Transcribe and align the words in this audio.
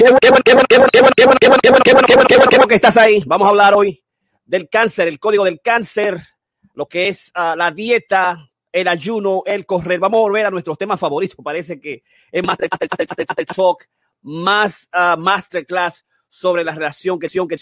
Bueno, 0.00 0.18
que 2.66 2.74
estás 2.74 2.96
ahí. 2.96 3.22
Vamos 3.26 3.46
a 3.46 3.50
hablar 3.50 3.74
hoy 3.74 4.02
del 4.46 4.68
cáncer, 4.68 5.08
el 5.08 5.20
código 5.20 5.44
del 5.44 5.60
cáncer, 5.60 6.20
lo 6.74 6.86
que 6.86 7.08
es 7.08 7.30
uh, 7.36 7.54
la 7.56 7.70
dieta, 7.70 8.50
el 8.72 8.88
ayuno, 8.88 9.42
el 9.44 9.66
correr. 9.66 9.98
Vamos 9.98 10.18
a 10.18 10.22
volver 10.22 10.46
a 10.46 10.50
nuestros 10.50 10.78
temas 10.78 10.98
favoritos. 10.98 11.36
Parece 11.44 11.78
que 11.78 12.02
es 12.32 12.42
más, 12.42 12.56
más 14.22 14.88
masterclass 15.18 16.06
sobre 16.30 16.64
la 16.64 16.72
relación 16.72 17.18
que 17.18 17.28
que 17.28 17.48
que 17.48 17.56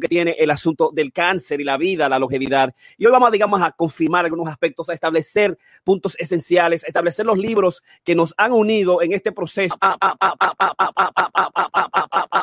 que 0.00 0.08
tiene 0.08 0.36
el 0.38 0.50
asunto 0.50 0.90
del 0.94 1.12
cáncer 1.12 1.60
y 1.60 1.64
la 1.64 1.76
vida, 1.76 2.08
la 2.08 2.18
longevidad. 2.18 2.72
Y 2.96 3.04
hoy 3.04 3.12
vamos, 3.12 3.32
digamos, 3.32 3.60
a 3.60 3.72
confirmar 3.72 4.24
algunos 4.24 4.48
aspectos, 4.48 4.88
a 4.88 4.94
establecer 4.94 5.58
puntos 5.82 6.16
esenciales, 6.18 6.84
a 6.84 6.86
establecer 6.86 7.26
los 7.26 7.36
libros 7.36 7.82
que 8.04 8.14
nos 8.14 8.32
han 8.36 8.52
unido 8.52 9.02
en 9.02 9.12
este 9.12 9.32
proceso. 9.32 9.74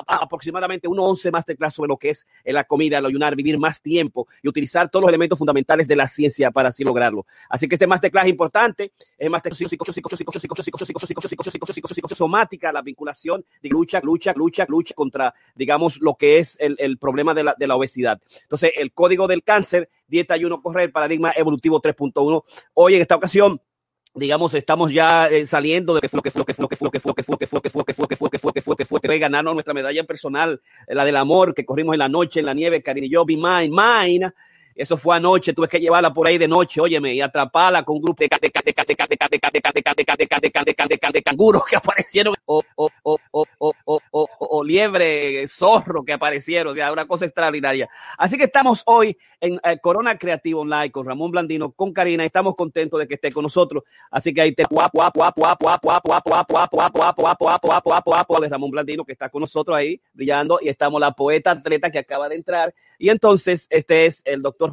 Aproximadamente 0.05 0.89
1.11 0.89 1.31
masterclass 1.31 1.73
sobre 1.73 1.87
lo 1.87 1.97
que 1.97 2.09
es 2.09 2.27
la 2.43 2.65
comida, 2.65 2.97
el 2.97 3.05
ayunar, 3.05 3.37
vivir 3.37 3.57
más 3.57 3.81
tiempo 3.81 4.27
y 4.43 4.49
utilizar 4.49 4.89
todos 4.89 5.03
los 5.03 5.09
elementos 5.09 5.39
fundamentales 5.39 5.87
de 5.87 5.95
la 5.95 6.09
ciencia 6.09 6.51
para 6.51 6.69
así 6.69 6.83
lograrlo. 6.83 7.25
Así 7.49 7.69
que 7.69 7.75
este 7.75 7.87
masterclass 7.87 8.25
es 8.25 8.31
importante, 8.31 8.91
es 9.17 9.29
masterclass 9.29 9.63
somática, 12.17 12.73
la 12.73 12.81
vinculación 12.81 13.45
de 13.61 13.69
lucha, 13.69 14.01
lucha, 14.03 14.33
lucha 14.35 14.56
lucha, 14.63 14.65
lucha 14.69 14.93
contra, 14.95 15.33
digamos, 15.55 15.99
lo 16.01 16.15
que 16.15 16.39
es 16.39 16.57
el, 16.59 16.75
el 16.79 16.97
problema 16.97 17.33
de 17.33 17.43
la, 17.43 17.55
de 17.57 17.67
la, 17.67 17.75
obesidad. 17.75 18.21
Entonces, 18.43 18.71
el 18.77 18.93
código 18.93 19.27
del 19.27 19.43
cáncer, 19.43 19.89
dieta, 20.07 20.33
ayuno, 20.33 20.61
correr, 20.61 20.91
paradigma 20.91 21.33
evolutivo 21.35 21.81
3.1. 21.81 22.43
Hoy 22.73 22.95
en 22.95 23.01
esta 23.01 23.15
ocasión, 23.15 23.61
digamos, 24.15 24.53
estamos 24.53 24.91
ya 24.91 25.29
saliendo 25.45 25.93
de 25.93 26.01
lo 26.11 26.21
que 26.21 26.31
fue, 26.31 26.39
lo 26.39 26.45
que 26.45 26.53
fue, 26.53 26.63
lo 26.63 26.69
que 26.69 26.75
fue, 26.75 26.85
lo 26.85 26.91
que 26.91 26.99
fue, 26.99 27.09
lo 27.09 27.15
que 27.15 27.23
fue, 27.23 27.33
lo 27.33 27.61
que 27.61 27.69
fue, 27.71 27.85
que 27.85 27.93
fue, 27.93 28.09
que 28.09 28.15
fue, 28.15 28.29
que 28.29 28.39
fue, 28.39 28.53
que 28.53 28.85
fue, 28.85 28.99
que 28.99 29.07
fue, 29.07 29.19
ganarnos 29.19 29.53
nuestra 29.53 29.73
medalla 29.73 30.03
personal, 30.05 30.61
la 30.87 31.05
del 31.05 31.15
amor 31.15 31.53
que 31.53 31.65
corrimos 31.65 31.93
en 31.93 31.99
la 31.99 32.09
noche, 32.09 32.39
en 32.39 32.45
la 32.47 32.53
nieve, 32.53 32.81
Karin 32.81 33.03
y 33.03 33.09
yo, 33.09 33.25
be 33.25 33.35
mine, 33.35 33.69
mine. 33.69 34.33
Eso 34.77 34.95
fue 34.95 35.15
anoche, 35.15 35.53
tuve 35.53 35.67
que 35.67 35.79
llevarla 35.79 36.13
por 36.13 36.27
ahí 36.27 36.37
de 36.37 36.47
noche, 36.47 36.79
óyeme, 36.79 37.15
y 37.15 37.21
atraparla 37.21 37.81
con 37.81 37.95
un 37.95 38.03
grupo 38.03 38.23
de 38.23 38.29
canguros 41.23 41.63
que 41.65 41.75
aparecieron, 41.75 42.35
o, 42.45 42.63
liebre, 44.63 45.47
zorro 45.47 46.05
que 46.05 46.13
aparecieron, 46.13 46.73
o 46.73 46.75
sea, 46.75 46.93
una 46.93 47.07
cosa 47.07 47.25
extraordinaria. 47.25 47.89
Así 48.19 48.37
que 48.37 48.43
estamos 48.43 48.83
hoy 48.85 49.17
en 49.41 49.59
Corona 49.81 50.15
Creativo 50.15 50.61
Online 50.61 50.91
con 50.91 51.07
Ramón 51.07 51.31
Blandino, 51.31 51.71
con 51.71 51.91
Karina, 51.91 52.23
estamos 52.23 52.55
contentos 52.55 52.99
de 52.99 53.07
que 53.07 53.15
esté 53.15 53.31
con 53.31 53.41
nosotros. 53.43 53.83
Así 54.11 54.31
que 54.31 54.41
ahí 54.41 54.53
te 54.53 54.63
de 58.41 58.49
Ramón 58.49 58.71
Blandino 58.71 59.03
que 59.03 59.13
está 59.13 59.29
con 59.29 59.41
nosotros 59.41 59.75
ahí 59.75 59.99
brillando 60.13 60.59
y 60.61 60.69
estamos 60.69 61.01
la 61.01 61.11
poeta 61.11 61.51
atleta 61.51 61.89
que 61.89 61.97
acaba 61.99 62.29
de 62.29 62.35
entrar 62.35 62.73
y 62.99 63.09
entonces 63.09 63.67
este 63.69 64.05
es 64.05 64.21
el 64.25 64.41
doctor 64.41 64.66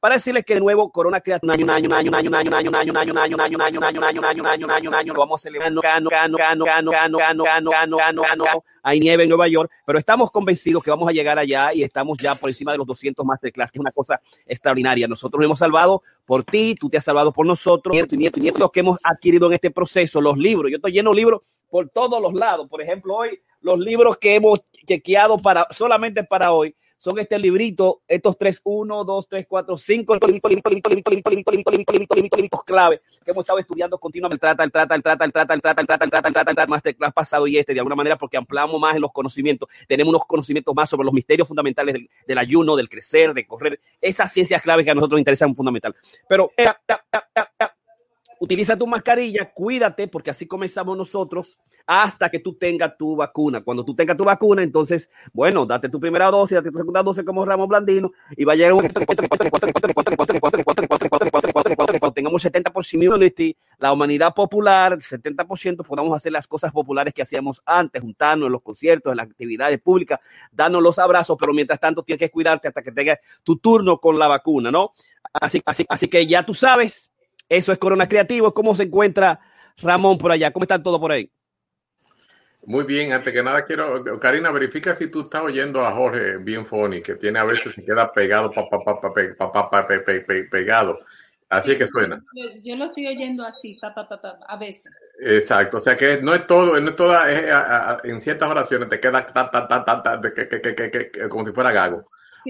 Para 0.00 0.14
decirles 0.14 0.44
que 0.44 0.54
de 0.54 0.60
nuevo 0.60 0.90
Corona 0.90 1.20
crea 1.20 1.38
un 1.42 1.50
año, 1.50 1.64
un 1.64 1.70
año, 1.70 1.88
un 1.88 1.94
año, 1.94 2.08
un 2.08 2.14
año, 2.14 2.28
un 2.28 2.34
año, 2.34 2.50
un 2.50 2.56
año, 2.56 2.70
un 2.70 2.76
año, 2.76 3.12
un 3.12 3.18
año, 3.18 3.18
un 3.18 3.18
año, 3.18 3.38
un 3.38 3.52
año, 3.58 3.80
un 3.80 3.96
año, 3.96 4.10
un 4.10 4.16
año, 4.16 4.40
un 4.40 4.46
año, 4.46 4.64
un 4.64 4.70
año, 4.70 4.88
un 4.88 4.94
año, 4.94 5.14
lo 5.14 5.20
vamos 5.20 5.40
a 5.40 5.42
celebrar, 5.42 5.72
gano, 5.74 6.10
gano, 6.10 6.36
gano, 6.36 6.64
gano, 6.64 6.90
gano, 6.90 7.18
gano, 7.18 7.70
gano, 7.70 7.96
gano, 7.96 8.22
gano, 8.22 8.64
hay 8.82 9.00
nieve 9.00 9.24
en 9.24 9.28
Nueva 9.28 9.48
York, 9.48 9.70
pero 9.84 9.98
estamos 9.98 10.30
convencidos 10.30 10.82
que 10.82 10.90
vamos 10.90 11.08
a 11.08 11.12
llegar 11.12 11.38
allá 11.38 11.74
y 11.74 11.82
estamos 11.82 12.16
ya 12.18 12.34
por 12.34 12.48
encima 12.48 12.72
de 12.72 12.78
los 12.78 12.86
200 12.86 13.24
masterclass, 13.24 13.70
que 13.70 13.78
es 13.78 13.80
una 13.80 13.92
cosa 13.92 14.20
extraordinaria. 14.46 15.06
Nosotros 15.06 15.38
nos 15.40 15.46
hemos 15.46 15.58
salvado 15.58 16.02
por 16.24 16.44
ti, 16.44 16.74
tú 16.74 16.88
te 16.88 16.96
has 16.96 17.04
salvado 17.04 17.32
por 17.32 17.44
nosotros, 17.46 17.96
y 17.96 18.58
los 18.58 18.70
que 18.70 18.80
hemos 18.80 18.98
adquirido 19.02 19.46
en 19.48 19.54
este 19.54 19.70
proceso, 19.70 20.20
los 20.20 20.38
libros. 20.38 20.70
Yo 20.70 20.76
estoy 20.76 20.92
lleno 20.92 21.10
de 21.10 21.16
libros 21.16 21.42
por 21.68 21.88
todos 21.90 22.20
los 22.20 22.32
lados. 22.34 22.68
Por 22.68 22.80
ejemplo, 22.80 23.16
hoy 23.16 23.40
los 23.60 23.78
libros 23.78 24.16
que 24.18 24.36
hemos 24.36 24.60
chequeado 24.86 25.38
para 25.38 25.66
solamente 25.70 26.24
para 26.24 26.52
hoy 26.52 26.74
son 26.98 27.18
este 27.18 27.38
librito, 27.38 28.02
estos 28.06 28.36
tres, 28.36 28.60
uno, 28.64 29.04
dos, 29.04 29.28
tres, 29.28 29.46
cuatro, 29.48 29.76
cinco 29.78 30.14
libritos 30.14 30.50
libritos 30.50 30.72
libritos 30.72 30.92
libritos 30.92 31.14
libritos 31.14 31.32
libritos 31.32 31.54
libritos 31.54 31.94
libritos 31.94 32.16
libritos 32.16 32.36
libritos 32.38 32.64
clave 32.64 33.00
que 33.24 33.30
hemos 33.30 33.42
estado 33.42 33.58
estudiando 33.60 33.98
continuamente. 33.98 34.40
Trata, 34.40 34.64
el 34.64 34.72
trata, 34.72 34.94
el 34.94 35.00
trata, 35.00 35.14
el 35.14 35.30
trata, 35.30 35.42
el 35.44 35.60
trata, 35.60 35.82
el 35.82 35.88
trata, 35.88 36.04
el 36.04 36.10
trata, 36.10 36.40
el 36.40 36.44
trata, 36.44 36.62
el 36.62 36.68
masterclass 36.68 37.12
pasado 37.12 37.46
y 37.46 37.56
este, 37.56 37.72
de 37.72 37.80
alguna 37.80 37.96
manera, 37.96 38.16
porque 38.18 38.36
ampliamos 38.36 38.80
más 38.80 38.96
en 38.96 39.00
los 39.00 39.12
conocimientos. 39.12 39.68
Tenemos 39.86 40.10
unos 40.10 40.26
conocimientos 40.26 40.74
más 40.74 40.90
sobre 40.90 41.04
los 41.04 41.14
misterios 41.14 41.46
fundamentales 41.46 41.94
del, 41.94 42.10
del 42.26 42.38
ayuno, 42.38 42.76
del 42.76 42.88
crecer, 42.88 43.32
de 43.32 43.46
correr, 43.46 43.80
esas 44.00 44.32
ciencias 44.32 44.60
claves 44.60 44.84
que 44.84 44.90
a 44.90 44.94
nosotros 44.94 45.16
nos 45.16 45.20
interesan 45.20 45.54
fundamental. 45.54 45.94
Pero, 46.28 46.50
utiliza 48.40 48.76
tu 48.76 48.86
mascarilla, 48.86 49.52
cuídate, 49.52 50.08
porque 50.08 50.30
así 50.30 50.46
comenzamos 50.46 50.96
nosotros 50.96 51.58
hasta 51.86 52.28
que 52.28 52.40
tú 52.40 52.54
tengas 52.54 52.96
tu 52.98 53.16
vacuna. 53.16 53.62
Cuando 53.62 53.84
tú 53.84 53.94
tengas 53.94 54.16
tu 54.16 54.24
vacuna, 54.24 54.62
entonces, 54.62 55.10
bueno, 55.32 55.64
date 55.64 55.88
tu 55.88 55.98
primera 55.98 56.30
dosis, 56.30 56.56
date 56.56 56.70
tu 56.70 56.78
segunda 56.78 57.02
dosis 57.02 57.24
como 57.24 57.44
Ramos 57.46 57.66
Blandino 57.66 58.12
y 58.36 58.44
va 58.44 58.52
a 58.52 58.56
llegar 58.56 58.74
un 58.74 58.82
tengamos 62.18 62.44
70% 62.44 62.94
immunity, 62.94 63.56
la 63.78 63.92
humanidad 63.92 64.34
popular, 64.34 64.98
70%, 64.98 65.86
podamos 65.86 66.16
hacer 66.16 66.32
las 66.32 66.46
cosas 66.46 66.72
populares 66.72 67.14
que 67.14 67.22
hacíamos 67.22 67.62
antes, 67.64 68.02
juntarnos 68.02 68.46
en 68.46 68.52
los 68.52 68.62
conciertos, 68.62 69.12
en 69.12 69.16
las 69.16 69.30
actividades 69.30 69.80
públicas, 69.80 70.20
darnos 70.52 70.82
los 70.82 70.98
abrazos, 70.98 71.36
pero 71.38 71.54
mientras 71.54 71.80
tanto 71.80 72.02
tienes 72.02 72.18
que 72.18 72.30
cuidarte 72.30 72.68
hasta 72.68 72.82
que 72.82 72.92
tengas 72.92 73.18
tu 73.42 73.56
turno 73.58 73.98
con 73.98 74.18
la 74.18 74.28
vacuna, 74.28 74.70
¿no? 74.70 74.92
Así, 75.32 75.62
así, 75.64 75.86
así 75.88 76.08
que 76.08 76.26
ya 76.26 76.44
tú 76.44 76.54
sabes, 76.54 77.10
eso 77.48 77.72
es 77.72 77.78
Corona 77.78 78.08
Creativo. 78.08 78.52
¿Cómo 78.52 78.74
se 78.74 78.84
encuentra 78.84 79.40
Ramón 79.78 80.18
por 80.18 80.32
allá? 80.32 80.52
¿Cómo 80.52 80.64
está 80.64 80.82
todo 80.82 81.00
por 81.00 81.12
ahí? 81.12 81.30
Muy 82.64 82.84
bien, 82.84 83.12
antes 83.12 83.32
que 83.32 83.42
nada 83.42 83.64
quiero, 83.64 84.04
Karina, 84.20 84.50
verifica 84.50 84.94
si 84.94 85.10
tú 85.10 85.22
estás 85.22 85.42
oyendo 85.42 85.80
a 85.80 85.92
Jorge 85.92 86.38
bien 86.38 86.66
funny, 86.66 87.00
que 87.00 87.14
tiene 87.14 87.38
a 87.38 87.44
veces 87.44 87.74
se 87.74 87.82
queda 87.82 88.12
pegado, 88.12 88.52
pa, 88.52 88.68
pa, 88.68 88.78
pa, 88.84 89.00
pa, 89.00 89.70
pa, 89.70 89.88
pegado. 90.50 90.98
Así 91.48 91.72
es 91.72 91.78
que 91.78 91.86
suena. 91.86 92.22
Yo, 92.34 92.44
yo, 92.62 92.76
lo 92.76 92.86
estoy 92.86 93.06
oyendo 93.06 93.46
así, 93.46 93.78
pa, 93.80 93.94
pa, 93.94 94.06
pa, 94.06 94.20
pa, 94.20 94.38
a 94.46 94.58
veces. 94.58 94.92
Exacto, 95.18 95.78
o 95.78 95.80
sea 95.80 95.96
que 95.96 96.20
no 96.20 96.34
es 96.34 96.46
todo, 96.46 96.78
no 96.78 96.90
es 96.90 96.96
toda, 96.96 97.30
es, 97.30 97.50
a, 97.50 97.92
a, 97.92 98.00
en 98.04 98.20
ciertas 98.20 98.50
oraciones 98.50 98.88
te 98.90 99.00
queda 99.00 99.26
ta, 99.26 99.50
ta, 99.50 99.66
ta, 99.66 99.84
ta, 99.84 100.02
ta, 100.02 100.20
que, 100.34 100.46
que, 100.46 101.10
que, 101.10 101.28
como 101.30 101.46
si 101.46 101.52
fuera 101.52 101.72
gago. 101.72 102.04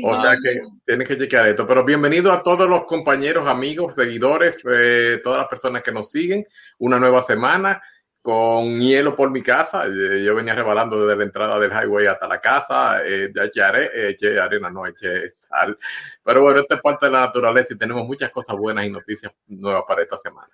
O 0.04 0.14
sea 0.14 0.36
que 0.42 0.60
tienes 0.84 1.08
que 1.08 1.16
chequear 1.16 1.46
esto. 1.46 1.66
Pero 1.66 1.84
bienvenido 1.84 2.32
a 2.32 2.42
todos 2.42 2.68
los 2.68 2.84
compañeros, 2.84 3.46
amigos, 3.46 3.94
seguidores, 3.94 4.56
eh, 4.70 5.20
todas 5.22 5.38
las 5.38 5.48
personas 5.48 5.82
que 5.82 5.92
nos 5.92 6.10
siguen. 6.10 6.46
Una 6.78 6.98
nueva 6.98 7.22
semana 7.22 7.82
con 8.20 8.80
hielo 8.80 9.16
por 9.16 9.30
mi 9.30 9.42
casa. 9.42 9.86
Eh, 9.86 10.22
yo 10.24 10.34
venía 10.34 10.54
rebalando 10.54 11.00
desde 11.00 11.16
la 11.16 11.24
entrada 11.24 11.58
del 11.58 11.72
highway 11.72 12.06
hasta 12.06 12.28
la 12.28 12.40
casa. 12.40 13.02
Eh, 13.04 13.32
eché, 13.34 13.62
are, 13.62 14.10
eché 14.10 14.38
arena, 14.38 14.70
no 14.70 14.86
eché 14.86 15.30
sal. 15.30 15.78
Pero 16.22 16.42
bueno, 16.42 16.60
esta 16.60 16.76
es 16.76 16.80
parte 16.82 17.06
de 17.06 17.12
la 17.12 17.20
naturaleza 17.20 17.74
y 17.74 17.78
tenemos 17.78 18.06
muchas 18.06 18.30
cosas 18.30 18.56
buenas 18.56 18.86
y 18.86 18.90
noticias 18.90 19.32
nuevas 19.46 19.84
para 19.88 20.02
esta 20.02 20.18
semana. 20.18 20.50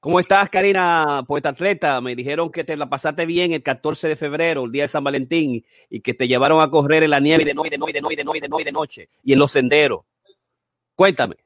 ¿Cómo 0.00 0.20
estás, 0.20 0.48
Karina, 0.50 1.24
poeta 1.26 1.48
atleta? 1.48 2.00
Me 2.00 2.14
dijeron 2.14 2.50
que 2.50 2.64
te 2.64 2.76
la 2.76 2.88
pasaste 2.88 3.26
bien 3.26 3.52
el 3.52 3.62
14 3.62 4.08
de 4.08 4.16
febrero, 4.16 4.64
el 4.64 4.72
día 4.72 4.84
de 4.84 4.88
San 4.88 5.02
Valentín, 5.02 5.64
y 5.90 6.00
que 6.00 6.14
te 6.14 6.28
llevaron 6.28 6.60
a 6.60 6.70
correr 6.70 7.02
en 7.02 7.10
la 7.10 7.20
nieve 7.20 7.44
de 7.44 7.54
noche, 7.54 7.70
de 7.70 7.78
noche, 7.78 7.92
de 7.92 8.00
noche, 8.00 8.16
de 8.16 8.24
noche, 8.24 8.40
de 8.40 8.48
noche, 8.48 8.64
de 8.64 8.72
noche, 8.72 9.08
y 9.24 9.32
en 9.32 9.38
los 9.38 9.50
senderos. 9.50 10.00
Cuéntame. 10.94 11.36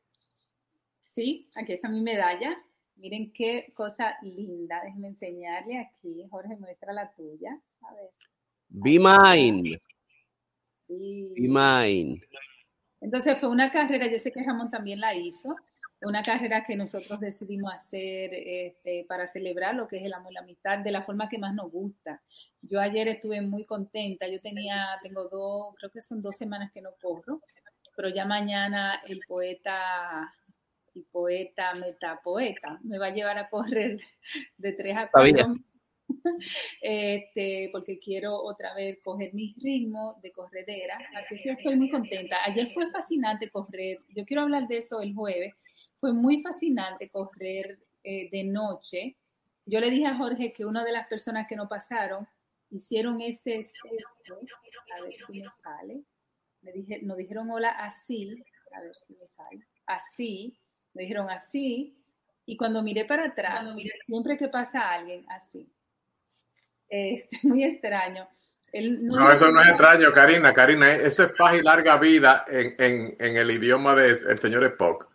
Sí, 1.05 1.49
aquí 1.55 1.73
está 1.73 1.89
mi 1.89 2.03
medalla. 2.03 2.57
Miren 2.97 3.33
qué 3.33 3.73
cosa 3.75 4.17
linda. 4.23 4.81
Déjenme 4.85 5.09
enseñarle 5.09 5.79
aquí. 5.79 6.25
Jorge, 6.31 6.57
muestra 6.57 6.93
la 6.93 7.11
tuya. 7.13 7.59
A 7.83 7.95
ver. 7.95 8.11
Be 8.69 8.99
mine. 8.99 9.81
Sí. 10.87 11.33
Be 11.35 11.49
mine. 11.49 12.21
Entonces 13.01 13.39
fue 13.39 13.49
una 13.49 13.73
carrera, 13.73 14.07
yo 14.07 14.19
sé 14.19 14.31
que 14.31 14.43
Ramón 14.43 14.71
también 14.71 15.01
la 15.01 15.15
hizo, 15.15 15.57
una 16.03 16.23
carrera 16.23 16.65
que 16.65 16.77
nosotros 16.77 17.21
decidimos 17.21 17.73
hacer 17.73 18.31
este, 18.33 19.05
para 19.09 19.27
celebrar 19.27 19.75
lo 19.75 19.87
que 19.87 19.99
es 19.99 20.05
el 20.05 20.15
amor 20.15 20.33
y 20.33 20.35
la 20.35 20.41
amistad 20.41 20.79
de 20.79 20.91
la 20.91 21.03
forma 21.03 21.29
que 21.29 21.39
más 21.39 21.55
nos 21.55 21.71
gusta. 21.71 22.23
Yo 22.63 22.81
ayer 22.81 23.09
estuve 23.09 23.41
muy 23.41 23.65
contenta, 23.65 24.27
yo 24.27 24.41
tenía, 24.41 24.87
tengo 25.03 25.29
dos, 25.29 25.75
creo 25.77 25.91
que 25.91 26.03
son 26.03 26.23
dos 26.23 26.37
semanas 26.37 26.73
que 26.73 26.81
no 26.81 26.91
corro, 27.01 27.43
pero 27.97 28.09
ya 28.09 28.25
mañana 28.25 29.03
el 29.07 29.21
poeta 29.29 30.33
y 30.95 31.03
poeta, 31.03 31.73
metapoeta, 31.75 32.79
me 32.83 32.99
va 32.99 33.07
a 33.07 33.15
llevar 33.15 33.39
a 33.39 33.49
correr 33.49 34.01
de 34.57 34.73
3 34.73 34.97
a 34.97 35.11
4 35.11 35.55
este, 36.81 37.69
porque 37.73 37.99
quiero 37.99 38.35
otra 38.35 38.75
vez 38.75 38.99
coger 39.03 39.33
mi 39.35 39.55
ritmo 39.63 40.19
de 40.23 40.33
corredera, 40.33 40.99
así 41.15 41.41
que 41.41 41.51
estoy 41.51 41.77
muy 41.77 41.91
contenta. 41.91 42.37
Ayer 42.45 42.69
fue 42.73 42.91
fascinante 42.91 43.51
correr, 43.51 43.99
yo 44.09 44.25
quiero 44.25 44.43
hablar 44.43 44.67
de 44.67 44.79
eso 44.79 45.01
el 45.01 45.15
jueves, 45.15 45.55
fue 46.01 46.13
muy 46.13 46.43
fascinante 46.43 47.11
correr 47.11 47.79
eh, 48.03 48.31
de 48.31 48.45
noche. 48.45 49.17
Yo 49.67 49.79
le 49.79 49.91
dije 49.91 50.07
a 50.07 50.17
Jorge 50.17 50.53
que 50.53 50.65
una 50.65 50.83
de 50.85 50.93
las 50.93 51.07
personas 51.07 51.47
que 51.47 51.57
no 51.57 51.69
pasaron 51.69 52.27
hicieron 52.71 53.21
este, 53.21 53.61
este, 53.61 53.89
a 54.97 55.03
ver 55.03 55.13
si 55.27 55.41
me 55.41 55.49
sale, 55.63 56.03
me 56.63 56.73
dije, 56.73 57.01
nos 57.03 57.17
dijeron 57.17 57.51
hola 57.51 57.71
así, 57.71 58.43
a 58.73 58.81
ver 58.81 58.93
si 59.07 59.15
me 59.15 59.27
sale, 59.29 59.67
así, 59.87 60.59
me 60.95 61.03
dijeron 61.03 61.29
así, 61.31 61.97
y 62.47 62.57
cuando 62.57 62.83
miré 62.83 63.05
para 63.05 63.27
atrás, 63.27 63.75
miré, 63.75 63.93
siempre 64.07 64.39
que 64.39 64.49
pasa 64.49 64.93
alguien 64.93 65.27
así, 65.31 65.69
es 66.89 67.29
muy 67.43 67.65
extraño. 67.65 68.29
no, 68.73 69.33
eso 69.33 69.51
no 69.51 69.63
es 69.63 69.69
extraño, 69.69 70.13
Karina. 70.13 70.53
Karina, 70.53 70.93
eso 70.93 71.25
es 71.25 71.33
paz 71.33 71.57
y 71.57 71.63
larga 71.63 71.99
vida 71.99 72.45
en, 72.49 72.75
en, 72.79 73.17
en 73.19 73.37
el 73.37 73.51
idioma 73.51 73.95
del 73.95 74.39
señor 74.39 74.65
Spock. 74.65 75.10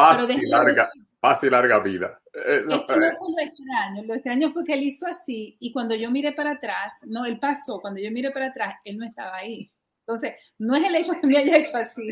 Paz 0.00 0.26
y, 0.28 0.46
larga, 0.46 0.90
paz 1.20 1.44
y 1.44 1.50
larga 1.50 1.82
vida. 1.82 2.20
Eh, 2.32 2.62
no, 2.66 2.84
fue 2.86 2.96
lo 2.96 3.06
extraño. 3.06 4.02
Lo 4.04 4.14
extraño 4.14 4.52
fue 4.52 4.64
que 4.64 4.74
él 4.74 4.84
hizo 4.84 5.06
así 5.06 5.56
y 5.60 5.72
cuando 5.72 5.94
yo 5.94 6.10
miré 6.10 6.32
para 6.32 6.52
atrás, 6.52 6.92
no, 7.06 7.24
él 7.26 7.38
pasó. 7.38 7.80
Cuando 7.80 8.00
yo 8.00 8.10
miré 8.10 8.30
para 8.30 8.46
atrás, 8.46 8.76
él 8.84 8.98
no 8.98 9.06
estaba 9.06 9.36
ahí. 9.36 9.70
Entonces, 10.00 10.34
no 10.58 10.74
es 10.74 10.84
el 10.84 10.96
hecho 10.96 11.12
que 11.20 11.26
me 11.26 11.38
haya 11.38 11.56
hecho 11.58 11.76
así, 11.76 12.08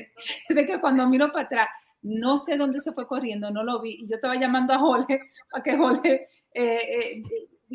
es 0.48 0.56
de 0.56 0.64
que 0.64 0.80
cuando 0.80 1.06
miro 1.08 1.32
para 1.32 1.46
atrás, 1.46 1.68
no 2.02 2.36
sé 2.36 2.56
dónde 2.56 2.78
se 2.78 2.92
fue 2.92 3.08
corriendo, 3.08 3.50
no 3.50 3.64
lo 3.64 3.80
vi. 3.80 3.96
Y 4.00 4.08
yo 4.08 4.16
estaba 4.16 4.36
llamando 4.36 4.72
a 4.72 4.78
Jorge 4.78 5.20
para 5.50 5.64
que 5.64 5.76
Jorge, 5.76 6.28
eh, 6.54 7.20
eh, 7.20 7.22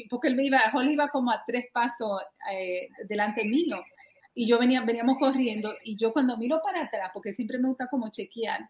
porque 0.09 0.29
él 0.29 0.39
iba, 0.39 0.59
Jorge 0.71 0.93
iba 0.93 1.09
como 1.09 1.31
a 1.31 1.43
tres 1.45 1.65
pasos 1.73 2.21
eh, 2.51 2.87
delante 3.07 3.43
mío. 3.43 3.83
Y 4.33 4.47
yo 4.47 4.57
venía, 4.57 4.81
veníamos 4.81 5.17
corriendo 5.19 5.75
y 5.83 5.95
yo 5.95 6.11
cuando 6.11 6.37
miro 6.37 6.59
para 6.63 6.83
atrás, 6.83 7.11
porque 7.13 7.33
siempre 7.33 7.59
me 7.59 7.67
gusta 7.67 7.87
como 7.87 8.09
chequear, 8.09 8.61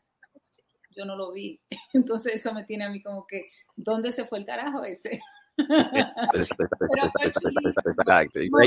yo 0.95 1.05
no 1.05 1.15
lo 1.15 1.31
vi. 1.31 1.59
Entonces 1.93 2.35
eso 2.35 2.53
me 2.53 2.63
tiene 2.63 2.85
a 2.85 2.89
mí 2.89 3.01
como 3.01 3.25
que, 3.27 3.49
¿dónde 3.75 4.11
se 4.11 4.25
fue 4.25 4.39
el 4.39 4.45
carajo 4.45 4.83
ese? 4.83 5.21
Pero 5.55 7.11
fue 7.11 7.31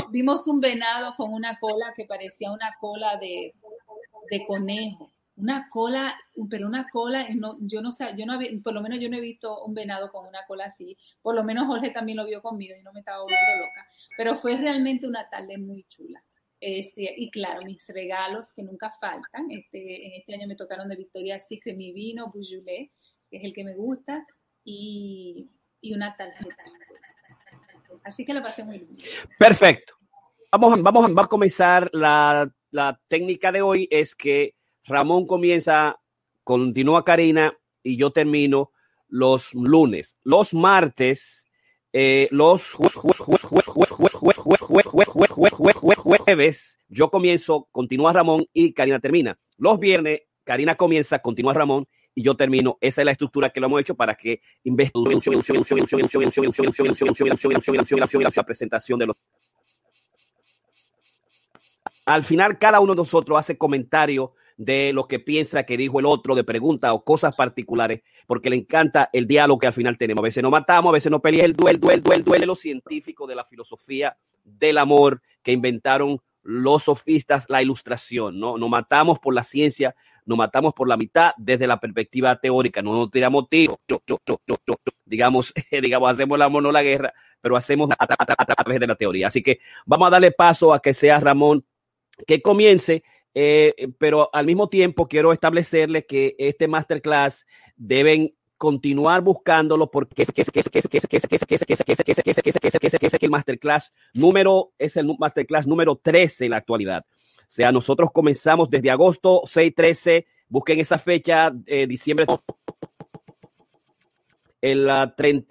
Vimos 0.09 0.47
un 0.47 0.61
venado 0.61 1.13
con 1.17 1.33
una 1.33 1.59
cola 1.59 1.93
que 1.95 2.05
parecía 2.05 2.51
una 2.51 2.73
cola 2.79 3.17
de, 3.17 3.53
de 4.31 4.45
conejo 4.45 5.11
una 5.37 5.69
cola, 5.69 6.15
pero 6.49 6.67
una 6.67 6.89
cola, 6.89 7.27
no, 7.35 7.57
yo 7.61 7.81
no 7.81 7.91
sé, 7.91 8.05
yo 8.17 8.25
no 8.25 8.39
por 8.63 8.73
lo 8.73 8.81
menos 8.81 8.99
yo 8.99 9.07
no 9.07 9.17
he 9.17 9.21
visto 9.21 9.63
un 9.63 9.73
venado 9.75 10.11
con 10.11 10.25
una 10.25 10.43
cola 10.47 10.65
así, 10.65 10.97
por 11.21 11.35
lo 11.35 11.43
menos 11.43 11.67
Jorge 11.67 11.91
también 11.91 12.17
lo 12.17 12.25
vio 12.25 12.41
conmigo 12.41 12.75
y 12.77 12.81
no 12.81 12.91
me 12.91 12.99
estaba 12.99 13.21
volviendo 13.21 13.65
loca, 13.65 13.87
pero 14.17 14.37
fue 14.37 14.57
realmente 14.57 15.07
una 15.07 15.29
tarde 15.29 15.57
muy 15.57 15.85
chula. 15.89 16.23
Este, 16.59 17.13
y 17.17 17.29
claro, 17.29 17.61
mis 17.63 17.87
regalos 17.89 18.51
que 18.53 18.63
nunca 18.63 18.91
faltan, 18.99 19.51
este, 19.51 20.07
en 20.07 20.13
este 20.13 20.33
año 20.33 20.47
me 20.47 20.55
tocaron 20.55 20.89
de 20.89 20.95
Victoria 20.95 21.39
Secret 21.39 21.77
mi 21.77 21.93
vino 21.93 22.31
Boujoulé, 22.33 22.91
que 23.29 23.37
es 23.37 23.43
el 23.43 23.53
que 23.53 23.63
me 23.63 23.75
gusta, 23.75 24.25
y, 24.63 25.49
y 25.81 25.93
una 25.93 26.15
tarjeta. 26.17 26.63
Así 28.03 28.25
que 28.25 28.33
lo 28.33 28.41
pasé 28.41 28.63
muy 28.63 28.79
bien. 28.79 28.95
Perfecto. 29.37 29.93
Vamos, 30.51 30.81
vamos, 30.81 31.13
vamos 31.13 31.25
a 31.25 31.29
comenzar 31.29 31.89
la, 31.93 32.51
la 32.71 32.99
técnica 33.07 33.51
de 33.51 33.61
hoy, 33.61 33.87
es 33.91 34.15
que 34.15 34.55
Ramón 34.85 35.27
comienza, 35.27 35.99
continúa 36.43 37.03
Karina 37.03 37.57
y 37.83 37.97
yo 37.97 38.11
termino 38.11 38.71
los 39.07 39.53
lunes. 39.53 40.17
Los 40.23 40.53
martes, 40.53 41.46
los 42.31 42.75
jueves, 46.23 46.79
yo 46.87 47.09
comienzo, 47.09 47.67
continúa 47.71 48.13
Ramón 48.13 48.45
y 48.53 48.73
Karina 48.73 48.99
termina. 48.99 49.39
Los 49.57 49.79
viernes, 49.79 50.21
Karina 50.43 50.75
comienza, 50.75 51.19
continúa 51.19 51.53
Ramón 51.53 51.87
y 52.13 52.23
yo 52.23 52.35
termino. 52.35 52.77
Esa 52.81 53.01
es 53.01 53.05
la 53.05 53.11
estructura 53.11 53.49
que 53.49 53.59
lo 53.59 53.67
hemos 53.67 53.81
hecho 53.81 53.95
para 53.95 54.15
que 54.15 54.41
la 58.35 58.43
presentación 58.43 58.99
de 58.99 59.05
los 59.05 59.15
al 62.05 62.23
final 62.23 62.57
cada 62.57 62.79
uno 62.79 62.93
de 62.93 62.97
nosotros 62.97 63.37
hace 63.37 63.57
comentarios 63.57 64.31
de 64.57 64.91
lo 64.91 65.07
que 65.07 65.19
piensa 65.19 65.63
que 65.63 65.77
dijo 65.77 65.99
el 65.99 66.07
otro, 66.07 66.35
de 66.35 66.43
preguntas 66.43 66.91
o 66.91 67.03
cosas 67.03 67.35
particulares, 67.35 68.01
porque 68.25 68.49
le 68.49 68.55
encanta 68.57 69.09
el 69.13 69.27
diálogo 69.27 69.59
que 69.59 69.67
al 69.67 69.73
final 69.73 69.97
tenemos. 69.97 70.23
A 70.23 70.23
veces 70.23 70.43
nos 70.43 70.51
matamos, 70.51 70.89
a 70.89 70.93
veces 70.93 71.11
nos 71.11 71.21
peleamos, 71.21 71.51
el 71.51 71.55
duelo, 71.55 71.79
duelo, 71.79 72.01
duelo, 72.01 72.23
duelo 72.23 72.55
científicos 72.55 73.29
de 73.29 73.35
la 73.35 73.45
filosofía 73.45 74.17
del 74.43 74.79
amor 74.79 75.21
que 75.43 75.51
inventaron 75.51 76.19
los 76.41 76.83
sofistas, 76.83 77.45
la 77.49 77.61
ilustración, 77.61 78.39
¿no? 78.39 78.57
Nos 78.57 78.69
matamos 78.69 79.19
por 79.19 79.33
la 79.33 79.43
ciencia, 79.43 79.95
nos 80.25 80.37
matamos 80.37 80.73
por 80.73 80.87
la 80.87 80.97
mitad 80.97 81.31
desde 81.37 81.67
la 81.67 81.79
perspectiva 81.79 82.35
teórica, 82.37 82.81
no 82.81 82.93
nos 82.93 83.11
tiramos 83.11 83.49
tiros, 83.49 83.77
digamos, 85.05 85.53
digamos, 85.71 86.11
hacemos 86.11 86.35
el 86.35 86.41
amor, 86.41 86.63
no 86.63 86.71
la 86.71 86.83
guerra, 86.83 87.13
pero 87.41 87.55
hacemos 87.55 87.89
a, 87.97 88.07
través 88.07 88.79
de 88.79 88.87
la 88.87 88.95
teoría. 88.95 89.27
Así 89.27 89.43
que 89.43 89.59
vamos 89.85 90.07
a 90.07 90.11
darle 90.11 90.31
paso 90.31 90.73
a 90.73 90.81
que 90.81 90.93
sea 90.93 91.19
Ramón 91.19 91.65
que 92.25 92.41
comience 92.41 93.03
eh, 93.39 93.89
pero 93.99 94.31
al 94.33 94.47
mismo 94.47 94.67
tiempo 94.67 95.07
quiero 95.07 95.31
establecerle 95.31 96.07
que 96.07 96.35
este 96.39 96.67
masterclass 96.67 97.45
deben 97.75 98.33
continuar 98.57 99.21
buscándolo 99.21 99.91
porque 99.91 100.23
es 100.23 100.31
el 103.21 103.29
masterclass 103.29 103.93
número 104.15 104.73
es 104.79 104.97
el 104.97 105.15
masterclass 105.19 105.67
número 105.67 105.97
13 105.97 106.45
en 106.45 106.51
la 106.51 106.57
actualidad. 106.57 107.05
O 107.41 107.45
sea, 107.47 107.71
nosotros 107.71 108.09
comenzamos 108.11 108.71
desde 108.71 108.89
agosto 108.89 109.43
6 109.45 109.71
13, 109.75 110.25
busquen 110.49 110.79
esa 110.79 110.97
fecha 110.97 111.51
diciembre 111.87 112.25
el, 114.61 114.89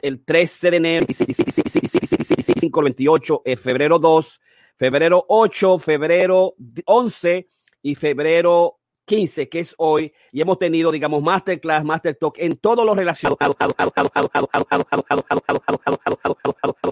el 0.03 0.25
13 0.25 0.71
de 0.73 0.77
enero 0.77 1.07
528 1.07 3.43
febrero 3.57 4.01
2 4.01 4.41
febrero 4.77 5.25
8 5.29 5.79
febrero 5.79 6.57
11 6.85 7.49
y 7.87 7.95
febrero 7.95 8.81
15, 9.05 9.49
que 9.49 9.61
es 9.61 9.77
hoy, 9.79 10.13
y 10.33 10.41
hemos 10.41 10.59
tenido, 10.59 10.91
digamos, 10.91 11.23
masterclass, 11.23 11.85
master 11.85 12.17
talk 12.17 12.37
en 12.39 12.57
todo 12.57 12.85
lo 12.85 12.93
relacionado 12.97 13.37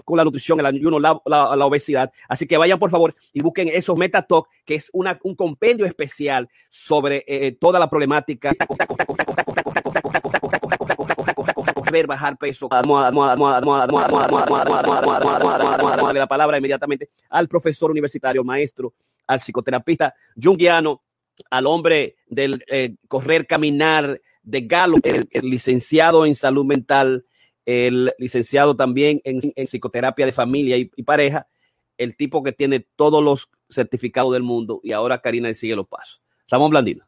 con 0.05 0.17
la 0.17 0.23
nutrición, 0.23 0.61
el 0.61 0.65
ayuno, 0.67 0.97
la, 0.97 1.21
la, 1.25 1.65
obesidad. 1.65 2.09
Así 2.29 2.47
que 2.47 2.55
vayan, 2.55 2.79
por 2.79 2.89
favor, 2.89 3.13
y 3.33 3.41
busquen 3.41 3.67
esos 3.67 3.97
meta 3.97 4.21
talk, 4.21 4.47
que 4.63 4.75
es 4.75 4.89
una, 4.93 5.19
un 5.23 5.35
compendio 5.35 5.85
especial 5.85 6.47
sobre 6.69 7.25
toda 7.59 7.77
la 7.77 7.89
problemática 7.89 8.53
bajar 12.03 12.37
peso, 12.37 12.67
la 16.13 16.27
palabra 16.27 16.57
inmediatamente 16.57 17.09
al 17.29 17.47
profesor 17.47 17.91
universitario, 17.91 18.43
maestro, 18.43 18.93
al 19.27 19.39
psicoterapeuta 19.39 20.13
junguiano, 20.41 21.03
al 21.49 21.65
hombre 21.67 22.17
del 22.27 22.63
correr, 23.07 23.47
caminar 23.47 24.19
de 24.45 24.61
Galo, 24.61 24.97
el, 25.03 25.27
licenciado 25.41 26.25
en 26.25 26.35
salud 26.35 26.65
mental, 26.65 27.25
el 27.65 28.13
licenciado 28.19 28.75
también 28.75 29.21
en, 29.23 29.39
psicoterapia 29.65 30.25
de 30.25 30.31
familia 30.31 30.77
y, 30.77 31.03
pareja, 31.03 31.47
el 31.97 32.15
tipo 32.15 32.43
que 32.43 32.51
tiene 32.51 32.85
todos 32.95 33.23
los 33.23 33.49
certificados 33.69 34.33
del 34.33 34.43
mundo 34.43 34.79
y 34.83 34.91
ahora 34.91 35.19
Karina 35.19 35.53
sigue 35.53 35.75
los 35.75 35.87
pasos. 35.87 36.21
Ramón 36.47 36.69
Blandino. 36.69 37.05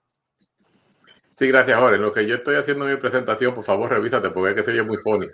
Sí, 1.37 1.47
gracias, 1.49 1.79
Jorge. 1.79 1.99
Lo 1.99 2.11
que 2.11 2.25
yo 2.25 2.35
estoy 2.35 2.55
haciendo 2.55 2.85
en 2.87 2.95
mi 2.95 2.99
presentación, 2.99 3.53
por 3.53 3.63
favor, 3.63 3.91
revísate, 3.91 4.31
porque 4.31 4.49
es 4.49 4.55
que 4.55 4.63
soy 4.63 4.83
muy 4.83 4.97
funny 4.97 5.27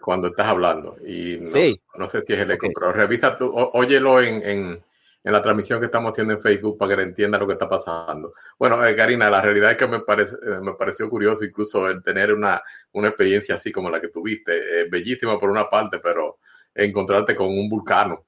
cuando 0.00 0.28
estás 0.28 0.46
hablando. 0.46 0.96
Y 1.04 1.38
no, 1.40 2.06
sé 2.06 2.22
si 2.26 2.32
es 2.32 2.38
el 2.38 2.50
eco, 2.50 2.68
pero 2.74 2.92
revisa 2.92 3.36
tú, 3.36 3.50
óyelo 3.54 4.22
en, 4.22 4.42
en, 4.42 4.84
la 5.24 5.42
transmisión 5.42 5.80
que 5.80 5.86
estamos 5.86 6.12
haciendo 6.12 6.32
en 6.32 6.40
Facebook 6.40 6.78
para 6.78 6.96
que 6.96 7.02
entienda 7.02 7.38
lo 7.38 7.46
que 7.46 7.52
está 7.52 7.68
pasando. 7.68 8.32
Bueno, 8.58 8.82
eh, 8.86 8.96
Karina, 8.96 9.28
la 9.28 9.42
realidad 9.42 9.72
es 9.72 9.76
que 9.76 9.86
me, 9.86 10.00
parece, 10.00 10.34
eh, 10.36 10.60
me 10.62 10.72
pareció 10.72 11.10
curioso 11.10 11.44
incluso 11.44 11.86
el 11.88 12.02
tener 12.02 12.32
una, 12.32 12.62
una 12.92 13.08
experiencia 13.08 13.56
así 13.56 13.70
como 13.70 13.90
la 13.90 14.00
que 14.00 14.08
tuviste. 14.08 14.52
Eh, 14.56 14.88
bellísima 14.90 15.38
por 15.38 15.50
una 15.50 15.68
parte, 15.68 15.98
pero 16.02 16.38
encontrarte 16.74 17.36
con 17.36 17.48
un 17.48 17.68
vulcano. 17.68 18.24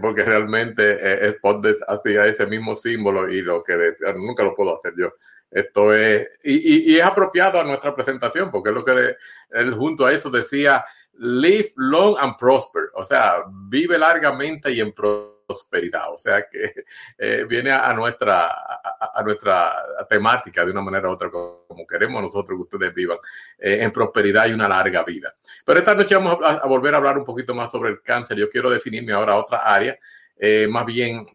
porque 0.00 0.24
realmente 0.24 1.26
Spot 1.30 1.66
hacía 1.88 2.26
ese 2.26 2.46
mismo 2.46 2.74
símbolo 2.76 3.28
y 3.28 3.42
lo 3.42 3.62
que 3.64 3.96
nunca 4.14 4.44
lo 4.44 4.54
puedo 4.54 4.76
hacer 4.76 4.92
yo. 4.96 5.12
Esto 5.50 5.94
es, 5.94 6.28
y, 6.44 6.92
y, 6.92 6.96
es 6.96 7.02
apropiado 7.02 7.60
a 7.60 7.64
nuestra 7.64 7.94
presentación, 7.94 8.50
porque 8.50 8.68
es 8.68 8.74
lo 8.74 8.84
que 8.84 9.16
él 9.50 9.74
junto 9.74 10.04
a 10.04 10.12
eso 10.12 10.30
decía, 10.30 10.84
live 11.18 11.72
long 11.76 12.16
and 12.18 12.36
prosper, 12.36 12.90
o 12.94 13.04
sea, 13.04 13.44
vive 13.68 13.98
largamente 13.98 14.70
y 14.72 14.80
en 14.80 14.92
prosperidad. 14.92 16.12
O 16.12 16.16
sea 16.16 16.44
que 16.50 16.72
eh, 17.18 17.44
viene 17.48 17.70
a, 17.70 17.92
nuestra, 17.92 18.48
a, 18.48 19.22
nuestra 19.24 19.74
temática 20.08 20.64
de 20.64 20.70
una 20.70 20.82
manera 20.82 21.08
u 21.08 21.12
otra, 21.12 21.30
como 21.30 21.86
queremos 21.86 22.22
nosotros 22.22 22.58
que 22.58 22.76
ustedes 22.76 22.94
vivan 22.94 23.18
eh, 23.58 23.78
en 23.80 23.92
prosperidad 23.92 24.46
y 24.46 24.52
una 24.52 24.68
larga 24.68 25.02
vida. 25.04 25.34
Pero 25.64 25.78
esta 25.78 25.94
noche 25.94 26.14
vamos 26.14 26.38
a, 26.42 26.66
volver 26.66 26.94
a 26.94 26.98
hablar 26.98 27.18
un 27.18 27.24
poquito 27.24 27.54
más 27.54 27.70
sobre 27.70 27.90
el 27.90 28.02
cáncer. 28.02 28.36
Yo 28.36 28.48
quiero 28.48 28.70
definirme 28.70 29.12
ahora 29.12 29.36
otra 29.36 29.58
área, 29.58 29.98
eh, 30.36 30.68
más 30.68 30.86
bien 30.86 31.26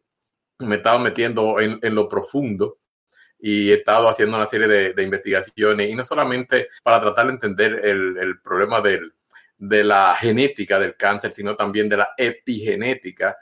me 0.60 0.76
he 0.76 0.78
estado 0.78 1.00
metiendo 1.00 1.60
en, 1.60 1.80
en 1.82 1.96
lo 1.96 2.08
profundo 2.08 2.78
y 3.46 3.72
he 3.72 3.74
estado 3.74 4.08
haciendo 4.08 4.38
una 4.38 4.48
serie 4.48 4.68
de, 4.70 5.04
investigaciones 5.04 5.90
y 5.90 5.96
no 5.96 6.06
solamente 6.06 6.70
para 6.82 7.02
tratar 7.02 7.28
de 7.28 7.34
entender 7.34 7.82
el, 7.84 8.18
el 8.18 8.40
problema 8.40 8.80
del, 8.80 9.12
de 9.58 9.84
la 9.84 10.16
genética 10.16 10.80
del 10.80 10.96
cáncer, 10.96 11.34
sino 11.34 11.54
también 11.54 11.90
de 11.90 11.98
la 11.98 12.14
epigenética. 12.16 13.36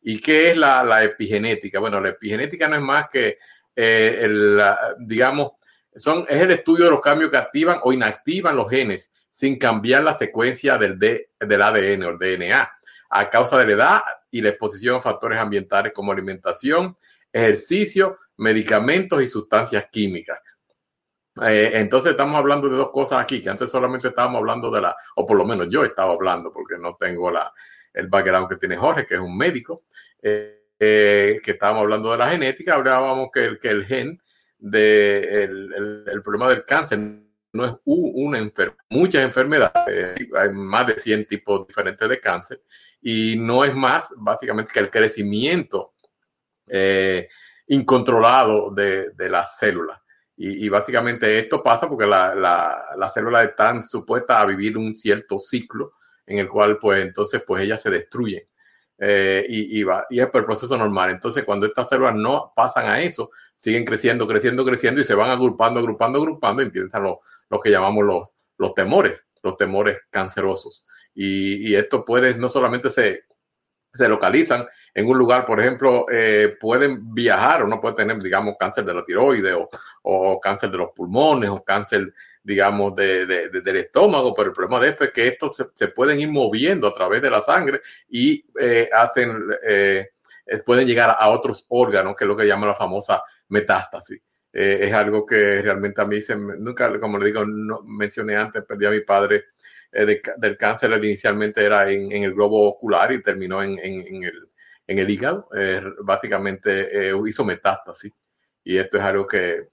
¿Y 0.00 0.20
qué 0.20 0.50
es 0.50 0.56
la, 0.56 0.82
la 0.82 1.04
epigenética? 1.04 1.78
Bueno, 1.78 2.00
la 2.00 2.08
epigenética 2.08 2.66
no 2.66 2.74
es 2.74 2.82
más 2.82 3.10
que, 3.10 3.38
eh, 3.76 4.18
el, 4.22 4.60
digamos, 4.98 5.52
son, 5.94 6.26
es 6.28 6.42
el 6.42 6.50
estudio 6.50 6.86
de 6.86 6.90
los 6.90 7.00
cambios 7.00 7.30
que 7.30 7.36
activan 7.36 7.78
o 7.84 7.92
inactivan 7.92 8.56
los 8.56 8.68
genes 8.68 9.08
sin 9.30 9.56
cambiar 9.56 10.02
la 10.02 10.18
secuencia 10.18 10.78
del, 10.78 10.98
D, 10.98 11.30
del 11.38 11.62
ADN 11.62 12.02
o 12.02 12.08
el 12.08 12.18
DNA 12.18 12.68
a 13.10 13.30
causa 13.30 13.56
de 13.56 13.66
la 13.66 13.72
edad 13.72 14.00
y 14.32 14.40
la 14.40 14.48
exposición 14.48 14.96
a 14.96 15.00
factores 15.00 15.38
ambientales 15.38 15.92
como 15.92 16.10
alimentación, 16.10 16.96
ejercicio, 17.32 18.18
medicamentos 18.42 19.22
y 19.22 19.26
sustancias 19.26 19.88
químicas. 19.90 20.38
Eh, 21.40 21.70
entonces 21.74 22.10
estamos 22.10 22.36
hablando 22.36 22.68
de 22.68 22.76
dos 22.76 22.90
cosas 22.90 23.20
aquí, 23.20 23.40
que 23.40 23.48
antes 23.48 23.70
solamente 23.70 24.08
estábamos 24.08 24.40
hablando 24.40 24.70
de 24.70 24.82
la, 24.82 24.94
o 25.16 25.24
por 25.24 25.38
lo 25.38 25.46
menos 25.46 25.68
yo 25.70 25.82
estaba 25.82 26.12
hablando, 26.12 26.52
porque 26.52 26.76
no 26.78 26.96
tengo 26.96 27.30
la, 27.30 27.52
el 27.94 28.08
background 28.08 28.48
que 28.48 28.56
tiene 28.56 28.76
Jorge, 28.76 29.06
que 29.06 29.14
es 29.14 29.20
un 29.20 29.36
médico, 29.36 29.84
eh, 30.20 30.66
eh, 30.78 31.40
que 31.42 31.52
estábamos 31.52 31.82
hablando 31.82 32.10
de 32.10 32.18
la 32.18 32.30
genética, 32.30 32.74
hablábamos 32.74 33.30
que 33.32 33.44
el, 33.44 33.58
que 33.58 33.68
el 33.68 33.86
gen 33.86 34.20
de 34.58 35.48
problema 36.22 36.48
del 36.50 36.64
cáncer 36.64 36.98
no 37.52 37.64
es 37.64 37.74
una 37.84 38.38
enfermedad, 38.38 38.78
muchas 38.90 39.24
enfermedades, 39.24 40.16
hay 40.36 40.48
más 40.52 40.86
de 40.86 40.98
100 40.98 41.26
tipos 41.26 41.66
diferentes 41.66 42.08
de 42.08 42.20
cáncer, 42.20 42.62
y 43.00 43.36
no 43.36 43.64
es 43.64 43.74
más 43.74 44.08
básicamente 44.16 44.72
que 44.72 44.80
el 44.80 44.90
crecimiento 44.90 45.94
incontrolado 47.68 48.70
de, 48.70 49.10
de 49.10 49.28
las 49.28 49.58
células. 49.58 50.00
Y, 50.44 50.68
básicamente 50.68 51.38
esto 51.38 51.62
pasa 51.62 51.88
porque 51.88 52.06
las 52.06 52.34
la, 52.34 52.82
la 52.96 53.08
células 53.08 53.50
están 53.50 53.84
supuestas 53.84 54.38
a 54.38 54.46
vivir 54.46 54.76
un 54.76 54.96
cierto 54.96 55.38
ciclo 55.38 55.92
en 56.26 56.38
el 56.38 56.48
cual 56.48 56.78
pues 56.78 57.00
entonces 57.02 57.44
pues 57.46 57.62
ellas 57.62 57.80
se 57.80 57.90
destruyen. 57.90 58.42
Eh, 58.98 59.44
y, 59.48 59.78
y, 59.78 59.82
va, 59.84 60.06
y 60.10 60.20
es 60.20 60.28
el 60.32 60.44
proceso 60.44 60.76
normal. 60.76 61.10
Entonces 61.10 61.44
cuando 61.44 61.66
estas 61.66 61.88
células 61.88 62.14
no 62.16 62.52
pasan 62.56 62.86
a 62.86 63.00
eso, 63.02 63.30
siguen 63.56 63.84
creciendo, 63.84 64.26
creciendo, 64.26 64.64
creciendo 64.64 65.00
y 65.00 65.04
se 65.04 65.14
van 65.14 65.30
agrupando, 65.30 65.78
agrupando, 65.78 66.18
agrupando 66.18 66.62
y 66.62 66.66
empiezan 66.66 67.02
lo, 67.02 67.20
lo 67.48 67.60
que 67.60 67.70
llamamos 67.70 68.04
los, 68.04 68.28
los 68.58 68.74
temores, 68.74 69.24
los 69.42 69.56
temores 69.56 70.00
cancerosos. 70.10 70.86
Y, 71.14 71.70
y 71.70 71.76
esto 71.76 72.04
puede, 72.04 72.36
no 72.36 72.48
solamente 72.48 72.90
se, 72.90 73.26
se 73.94 74.08
localizan 74.08 74.66
en 74.94 75.08
un 75.08 75.18
lugar, 75.18 75.44
por 75.44 75.60
ejemplo, 75.60 76.06
eh, 76.10 76.56
pueden 76.60 77.14
viajar, 77.14 77.62
o 77.62 77.66
no 77.66 77.80
puede 77.80 77.96
tener, 77.96 78.18
digamos, 78.18 78.56
cáncer 78.58 78.84
de 78.84 78.94
la 78.94 79.04
tiroides 79.04 79.54
o, 79.54 79.68
o 80.02 80.40
cáncer 80.40 80.70
de 80.70 80.78
los 80.78 80.90
pulmones 80.94 81.50
o 81.50 81.62
cáncer, 81.62 82.12
digamos, 82.42 82.94
de, 82.96 83.26
de, 83.26 83.48
del 83.48 83.76
estómago, 83.76 84.34
pero 84.34 84.48
el 84.48 84.54
problema 84.54 84.80
de 84.80 84.90
esto 84.90 85.04
es 85.04 85.12
que 85.12 85.28
estos 85.28 85.56
se, 85.56 85.66
se 85.74 85.88
pueden 85.88 86.20
ir 86.20 86.30
moviendo 86.30 86.88
a 86.88 86.94
través 86.94 87.22
de 87.22 87.30
la 87.30 87.42
sangre 87.42 87.80
y 88.08 88.44
eh, 88.58 88.88
hacen, 88.92 89.38
eh, 89.66 90.08
pueden 90.64 90.86
llegar 90.86 91.14
a 91.18 91.30
otros 91.30 91.66
órganos, 91.68 92.16
que 92.16 92.24
es 92.24 92.28
lo 92.28 92.36
que 92.36 92.46
llama 92.46 92.66
la 92.66 92.74
famosa 92.74 93.22
metástasis. 93.48 94.20
Eh, 94.52 94.80
es 94.82 94.92
algo 94.92 95.24
que 95.24 95.62
realmente 95.62 96.02
a 96.02 96.04
mí 96.04 96.20
se, 96.20 96.36
nunca, 96.36 96.98
como 97.00 97.18
le 97.18 97.26
digo, 97.26 97.42
mencioné 97.84 98.36
antes, 98.36 98.64
perdí 98.64 98.84
a 98.84 98.90
mi 98.90 99.00
padre 99.00 99.44
de, 99.92 100.22
del 100.38 100.56
cáncer, 100.56 100.92
inicialmente 101.04 101.64
era 101.64 101.90
en, 101.90 102.10
en, 102.10 102.24
el 102.24 102.34
globo 102.34 102.68
ocular 102.68 103.12
y 103.12 103.22
terminó 103.22 103.62
en, 103.62 103.78
en 103.78 104.24
el, 104.24 104.48
el, 104.86 105.10
hígado. 105.10 105.48
Eh, 105.56 105.82
básicamente 106.02 107.10
eh, 107.10 107.14
hizo 107.26 107.44
metástasis. 107.44 108.12
Y 108.64 108.78
esto 108.78 108.96
es 108.96 109.02
algo 109.02 109.26
que 109.26 109.68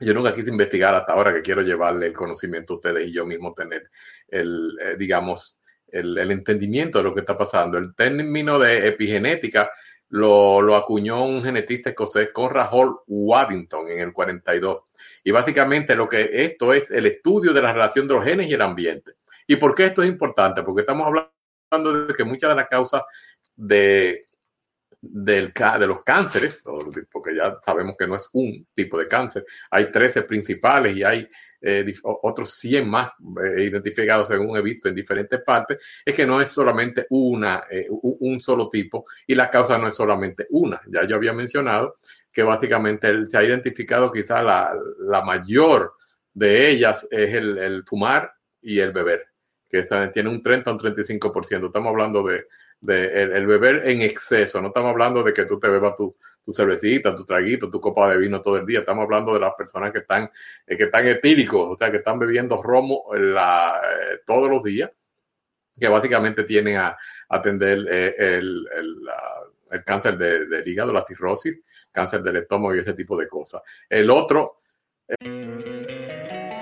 yo 0.00 0.12
nunca 0.12 0.34
quise 0.34 0.50
investigar 0.50 0.94
hasta 0.94 1.12
ahora, 1.12 1.32
que 1.32 1.42
quiero 1.42 1.62
llevarle 1.62 2.06
el 2.06 2.14
conocimiento 2.14 2.74
a 2.74 2.76
ustedes 2.76 3.08
y 3.08 3.12
yo 3.12 3.24
mismo 3.24 3.54
tener 3.54 3.90
el, 4.28 4.76
eh, 4.82 4.96
digamos, 4.98 5.60
el, 5.88 6.18
el, 6.18 6.30
entendimiento 6.30 6.98
de 6.98 7.04
lo 7.04 7.14
que 7.14 7.20
está 7.20 7.38
pasando. 7.38 7.78
El 7.78 7.94
término 7.94 8.58
de 8.58 8.88
epigenética 8.88 9.70
lo, 10.08 10.60
lo 10.60 10.76
acuñó 10.76 11.24
un 11.24 11.42
genetista 11.42 11.90
escocés, 11.90 12.30
Conrad 12.32 12.68
Hall 12.70 12.96
Waddington, 13.06 13.88
en 13.88 14.00
el 14.00 14.12
42. 14.12 14.82
Y 15.24 15.30
básicamente 15.30 15.96
lo 15.96 16.08
que 16.08 16.28
esto 16.32 16.72
es 16.72 16.90
el 16.90 17.06
estudio 17.06 17.52
de 17.52 17.62
la 17.62 17.72
relación 17.72 18.06
de 18.06 18.14
los 18.14 18.24
genes 18.24 18.48
y 18.48 18.54
el 18.54 18.62
ambiente. 18.62 19.12
¿Y 19.46 19.56
por 19.56 19.74
qué 19.74 19.86
esto 19.86 20.02
es 20.02 20.08
importante? 20.08 20.62
Porque 20.62 20.80
estamos 20.80 21.06
hablando 21.06 22.06
de 22.06 22.14
que 22.14 22.24
muchas 22.24 22.50
de 22.50 22.56
las 22.56 22.68
causas 22.68 23.02
de, 23.54 24.26
los 25.00 26.04
cánceres, 26.04 26.62
porque 27.12 27.34
ya 27.34 27.58
sabemos 27.64 27.96
que 27.98 28.06
no 28.06 28.16
es 28.16 28.28
un 28.32 28.66
tipo 28.74 28.98
de 28.98 29.08
cáncer, 29.08 29.44
hay 29.70 29.92
13 29.92 30.22
principales 30.22 30.96
y 30.96 31.04
hay 31.04 31.28
eh, 31.60 31.84
otros 32.02 32.54
100 32.54 32.88
más 32.88 33.10
eh, 33.44 33.62
identificados 33.64 34.28
según 34.28 34.56
he 34.56 34.62
visto 34.62 34.88
en 34.88 34.94
diferentes 34.94 35.42
partes, 35.42 35.78
es 36.04 36.14
que 36.14 36.26
no 36.26 36.40
es 36.40 36.48
solamente 36.48 37.06
una, 37.10 37.64
eh, 37.70 37.86
un 37.90 38.40
solo 38.40 38.68
tipo 38.68 39.06
y 39.26 39.34
la 39.34 39.50
causa 39.50 39.78
no 39.78 39.88
es 39.88 39.94
solamente 39.94 40.46
una. 40.50 40.80
Ya 40.86 41.06
yo 41.06 41.16
había 41.16 41.32
mencionado 41.32 41.96
que 42.36 42.42
básicamente 42.42 43.26
se 43.28 43.38
ha 43.38 43.42
identificado 43.42 44.12
quizá 44.12 44.42
la, 44.42 45.22
mayor 45.24 45.94
de 46.34 46.68
ellas 46.68 47.06
es 47.10 47.34
el, 47.34 47.82
fumar 47.86 48.30
y 48.60 48.78
el 48.78 48.92
beber, 48.92 49.26
que 49.68 49.84
tiene 50.14 50.28
un 50.28 50.42
30 50.42 50.70
o 50.70 50.74
un 50.74 50.80
35%. 50.80 51.66
Estamos 51.66 51.90
hablando 51.90 52.22
de 52.22 52.46
de 52.80 53.22
el, 53.22 53.46
beber 53.46 53.88
en 53.88 54.02
exceso. 54.02 54.60
No 54.60 54.68
estamos 54.68 54.90
hablando 54.90 55.22
de 55.22 55.32
que 55.32 55.44
tú 55.44 55.58
te 55.58 55.68
bebas 55.68 55.96
tu, 55.96 56.16
tu 56.44 56.52
cervecita, 56.52 57.16
tu 57.16 57.24
traguito, 57.24 57.70
tu 57.70 57.80
copa 57.80 58.10
de 58.10 58.18
vino 58.18 58.42
todo 58.42 58.58
el 58.58 58.66
día. 58.66 58.80
Estamos 58.80 59.04
hablando 59.04 59.34
de 59.34 59.40
las 59.40 59.54
personas 59.54 59.92
que 59.92 60.00
están, 60.00 60.30
eh, 60.66 60.76
que 60.76 60.84
están 60.84 61.06
etílicos, 61.06 61.74
o 61.74 61.76
sea, 61.76 61.90
que 61.90 61.98
están 61.98 62.18
bebiendo 62.18 62.62
romo 62.62 63.04
la, 63.14 63.80
eh, 63.82 64.20
todos 64.26 64.50
los 64.50 64.62
días, 64.62 64.90
que 65.78 65.88
básicamente 65.88 66.44
tienen 66.44 66.78
a, 66.78 66.96
atender 67.28 67.78
eh, 67.90 68.14
el, 68.18 68.68
el, 68.72 68.96
el, 69.72 69.84
cáncer 69.84 70.16
de, 70.16 70.46
del 70.46 70.68
hígado, 70.68 70.92
la 70.92 71.04
cirrosis, 71.04 71.58
cáncer 71.90 72.22
del 72.22 72.36
estómago 72.36 72.74
y 72.76 72.78
ese 72.78 72.94
tipo 72.94 73.18
de 73.18 73.28
cosas. 73.28 73.62
El 73.88 74.10
otro. 74.10 74.56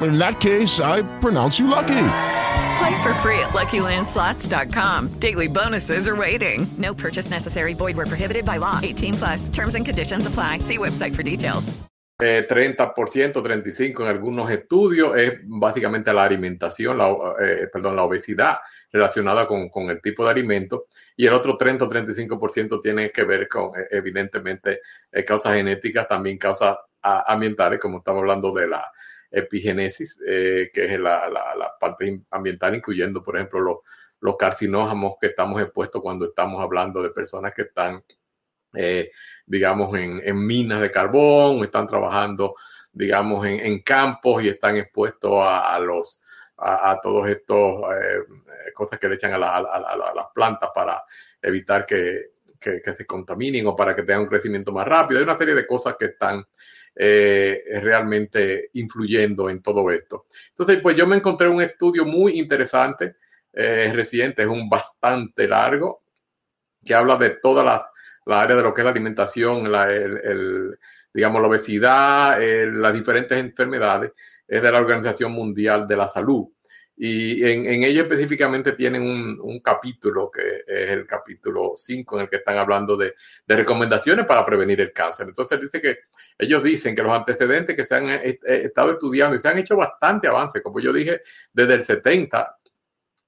In 0.00 0.18
that 0.18 0.40
case, 0.40 0.80
I 0.80 1.02
pronounce 1.20 1.58
you 1.58 1.66
lucky. 1.66 2.04
Play 2.78 3.02
for 3.02 3.12
free 3.14 3.40
at 3.40 3.50
LuckyLandSlots.com. 3.52 5.18
Daily 5.18 5.48
bonuses 5.48 6.06
are 6.06 6.16
waiting. 6.16 6.66
No 6.78 6.94
purchase 6.94 7.30
necessary. 7.30 7.74
Void 7.74 7.96
where 7.96 8.06
prohibited 8.06 8.44
by 8.44 8.58
law. 8.58 8.78
18 8.82 9.14
plus. 9.14 9.48
Terms 9.48 9.74
and 9.74 9.84
conditions 9.84 10.26
apply. 10.26 10.60
See 10.60 10.78
website 10.78 11.14
for 11.16 11.22
details. 11.24 11.72
Eh, 12.20 12.46
30%, 12.48 13.42
35% 13.42 14.00
en 14.00 14.08
algunos 14.08 14.50
estudios 14.50 15.16
es 15.16 15.34
básicamente 15.44 16.12
la 16.12 16.24
alimentación, 16.24 16.98
la, 16.98 17.10
eh, 17.40 17.68
perdón, 17.72 17.94
la 17.94 18.02
obesidad 18.02 18.58
relacionada 18.90 19.46
con, 19.46 19.68
con, 19.68 19.88
el 19.88 20.02
tipo 20.02 20.24
de 20.24 20.32
alimento 20.32 20.86
y 21.16 21.26
el 21.26 21.32
otro 21.32 21.56
30 21.56 21.84
o 21.84 21.88
35% 21.88 22.80
tiene 22.82 23.12
que 23.12 23.22
ver 23.22 23.48
con, 23.48 23.68
eh, 23.68 23.86
evidentemente, 23.92 24.80
eh, 25.12 25.24
causas 25.24 25.54
genéticas, 25.54 26.08
también 26.08 26.38
causas 26.38 26.76
ambientales, 27.00 27.78
como 27.78 27.98
estamos 27.98 28.20
hablando 28.20 28.52
de 28.52 28.66
la 28.66 28.84
epigenesis, 29.30 30.20
eh, 30.26 30.70
que 30.72 30.84
es 30.86 31.00
la, 31.00 31.28
la, 31.28 31.54
la, 31.56 31.72
parte 31.78 32.22
ambiental, 32.30 32.74
incluyendo, 32.74 33.22
por 33.22 33.36
ejemplo, 33.36 33.60
los, 33.60 33.76
los 34.20 34.36
carcinógenos 34.36 35.14
que 35.20 35.28
estamos 35.28 35.60
expuestos 35.60 36.02
cuando 36.02 36.26
estamos 36.26 36.62
hablando 36.62 37.02
de 37.02 37.10
personas 37.10 37.52
que 37.54 37.62
están, 37.62 38.02
eh, 38.74 39.10
digamos, 39.46 39.96
en, 39.98 40.20
en, 40.24 40.46
minas 40.46 40.80
de 40.80 40.90
carbón, 40.90 41.60
o 41.60 41.64
están 41.64 41.86
trabajando, 41.86 42.54
digamos, 42.92 43.46
en, 43.46 43.60
en 43.60 43.82
campos 43.82 44.42
y 44.42 44.48
están 44.48 44.76
expuestos 44.76 45.32
a, 45.34 45.74
a 45.74 45.78
los 45.78 46.20
a, 46.58 46.98
todos 47.00 47.28
estos 47.28 47.82
eh, 47.94 48.72
cosas 48.74 48.98
que 48.98 49.08
le 49.08 49.14
echan 49.14 49.32
a, 49.32 49.38
la, 49.38 49.56
a, 49.58 50.14
las 50.14 50.26
plantas 50.34 50.70
para 50.74 51.04
evitar 51.40 51.86
que, 51.86 52.32
que, 52.60 52.82
se 52.94 53.06
contaminen 53.06 53.66
o 53.66 53.76
para 53.76 53.94
que 53.94 54.02
tengan 54.02 54.22
un 54.22 54.28
crecimiento 54.28 54.72
más 54.72 54.86
rápido. 54.86 55.18
Hay 55.18 55.24
una 55.24 55.38
serie 55.38 55.54
de 55.54 55.66
cosas 55.66 55.96
que 55.98 56.06
están 56.06 56.44
eh, 57.00 57.62
realmente 57.80 58.70
influyendo 58.72 59.48
en 59.48 59.62
todo 59.62 59.88
esto. 59.90 60.26
Entonces, 60.48 60.80
pues 60.82 60.96
yo 60.96 61.06
me 61.06 61.14
encontré 61.14 61.48
un 61.48 61.62
estudio 61.62 62.04
muy 62.04 62.40
interesante, 62.40 63.14
eh, 63.52 63.92
reciente, 63.94 64.42
es 64.42 64.48
un 64.48 64.68
bastante 64.68 65.46
largo, 65.46 66.02
que 66.84 66.94
habla 66.94 67.16
de 67.16 67.30
todas 67.40 67.64
las 67.64 67.82
la 68.26 68.42
área 68.42 68.56
de 68.56 68.62
lo 68.62 68.74
que 68.74 68.82
es 68.82 68.84
la 68.84 68.90
alimentación, 68.90 69.72
la, 69.72 69.90
el, 69.90 70.18
el, 70.22 70.78
digamos, 71.14 71.40
la 71.40 71.48
obesidad, 71.48 72.38
las 72.40 72.92
diferentes 72.92 73.38
enfermedades, 73.38 74.12
es 74.46 74.60
de 74.60 74.72
la 74.72 74.80
Organización 74.80 75.32
Mundial 75.32 75.86
de 75.86 75.96
la 75.96 76.08
Salud. 76.08 76.48
Y 77.00 77.44
en, 77.44 77.64
en 77.66 77.84
ella 77.84 78.02
específicamente 78.02 78.72
tienen 78.72 79.02
un, 79.02 79.38
un, 79.40 79.60
capítulo 79.60 80.30
que 80.32 80.64
es 80.66 80.90
el 80.90 81.06
capítulo 81.06 81.74
5 81.76 82.16
en 82.16 82.22
el 82.22 82.28
que 82.28 82.36
están 82.36 82.56
hablando 82.58 82.96
de, 82.96 83.14
de, 83.46 83.56
recomendaciones 83.56 84.26
para 84.26 84.44
prevenir 84.44 84.80
el 84.80 84.92
cáncer. 84.92 85.28
Entonces 85.28 85.60
dice 85.60 85.80
que 85.80 85.98
ellos 86.38 86.62
dicen 86.62 86.94
que 86.94 87.02
los 87.02 87.12
antecedentes 87.12 87.74
que 87.74 87.84
se 87.84 87.96
han 87.96 88.08
eh, 88.08 88.38
estado 88.46 88.92
estudiando 88.92 89.34
y 89.36 89.38
se 89.40 89.48
han 89.48 89.58
hecho 89.58 89.76
bastante 89.76 90.28
avance, 90.28 90.62
como 90.62 90.80
yo 90.80 90.92
dije, 90.92 91.20
desde 91.52 91.74
el 91.74 91.84
70 91.84 92.56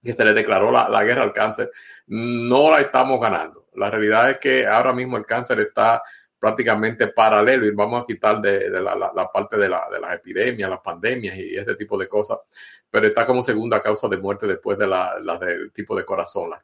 que 0.02 0.14
se 0.14 0.24
le 0.24 0.32
declaró 0.32 0.70
la, 0.70 0.88
la 0.88 1.04
guerra 1.04 1.22
al 1.22 1.32
cáncer, 1.32 1.70
no 2.06 2.70
la 2.70 2.80
estamos 2.80 3.20
ganando. 3.20 3.68
La 3.74 3.90
realidad 3.90 4.30
es 4.30 4.38
que 4.38 4.66
ahora 4.66 4.92
mismo 4.92 5.16
el 5.16 5.26
cáncer 5.26 5.60
está 5.60 6.02
prácticamente 6.38 7.08
paralelo 7.08 7.66
y 7.66 7.74
vamos 7.74 8.02
a 8.02 8.06
quitar 8.06 8.40
de, 8.40 8.70
de 8.70 8.80
la, 8.80 8.96
la, 8.96 9.12
la, 9.14 9.28
parte 9.30 9.58
de, 9.58 9.68
la, 9.68 9.88
de 9.92 10.00
las 10.00 10.14
epidemias, 10.14 10.70
las 10.70 10.80
pandemias 10.80 11.36
y 11.36 11.54
ese 11.54 11.74
tipo 11.76 11.98
de 11.98 12.08
cosas, 12.08 12.38
pero 12.90 13.06
está 13.06 13.26
como 13.26 13.42
segunda 13.42 13.82
causa 13.82 14.08
de 14.08 14.16
muerte 14.16 14.46
después 14.46 14.78
de 14.78 14.86
la, 14.86 15.18
la 15.20 15.36
del 15.38 15.70
tipo 15.70 15.94
de 15.94 16.04
corazón, 16.04 16.48
la, 16.48 16.62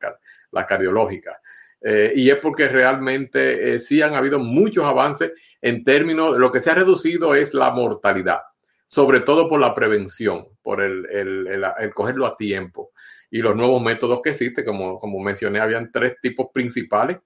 la 0.51 0.67
cardiológica. 0.67 1.41
Eh, 1.89 2.15
y 2.17 2.31
es 2.31 2.37
porque 2.39 2.67
realmente 2.67 3.75
eh, 3.75 3.79
sí 3.79 4.03
han 4.03 4.17
habido 4.17 4.41
muchos 4.41 4.85
avances 4.85 5.31
en 5.63 5.85
términos, 5.85 6.37
lo 6.37 6.51
que 6.51 6.61
se 6.61 6.73
ha 6.73 6.75
reducido 6.75 7.37
es 7.37 7.55
la 7.55 7.71
mortalidad, 7.71 8.41
sobre 8.87 9.21
todo 9.21 9.49
por 9.49 9.61
la 9.61 9.73
prevención, 9.73 10.49
por 10.63 10.83
el, 10.83 11.07
el, 11.09 11.47
el, 11.79 11.95
cogerlo 11.95 12.27
a 12.27 12.37
tiempo 12.37 12.91
y 13.31 13.39
los 13.39 13.55
nuevos 13.55 13.81
métodos 13.81 14.21
que 14.21 14.31
existen, 14.31 14.65
como, 14.65 14.99
como 14.99 15.21
mencioné, 15.21 15.61
habían 15.61 15.93
tres 15.93 16.17
tipos 16.21 16.49
principales, 16.53 17.19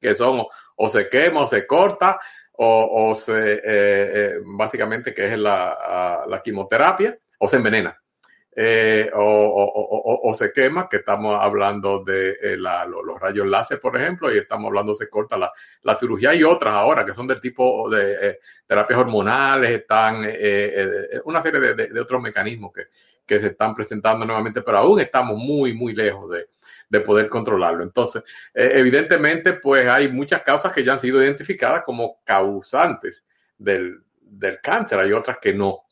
que 0.00 0.16
son 0.16 0.44
o 0.74 0.90
se 0.90 1.08
quema 1.08 1.42
o 1.42 1.46
se 1.46 1.64
corta 1.64 2.18
o, 2.54 3.10
o 3.10 3.14
se, 3.14 3.60
eh, 3.62 4.32
básicamente 4.58 5.14
que 5.14 5.26
es 5.26 5.38
la, 5.38 6.24
la, 6.26 6.42
quimioterapia 6.42 7.16
o 7.38 7.46
se 7.46 7.58
envenena. 7.58 7.96
Eh, 8.58 9.10
o, 9.12 9.20
o, 9.22 10.30
o, 10.30 10.34
se 10.34 10.50
quema, 10.50 10.88
que 10.88 10.96
estamos 10.96 11.36
hablando 11.38 12.02
de 12.02 12.30
eh, 12.42 12.56
la, 12.56 12.86
los 12.86 13.20
rayos 13.20 13.46
láser, 13.46 13.78
por 13.78 13.94
ejemplo, 13.96 14.34
y 14.34 14.38
estamos 14.38 14.68
hablando 14.68 14.94
se 14.94 15.10
corta 15.10 15.36
la, 15.36 15.52
la 15.82 15.94
cirugía 15.94 16.34
y 16.34 16.42
otras 16.42 16.72
ahora 16.72 17.04
que 17.04 17.12
son 17.12 17.26
del 17.26 17.38
tipo 17.38 17.90
de 17.90 18.30
eh, 18.30 18.38
terapias 18.66 18.98
hormonales, 18.98 19.70
están 19.70 20.22
eh, 20.24 21.20
una 21.26 21.42
serie 21.42 21.60
de, 21.60 21.74
de, 21.74 21.88
de, 21.88 22.00
otros 22.00 22.22
mecanismos 22.22 22.72
que, 22.72 22.84
que 23.26 23.40
se 23.40 23.48
están 23.48 23.74
presentando 23.74 24.24
nuevamente, 24.24 24.62
pero 24.62 24.78
aún 24.78 25.00
estamos 25.00 25.36
muy, 25.36 25.74
muy 25.74 25.94
lejos 25.94 26.30
de, 26.30 26.46
de 26.88 27.00
poder 27.00 27.28
controlarlo. 27.28 27.82
Entonces, 27.82 28.22
eh, 28.54 28.70
evidentemente, 28.74 29.54
pues 29.54 29.86
hay 29.88 30.10
muchas 30.10 30.42
causas 30.42 30.72
que 30.72 30.84
ya 30.84 30.92
han 30.92 31.00
sido 31.00 31.22
identificadas 31.22 31.82
como 31.84 32.20
causantes 32.24 33.24
del, 33.58 34.02
del 34.20 34.60
cáncer, 34.60 35.00
hay 35.00 35.12
otras 35.12 35.38
que 35.40 35.52
no. 35.52 35.85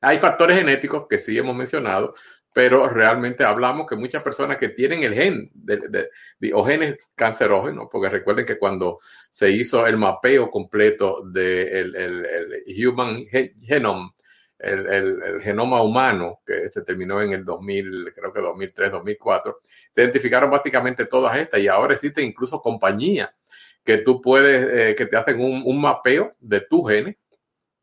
Hay 0.00 0.18
factores 0.18 0.56
genéticos 0.56 1.06
que 1.08 1.18
sí 1.18 1.36
hemos 1.36 1.56
mencionado, 1.56 2.14
pero 2.52 2.88
realmente 2.88 3.44
hablamos 3.44 3.86
que 3.86 3.96
muchas 3.96 4.22
personas 4.22 4.56
que 4.56 4.70
tienen 4.70 5.02
el 5.02 5.14
gen 5.14 5.50
de, 5.54 6.08
de, 6.38 6.54
o 6.54 6.64
genes 6.64 6.96
cancerógenos, 7.14 7.88
porque 7.90 8.08
recuerden 8.08 8.46
que 8.46 8.58
cuando 8.58 8.98
se 9.30 9.50
hizo 9.50 9.86
el 9.86 9.96
mapeo 9.96 10.50
completo 10.50 11.22
del 11.24 11.92
de 11.92 12.04
el, 12.04 12.88
Human 12.88 13.26
Genome, 13.60 14.10
el, 14.58 15.40
genoma 15.42 15.82
humano, 15.82 16.40
que 16.44 16.68
se 16.70 16.82
terminó 16.82 17.22
en 17.22 17.32
el 17.32 17.44
2000, 17.44 18.12
creo 18.14 18.32
que 18.32 18.40
2003, 18.40 18.90
2004, 18.90 19.60
se 19.92 20.02
identificaron 20.02 20.50
básicamente 20.50 21.06
todas 21.06 21.36
estas 21.36 21.60
y 21.60 21.68
ahora 21.68 21.94
existen 21.94 22.26
incluso 22.26 22.60
compañías 22.60 23.30
que 23.84 23.98
tú 23.98 24.20
puedes, 24.20 24.68
eh, 24.68 24.94
que 24.96 25.06
te 25.06 25.16
hacen 25.16 25.40
un, 25.40 25.62
un, 25.64 25.80
mapeo 25.80 26.34
de 26.40 26.60
tu 26.60 26.82
genes 26.82 27.16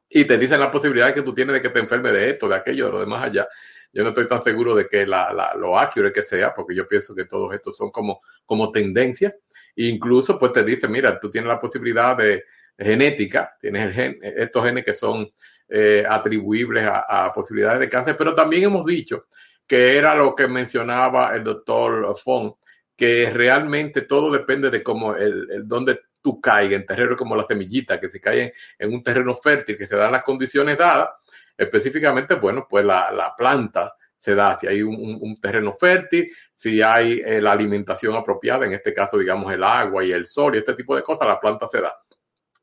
y 0.10 0.26
te 0.26 0.38
dicen 0.38 0.60
la 0.60 0.72
posibilidad 0.72 1.14
que 1.14 1.22
tú 1.22 1.34
tienes 1.34 1.54
de 1.54 1.62
que 1.62 1.70
te 1.70 1.80
enferme 1.80 2.12
de 2.12 2.32
esto, 2.32 2.48
de 2.48 2.56
aquello, 2.56 2.86
de 2.86 2.92
lo 2.92 3.00
demás 3.00 3.24
allá. 3.24 3.48
Yo 3.92 4.04
no 4.04 4.10
estoy 4.10 4.28
tan 4.28 4.42
seguro 4.42 4.76
de 4.76 4.88
que 4.88 5.06
la, 5.06 5.32
la, 5.34 5.56
lo 5.56 5.78
accurate 5.78 6.14
que 6.14 6.24
sea, 6.24 6.54
porque 6.54 6.76
yo 6.76 6.88
pienso 6.88 7.16
que 7.16 7.26
todos 7.26 7.54
estos 7.54 7.78
son 7.78 7.92
como, 7.92 8.22
como 8.46 8.72
tendencias. 8.72 9.34
Incluso, 9.76 10.38
pues 10.38 10.52
te 10.54 10.64
dice, 10.64 10.88
mira, 10.88 11.20
tú 11.20 11.32
tienes 11.32 11.48
la 11.48 11.60
posibilidad 11.60 12.16
de 12.18 12.44
genética, 12.78 13.56
tienes 13.60 13.88
el 13.88 13.94
gen, 13.94 14.18
estos 14.22 14.64
genes 14.66 14.84
que 14.84 14.94
son 14.94 15.32
eh, 15.70 16.04
atribuibles 16.08 16.86
a, 16.86 17.26
a, 17.26 17.34
posibilidades 17.34 17.80
de 17.80 17.90
cáncer, 17.90 18.16
pero 18.18 18.36
también 18.36 18.66
hemos 18.66 18.86
dicho 18.86 19.26
que 19.66 19.98
era 19.98 20.14
lo 20.14 20.36
que 20.36 20.48
mencionaba 20.48 21.34
el 21.36 21.44
doctor 21.44 22.16
Fong, 22.18 22.54
que 22.96 23.32
realmente 23.32 24.02
todo 24.02 24.32
depende 24.32 24.70
de 24.70 24.84
cómo 24.84 25.16
el, 25.16 25.50
el 25.52 25.68
dónde 25.68 26.02
tú 26.26 26.42
caigas 26.42 26.82
en 26.82 26.88
terreno 26.88 27.16
como 27.16 27.36
la 27.36 27.46
semillita, 27.46 28.00
que 28.00 28.10
se 28.10 28.20
cae 28.20 28.52
en, 28.80 28.92
un 28.92 29.04
terreno 29.04 29.36
fértil, 29.36 29.78
que 29.78 29.86
se 29.86 29.96
dan 29.96 30.12
las 30.12 30.24
condiciones 30.24 30.76
dadas, 30.76 31.10
específicamente, 31.56 32.34
bueno, 32.34 32.66
pues 32.68 32.84
la, 32.84 33.12
la 33.12 33.36
planta 33.38 33.94
se 34.18 34.34
da, 34.34 34.58
si 34.60 34.66
hay 34.66 34.82
un, 34.82 34.96
un, 34.96 35.20
un 35.22 35.40
terreno 35.40 35.76
fértil, 35.80 36.32
si 36.56 36.82
hay 36.82 37.22
eh, 37.24 37.40
la 37.40 37.52
alimentación 37.52 38.16
apropiada, 38.16 38.66
en 38.66 38.74
este 38.74 38.92
caso, 38.92 39.20
digamos, 39.20 39.54
el 39.54 39.64
agua 39.64 40.04
y 40.04 40.12
el 40.12 40.26
sol 40.26 40.56
y 40.56 40.58
este 40.58 40.74
tipo 40.74 40.96
de 40.96 41.04
cosas, 41.04 41.28
la 41.28 41.40
planta 41.40 41.68
se 41.68 41.80
da. 41.80 41.94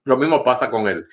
Lo 0.06 0.16
mismo 0.16 0.42
pasa 0.42 0.68
con 0.68 0.88
el, 0.88 1.06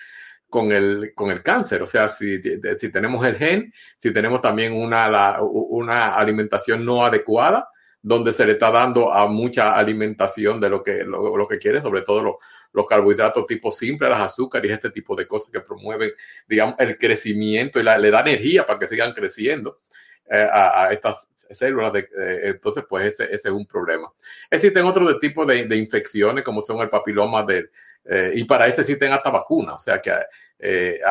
con 0.49 0.71
el, 0.71 1.11
con 1.13 1.29
el 1.29 1.43
cáncer. 1.43 1.83
O 1.83 1.85
sea, 1.85 2.07
si, 2.07 2.41
si 2.79 2.91
tenemos 2.91 3.23
el 3.27 3.37
gen, 3.37 3.71
si 3.99 4.11
tenemos 4.11 4.41
también 4.41 4.73
una, 4.73 5.07
la, 5.07 5.37
una 5.43 6.15
alimentación 6.15 6.83
no 6.83 7.05
adecuada, 7.05 7.69
donde 8.01 8.31
se 8.31 8.45
le 8.45 8.53
está 8.53 8.71
dando 8.71 9.13
a 9.13 9.27
mucha 9.27 9.75
alimentación 9.75 10.59
de 10.61 10.69
lo 10.69 10.83
que, 10.83 11.03
lo, 11.03 11.47
que 11.47 11.57
quiere, 11.57 11.81
sobre 11.81 12.01
todo 12.01 12.23
los, 12.23 12.35
los 12.71 12.85
carbohidratos 12.85 13.45
tipo 13.45 13.71
simple, 13.71 14.09
las 14.09 14.21
azúcares 14.21 14.71
este 14.71 14.91
tipo 14.91 15.15
de 15.15 15.27
cosas 15.27 15.51
que 15.51 15.59
promueven, 15.59 16.11
digamos, 16.47 16.75
el 16.79 16.97
crecimiento 16.97 17.79
y 17.79 17.83
le 17.83 18.11
da 18.11 18.21
energía 18.21 18.65
para 18.65 18.79
que 18.79 18.87
sigan 18.87 19.13
creciendo 19.13 19.81
eh, 20.29 20.47
a, 20.51 20.89
estas 20.91 21.27
células. 21.51 21.91
Eh, 21.95 22.41
entonces, 22.43 22.83
pues 22.87 23.19
ese, 23.19 23.33
es 23.33 23.45
un 23.45 23.65
problema. 23.65 24.11
Existen 24.49 24.85
otros 24.85 25.19
tipos 25.19 25.47
de, 25.47 25.65
de, 25.65 25.75
infecciones, 25.75 26.43
como 26.43 26.61
son 26.61 26.79
el 26.81 26.89
papiloma 26.89 27.45
eh, 27.49 28.31
y 28.35 28.43
para 28.43 28.67
ese 28.67 28.81
existen 28.81 29.11
hasta 29.11 29.31
vacunas, 29.31 29.75
o 29.75 29.79
sea 29.79 29.99
que 29.99 30.11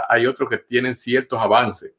hay 0.09 0.27
otros 0.27 0.49
que 0.49 0.59
tienen 0.59 0.95
ciertos 0.95 1.41
avances, 1.41 1.93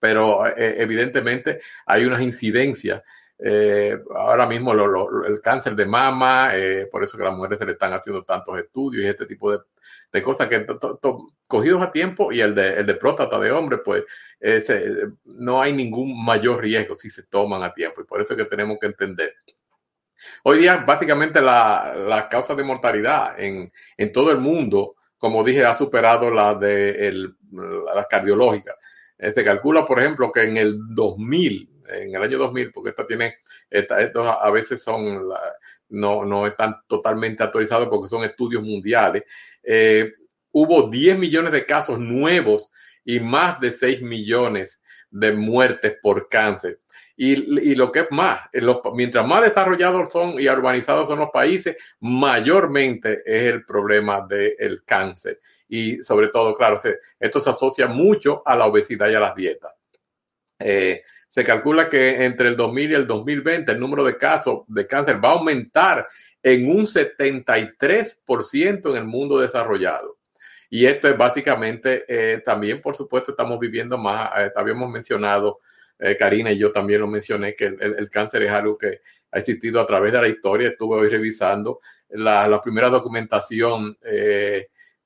pero 0.00 0.44
evidentemente 0.56 1.60
hay 1.86 2.04
unas 2.04 2.22
incidencias. 2.22 3.02
Eh, 3.44 3.98
ahora 4.14 4.46
mismo 4.46 4.72
lo, 4.72 4.86
lo, 4.86 5.26
el 5.26 5.40
cáncer 5.40 5.74
de 5.74 5.86
mama, 5.86 6.52
por 6.90 7.02
eso 7.02 7.16
que 7.16 7.24
a 7.24 7.26
las 7.26 7.36
mujeres 7.36 7.58
se 7.58 7.66
le 7.66 7.72
están 7.72 7.92
haciendo 7.92 8.22
tantos 8.24 8.58
estudios 8.58 9.04
y 9.04 9.08
este 9.08 9.26
tipo 9.26 9.50
de, 9.50 10.22
cosas 10.22 10.46
que 10.46 10.60
to, 10.60 10.98
to, 10.98 11.32
cogidos 11.46 11.82
a 11.82 11.90
tiempo 11.90 12.30
y 12.30 12.40
el 12.40 12.54
de, 12.54 12.74
el 12.74 12.86
de 12.86 12.94
próstata 12.94 13.40
de 13.40 13.50
hombre, 13.50 13.78
pues 13.78 14.04
no 15.24 15.60
hay 15.60 15.72
ningún 15.72 16.24
mayor 16.24 16.60
riesgo 16.60 16.94
si 16.94 17.10
se 17.10 17.24
toman 17.24 17.62
a 17.62 17.74
tiempo 17.74 18.00
y 18.00 18.04
por 18.04 18.20
eso 18.20 18.34
es 18.34 18.38
que 18.38 18.44
tenemos 18.44 18.78
que 18.80 18.86
entender 18.86 19.34
Hoy 20.44 20.58
día, 20.58 20.84
básicamente, 20.86 21.40
la, 21.40 21.94
la 21.96 22.28
causa 22.28 22.54
de 22.54 22.64
mortalidad 22.64 23.38
en, 23.38 23.72
en, 23.96 24.12
todo 24.12 24.30
el 24.30 24.38
mundo, 24.38 24.96
como 25.18 25.44
dije, 25.44 25.64
ha 25.64 25.74
superado 25.74 26.30
la 26.30 26.54
de 26.54 27.08
el, 27.08 27.36
la 27.94 28.06
cardiológica. 28.08 28.74
Se 29.34 29.44
calcula, 29.44 29.86
por 29.86 30.00
ejemplo, 30.00 30.32
que 30.32 30.42
en 30.42 30.56
el 30.56 30.78
2000, 30.94 31.70
en 31.90 32.14
el 32.14 32.22
año 32.22 32.38
2000, 32.38 32.72
porque 32.72 32.90
esta 32.90 33.06
tiene, 33.06 33.36
estos 33.70 34.26
a 34.26 34.50
veces 34.50 34.82
son, 34.82 35.22
no, 35.90 36.24
no 36.24 36.46
están 36.46 36.74
totalmente 36.88 37.42
actualizados 37.42 37.88
porque 37.88 38.08
son 38.08 38.24
estudios 38.24 38.62
mundiales, 38.62 39.22
eh, 39.62 40.12
hubo 40.50 40.88
10 40.88 41.18
millones 41.18 41.52
de 41.52 41.64
casos 41.64 41.98
nuevos 41.98 42.72
y 43.04 43.20
más 43.20 43.60
de 43.60 43.70
6 43.70 44.02
millones 44.02 44.80
de 45.10 45.32
muertes 45.32 45.96
por 46.02 46.28
cáncer. 46.28 46.80
Y, 47.14 47.70
y, 47.70 47.74
lo 47.74 47.92
que 47.92 48.00
es 48.00 48.06
más, 48.10 48.40
mientras 48.94 49.26
más 49.26 49.42
desarrollados 49.42 50.12
son 50.12 50.40
y 50.40 50.48
urbanizados 50.48 51.08
son 51.08 51.20
los 51.20 51.30
países, 51.30 51.76
mayormente 52.00 53.20
es 53.24 53.52
el 53.52 53.64
problema 53.64 54.26
del 54.26 54.82
cáncer. 54.84 55.38
Y 55.74 56.02
sobre 56.02 56.28
todo, 56.28 56.54
claro, 56.54 56.76
se, 56.76 56.98
esto 57.18 57.40
se 57.40 57.48
asocia 57.48 57.86
mucho 57.86 58.42
a 58.44 58.54
la 58.54 58.66
obesidad 58.66 59.08
y 59.08 59.14
a 59.14 59.20
las 59.20 59.34
dietas. 59.34 59.72
Eh, 60.58 61.00
se 61.30 61.44
calcula 61.44 61.88
que 61.88 62.26
entre 62.26 62.48
el 62.48 62.58
2000 62.58 62.90
y 62.90 62.94
el 62.94 63.06
2020 63.06 63.72
el 63.72 63.80
número 63.80 64.04
de 64.04 64.18
casos 64.18 64.64
de 64.66 64.86
cáncer 64.86 65.24
va 65.24 65.30
a 65.30 65.32
aumentar 65.32 66.06
en 66.42 66.68
un 66.68 66.84
73% 66.84 68.90
en 68.90 68.96
el 68.96 69.06
mundo 69.06 69.38
desarrollado. 69.38 70.18
Y 70.68 70.84
esto 70.84 71.08
es 71.08 71.16
básicamente, 71.16 72.04
eh, 72.06 72.42
también 72.44 72.82
por 72.82 72.94
supuesto 72.94 73.30
estamos 73.30 73.58
viviendo 73.58 73.96
más, 73.96 74.28
eh, 74.36 74.52
habíamos 74.54 74.90
mencionado, 74.90 75.60
Karina 76.18 76.52
y 76.52 76.58
yo 76.58 76.70
también 76.70 77.00
lo 77.00 77.06
mencioné, 77.06 77.54
que 77.54 77.66
el, 77.66 78.10
cáncer 78.10 78.42
es 78.42 78.50
algo 78.50 78.76
que 78.76 79.00
ha 79.30 79.38
existido 79.38 79.80
a 79.80 79.86
través 79.86 80.12
de 80.12 80.20
la 80.20 80.26
historia. 80.26 80.68
Estuve 80.68 80.96
hoy 80.96 81.08
revisando 81.08 81.78
la, 82.08 82.48
la 82.48 82.60
primera 82.60 82.88
documentación 82.88 83.96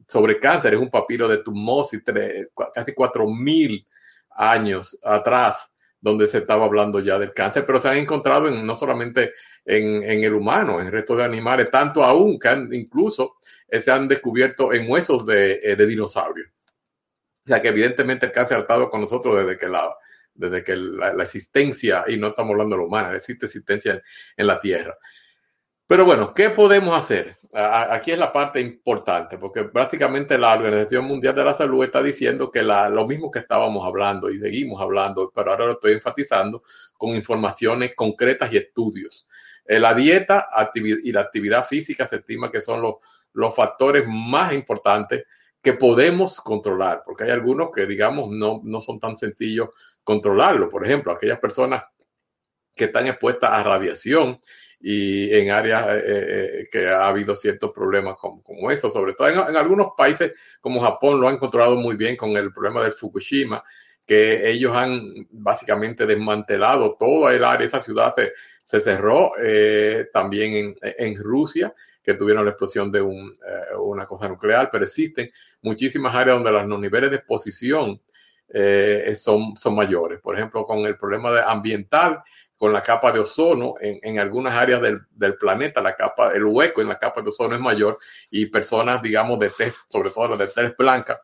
sobre 0.06 0.38
cáncer, 0.38 0.74
es 0.74 0.80
un 0.80 0.90
papiro 0.90 1.28
de 1.28 1.38
Tumosi, 1.38 2.02
casi 2.02 2.92
4.000 2.92 3.86
años 4.30 4.98
atrás 5.02 5.70
donde 6.00 6.28
se 6.28 6.38
estaba 6.38 6.66
hablando 6.66 7.00
ya 7.00 7.18
del 7.18 7.32
cáncer, 7.32 7.64
pero 7.66 7.80
se 7.80 7.88
han 7.88 7.96
encontrado 7.96 8.48
en, 8.48 8.64
no 8.64 8.76
solamente 8.76 9.32
en, 9.64 10.22
el 10.22 10.34
humano, 10.34 10.80
en 10.80 10.92
restos 10.92 11.16
de 11.16 11.24
animales, 11.24 11.70
tanto 11.70 12.04
aún 12.04 12.38
que 12.38 12.48
han, 12.48 12.72
incluso 12.72 13.36
eh, 13.68 13.80
se 13.80 13.90
han 13.90 14.06
descubierto 14.06 14.72
en 14.72 14.88
huesos 14.88 15.26
de, 15.26 15.58
eh, 15.62 15.74
de 15.74 15.86
dinosaurios. 15.86 16.48
O 17.44 17.48
sea 17.48 17.60
que 17.60 17.68
evidentemente 17.68 18.26
el 18.26 18.32
cáncer 18.32 18.58
ha 18.58 18.60
estado 18.60 18.90
con 18.90 19.00
nosotros 19.00 19.36
desde 19.36 19.58
que 19.58 19.66
la, 19.66 19.92
desde 20.36 20.62
que 20.62 20.76
la, 20.76 21.22
existencia, 21.22 22.04
y 22.06 22.16
no 22.16 22.28
estamos 22.28 22.52
hablando 22.52 22.76
de 22.76 22.82
lo 22.82 22.88
humano, 22.88 23.14
existe 23.14 23.46
existencia 23.46 24.00
en 24.36 24.46
la 24.46 24.60
Tierra. 24.60 24.96
Pero 25.86 26.04
bueno, 26.04 26.34
¿qué 26.34 26.50
podemos 26.50 26.96
hacer? 26.96 27.35
Aquí 27.52 28.10
es 28.10 28.18
la 28.18 28.32
parte 28.32 28.60
importante, 28.60 29.38
porque 29.38 29.64
prácticamente 29.64 30.38
la 30.38 30.54
Organización 30.54 31.06
Mundial 31.06 31.34
de 31.34 31.44
la 31.44 31.54
Salud 31.54 31.84
está 31.84 32.02
diciendo 32.02 32.50
que 32.50 32.62
lo 32.62 33.06
mismo 33.06 33.30
que 33.30 33.38
estábamos 33.40 33.86
hablando 33.86 34.30
y 34.30 34.38
seguimos 34.38 34.80
hablando, 34.80 35.32
pero 35.34 35.50
ahora 35.50 35.66
lo 35.66 35.72
estoy 35.72 35.92
enfatizando 35.92 36.62
con 36.96 37.10
informaciones 37.14 37.94
concretas 37.94 38.52
y 38.52 38.56
estudios. 38.56 39.26
Eh, 39.66 39.78
la 39.78 39.94
dieta 39.94 40.48
y 40.74 41.12
la 41.12 41.20
actividad 41.20 41.64
física 41.64 42.06
se 42.06 42.16
estima 42.16 42.50
que 42.50 42.60
son 42.60 42.82
los, 42.82 42.96
los 43.32 43.54
factores 43.54 44.04
más 44.06 44.54
importantes 44.54 45.24
que 45.62 45.72
podemos 45.72 46.40
controlar, 46.40 47.02
porque 47.04 47.24
hay 47.24 47.30
algunos 47.30 47.70
que, 47.74 47.86
digamos, 47.86 48.30
no, 48.30 48.60
no 48.62 48.80
son 48.80 49.00
tan 49.00 49.16
sencillos 49.16 49.70
controlarlo. 50.04 50.68
Por 50.68 50.84
ejemplo, 50.86 51.12
aquellas 51.12 51.40
personas 51.40 51.82
que 52.74 52.84
están 52.84 53.06
expuestas 53.06 53.50
a 53.50 53.64
radiación 53.64 54.38
y 54.80 55.34
en 55.34 55.50
áreas 55.50 55.86
eh, 55.88 56.02
eh, 56.06 56.68
que 56.70 56.88
ha 56.88 57.08
habido 57.08 57.34
ciertos 57.34 57.72
problemas 57.72 58.16
como, 58.16 58.42
como 58.42 58.70
eso, 58.70 58.90
sobre 58.90 59.14
todo 59.14 59.28
en, 59.28 59.56
algunos 59.56 59.88
países 59.96 60.32
como 60.60 60.80
Japón 60.80 61.20
lo 61.20 61.28
han 61.28 61.38
controlado 61.38 61.76
muy 61.76 61.96
bien 61.96 62.16
con 62.16 62.36
el 62.36 62.52
problema 62.52 62.82
del 62.82 62.92
Fukushima, 62.92 63.64
que 64.06 64.48
ellos 64.50 64.72
han 64.74 65.26
básicamente 65.30 66.06
desmantelado 66.06 66.96
toda 66.98 67.34
el 67.34 67.42
área, 67.42 67.66
esa 67.66 67.80
ciudad 67.80 68.14
se, 68.14 68.32
se 68.64 68.80
cerró 68.80 69.32
eh, 69.42 70.08
también 70.12 70.54
en, 70.54 70.76
en, 70.80 71.16
Rusia, 71.16 71.74
que 72.02 72.14
tuvieron 72.14 72.44
la 72.44 72.50
explosión 72.50 72.92
de 72.92 73.00
un, 73.00 73.30
eh, 73.30 73.76
una 73.78 74.06
cosa 74.06 74.28
nuclear, 74.28 74.68
pero 74.70 74.84
existen 74.84 75.30
muchísimas 75.62 76.14
áreas 76.14 76.36
donde 76.36 76.52
los 76.52 76.80
niveles 76.80 77.10
de 77.10 77.16
exposición 77.16 78.00
eh, 78.48 79.12
son, 79.16 79.56
son 79.56 79.74
mayores. 79.74 80.20
Por 80.20 80.36
ejemplo, 80.36 80.64
con 80.66 80.80
el 80.80 80.96
problema 80.96 81.32
de 81.32 81.42
ambiental, 81.42 82.22
con 82.56 82.72
la 82.72 82.82
capa 82.82 83.12
de 83.12 83.20
ozono 83.20 83.74
en, 83.80 83.98
en 84.02 84.18
algunas 84.18 84.54
áreas 84.54 84.80
del, 84.80 85.00
del, 85.10 85.36
planeta, 85.36 85.82
la 85.82 85.94
capa, 85.94 86.32
el 86.32 86.44
hueco 86.44 86.80
en 86.80 86.88
la 86.88 86.98
capa 86.98 87.20
de 87.22 87.28
ozono 87.28 87.54
es 87.54 87.60
mayor 87.60 87.98
y 88.30 88.46
personas, 88.46 89.02
digamos, 89.02 89.38
de 89.38 89.50
test, 89.50 89.76
sobre 89.88 90.10
todo 90.10 90.28
las 90.28 90.38
de 90.38 90.48
test 90.48 90.76
blanca, 90.78 91.20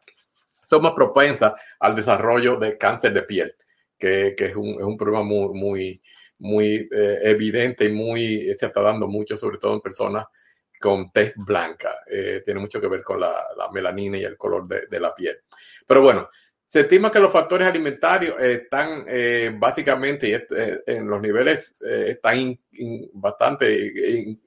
son 0.63 0.83
más 0.83 0.93
propensas 0.93 1.53
al 1.81 1.97
desarrollo 1.97 2.57
de 2.57 2.77
cáncer 2.79 3.13
de 3.13 3.23
piel, 3.23 3.55
que, 3.99 4.35
que 4.37 4.47
es, 4.47 4.57
un, 4.57 4.71
es, 4.71 4.85
un, 4.85 4.97
problema 4.97 5.25
muy, 5.25 5.55
muy, 5.55 6.03
muy 6.39 6.89
eh, 6.91 7.19
evidente 7.23 7.87
y 7.87 7.93
muy, 7.93 8.55
se 8.59 8.67
está 8.67 8.83
dando 8.83 9.09
mucho, 9.09 9.37
sobre 9.37 9.59
todo 9.59 9.75
en 9.75 9.81
personas 9.81 10.27
con 10.81 11.11
test 11.13 11.37
blanca. 11.37 11.95
Eh, 12.11 12.43
tiene 12.45 12.61
mucho 12.61 12.81
que 12.81 12.89
ver 12.89 13.03
con 13.03 13.21
la, 13.21 13.33
la 13.57 13.71
melanina 13.71 14.19
y 14.19 14.25
el 14.25 14.37
color 14.37 14.67
de, 14.67 14.87
de 14.87 15.01
la 15.01 15.15
piel. 15.15 15.37
Pero 15.87 16.03
bueno, 16.03 16.29
se 16.73 16.81
estima 16.81 17.13
que 17.13 17.21
los 17.21 17.31
factores 17.31 17.69
alimentarios 17.69 18.41
están 18.41 19.05
eh, 19.07 19.55
básicamente 19.55 20.35
eh, 20.35 20.79
en 20.87 21.07
los 21.07 21.21
niveles 21.21 21.75
eh, 21.79 22.13
están 22.13 22.59
bastante 23.13 23.93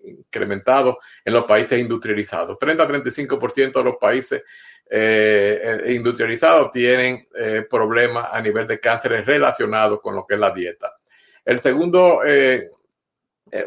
incrementados 0.08 0.96
en 1.24 1.34
los 1.34 1.44
países 1.44 1.80
industrializados. 1.80 2.58
30-35% 2.58 3.74
de 3.74 3.84
los 3.84 3.98
países 3.98 4.42
industrializados 5.88 6.72
tienen 6.72 7.28
problemas 7.70 8.28
a 8.32 8.42
nivel 8.42 8.66
de 8.68 8.80
cánceres 8.80 9.24
relacionados 9.24 10.00
con 10.02 10.16
lo 10.16 10.24
que 10.24 10.34
es 10.34 10.40
la 10.40 10.52
dieta. 10.52 10.94
El 11.44 11.60
segundo 11.60 12.22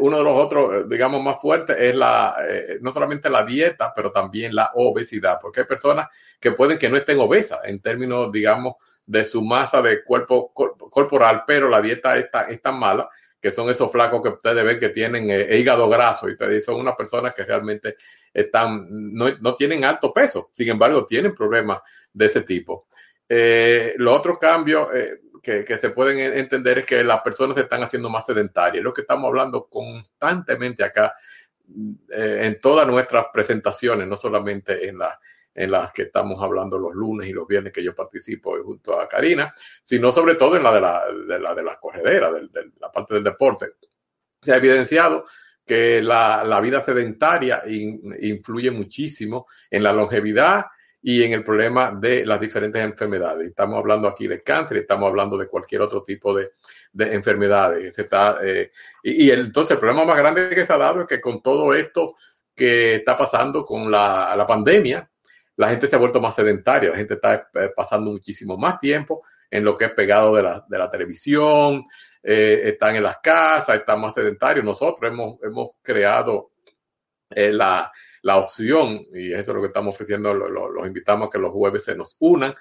uno 0.00 0.18
de 0.18 0.24
los 0.24 0.34
otros, 0.34 0.74
eh, 0.74 0.84
digamos, 0.88 1.22
más 1.22 1.40
fuertes 1.40 1.76
es 1.78 1.94
la, 1.94 2.36
eh, 2.48 2.78
no 2.80 2.92
solamente 2.92 3.30
la 3.30 3.44
dieta, 3.44 3.92
pero 3.94 4.10
también 4.10 4.54
la 4.54 4.70
obesidad, 4.74 5.38
porque 5.40 5.60
hay 5.60 5.66
personas 5.66 6.08
que 6.40 6.52
pueden 6.52 6.78
que 6.78 6.88
no 6.88 6.96
estén 6.96 7.18
obesas 7.20 7.60
en 7.64 7.80
términos, 7.80 8.30
digamos, 8.32 8.74
de 9.06 9.24
su 9.24 9.42
masa 9.42 9.80
de 9.80 10.04
cuerpo 10.04 10.52
corporal, 10.52 11.44
pero 11.46 11.68
la 11.68 11.80
dieta 11.80 12.16
es 12.16 12.30
tan, 12.30 12.50
es 12.50 12.60
tan 12.60 12.78
mala 12.78 13.08
que 13.40 13.52
son 13.52 13.70
esos 13.70 13.90
flacos 13.90 14.20
que 14.20 14.30
ustedes 14.30 14.64
ven 14.64 14.80
que 14.80 14.88
tienen 14.88 15.30
eh, 15.30 15.56
hígado 15.56 15.88
graso 15.88 16.26
y 16.28 16.60
son 16.60 16.80
unas 16.80 16.96
personas 16.96 17.32
que 17.34 17.44
realmente 17.44 17.96
están, 18.34 18.86
no, 18.90 19.26
no 19.40 19.54
tienen 19.54 19.84
alto 19.84 20.12
peso, 20.12 20.50
sin 20.52 20.68
embargo, 20.68 21.06
tienen 21.06 21.34
problemas 21.34 21.80
de 22.12 22.26
ese 22.26 22.42
tipo. 22.42 22.88
Eh, 23.28 23.94
los 23.96 24.18
otros 24.18 24.38
cambios, 24.38 24.88
eh, 24.94 25.20
que, 25.42 25.79
se 25.81 25.90
pueden 25.90 26.18
entender 26.35 26.79
es 26.79 26.87
que 26.87 27.03
las 27.05 27.20
personas 27.22 27.57
se 27.57 27.62
están 27.62 27.83
haciendo 27.83 28.09
más 28.09 28.27
sedentarias. 28.27 28.83
Lo 28.83 28.92
que 28.92 29.03
estamos 29.03 29.29
hablando 29.29 29.66
constantemente 29.66 30.85
acá 30.85 31.14
eh, 32.11 32.40
en 32.42 32.61
todas 32.61 32.87
nuestras 32.87 33.27
presentaciones, 33.33 34.07
no 34.07 34.16
solamente 34.16 34.88
en, 34.88 34.98
la, 34.98 35.18
en 35.55 35.70
las 35.70 35.92
que 35.92 36.03
estamos 36.03 36.42
hablando 36.42 36.79
los 36.79 36.94
lunes 36.94 37.29
y 37.29 37.33
los 37.33 37.46
viernes 37.46 37.72
que 37.72 37.85
yo 37.85 37.94
participo 37.94 38.57
junto 38.62 38.98
a 38.98 39.09
Karina, 39.09 39.53
sino 39.85 40.12
sobre 40.12 40.37
todo 40.37 40.57
en 40.57 40.62
la 40.62 40.72
de 40.72 40.81
la, 40.81 41.03
de 41.12 41.38
la, 41.38 41.55
de 41.55 41.62
la 41.62 41.79
corredera, 41.79 42.33
de, 42.33 42.48
la 42.81 42.90
parte 42.90 43.14
del 43.14 43.24
deporte. 43.24 43.66
Se 44.42 44.53
ha 44.53 44.57
evidenciado 44.57 45.27
que 45.66 46.01
la, 46.01 46.42
la 46.44 46.61
vida 46.61 46.83
sedentaria 46.83 47.62
in, 47.66 48.01
influye 48.20 48.70
muchísimo 48.70 49.46
en 49.70 49.83
la 49.83 49.92
longevidad 49.92 50.66
y 51.02 51.22
en 51.22 51.32
el 51.32 51.44
problema 51.44 51.92
de 51.92 52.26
las 52.26 52.40
diferentes 52.40 52.82
enfermedades. 52.82 53.48
Estamos 53.48 53.78
hablando 53.78 54.08
aquí 54.08 54.26
de 54.26 54.42
cáncer, 54.42 54.78
estamos 54.78 55.08
hablando 55.08 55.37
de 55.37 55.46
cualquier 55.46 55.82
otro 55.82 56.02
tipo 56.02 56.34
de, 56.34 56.50
de 56.92 57.14
enfermedades. 57.14 57.96
Está, 57.98 58.38
eh, 58.42 58.72
y, 59.02 59.30
entonces 59.30 59.72
el 59.72 59.78
problema 59.78 60.04
más 60.04 60.16
grande 60.16 60.50
que 60.50 60.66
se 60.66 60.72
ha 60.72 60.78
dado 60.78 61.02
es 61.02 61.06
que 61.06 61.20
con 61.20 61.40
todo 61.40 61.72
esto 61.74 62.16
que 62.54 62.96
está 62.96 63.16
pasando 63.16 63.64
con 63.64 63.90
la, 63.90 64.44
pandemia, 64.48 65.08
la 65.56 65.68
gente 65.68 65.87
se 65.87 65.96
ha 65.96 65.98
vuelto 65.98 66.20
más 66.20 66.34
sedentaria, 66.34 66.90
la 66.90 66.96
gente 66.96 67.14
está 67.14 67.48
eh, 67.54 67.70
pasando 67.74 68.11
muchísimo 68.11 68.56
más 68.56 68.80
tiempo 68.80 69.22
en 69.50 69.64
lo 69.64 69.76
que 69.76 69.87
es 69.87 69.92
pegado 69.92 70.34
de 70.34 70.42
la, 70.42 70.64
de 70.68 70.78
la 70.78 70.90
televisión, 70.90 71.87
eh, 72.22 72.61
están 72.64 72.96
en 72.96 73.02
las 73.02 73.18
casas, 73.18 73.76
están 73.76 74.00
más 74.00 74.14
sedentarios. 74.14 74.64
Nosotros 74.64 75.11
hemos, 75.11 75.42
hemos 75.42 75.70
creado 75.80 76.50
eh, 77.30 77.52
la, 77.52 77.90
la 78.22 78.37
opción, 78.37 79.07
y 79.12 79.33
eso 79.33 79.50
es 79.50 79.54
lo 79.54 79.61
que 79.61 79.68
estamos 79.68 79.94
ofreciendo, 79.94 80.35
los 80.35 80.50
lo, 80.50 80.70
lo 80.70 80.87
invitamos 80.87 81.28
a 81.28 81.31
que 81.31 81.38
los 81.38 81.52
jueves 81.52 81.85
se 81.85 81.94
nos 81.94 82.16
unan, 82.20 82.54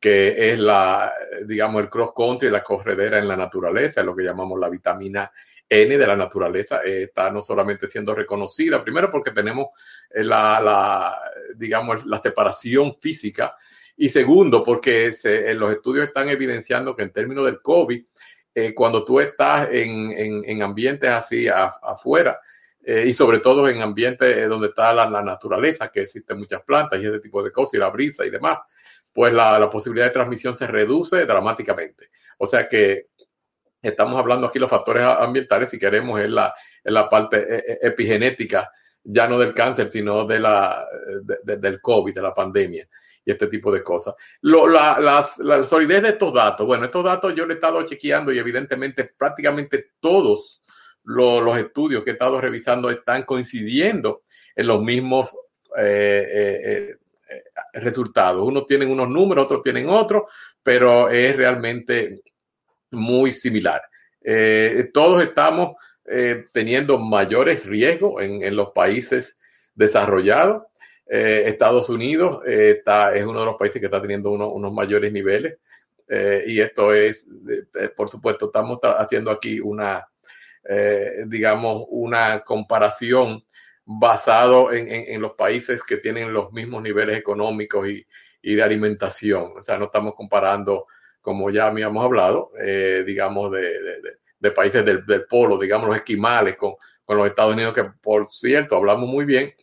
que 0.00 0.52
es 0.52 0.58
la, 0.58 1.12
digamos, 1.46 1.82
el 1.82 1.88
cross 1.88 2.12
country, 2.16 2.50
la 2.50 2.62
corredera 2.62 3.18
en 3.18 3.28
la 3.28 3.36
naturaleza, 3.36 4.02
lo 4.02 4.16
que 4.16 4.24
llamamos 4.24 4.58
la 4.58 4.68
vitamina 4.68 5.30
N 5.68 5.96
de 5.96 6.06
la 6.06 6.16
naturaleza, 6.16 6.82
eh, 6.84 7.04
está 7.04 7.30
no 7.30 7.42
solamente 7.42 7.88
siendo 7.88 8.14
reconocida, 8.14 8.82
primero 8.82 9.10
porque 9.10 9.30
tenemos 9.30 9.68
eh, 10.10 10.24
la, 10.24 10.60
la, 10.60 11.18
digamos, 11.56 12.04
la 12.04 12.20
separación 12.20 12.96
física, 13.00 13.56
y 13.96 14.08
segundo 14.08 14.64
porque 14.64 15.12
se, 15.12 15.54
los 15.54 15.72
estudios 15.72 16.06
están 16.06 16.28
evidenciando 16.28 16.96
que 16.96 17.04
en 17.04 17.12
términos 17.12 17.44
del 17.44 17.60
COVID, 17.62 18.04
eh, 18.54 18.74
cuando 18.74 19.04
tú 19.04 19.20
estás 19.20 19.68
en, 19.70 20.10
en, 20.10 20.42
en 20.44 20.62
ambientes 20.62 21.10
así 21.10 21.46
afuera, 21.48 22.40
eh, 22.84 23.04
y 23.06 23.14
sobre 23.14 23.38
todo 23.38 23.68
en 23.68 23.80
ambientes 23.80 24.48
donde 24.48 24.68
está 24.68 24.92
la, 24.92 25.22
naturaleza, 25.22 25.90
que 25.90 26.02
existen 26.02 26.38
muchas 26.38 26.62
plantas 26.62 27.00
y 27.00 27.06
ese 27.06 27.20
tipo 27.20 27.42
de 27.42 27.52
cosas, 27.52 27.74
y 27.74 27.78
la 27.78 27.90
brisa 27.90 28.24
y 28.24 28.30
demás, 28.30 28.58
pues 29.12 29.32
la, 29.32 29.58
la, 29.58 29.70
posibilidad 29.70 30.06
de 30.06 30.12
transmisión 30.12 30.54
se 30.54 30.66
reduce 30.66 31.24
dramáticamente. 31.26 32.08
O 32.38 32.46
sea 32.46 32.68
que 32.68 33.08
estamos 33.80 34.18
hablando 34.18 34.46
aquí 34.46 34.58
los 34.58 34.70
factores 34.70 35.04
ambientales, 35.04 35.70
si 35.70 35.78
queremos, 35.78 36.20
en 36.20 36.34
la, 36.34 36.54
en 36.82 36.94
la 36.94 37.08
parte 37.08 37.38
eh, 37.38 37.64
eh, 37.66 37.78
epigenética, 37.82 38.70
ya 39.04 39.28
no 39.28 39.38
del 39.38 39.54
cáncer, 39.54 39.90
sino 39.92 40.24
de 40.24 40.40
la, 40.40 40.84
de, 41.22 41.38
de, 41.42 41.56
del 41.58 41.80
COVID, 41.80 42.14
de 42.14 42.22
la 42.22 42.34
pandemia 42.34 42.88
y 43.24 43.30
este 43.30 43.46
tipo 43.46 43.72
de 43.72 43.82
cosas. 43.82 44.14
Lo, 44.40 44.66
la, 44.66 44.98
las, 44.98 45.38
la 45.38 45.64
solidez 45.64 46.02
de 46.02 46.08
estos 46.10 46.32
datos, 46.32 46.66
bueno, 46.66 46.84
estos 46.84 47.04
datos 47.04 47.34
yo 47.34 47.46
le 47.46 47.54
he 47.54 47.56
estado 47.56 47.82
chequeando 47.84 48.32
y 48.32 48.38
evidentemente 48.38 49.12
prácticamente 49.16 49.92
todos 50.00 50.61
lo, 51.04 51.40
los 51.40 51.58
estudios 51.58 52.04
que 52.04 52.10
he 52.10 52.12
estado 52.14 52.40
revisando 52.40 52.90
están 52.90 53.24
coincidiendo 53.24 54.22
en 54.54 54.66
los 54.66 54.82
mismos 54.82 55.34
eh, 55.76 56.26
eh, 56.32 56.96
eh, 57.30 57.80
resultados. 57.80 58.46
Unos 58.46 58.66
tienen 58.66 58.90
unos 58.90 59.08
números, 59.08 59.46
otros 59.46 59.62
tienen 59.62 59.88
otros, 59.88 60.24
pero 60.62 61.08
es 61.08 61.36
realmente 61.36 62.22
muy 62.90 63.32
similar. 63.32 63.82
Todos 64.92 65.22
estamos 65.22 65.76
teniendo 66.52 66.98
mayores 66.98 67.64
riesgos 67.66 68.22
en, 68.22 68.54
los 68.54 68.70
países 68.70 69.36
desarrollados. 69.74 70.64
Estados 71.06 71.88
Unidos 71.88 72.42
está, 72.46 73.14
es 73.14 73.24
uno 73.24 73.40
de 73.40 73.46
los 73.46 73.56
países 73.56 73.80
que 73.80 73.86
está 73.86 74.00
teniendo 74.00 74.30
uno, 74.30 74.48
unos 74.48 74.72
mayores 74.72 75.10
niveles. 75.10 75.58
y 76.46 76.60
esto 76.60 76.92
es, 76.92 77.26
por 77.96 78.10
supuesto, 78.10 78.46
estamos 78.46 78.78
haciendo 78.82 79.30
aquí 79.30 79.58
una, 79.58 80.06
digamos, 81.26 81.84
una 81.88 82.40
comparación 82.44 83.44
basado 83.84 84.72
en, 84.72 84.88
en, 84.88 85.20
los 85.20 85.32
países 85.32 85.82
que 85.82 85.96
tienen 85.96 86.32
los 86.32 86.52
mismos 86.52 86.82
niveles 86.82 87.18
económicos 87.18 87.88
y, 87.88 88.06
y 88.42 88.54
de 88.54 88.62
alimentación. 88.62 89.52
O 89.56 89.62
sea, 89.62 89.78
no 89.78 89.86
estamos 89.86 90.14
comparando, 90.14 90.86
como 91.20 91.50
ya 91.50 91.68
habíamos 91.68 92.04
hablado, 92.04 92.50
eh, 92.60 93.04
digamos, 93.06 93.52
de, 93.52 93.60
de, 93.60 94.00
de 94.38 94.50
países 94.50 94.84
del, 94.84 95.06
del, 95.06 95.24
polo, 95.26 95.58
digamos, 95.58 95.88
los 95.88 95.96
esquimales 95.96 96.56
con, 96.56 96.74
con, 97.04 97.16
los 97.16 97.28
Estados 97.28 97.54
Unidos, 97.54 97.74
que 97.74 97.84
por 98.02 98.28
cierto, 98.30 98.76
hablamos 98.76 99.08
muy 99.08 99.24
bien 99.24 99.54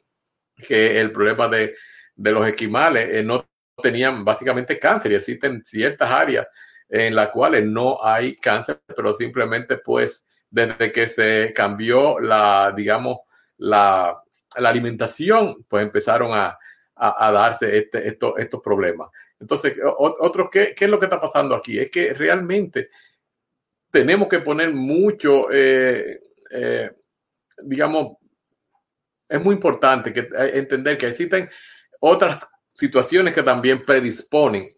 que 0.58 1.00
el 1.00 1.12
problema 1.12 1.48
de, 1.48 1.76
de 2.16 2.32
los 2.32 2.48
esquimales 2.48 3.10
eh, 3.10 3.24
no 3.24 3.46
tenían 3.82 4.26
básicamente 4.26 4.80
cáncer 4.80 5.12
y 5.12 5.16
existen 5.16 5.64
ciertas 5.66 6.12
áreas 6.12 6.48
en 6.90 7.16
las 7.16 7.30
cuales 7.30 7.66
no 7.66 8.04
hay 8.04 8.36
cáncer, 8.38 8.82
pero 8.96 9.14
simplemente 9.14 9.78
pues 9.78 10.26
desde 10.50 10.92
que 10.92 11.08
se 11.08 11.54
cambió 11.54 12.20
la, 12.20 12.74
digamos, 12.76 13.20
la, 13.58 14.22
alimentación, 14.56 15.66
pues 15.68 15.84
empezaron 15.84 16.32
a, 16.34 16.58
a, 16.96 17.32
darse 17.32 17.78
este, 17.78 18.08
esto, 18.08 18.36
estos 18.38 18.62
problemas. 18.62 19.10
Entonces, 19.40 19.76
otro, 19.98 20.50
¿qué, 20.50 20.74
¿qué, 20.76 20.86
es 20.86 20.92
lo 20.92 21.00
que 21.00 21.06
está 21.06 21.22
pasando 21.22 21.56
aquí? 21.56 21.80
Es 21.80 21.90
que 21.90 22.14
realmente 22.14 22.90
tenemos 23.92 24.28
que 24.28 24.40
poner 24.40 24.74
mucho, 24.74 25.52
eh, 25.52 26.20
eh, 26.52 26.92
digamos, 27.64 28.18
es 29.28 29.42
muy 29.42 29.56
importante 29.56 30.12
que, 30.12 30.22
eh, 30.22 30.52
entender 30.56 30.98
que 30.98 31.08
existen 31.08 31.50
otras 32.00 32.48
situaciones 32.74 33.34
que 33.34 33.44
también 33.44 33.86
predisponen. 33.86 34.76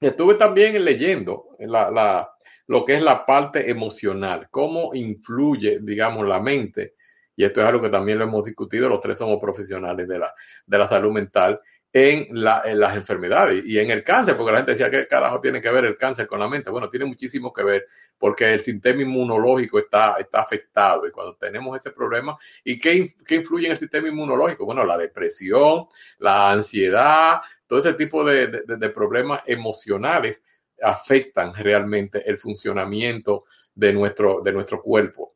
Estuve 0.00 0.34
también 0.34 0.82
leyendo 0.84 1.48
la, 1.58 1.90
la, 1.90 2.33
lo 2.66 2.84
que 2.84 2.96
es 2.96 3.02
la 3.02 3.26
parte 3.26 3.70
emocional, 3.70 4.48
cómo 4.50 4.94
influye, 4.94 5.80
digamos, 5.80 6.26
la 6.26 6.40
mente 6.40 6.94
y 7.36 7.44
esto 7.44 7.60
es 7.60 7.66
algo 7.66 7.82
que 7.82 7.90
también 7.90 8.18
lo 8.18 8.24
hemos 8.24 8.44
discutido, 8.44 8.88
los 8.88 9.00
tres 9.00 9.18
somos 9.18 9.38
profesionales 9.40 10.06
de 10.08 10.18
la, 10.18 10.32
de 10.66 10.78
la 10.78 10.86
salud 10.86 11.12
mental, 11.12 11.60
en, 11.92 12.26
la, 12.42 12.62
en, 12.64 12.80
las 12.80 12.96
enfermedades 12.96 13.64
y 13.64 13.78
en 13.78 13.88
el 13.88 14.02
cáncer, 14.02 14.36
porque 14.36 14.50
la 14.50 14.58
gente 14.58 14.72
decía, 14.72 14.90
¿qué 14.90 15.06
carajo 15.06 15.40
tiene 15.40 15.60
que 15.60 15.70
ver 15.70 15.84
el 15.84 15.96
cáncer 15.96 16.26
con 16.26 16.40
la 16.40 16.48
mente? 16.48 16.68
Bueno, 16.68 16.88
tiene 16.88 17.06
muchísimo 17.06 17.52
que 17.52 17.62
ver 17.62 17.86
porque 18.18 18.52
el 18.52 18.60
sistema 18.60 19.02
inmunológico 19.02 19.78
está, 19.78 20.16
está 20.18 20.40
afectado 20.40 21.06
y 21.06 21.12
cuando 21.12 21.36
tenemos 21.36 21.76
este 21.76 21.92
problema, 21.92 22.36
¿y 22.64 22.80
qué, 22.80 23.14
qué 23.24 23.36
influye 23.36 23.66
en 23.66 23.72
el 23.72 23.78
sistema 23.78 24.08
inmunológico? 24.08 24.64
Bueno, 24.64 24.84
la 24.84 24.98
depresión, 24.98 25.86
la 26.18 26.50
ansiedad, 26.50 27.40
todo 27.68 27.78
ese 27.78 27.94
tipo 27.94 28.24
de, 28.24 28.64
de 28.66 28.88
problemas 28.90 29.42
emocionales 29.46 30.42
afectan 30.84 31.54
realmente 31.54 32.28
el 32.28 32.38
funcionamiento 32.38 33.44
de 33.74 33.92
nuestro, 33.92 34.40
de 34.42 34.52
nuestro 34.52 34.80
cuerpo. 34.80 35.34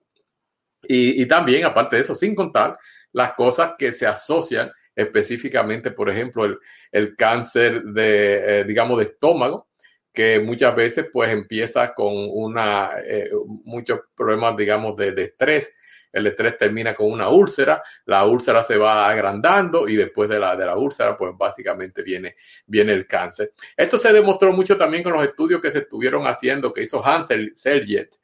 Y, 0.83 1.23
y, 1.23 1.27
también, 1.27 1.65
aparte 1.65 1.97
de 1.97 2.03
eso, 2.03 2.15
sin 2.15 2.35
contar 2.35 2.79
las 3.13 3.33
cosas 3.35 3.73
que 3.79 3.93
se 3.93 4.07
asocian 4.07 4.71
específicamente, 4.95 5.91
por 5.93 6.11
ejemplo, 6.11 6.45
el, 6.45 6.59
el 6.93 7.17
cáncer 7.17 7.83
de, 7.83 8.61
eh, 8.61 8.65
digamos, 8.65 8.99
de 8.99 9.05
estómago, 9.05 9.69
que 10.13 10.41
muchas 10.41 10.75
veces 10.75 11.07
pues 11.13 11.31
empieza 11.31 11.95
con 11.95 12.13
una, 12.13 12.91
eh, 13.05 13.31
muchos 13.65 14.01
problemas, 14.17 14.57
digamos, 14.57 14.97
de, 14.97 15.13
de, 15.13 15.25
estrés. 15.25 15.73
El 16.13 16.27
estrés 16.27 16.57
termina 16.57 16.95
con 16.95 17.11
una 17.11 17.29
úlcera, 17.29 17.83
la 18.07 18.25
úlcera 18.25 18.63
se 18.63 18.77
va 18.77 19.09
agrandando 19.09 19.89
y 19.89 19.97
después 19.97 20.29
de 20.29 20.39
la, 20.39 20.57
de 20.57 20.67
la 20.67 20.77
úlcera, 20.77 21.17
pues 21.17 21.33
básicamente 21.37 22.03
viene, 22.03 22.37
viene 22.67 22.93
el 22.93 23.07
cáncer. 23.07 23.53
Esto 23.77 23.99
se 23.99 24.13
demostró 24.13 24.53
mucho 24.53 24.77
también 24.77 25.03
con 25.03 25.13
los 25.13 25.25
estudios 25.25 25.61
que 25.61 25.71
se 25.71 25.81
estuvieron 25.81 26.27
haciendo, 26.27 26.73
que 26.73 26.83
hizo 26.83 27.05
Hansel 27.05 27.53
Serget 27.57 28.15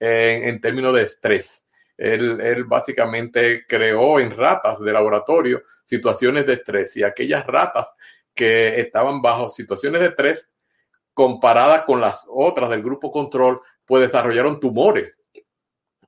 en, 0.00 0.60
términos 0.60 0.94
de 0.94 1.02
estrés. 1.02 1.66
Él, 1.96 2.64
básicamente 2.64 3.66
creó 3.66 4.18
en 4.20 4.34
ratas 4.34 4.80
de 4.80 4.92
laboratorio 4.92 5.62
situaciones 5.84 6.46
de 6.46 6.54
estrés 6.54 6.96
y 6.96 7.02
aquellas 7.02 7.46
ratas 7.46 7.92
que 8.34 8.80
estaban 8.80 9.20
bajo 9.20 9.50
situaciones 9.50 10.00
de 10.00 10.06
estrés 10.08 10.48
comparadas 11.12 11.82
con 11.82 12.00
las 12.00 12.26
otras 12.30 12.70
del 12.70 12.82
grupo 12.82 13.10
control, 13.10 13.60
pues 13.84 14.06
desarrollaron 14.06 14.60
tumores 14.60 15.19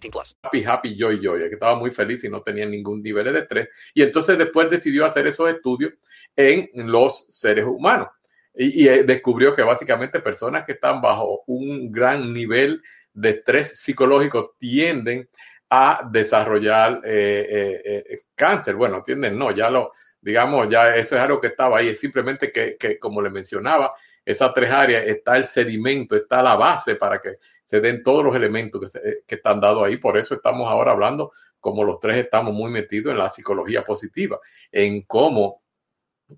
18 0.00 0.10
plus. 0.10 0.36
Happy, 0.42 0.64
happy, 0.64 0.96
joy, 0.96 1.20
joy. 1.22 1.40
Que 1.40 1.54
estaba 1.54 1.76
muy 1.76 1.90
feliz 1.90 2.22
y 2.24 2.28
no 2.28 2.42
tenía 2.42 2.66
ningún 2.66 3.02
nivel 3.02 3.32
de 3.32 3.40
estrés. 3.40 3.68
Y 3.94 4.02
entonces 4.02 4.38
después 4.38 4.70
decidió 4.70 5.04
hacer 5.04 5.26
esos 5.26 5.50
estudios 5.50 5.92
en 6.36 6.68
los 6.74 7.24
seres 7.28 7.64
humanos. 7.64 8.08
Y, 8.54 8.88
y 8.88 9.02
descubrió 9.04 9.54
que 9.54 9.62
básicamente 9.62 10.20
personas 10.20 10.64
que 10.64 10.72
están 10.72 11.00
bajo 11.00 11.44
un 11.46 11.92
gran 11.92 12.32
nivel 12.32 12.82
de 13.12 13.30
estrés 13.30 13.78
psicológico 13.80 14.56
tienden 14.58 15.28
a 15.70 16.08
desarrollar 16.10 17.00
eh, 17.04 17.46
eh, 17.84 18.04
eh, 18.08 18.22
cáncer. 18.34 18.74
Bueno, 18.74 19.02
tienden, 19.02 19.36
no, 19.36 19.50
ya 19.50 19.70
lo, 19.70 19.92
digamos, 20.20 20.68
ya 20.68 20.94
eso 20.94 21.16
es 21.16 21.22
algo 21.22 21.40
que 21.40 21.48
estaba 21.48 21.78
ahí, 21.78 21.88
es 21.88 22.00
simplemente 22.00 22.50
que, 22.50 22.76
que, 22.78 22.98
como 22.98 23.20
le 23.20 23.30
mencionaba, 23.30 23.92
esas 24.24 24.52
tres 24.52 24.70
áreas 24.70 25.04
está 25.06 25.36
el 25.36 25.44
sedimento, 25.44 26.16
está 26.16 26.42
la 26.42 26.56
base 26.56 26.96
para 26.96 27.20
que 27.20 27.36
se 27.68 27.80
den 27.82 28.02
todos 28.02 28.24
los 28.24 28.34
elementos 28.34 28.80
que, 28.80 28.86
se, 28.86 29.00
que 29.26 29.34
están 29.34 29.60
dados 29.60 29.84
ahí. 29.84 29.98
Por 29.98 30.16
eso 30.16 30.34
estamos 30.34 30.70
ahora 30.70 30.92
hablando, 30.92 31.32
como 31.60 31.84
los 31.84 32.00
tres 32.00 32.16
estamos 32.16 32.54
muy 32.54 32.70
metidos 32.70 33.12
en 33.12 33.18
la 33.18 33.28
psicología 33.28 33.84
positiva, 33.84 34.38
en 34.72 35.02
cómo 35.02 35.62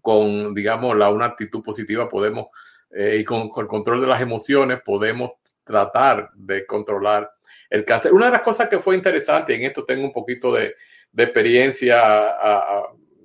con, 0.02 0.54
digamos, 0.54 0.96
la, 0.96 1.10
una 1.10 1.26
actitud 1.26 1.62
positiva 1.62 2.08
podemos, 2.08 2.48
eh, 2.90 3.18
y 3.20 3.24
con, 3.24 3.48
el 3.56 3.66
control 3.68 4.00
de 4.00 4.08
las 4.08 4.20
emociones, 4.20 4.80
podemos 4.84 5.30
tratar 5.62 6.30
de 6.34 6.66
controlar 6.66 7.30
el 7.68 7.84
cáncer. 7.84 8.12
Una 8.12 8.26
de 8.26 8.32
las 8.32 8.42
cosas 8.42 8.68
que 8.68 8.80
fue 8.80 8.96
interesante, 8.96 9.52
y 9.52 9.56
en 9.56 9.66
esto 9.66 9.84
tengo 9.84 10.04
un 10.04 10.12
poquito 10.12 10.52
de, 10.52 10.74
experiencia, 11.16 12.02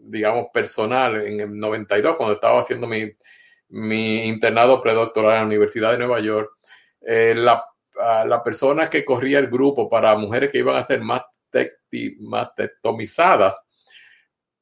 digamos, 0.02 0.48
personal, 0.54 1.26
en 1.26 1.40
el 1.40 1.60
92, 1.60 2.18
cuando 2.18 2.36
estaba 2.36 2.62
haciendo 2.62 2.86
mi, 2.86 3.12
mi 3.70 4.28
internado 4.28 4.80
predoctoral 4.80 5.34
en 5.34 5.40
la 5.40 5.46
Universidad 5.48 5.92
de 5.92 5.98
Nueva 5.98 6.20
York, 6.20 6.52
eh, 7.02 7.34
la, 7.36 7.64
la, 7.98 8.42
persona 8.44 8.90
que 8.90 9.06
corría 9.06 9.40
el 9.40 9.48
grupo 9.48 9.90
para 9.90 10.16
mujeres 10.18 10.52
que 10.52 10.60
iban 10.60 10.76
a 10.76 10.86
ser 10.86 11.02
más 11.02 11.22
mastectomizadas, 12.20 13.56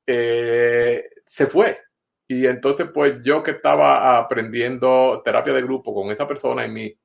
eh, 0.06 1.04
se 1.26 1.48
fue. 1.48 1.78
Y 2.28 2.46
entonces, 2.46 2.88
pues 2.94 3.22
yo 3.24 3.42
que 3.44 3.52
estaba 3.52 4.18
aprendiendo 4.18 5.22
terapia 5.24 5.54
de 5.54 5.62
grupo 5.62 5.94
con 5.94 6.12
esa 6.12 6.28
persona 6.28 6.66
y 6.66 6.70
mi 6.70 6.98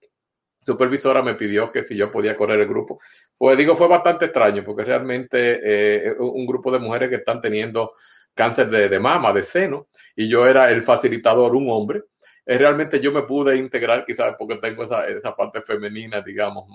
supervisora 0.60 1.22
me 1.22 1.34
pidió 1.34 1.70
que 1.70 1.84
si 1.84 1.96
yo 1.96 2.10
podía 2.10 2.36
correr 2.36 2.60
el 2.60 2.68
grupo. 2.68 3.00
Pues 3.36 3.56
digo, 3.56 3.76
fue 3.76 3.88
bastante 3.88 4.26
extraño 4.26 4.64
porque 4.64 4.84
realmente 4.84 5.60
eh, 5.62 6.14
un 6.18 6.46
grupo 6.46 6.70
de 6.70 6.78
mujeres 6.80 7.08
que 7.08 7.16
están 7.16 7.40
teniendo 7.40 7.94
cáncer 8.34 8.70
de, 8.70 9.00
mama, 9.00 9.32
de 9.32 9.42
seno, 9.42 9.88
y 10.14 10.28
yo 10.28 10.46
era 10.46 10.70
el 10.70 10.82
facilitador, 10.82 11.56
un 11.56 11.68
hombre. 11.70 12.02
Eh, 12.48 12.58
realmente 12.58 12.98
yo 12.98 13.12
me 13.12 13.22
pude 13.22 13.56
integrar, 13.56 14.06
quizás 14.06 14.34
porque 14.38 14.56
tengo 14.56 14.84
esa, 14.84 15.06
esa 15.06 15.36
parte 15.36 15.60
femenina, 15.60 16.22
digamos, 16.22 16.66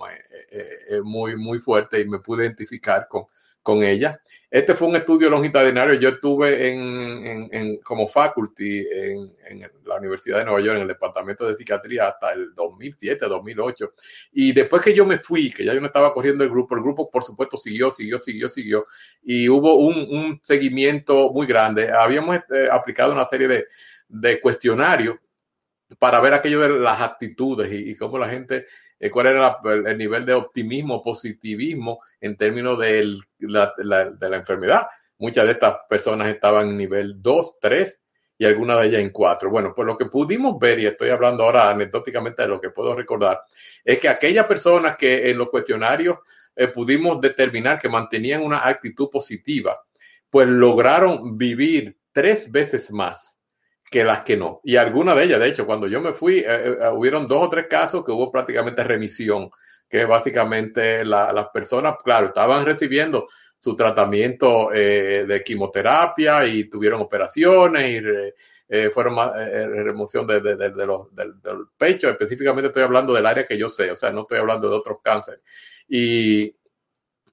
muy, 1.04 1.36
muy 1.36 1.60
fuerte 1.60 2.00
y 2.00 2.06
me 2.08 2.20
pude 2.20 2.46
identificar 2.46 3.08
con, 3.08 3.26
con 3.64 3.82
ella. 3.82 4.22
Este 4.52 4.76
fue 4.76 4.90
un 4.90 4.98
estudio 4.98 5.30
longitudinario. 5.30 5.96
Yo 5.96 6.10
estuve 6.10 6.70
en, 6.72 7.50
en, 7.52 7.78
como 7.78 8.08
faculty 8.08 8.86
en, 8.92 9.36
en, 9.48 9.72
la 9.86 9.96
Universidad 9.96 10.40
de 10.40 10.46
Nueva 10.46 10.60
York, 10.60 10.76
en 10.76 10.82
el 10.82 10.88
Departamento 10.90 11.48
de 11.48 11.56
Psiquiatría, 11.56 12.10
hasta 12.10 12.34
el 12.34 12.54
2007, 12.54 13.26
2008. 13.26 13.94
Y 14.34 14.52
después 14.52 14.84
que 14.84 14.94
yo 14.94 15.06
me 15.06 15.18
fui, 15.18 15.50
que 15.50 15.66
ya 15.66 15.74
yo 15.74 15.80
no 15.80 15.88
estaba 15.88 16.14
corriendo 16.14 16.44
el 16.44 16.50
grupo, 16.50 16.76
el 16.76 16.82
grupo, 16.82 17.10
por 17.10 17.24
supuesto, 17.24 17.58
siguió, 17.58 17.90
siguió, 17.90 18.20
siguió, 18.20 18.50
siguió. 18.50 18.86
Y 19.24 19.48
hubo 19.48 19.76
un, 19.76 19.96
un 19.96 20.40
seguimiento 20.44 21.32
muy 21.32 21.48
grande. 21.48 21.90
Habíamos 21.90 22.36
eh, 22.36 22.68
aplicado 22.70 23.14
una 23.14 23.28
serie 23.28 23.48
de, 23.48 23.66
de 24.10 24.42
cuestionarios 24.42 25.16
para 26.00 26.22
ver 26.22 26.34
aquello 26.34 26.62
de 26.62 26.70
las 26.80 27.02
actitudes 27.02 27.72
y, 27.72 27.92
y 27.92 27.96
cómo 27.96 28.18
la 28.18 28.30
gente 28.30 28.66
eh, 29.04 29.12
cuál 29.12 29.28
era 29.28 29.58
el 29.66 29.98
nivel 29.98 30.26
de 30.26 30.34
optimismo, 30.34 31.04
positivismo 31.04 32.00
en 32.22 32.38
términos 32.38 32.80
de 32.80 33.20
la, 33.40 33.74
enfermedad. 34.38 34.88
Muchas 35.18 35.44
de 35.44 35.52
estas 35.52 35.80
personas 35.90 36.30
estaban 36.30 36.70
en 36.70 36.78
nivel 36.78 37.22
2, 37.22 37.58
3 37.60 38.00
y 38.38 38.46
algunas 38.46 38.80
de 38.80 38.88
ellas 38.88 39.02
en 39.02 39.10
4. 39.10 39.50
Bueno, 39.50 39.74
pues 39.76 39.86
lo 39.86 39.98
que 39.98 40.06
pudimos 40.06 40.58
ver, 40.58 40.80
y 40.80 40.86
estoy 40.86 41.10
hablando 41.10 41.44
ahora 41.44 41.70
anecdóticamente 41.70 42.44
de 42.44 42.48
lo 42.48 42.62
que 42.62 42.70
puedo 42.70 42.96
recordar, 42.96 43.42
es 43.84 44.00
que 44.00 44.08
aquellas 44.08 44.46
personas 44.46 44.96
que 44.96 45.30
en 45.30 45.38
los 45.38 45.50
cuestionarios 45.50 46.20
eh, 46.56 46.70
pudimos 46.70 47.20
determinar 47.20 47.80
que 47.80 47.90
mantenían 47.90 48.42
una 48.42 48.66
actitud 48.66 49.10
positiva, 49.10 49.84
pues 50.30 50.48
lograron 50.48 51.38
vivir 51.38 51.98
tres 52.14 52.50
veces 52.50 52.90
más 52.90 53.33
que 53.94 54.04
las 54.04 54.24
que 54.24 54.36
no. 54.36 54.60
Y 54.64 54.76
algunas 54.76 55.16
de 55.16 55.24
ellas, 55.24 55.40
de 55.40 55.50
hecho, 55.50 55.68
cuando 55.68 55.88
yo 55.88 56.02
me 56.02 56.14
fui, 56.14 56.40
eh, 56.40 56.46
eh, 56.48 56.90
hubieron 56.96 57.28
dos 57.28 57.46
o 57.46 57.50
tres 57.50 57.68
casos 57.70 58.04
que 58.04 58.12
hubo 58.12 58.32
prácticamente 58.32 58.84
remisión, 58.84 59.52
que 59.88 60.06
básicamente 60.06 61.06
las 61.06 61.50
personas, 61.54 61.98
claro, 62.04 62.28
estaban 62.28 62.66
recibiendo 62.66 63.28
su 63.60 63.76
tratamiento 63.76 64.74
eh, 64.74 65.26
de 65.28 65.44
quimioterapia 65.44 66.44
y 66.48 66.72
tuvieron 66.72 67.02
operaciones 67.02 68.02
y 68.02 68.90
fueron 68.92 69.14
más 69.14 69.32
remoción 69.36 70.26
de, 70.26 70.40
los, 70.88 71.14
del, 71.16 71.40
del, 71.40 71.58
pecho. 71.78 72.10
Específicamente 72.10 72.70
estoy 72.70 72.82
hablando 72.82 73.14
del 73.14 73.28
área 73.28 73.46
que 73.46 73.60
yo 73.60 73.70
sé, 73.70 73.92
o 73.92 73.96
sea, 73.96 74.10
no 74.10 74.22
estoy 74.22 74.40
hablando 74.40 74.68
de 74.68 74.76
otros 74.76 74.98
cánceres. 75.04 75.42
Y, 75.88 76.56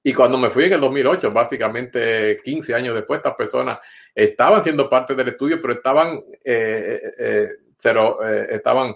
y 0.03 0.13
cuando 0.13 0.37
me 0.37 0.49
fui 0.49 0.65
en 0.65 0.73
el 0.73 0.81
2008, 0.81 1.31
básicamente 1.31 2.41
15 2.43 2.73
años 2.73 2.95
después, 2.95 3.19
estas 3.19 3.35
personas 3.35 3.79
estaban 4.15 4.63
siendo 4.63 4.89
parte 4.89 5.13
del 5.13 5.29
estudio, 5.29 5.61
pero 5.61 5.73
estaban, 5.73 6.17
eh, 6.43 6.99
eh, 7.03 7.11
eh 7.19 7.49
eh, 7.83 8.47
estaban 8.51 8.95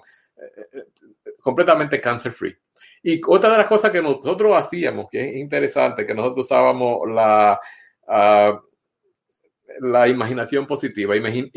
completamente 1.42 2.00
cancer 2.02 2.32
free. 2.32 2.56
Y 3.04 3.22
otra 3.28 3.52
de 3.52 3.58
las 3.58 3.68
cosas 3.68 3.92
que 3.92 4.02
nosotros 4.02 4.54
hacíamos, 4.56 5.08
que 5.10 5.30
es 5.30 5.36
interesante, 5.38 6.06
que 6.06 6.14
nosotros 6.14 6.46
usábamos 6.46 7.10
la, 7.10 7.60
uh, 8.08 8.60
la 9.88 10.08
imaginación 10.08 10.68
positiva, 10.68 11.16
imagine, 11.16 11.52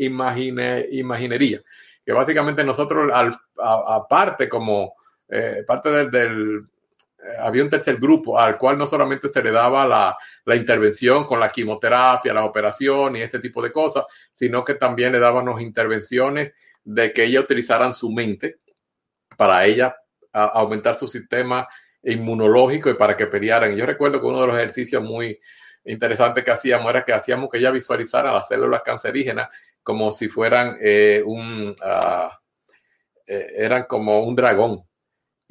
imaginería, 0.89 1.61
que 2.05 2.13
básicamente 2.13 2.63
nosotros, 2.63 3.11
aparte 3.57 4.49
como 4.49 4.95
parte 5.67 6.07
del, 6.07 6.67
había 7.39 7.63
un 7.63 7.69
tercer 7.69 7.97
grupo 7.97 8.39
al 8.39 8.57
cual 8.57 8.77
no 8.77 8.87
solamente 8.87 9.29
se 9.29 9.43
le 9.43 9.51
daba 9.51 9.85
la, 9.85 10.17
la, 10.45 10.55
intervención 10.55 11.25
con 11.25 11.39
la 11.39 11.51
quimioterapia, 11.51 12.33
la 12.33 12.45
operación 12.45 13.15
y 13.15 13.21
este 13.21 13.39
tipo 13.39 13.61
de 13.61 13.71
cosas, 13.71 14.05
sino 14.33 14.63
que 14.63 14.75
también 14.75 15.11
le 15.11 15.19
dábamos 15.19 15.61
intervenciones 15.61 16.53
de 16.83 17.13
que 17.13 17.23
ella 17.23 17.41
utilizaran 17.41 17.93
su 17.93 18.09
mente 18.11 18.59
para 19.37 19.65
ella 19.65 19.95
aumentar 20.31 20.95
su 20.95 21.07
sistema 21.07 21.67
inmunológico 22.03 22.89
y 22.89 22.95
para 22.95 23.17
que 23.17 23.27
pelearan. 23.27 23.75
Yo 23.75 23.85
recuerdo 23.85 24.21
que 24.21 24.27
uno 24.27 24.41
de 24.41 24.47
los 24.47 24.55
ejercicios 24.55 25.03
muy 25.03 25.39
interesantes 25.85 26.43
que 26.43 26.51
hacíamos 26.51 26.89
era 26.89 27.03
que 27.03 27.13
hacíamos 27.13 27.49
que 27.49 27.57
ella 27.57 27.71
visualizara 27.71 28.33
las 28.33 28.47
células 28.47 28.81
cancerígenas 28.83 29.49
como 29.81 30.11
si 30.11 30.27
fueran 30.27 30.77
eh, 30.81 31.23
un, 31.25 31.69
uh, 31.69 32.29
eh, 33.25 33.47
eran 33.55 33.85
como 33.85 34.21
un 34.23 34.35
dragón 34.35 34.88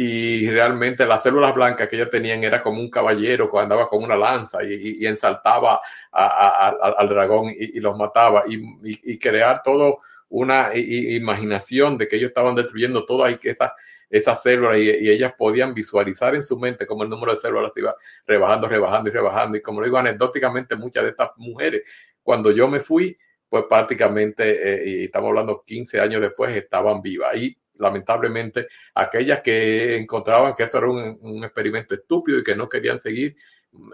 y 0.00 0.48
realmente 0.48 1.04
las 1.04 1.24
células 1.24 1.52
blancas 1.52 1.88
que 1.88 1.96
ellos 1.96 2.08
tenían 2.08 2.44
era 2.44 2.62
como 2.62 2.80
un 2.80 2.88
caballero 2.88 3.50
que 3.50 3.58
andaba 3.58 3.88
con 3.88 4.00
una 4.04 4.16
lanza 4.16 4.62
y, 4.62 5.00
y, 5.00 5.06
ensaltaba 5.06 5.80
a, 6.12 6.68
al 6.98 7.08
dragón 7.08 7.48
y, 7.48 7.76
y, 7.76 7.80
los 7.80 7.98
mataba 7.98 8.44
y, 8.46 9.18
crear 9.18 9.60
todo 9.60 9.98
una 10.28 10.70
imaginación 10.72 11.98
de 11.98 12.06
que 12.06 12.14
ellos 12.14 12.28
estaban 12.28 12.54
destruyendo 12.54 13.04
todas 13.06 13.36
esas, 13.42 13.72
esas 14.08 14.40
células 14.40 14.78
y, 14.78 14.88
ellas 14.88 15.32
podían 15.36 15.74
visualizar 15.74 16.36
en 16.36 16.44
su 16.44 16.56
mente 16.60 16.86
como 16.86 17.02
el 17.02 17.08
número 17.08 17.32
de 17.32 17.38
células 17.38 17.72
iba 17.74 17.96
rebajando, 18.24 18.68
rebajando 18.68 19.10
y 19.10 19.12
rebajando. 19.12 19.58
Y 19.58 19.62
como 19.62 19.80
lo 19.80 19.86
digo 19.86 19.98
anecdóticamente, 19.98 20.76
muchas 20.76 21.02
de 21.02 21.10
estas 21.10 21.30
mujeres, 21.38 21.82
cuando 22.22 22.52
yo 22.52 22.68
me 22.68 22.78
fui, 22.78 23.18
pues 23.48 23.64
prácticamente, 23.68 24.44
eh, 24.44 24.82
y 24.86 25.04
estamos 25.06 25.30
hablando 25.30 25.64
15 25.66 26.00
años 26.00 26.20
después, 26.20 26.54
estaban 26.54 27.02
vivas. 27.02 27.34
Y 27.34 27.58
lamentablemente, 27.78 28.68
aquellas 28.94 29.42
que 29.42 29.96
encontraban 29.96 30.54
que 30.54 30.64
eso 30.64 30.78
era 30.78 30.90
un, 30.90 31.44
experimento 31.44 31.94
estúpido 31.94 32.38
y 32.38 32.42
que 32.42 32.56
no 32.56 32.68
querían 32.68 33.00
seguir, 33.00 33.36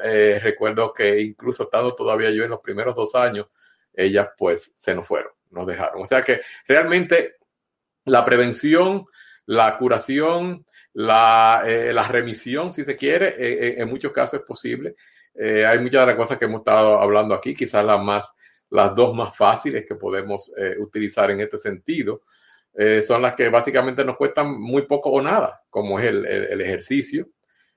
eh, 0.03 0.39
recuerdo 0.43 0.93
que 0.93 1.21
incluso 1.21 1.65
estando 1.65 1.95
todavía 1.95 2.31
yo 2.31 2.45
en 2.45 2.51
los 2.51 2.61
primeros 2.61 2.95
dos 2.95 3.15
años, 3.15 3.47
ellas 3.93 4.31
pues 4.37 4.73
se 4.75 4.95
nos 4.95 5.07
fueron, 5.07 5.33
nos 5.51 5.67
dejaron. 5.67 6.03
O 6.03 6.07
sea 6.07 6.23
que 6.23 6.41
realmente 6.67 7.35
la 8.07 8.25
prevención, 8.25 9.07
la 9.47 9.77
curación, 9.79 10.67
la, 10.95 11.63
eh, 11.67 11.93
la 11.93 12.07
remisión, 12.09 12.73
si 12.73 12.85
se 12.85 12.97
quiere, 12.97 13.35
eh, 13.39 13.81
en 13.81 13.89
muchos 13.89 14.13
casos 14.13 14.41
es 14.41 14.47
posible. 14.47 14.95
hay 15.37 15.79
muchas 15.81 16.03
de 16.03 16.07
las 16.07 16.17
cosas 16.17 16.39
que 16.39 16.45
hemos 16.45 16.61
estado 16.61 17.01
hablando 17.01 17.35
aquí, 17.35 17.55
quizás 17.55 17.85
las 17.85 18.01
más, 18.01 18.31
las 18.71 18.95
dos 18.95 19.15
más 19.15 19.37
fáciles 19.37 19.85
que 19.87 19.97
podemos 19.97 20.51
utilizar 20.79 21.31
en 21.31 21.41
este 21.41 21.59
sentido. 21.59 22.23
Eh, 22.77 23.03
son 23.03 23.23
las 23.23 23.35
que 23.37 23.51
básicamente 23.51 24.05
nos 24.05 24.17
cuestan 24.17 24.61
muy 24.61 24.83
poco 24.83 25.11
o 25.11 25.23
nada, 25.23 25.63
como 25.71 26.01
es 26.01 26.07
el, 26.07 26.27
el, 26.27 26.61
ejercicio. 26.61 27.29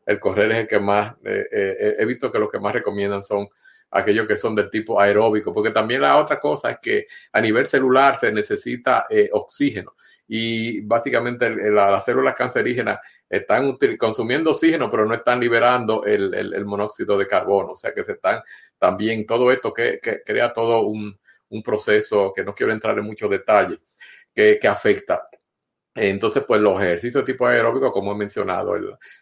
El 0.06 0.20
correr 0.20 0.52
es 0.52 0.58
el 0.60 0.68
que 0.68 0.80
más, 0.80 1.16
eh, 1.24 1.46
eh, 1.52 1.96
he 2.00 2.06
visto 2.06 2.32
que 2.32 2.40
los 2.40 2.50
que 2.50 2.60
más 2.60 2.74
recomiendan 2.74 3.24
son 3.24 3.48
aquellos 3.92 4.28
que 4.28 4.36
son 4.38 4.56
del 4.56 4.70
tipo 4.70 5.00
aeróbico, 5.00 5.54
porque 5.54 5.72
también 5.72 6.02
la 6.02 6.18
otra 6.18 6.40
cosa 6.40 6.72
es 6.72 6.80
que 6.82 7.08
a 7.32 7.40
nivel 7.40 7.66
celular 7.68 8.20
se 8.20 8.32
necesita 8.32 9.06
oxígeno. 9.32 9.96
Y 10.28 10.82
básicamente 10.82 11.50
las 11.50 12.04
células 12.04 12.34
cancerígenas 12.36 13.00
están 13.30 13.78
consumiendo 13.98 14.52
oxígeno, 14.52 14.90
pero 14.92 15.06
no 15.06 15.14
están 15.14 15.40
liberando 15.40 16.04
el, 16.04 16.34
el, 16.34 16.66
monóxido 16.66 17.18
de 17.18 17.28
carbono, 17.28 17.72
o 17.72 17.76
sea 17.78 17.94
que 17.94 18.04
se 18.04 18.14
están 18.14 18.42
también 18.78 19.26
todo 19.26 19.52
esto 19.52 19.74
que, 19.74 20.00
que 20.02 20.22
crea 20.24 20.52
todo 20.52 20.82
un, 20.82 21.18
un 21.50 21.64
proceso 21.64 22.34
que 22.36 22.44
no 22.44 22.54
quiero 22.54 22.74
entrar 22.74 22.98
en 22.98 23.06
muchos 23.06 23.30
detalles 23.30 23.80
que, 24.60 24.68
afecta. 24.68 25.24
Entonces, 25.96 26.44
pues 26.48 26.62
los 26.62 26.80
ejercicios 26.82 27.26
de 27.26 27.34
tipo 27.34 27.48
aeróbico, 27.48 27.92
como 27.92 28.12
he 28.12 28.16
mencionado, 28.16 28.78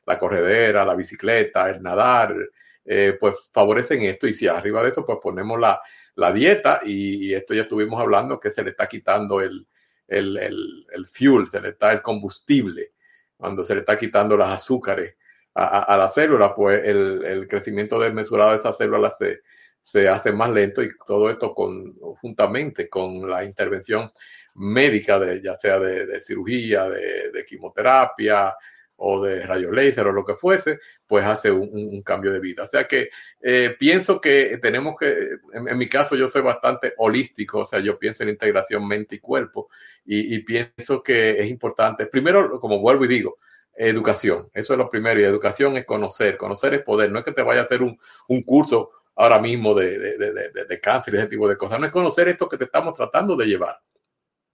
la 0.06 0.18
corredera, 0.18 0.84
la 0.86 0.96
bicicleta, 0.96 1.70
el 1.70 1.82
nadar, 1.82 2.36
eh, 2.84 3.18
pues 3.20 3.50
favorecen 3.54 4.04
esto. 4.04 4.28
Y 4.28 4.34
si 4.34 4.48
arriba 4.48 4.84
de 4.84 4.90
eso, 4.90 5.06
pues 5.06 5.20
ponemos 5.22 5.60
la, 5.60 5.80
la 6.16 6.34
dieta, 6.34 6.82
y, 6.84 7.34
esto 7.34 7.54
ya 7.54 7.64
estuvimos 7.64 8.02
hablando, 8.02 8.40
que 8.40 8.52
se 8.52 8.64
le 8.64 8.72
está 8.72 8.88
quitando 8.88 9.42
el, 9.42 9.66
el, 10.08 10.38
el, 10.38 10.86
el, 10.92 11.08
fuel, 11.08 11.48
se 11.48 11.62
le 11.62 11.70
está 11.70 11.94
el 11.94 12.02
combustible, 12.02 12.92
cuando 13.38 13.64
se 13.64 13.74
le 13.74 13.82
está 13.82 13.98
quitando 13.98 14.36
las 14.36 14.52
azúcares 14.62 15.16
a, 15.54 15.84
a, 15.84 15.98
la 15.98 16.10
célula, 16.10 16.54
pues 16.54 16.84
el, 16.84 17.24
el, 17.24 17.48
crecimiento 17.48 18.00
desmesurado 18.00 18.52
de 18.52 18.58
esas 18.58 18.78
células 18.78 19.18
se, 19.18 19.42
se 19.82 20.10
hace 20.10 20.34
más 20.34 20.50
lento 20.50 20.84
y 20.84 20.90
todo 21.06 21.30
esto 21.30 21.54
con, 21.54 21.94
juntamente 22.22 22.90
con 22.90 23.30
la 23.30 23.46
intervención 23.46 24.12
médica, 24.56 25.20
de, 25.20 25.42
ya 25.42 25.58
sea 25.58 25.80
de, 25.80 26.22
cirugía, 26.22 26.86
de, 26.90 27.46
quimioterapia 27.46 28.56
o 28.98 29.22
de 29.22 29.46
rayo 29.46 29.72
láser 29.72 30.08
o 30.08 30.12
lo 30.14 30.24
que 30.24 30.36
fuese, 30.36 30.80
pues 31.06 31.26
hace 31.26 31.52
un, 31.52 32.02
cambio 32.04 32.32
de 32.32 32.40
vida. 32.40 32.64
O 32.64 32.68
sea 32.68 32.88
que 32.88 33.10
eh, 33.42 33.76
pienso 33.78 34.22
que 34.22 34.58
tenemos 34.62 34.96
que, 34.98 35.38
en, 35.54 35.78
mi 35.78 35.88
caso 35.88 36.16
yo 36.16 36.28
soy 36.30 36.42
bastante 36.42 36.94
holístico, 36.98 37.60
o 37.60 37.66
sea, 37.66 37.80
yo 37.80 38.00
pienso 38.00 38.24
en 38.24 38.30
integración 38.30 38.88
mente 38.88 39.16
y 39.16 39.20
cuerpo 39.20 39.70
y, 40.06 40.40
pienso 40.40 41.04
que 41.04 41.42
es 41.42 41.50
importante, 41.50 42.06
primero, 42.08 42.60
como 42.60 42.80
vuelvo 42.80 43.06
y 43.06 43.10
digo, 43.10 43.38
educación, 43.76 44.50
eso 44.54 44.74
es 44.74 44.80
lo 44.80 44.90
primero, 44.90 45.20
y 45.20 45.24
educación 45.26 45.76
es 45.76 45.86
conocer, 45.86 46.38
conocer 46.38 46.76
es 46.76 46.84
poder, 46.84 47.12
no 47.12 47.20
es 47.20 47.26
que 47.26 47.34
te 47.34 47.42
vaya 47.42 47.62
a 47.62 47.64
hacer 47.66 47.82
un, 47.82 48.00
un 48.30 48.44
curso 48.44 48.92
ahora 49.16 49.40
mismo 49.40 49.74
de, 49.74 50.00
de, 50.00 50.18
de, 50.18 50.66
de, 50.66 50.80
cáncer 50.80 51.14
y 51.16 51.18
ese 51.18 51.28
tipo 51.28 51.48
de 51.50 51.58
cosas, 51.58 51.80
no 51.80 51.86
es 51.86 51.92
conocer 51.92 52.30
esto 52.30 52.48
que 52.48 52.58
te 52.58 52.66
estamos 52.66 52.94
tratando 52.96 53.36
de 53.36 53.46
llevar 53.46 53.78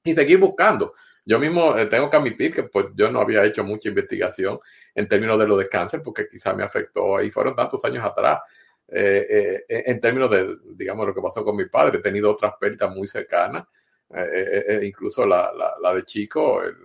y 0.04 0.14
seguir 0.14 0.40
buscando. 0.40 0.94
Yo 1.26 1.40
mismo 1.40 1.78
eh, 1.78 1.86
tengo 1.86 2.10
que 2.10 2.18
admitir 2.18 2.54
que 2.54 2.64
pues 2.64 2.88
yo 2.96 3.12
no 3.12 3.22
había 3.22 3.44
hecho 3.46 3.64
mucha 3.64 3.90
investigación 3.90 4.60
en 4.96 5.08
términos 5.08 5.38
de 5.38 5.48
lo 5.48 5.56
de 5.58 5.70
cáncer 5.70 6.02
porque 6.02 6.28
quizá 6.28 6.54
me 6.54 6.64
afectó 6.64 7.22
y 7.22 7.30
fueron 7.30 7.56
tantos 7.56 7.84
años 7.86 8.04
atrás. 8.04 8.40
Eh, 8.88 9.64
eh, 9.70 9.84
en 9.86 10.02
términos 10.02 10.30
de, 10.32 10.58
digamos, 10.76 11.08
lo 11.08 11.14
que 11.14 11.22
pasó 11.22 11.46
con 11.46 11.56
mi 11.56 11.66
padre, 11.66 12.00
he 12.00 12.02
tenido 12.02 12.32
otras 12.32 12.54
pérdidas 12.60 12.94
muy 12.96 13.08
cercanas 13.08 13.66
incluso 14.82 15.26
la, 15.26 15.54
la, 15.82 15.94
de 15.94 16.04
Chico, 16.04 16.62
el, 16.62 16.76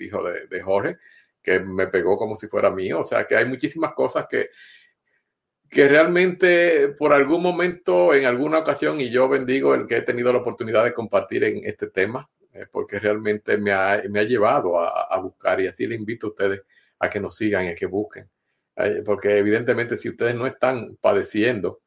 hijo 0.00 0.22
de, 0.22 0.62
Jorge, 0.62 0.96
que 1.42 1.58
me 1.58 1.88
pegó 1.88 2.16
como 2.16 2.36
si 2.36 2.46
fuera 2.46 2.70
mío. 2.70 3.00
O 3.00 3.04
sea 3.04 3.26
que 3.26 3.36
hay 3.36 3.46
muchísimas 3.46 3.94
cosas 3.94 4.26
que, 4.30 4.50
que 5.70 5.88
realmente 5.88 6.88
por 6.98 7.12
algún 7.12 7.42
momento, 7.42 8.12
en 8.12 8.26
alguna 8.26 8.58
ocasión, 8.58 9.00
y 9.00 9.10
yo 9.10 9.28
bendigo 9.28 9.74
el 9.74 9.86
que 9.86 9.98
he 9.98 10.02
tenido 10.02 10.32
la 10.32 10.40
oportunidad 10.40 10.84
de 10.84 10.92
compartir 10.92 11.44
en 11.44 11.64
este 11.64 11.86
tema, 11.88 12.28
eh, 12.52 12.66
porque 12.70 12.98
realmente 12.98 13.56
me 13.56 13.70
ha, 13.70 14.02
me 14.10 14.20
ha 14.20 14.24
llevado 14.24 14.78
a, 14.80 15.18
buscar 15.20 15.60
y 15.60 15.68
así 15.68 15.86
le 15.86 15.94
invito 15.94 16.26
a 16.26 16.30
ustedes 16.30 16.62
a 16.98 17.08
que 17.08 17.20
nos 17.20 17.36
sigan 17.36 17.66
y 17.66 17.68
a 17.68 17.74
que 17.76 17.86
busquen. 17.86 18.28
Eh, 18.76 19.02
porque 19.04 19.38
evidentemente 19.38 19.96
si 19.96 20.08
ustedes 20.08 20.34
no 20.34 20.46
están 20.46 20.96
padeciendo, 21.00 21.82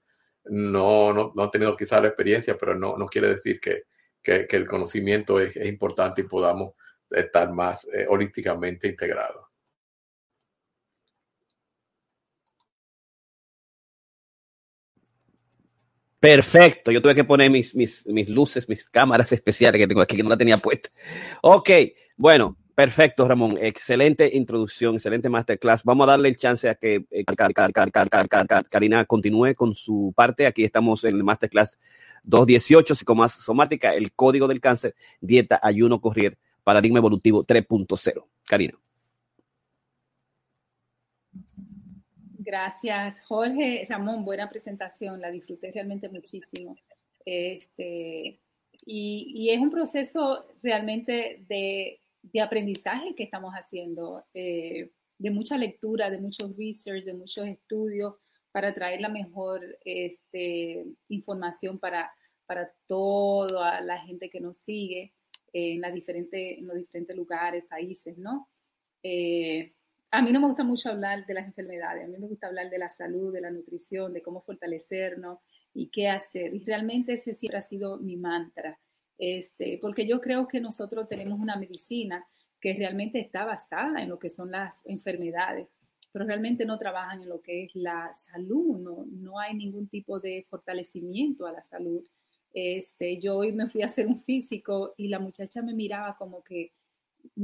no, 0.45 1.13
no, 1.13 1.33
no 1.35 1.43
han 1.43 1.51
tenido 1.51 1.75
quizá 1.75 1.99
la 2.01 2.07
experiencia, 2.07 2.57
pero 2.57 2.75
no, 2.75 2.97
no 2.97 3.05
quiere 3.07 3.29
decir 3.29 3.59
que, 3.59 3.83
que, 4.21 4.47
que 4.47 4.55
el 4.55 4.65
conocimiento 4.65 5.39
es, 5.39 5.55
es, 5.57 5.67
importante 5.67 6.21
y 6.21 6.25
podamos 6.25 6.73
estar 7.09 7.51
más 7.51 7.85
eh, 7.93 8.05
holísticamente 8.07 8.87
integrados. 8.87 9.45
Perfecto, 16.23 16.89
yo 16.89 17.01
tuve 17.01 17.15
que 17.15 17.25
poner 17.25 17.51
mis, 17.51 17.75
mis, 17.75 18.07
mis 18.07 18.29
luces, 18.29 18.69
mis 18.69 18.89
cámaras 18.89 19.29
especiales 19.33 19.77
que 19.77 19.87
tengo 19.87 19.99
aquí, 19.99 20.15
que 20.15 20.23
no 20.23 20.29
la 20.29 20.37
tenía 20.37 20.57
puesta. 20.57 20.89
Ok, 21.41 21.69
bueno, 22.15 22.55
perfecto, 22.73 23.27
Ramón. 23.27 23.57
Excelente 23.59 24.29
introducción, 24.33 24.95
excelente 24.95 25.27
masterclass. 25.27 25.83
Vamos 25.83 26.07
a 26.07 26.11
darle 26.11 26.29
el 26.29 26.37
chance 26.37 26.69
a 26.69 26.75
que 26.75 27.03
eh, 27.11 27.25
Karina 28.69 29.03
continúe 29.03 29.53
con 29.53 29.75
su 29.75 30.13
parte. 30.15 30.47
Aquí 30.47 30.63
estamos 30.63 31.03
en 31.03 31.15
el 31.17 31.25
masterclass 31.25 31.77
218, 32.23 32.95
psicosomática, 32.95 33.93
el 33.93 34.13
código 34.13 34.47
del 34.47 34.61
cáncer, 34.61 34.95
dieta, 35.19 35.59
ayuno, 35.61 35.99
correr, 35.99 36.37
paradigma 36.63 36.99
evolutivo 36.99 37.45
3.0. 37.45 38.25
Karina. 38.45 38.79
Gracias, 42.45 43.21
Jorge. 43.21 43.87
Ramón, 43.89 44.25
buena 44.25 44.49
presentación, 44.49 45.21
la 45.21 45.31
disfruté 45.31 45.71
realmente 45.71 46.09
muchísimo. 46.09 46.75
Este, 47.25 48.41
y, 48.85 49.31
y 49.33 49.49
es 49.49 49.59
un 49.59 49.71
proceso 49.71 50.45
realmente 50.61 51.45
de, 51.47 52.01
de, 52.21 52.41
aprendizaje 52.41 53.15
que 53.15 53.23
estamos 53.23 53.53
haciendo, 53.53 54.25
eh, 54.33 54.91
de 55.17 55.29
mucha 55.31 55.57
lectura, 55.57 56.09
de 56.09 56.17
muchos 56.17 56.57
research, 56.57 57.05
de 57.05 57.13
muchos 57.13 57.47
estudios 57.47 58.15
para 58.51 58.73
traer 58.73 58.99
la 58.99 59.09
mejor 59.09 59.79
este, 59.85 60.85
información 61.07 61.79
para, 61.79 62.11
para 62.45 62.73
toda 62.87 63.79
la 63.79 63.99
gente 64.01 64.29
que 64.29 64.41
nos 64.41 64.57
sigue 64.57 65.13
en, 65.53 65.79
la 65.79 65.91
diferente, 65.91 66.59
en 66.59 66.67
los 66.67 66.75
diferentes 66.75 67.15
lugares, 67.15 67.63
países, 67.69 68.17
¿no? 68.17 68.49
Eh, 69.01 69.73
a 70.13 70.21
mí 70.21 70.31
no 70.31 70.39
me 70.39 70.45
gusta 70.45 70.63
mucho 70.63 70.89
hablar 70.89 71.25
de 71.25 71.33
las 71.33 71.47
enfermedades, 71.47 72.03
a 72.03 72.07
mí 72.07 72.15
me 72.19 72.27
gusta 72.27 72.45
hablar 72.45 72.69
de 72.69 72.77
la 72.77 72.87
salud, 72.87 73.33
de 73.33 73.41
la 73.41 73.49
nutrición, 73.49 74.13
de 74.13 74.21
cómo 74.21 74.41
fortalecernos 74.41 75.39
y 75.73 75.89
qué 75.89 76.07
hacer. 76.07 76.53
Y 76.53 76.63
realmente 76.63 77.13
ese 77.13 77.33
siempre 77.33 77.57
ha 77.57 77.63
sido 77.63 77.97
mi 77.97 78.15
mantra, 78.15 78.79
este, 79.17 79.79
porque 79.81 80.05
yo 80.05 80.21
creo 80.21 80.47
que 80.47 80.61
nosotros 80.61 81.07
tenemos 81.09 81.39
una 81.39 81.55
medicina 81.55 82.23
que 82.61 82.75
realmente 82.75 83.19
está 83.19 83.43
basada 83.43 84.03
en 84.03 84.09
lo 84.09 84.19
que 84.19 84.29
son 84.29 84.51
las 84.51 84.85
enfermedades, 84.85 85.67
pero 86.11 86.25
realmente 86.25 86.63
no 86.63 86.77
trabajan 86.77 87.23
en 87.23 87.29
lo 87.29 87.41
que 87.41 87.63
es 87.63 87.71
la 87.73 88.13
salud, 88.13 88.77
no, 88.77 89.07
no 89.09 89.39
hay 89.39 89.55
ningún 89.55 89.87
tipo 89.87 90.19
de 90.19 90.45
fortalecimiento 90.47 91.47
a 91.47 91.53
la 91.53 91.63
salud. 91.63 92.05
Este, 92.53 93.19
yo 93.19 93.37
hoy 93.37 93.51
me 93.51 93.67
fui 93.67 93.81
a 93.81 93.87
hacer 93.87 94.05
un 94.05 94.21
físico 94.21 94.93
y 94.95 95.07
la 95.07 95.17
muchacha 95.17 95.63
me 95.63 95.73
miraba 95.73 96.15
como 96.17 96.43
que, 96.43 96.71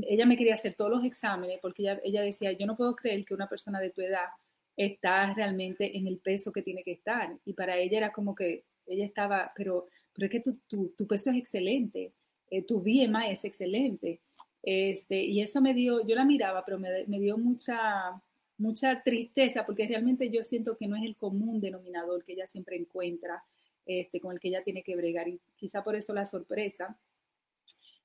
ella 0.01 0.25
me 0.25 0.37
quería 0.37 0.55
hacer 0.55 0.75
todos 0.75 0.91
los 0.91 1.03
exámenes 1.03 1.59
porque 1.61 1.83
ella, 1.83 1.99
ella 2.03 2.21
decía, 2.21 2.51
yo 2.51 2.65
no 2.65 2.75
puedo 2.75 2.95
creer 2.95 3.25
que 3.25 3.33
una 3.33 3.47
persona 3.47 3.79
de 3.79 3.91
tu 3.91 4.01
edad 4.01 4.27
está 4.75 5.33
realmente 5.33 5.97
en 5.97 6.07
el 6.07 6.19
peso 6.19 6.51
que 6.51 6.61
tiene 6.61 6.83
que 6.83 6.93
estar. 6.93 7.37
Y 7.45 7.53
para 7.53 7.77
ella 7.77 7.97
era 7.97 8.11
como 8.13 8.33
que 8.33 8.63
ella 8.87 9.05
estaba, 9.05 9.51
pero, 9.55 9.87
pero 10.13 10.25
es 10.25 10.31
que 10.31 10.39
tu, 10.39 10.89
tu, 10.89 11.07
peso 11.07 11.31
es 11.31 11.37
excelente, 11.37 12.13
eh, 12.49 12.63
tu 12.63 12.79
BMI 12.79 13.31
es 13.31 13.43
excelente. 13.43 14.21
Este, 14.63 15.21
y 15.21 15.41
eso 15.41 15.61
me 15.61 15.73
dio, 15.73 16.05
yo 16.05 16.15
la 16.15 16.25
miraba, 16.25 16.63
pero 16.65 16.79
me, 16.79 17.05
me, 17.07 17.19
dio 17.19 17.37
mucha, 17.37 18.21
mucha 18.57 19.01
tristeza 19.03 19.65
porque 19.65 19.87
realmente 19.87 20.29
yo 20.29 20.43
siento 20.43 20.77
que 20.77 20.87
no 20.87 20.95
es 20.95 21.03
el 21.03 21.15
común 21.15 21.59
denominador 21.59 22.23
que 22.23 22.33
ella 22.33 22.47
siempre 22.47 22.77
encuentra, 22.77 23.43
este, 23.85 24.19
con 24.19 24.33
el 24.33 24.39
que 24.39 24.49
ella 24.49 24.63
tiene 24.63 24.83
que 24.83 24.95
bregar. 24.95 25.27
Y 25.27 25.39
quizá 25.57 25.83
por 25.83 25.95
eso 25.95 26.13
la 26.13 26.25
sorpresa. 26.25 26.97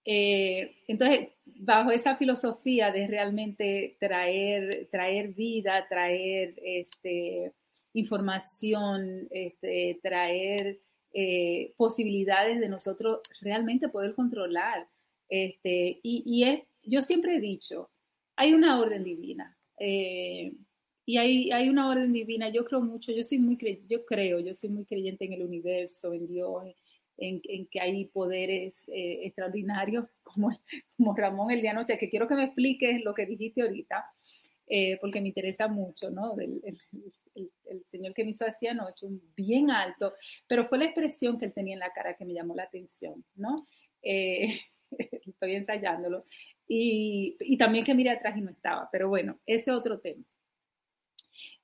Eh, 0.05 0.77
entonces, 0.87 1.29
bajo 1.45 1.91
esa 1.91 2.17
filosofía 2.17 2.91
de 2.91 3.07
realmente 3.07 3.97
traer, 3.99 4.89
traer 4.91 5.29
vida, 5.29 5.87
traer 5.89 6.55
este, 6.63 7.53
información, 7.95 9.29
este, 9.31 9.99
traer 10.03 10.81
eh, 11.13 11.73
posibilidades 11.77 12.61
de 12.61 12.69
nosotros 12.69 13.21
realmente 13.41 13.89
poder 13.89 14.15
controlar. 14.15 14.89
Este, 15.29 16.01
y, 16.03 16.45
es, 16.45 16.63
yo 16.83 17.03
siempre 17.03 17.37
he 17.37 17.41
dicho, 17.41 17.91
hay 18.37 18.53
una 18.53 18.81
orden 18.81 19.05
divina. 19.05 19.57
Eh, 19.79 20.53
y 21.07 21.19
hay, 21.19 21.51
hay, 21.51 21.69
una 21.69 21.89
orden 21.89 22.13
divina, 22.13 22.49
yo 22.49 22.65
creo 22.65 22.81
mucho, 22.81 23.13
yo 23.13 23.23
soy 23.23 23.39
muy, 23.39 23.59
yo 23.89 24.05
creo, 24.07 24.41
yo 24.41 24.55
soy 24.55 24.71
muy 24.71 24.85
creyente 24.85 25.27
en 25.27 25.35
el 25.35 25.43
universo, 25.43 26.15
en 26.15 26.27
Dios, 26.27 26.65
en, 27.17 27.67
que 27.67 27.81
hay 27.81 28.05
poderes 28.07 28.83
eh, 28.89 29.21
extraordinarios, 29.25 30.07
como, 30.23 30.51
como 30.97 31.15
Ramón 31.15 31.51
el 31.51 31.61
día 31.61 31.73
anoche, 31.73 31.99
que 31.99 32.11
quiero 32.11 32.29
que 32.29 32.35
me 32.35 32.45
expliques 32.45 33.03
lo 33.05 33.15
que 33.15 33.27
dijiste 33.27 33.63
ahorita, 33.63 34.05
eh, 34.67 34.99
porque 35.01 35.21
me 35.21 35.29
interesa 35.29 35.69
mucho, 35.69 36.11
¿no? 36.11 36.39
El, 36.39 36.61
el, 36.65 37.51
el, 37.67 37.85
señor 37.87 38.15
que 38.15 38.25
me 38.25 38.31
hizo 38.31 38.47
así 38.47 38.67
anoche, 38.67 39.07
un 39.07 39.21
bien 39.37 39.71
alto, 39.71 40.15
pero 40.47 40.67
fue 40.67 40.79
la 40.79 40.87
expresión 40.87 41.39
que 41.39 41.47
él 41.47 41.53
tenía 41.53 41.75
en 41.75 41.81
la 41.81 41.93
cara 41.93 42.17
que 42.17 42.25
me 42.25 42.33
llamó 42.33 42.55
la 42.55 42.65
atención, 42.65 43.25
¿no? 43.35 43.57
Eh, 44.03 44.61
estoy 45.27 45.55
ensayándolo. 45.55 46.25
Y, 46.67 47.37
y 47.41 47.59
también 47.59 47.85
que 47.85 47.95
mire 47.95 48.11
atrás 48.11 48.37
y 48.39 48.41
no 48.41 48.51
estaba, 48.51 48.89
pero 48.91 49.09
bueno, 49.09 49.39
ese 49.45 49.71
otro 49.71 50.01
tema. 50.01 50.25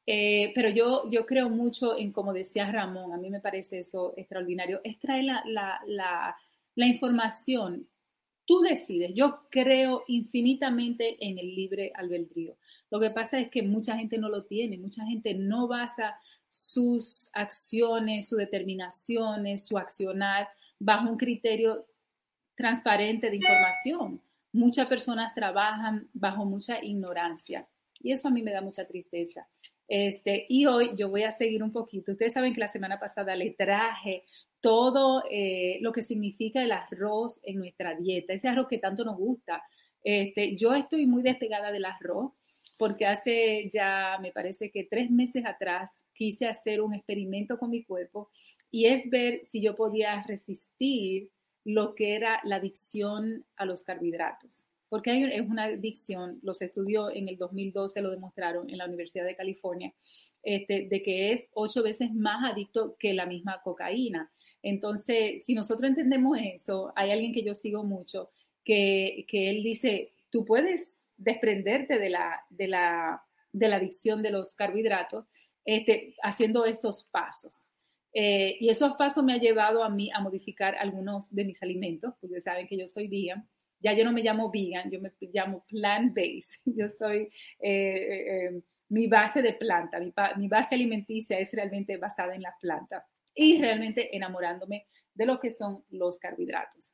Eh, 0.07 0.53
pero 0.55 0.71
yo, 0.71 1.09
yo 1.11 1.27
creo 1.27 1.49
mucho 1.49 1.97
en, 1.97 2.13
como 2.13 2.33
decía 2.33 2.71
Ramón, 2.71 3.13
a 3.13 3.19
mí 3.19 3.31
me 3.31 3.41
parece 3.41 3.81
eso 3.81 4.15
extraordinario, 4.17 4.81
es 4.83 4.99
traer 4.99 5.25
la, 5.25 5.43
la, 5.47 5.81
la, 5.87 6.37
la 6.75 6.87
información. 6.87 7.87
Tú 8.45 8.61
decides, 8.61 9.13
yo 9.15 9.47
creo 9.51 10.05
infinitamente 10.09 11.17
en 11.25 11.39
el 11.39 11.55
libre 11.55 11.93
albedrío. 11.95 12.57
Lo 12.91 12.99
que 12.99 13.11
pasa 13.11 13.39
es 13.39 13.49
que 13.51 13.63
mucha 13.63 13.97
gente 13.97 14.19
no 14.19 14.29
lo 14.29 14.45
tiene, 14.45 14.77
mucha 14.79 15.05
gente 15.05 15.35
no 15.35 15.69
basa 15.69 16.17
sus 16.49 17.31
acciones, 17.33 18.29
sus 18.29 18.39
determinaciones, 18.39 19.65
su 19.65 19.79
accionar 19.79 20.49
bajo 20.81 21.09
un 21.09 21.17
criterio 21.17 21.87
transparente 22.57 23.31
de 23.31 23.37
información. 23.37 24.21
Muchas 24.53 24.89
personas 24.89 25.33
trabajan 25.35 26.09
bajo 26.13 26.45
mucha 26.45 26.83
ignorancia 26.83 27.69
y 28.01 28.11
eso 28.11 28.29
a 28.29 28.31
mí 28.33 28.43
me 28.43 28.53
da 28.53 28.61
mucha 28.61 28.85
tristeza. 28.85 29.47
Este, 29.91 30.47
y 30.49 30.67
hoy 30.67 30.91
yo 30.97 31.09
voy 31.09 31.25
a 31.25 31.33
seguir 31.33 31.65
un 31.65 31.73
poquito. 31.73 32.13
Ustedes 32.13 32.33
saben 32.33 32.55
que 32.55 32.61
la 32.61 32.69
semana 32.69 33.01
pasada 33.01 33.35
le 33.35 33.51
traje 33.51 34.23
todo 34.61 35.25
eh, 35.29 35.79
lo 35.81 35.91
que 35.91 36.05
significa 36.05 36.63
el 36.63 36.71
arroz 36.71 37.41
en 37.43 37.59
nuestra 37.59 37.97
dieta, 37.97 38.33
ese 38.33 38.47
arroz 38.47 38.69
que 38.69 38.79
tanto 38.79 39.05
nos 39.05 39.17
gusta. 39.17 39.65
Este, 40.05 40.55
yo 40.55 40.77
estoy 40.77 41.07
muy 41.07 41.23
despegada 41.23 41.73
del 41.73 41.87
arroz 41.87 42.31
porque 42.79 43.05
hace 43.05 43.69
ya, 43.69 44.17
me 44.23 44.31
parece 44.31 44.71
que 44.71 44.85
tres 44.85 45.11
meses 45.11 45.45
atrás, 45.45 45.91
quise 46.15 46.47
hacer 46.47 46.81
un 46.81 46.95
experimento 46.95 47.59
con 47.59 47.71
mi 47.71 47.83
cuerpo 47.83 48.31
y 48.71 48.87
es 48.87 49.11
ver 49.11 49.41
si 49.43 49.61
yo 49.61 49.75
podía 49.75 50.23
resistir 50.23 51.31
lo 51.65 51.97
que 51.97 52.15
era 52.15 52.41
la 52.45 52.57
adicción 52.57 53.45
a 53.57 53.65
los 53.65 53.83
carbohidratos 53.83 54.70
porque 54.91 55.37
es 55.37 55.49
una 55.49 55.65
adicción, 55.65 56.41
los 56.43 56.61
estudios 56.61 57.13
en 57.15 57.29
el 57.29 57.39
2012 57.39 58.03
lo 58.03 58.11
demostraron 58.11 58.69
en 58.69 58.77
la 58.77 58.87
Universidad 58.87 59.25
de 59.25 59.37
California, 59.37 59.95
este, 60.43 60.89
de 60.89 61.03
que 61.03 61.33
es 61.33 61.49
ocho 61.55 61.83
veces 61.83 62.13
más 62.13 62.53
adicto 62.53 62.97
que 62.99 63.15
la 63.15 63.25
misma 63.25 63.63
cocaína. 63.63 64.31
Entonces, 64.63 65.45
si 65.45 65.55
nosotros 65.55 65.89
entendemos 65.89 66.37
eso, 66.43 66.93
hay 66.97 67.13
alguien 67.13 67.33
que 67.33 67.45
yo 67.45 67.55
sigo 67.55 67.85
mucho, 67.85 68.31
que, 68.65 69.25
que 69.29 69.49
él 69.49 69.63
dice, 69.63 70.13
tú 70.29 70.45
puedes 70.45 70.97
desprenderte 71.17 72.01
de 72.01 72.11
la, 72.11 72.41
de 72.51 72.67
la, 72.67 73.23
de 73.53 73.69
la 73.69 73.77
adicción 73.77 74.23
de 74.23 74.31
los 74.31 74.57
carbohidratos 74.57 75.25
este, 75.65 76.17
haciendo 76.25 76.65
estos 76.65 77.05
pasos. 77.05 77.69
Eh, 78.13 78.57
y 78.59 78.71
esos 78.71 78.95
pasos 78.95 79.23
me 79.23 79.35
han 79.35 79.41
llevado 79.41 79.85
a 79.85 79.89
mí 79.89 80.11
a 80.13 80.21
modificar 80.21 80.75
algunos 80.75 81.33
de 81.33 81.45
mis 81.45 81.63
alimentos, 81.63 82.13
porque 82.21 82.41
saben 82.41 82.67
que 82.67 82.77
yo 82.77 82.89
soy 82.89 83.07
vegan 83.07 83.49
ya 83.81 83.93
yo 83.93 84.05
no 84.05 84.13
me 84.13 84.23
llamo 84.23 84.51
vegan, 84.51 84.91
yo 84.91 85.01
me 85.01 85.13
llamo 85.33 85.65
plant-based. 85.69 86.61
Yo 86.77 86.89
soy 86.89 87.29
eh, 87.61 87.69
eh, 87.71 88.47
eh, 88.47 88.63
mi 88.89 89.07
base 89.07 89.43
de 89.43 89.55
planta, 89.55 89.99
mi, 89.99 90.13
mi, 90.37 90.49
base 90.49 90.75
alimenticia 90.75 91.39
es 91.39 91.53
realmente 91.53 91.97
basada 91.97 92.35
en 92.35 92.43
la 92.43 92.55
planta 92.61 93.07
y 93.35 93.61
realmente 93.61 94.15
enamorándome 94.17 94.87
de 95.15 95.27
lo 95.27 95.39
que 95.39 95.53
son 95.53 95.85
los 95.91 96.19
carbohidratos. 96.19 96.93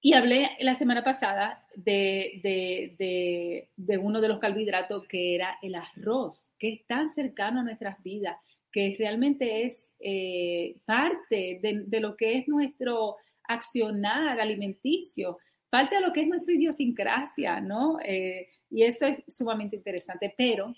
Y 0.00 0.14
hablé 0.14 0.50
la 0.60 0.76
semana 0.76 1.02
pasada 1.02 1.66
de, 1.74 2.40
de, 2.44 2.94
de, 2.98 3.70
de, 3.76 3.98
uno 3.98 4.20
de 4.20 4.28
los 4.28 4.38
carbohidratos 4.38 5.08
que 5.08 5.34
era 5.34 5.58
el 5.60 5.74
arroz, 5.74 6.46
que 6.56 6.68
es 6.68 6.86
tan 6.86 7.10
cercano 7.10 7.60
a 7.60 7.64
nuestras 7.64 8.00
vidas, 8.04 8.36
que 8.70 8.94
realmente 8.98 9.64
es 9.64 9.92
eh, 9.98 10.76
parte 10.84 11.58
de, 11.62 12.00
lo 12.00 12.16
que 12.16 12.38
es 12.38 12.48
nuestro 12.48 13.16
accionar 13.48 14.38
alimenticio, 14.38 15.38
parte 15.70 15.96
de 15.96 16.02
lo 16.02 16.12
que 16.12 16.20
es 16.20 16.28
nuestra 16.28 16.54
idiosincrasia, 16.54 17.60
¿no? 17.60 17.98
Eh, 18.04 18.48
y 18.70 18.84
eso 18.84 19.06
es 19.06 19.24
sumamente 19.26 19.76
interesante. 19.76 20.32
Pero, 20.36 20.74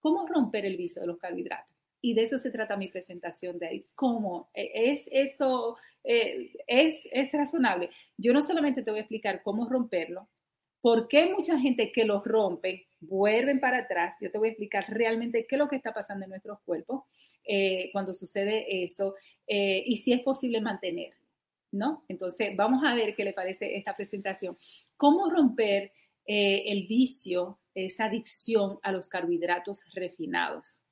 ¿cómo 0.00 0.26
romper 0.26 0.66
el 0.66 0.76
vicio 0.76 1.00
de 1.00 1.08
los 1.08 1.18
carbohidratos? 1.18 1.74
Y 2.00 2.14
de 2.14 2.22
eso 2.22 2.38
se 2.38 2.50
trata 2.50 2.76
mi 2.76 2.88
presentación 2.88 3.58
de 3.58 3.66
ahí. 3.66 3.86
¿Cómo? 3.94 4.50
E, 4.54 4.92
¿Es 4.92 5.08
eso 5.10 5.76
eh, 6.04 6.52
es, 6.66 7.08
es 7.10 7.32
razonable? 7.32 7.90
Yo 8.16 8.32
no 8.32 8.42
solamente 8.42 8.82
te 8.82 8.90
voy 8.90 8.98
a 8.98 9.02
explicar 9.02 9.42
cómo 9.42 9.68
romperlo, 9.68 10.28
por 10.80 11.08
qué 11.08 11.32
mucha 11.32 11.58
gente 11.58 11.90
que 11.90 12.04
los 12.04 12.24
rompe 12.24 12.86
vuelven 13.00 13.58
para 13.58 13.78
atrás. 13.78 14.14
Yo 14.20 14.30
te 14.30 14.38
voy 14.38 14.48
a 14.48 14.50
explicar 14.52 14.84
realmente 14.88 15.46
qué 15.48 15.56
es 15.56 15.58
lo 15.58 15.68
que 15.68 15.76
está 15.76 15.92
pasando 15.92 16.24
en 16.24 16.30
nuestros 16.30 16.60
cuerpos 16.60 17.04
eh, 17.44 17.90
cuando 17.92 18.14
sucede 18.14 18.84
eso 18.84 19.14
y 19.50 19.96
si 19.96 20.12
es 20.12 20.20
posible 20.20 20.60
mantener, 20.60 21.14
¿no? 21.72 22.04
Entonces, 22.08 22.56
vamos 22.56 22.82
a 22.84 22.94
ver 22.94 23.14
qué 23.14 23.24
le 23.24 23.32
parece 23.32 23.76
esta 23.76 23.94
presentación. 23.94 24.56
¿Cómo 24.96 25.28
romper 25.30 25.92
el 26.30 26.86
vicio, 26.86 27.58
esa 27.74 28.04
adicción 28.04 28.78
a 28.82 28.92
los 28.92 29.08
carbohidratos 29.08 29.86
refinados? 29.94 30.84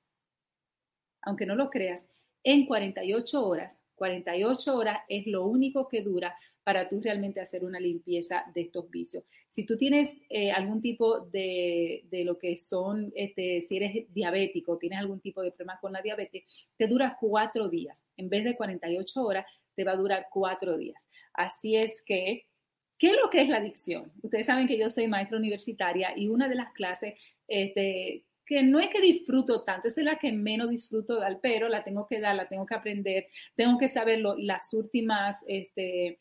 aunque 1.26 1.44
no 1.44 1.54
lo 1.54 1.68
creas, 1.68 2.08
en 2.42 2.64
48 2.64 3.44
horas. 3.44 3.76
48 3.96 4.74
horas 4.74 4.98
es 5.08 5.26
lo 5.26 5.44
único 5.46 5.88
que 5.88 6.02
dura 6.02 6.34
para 6.62 6.88
tú 6.88 7.00
realmente 7.00 7.40
hacer 7.40 7.64
una 7.64 7.80
limpieza 7.80 8.44
de 8.54 8.62
estos 8.62 8.90
vicios. 8.90 9.24
Si 9.48 9.64
tú 9.64 9.76
tienes 9.76 10.20
eh, 10.28 10.50
algún 10.50 10.80
tipo 10.80 11.20
de, 11.20 12.04
de, 12.10 12.24
lo 12.24 12.38
que 12.38 12.56
son, 12.58 13.12
este, 13.14 13.62
si 13.62 13.76
eres 13.76 14.12
diabético, 14.12 14.76
tienes 14.76 14.98
algún 14.98 15.20
tipo 15.20 15.42
de 15.42 15.52
problema 15.52 15.78
con 15.80 15.92
la 15.92 16.02
diabetes, 16.02 16.44
te 16.76 16.86
dura 16.86 17.16
cuatro 17.20 17.68
días. 17.68 18.06
En 18.16 18.28
vez 18.28 18.44
de 18.44 18.56
48 18.56 19.22
horas, 19.22 19.46
te 19.76 19.84
va 19.84 19.92
a 19.92 19.96
durar 19.96 20.26
cuatro 20.32 20.76
días. 20.76 21.08
Así 21.34 21.76
es 21.76 22.02
que, 22.02 22.46
¿qué 22.98 23.10
es 23.10 23.16
lo 23.22 23.30
que 23.30 23.42
es 23.42 23.48
la 23.48 23.58
adicción? 23.58 24.10
Ustedes 24.22 24.46
saben 24.46 24.66
que 24.66 24.78
yo 24.78 24.90
soy 24.90 25.06
maestra 25.06 25.38
universitaria 25.38 26.16
y 26.16 26.28
una 26.28 26.48
de 26.48 26.54
las 26.56 26.72
clases 26.72 27.14
este, 27.46 28.24
que 28.46 28.62
no 28.62 28.80
es 28.80 28.88
que 28.88 29.00
disfruto 29.00 29.64
tanto, 29.64 29.88
es 29.88 29.96
la 29.98 30.18
que 30.18 30.32
menos 30.32 30.70
disfruto 30.70 31.20
dar, 31.20 31.40
pero 31.40 31.68
la 31.68 31.84
tengo 31.84 32.06
que 32.06 32.20
dar, 32.20 32.34
la 32.36 32.48
tengo 32.48 32.64
que 32.64 32.74
aprender, 32.74 33.28
tengo 33.54 33.76
que 33.78 33.88
saber 33.88 34.20
lo, 34.20 34.36
las 34.36 34.72
últimas 34.72 35.44
este, 35.46 36.20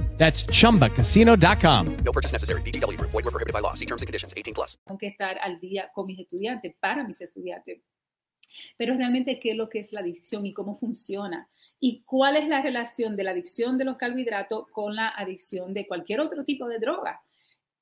That's 0.21 0.45
chumbacasino.com. 0.45 1.97
No 2.05 2.11
purchase 2.11 2.31
necessary. 2.31 2.61
BGW. 2.61 2.95
Void 3.01 3.25
were 3.25 3.31
prohibited 3.31 3.53
by 3.53 3.59
law. 3.59 3.73
See 3.73 3.87
terms 3.87 4.03
and 4.03 4.07
conditions 4.07 4.35
18 4.37 4.53
plus. 4.53 4.77
Tengo 4.85 4.99
que 4.99 5.07
estar 5.07 5.39
al 5.39 5.59
día 5.59 5.89
con 5.95 6.05
mis 6.05 6.19
estudiantes, 6.19 6.75
para 6.79 7.03
mis 7.03 7.19
estudiantes. 7.21 7.81
Pero 8.77 8.95
realmente, 8.95 9.39
¿qué 9.39 9.51
es 9.51 9.57
lo 9.57 9.67
que 9.67 9.79
es 9.79 9.91
la 9.93 10.01
adicción 10.01 10.45
y 10.45 10.53
cómo 10.53 10.75
funciona? 10.75 11.49
¿Y 11.79 12.03
cuál 12.03 12.35
es 12.35 12.47
la 12.47 12.61
relación 12.61 13.15
de 13.15 13.23
la 13.23 13.31
adicción 13.31 13.79
de 13.79 13.85
los 13.85 13.97
carbohidratos 13.97 14.67
con 14.71 14.95
la 14.95 15.09
adicción 15.09 15.73
de 15.73 15.87
cualquier 15.87 16.19
otro 16.19 16.43
tipo 16.43 16.67
de 16.67 16.77
droga? 16.77 17.19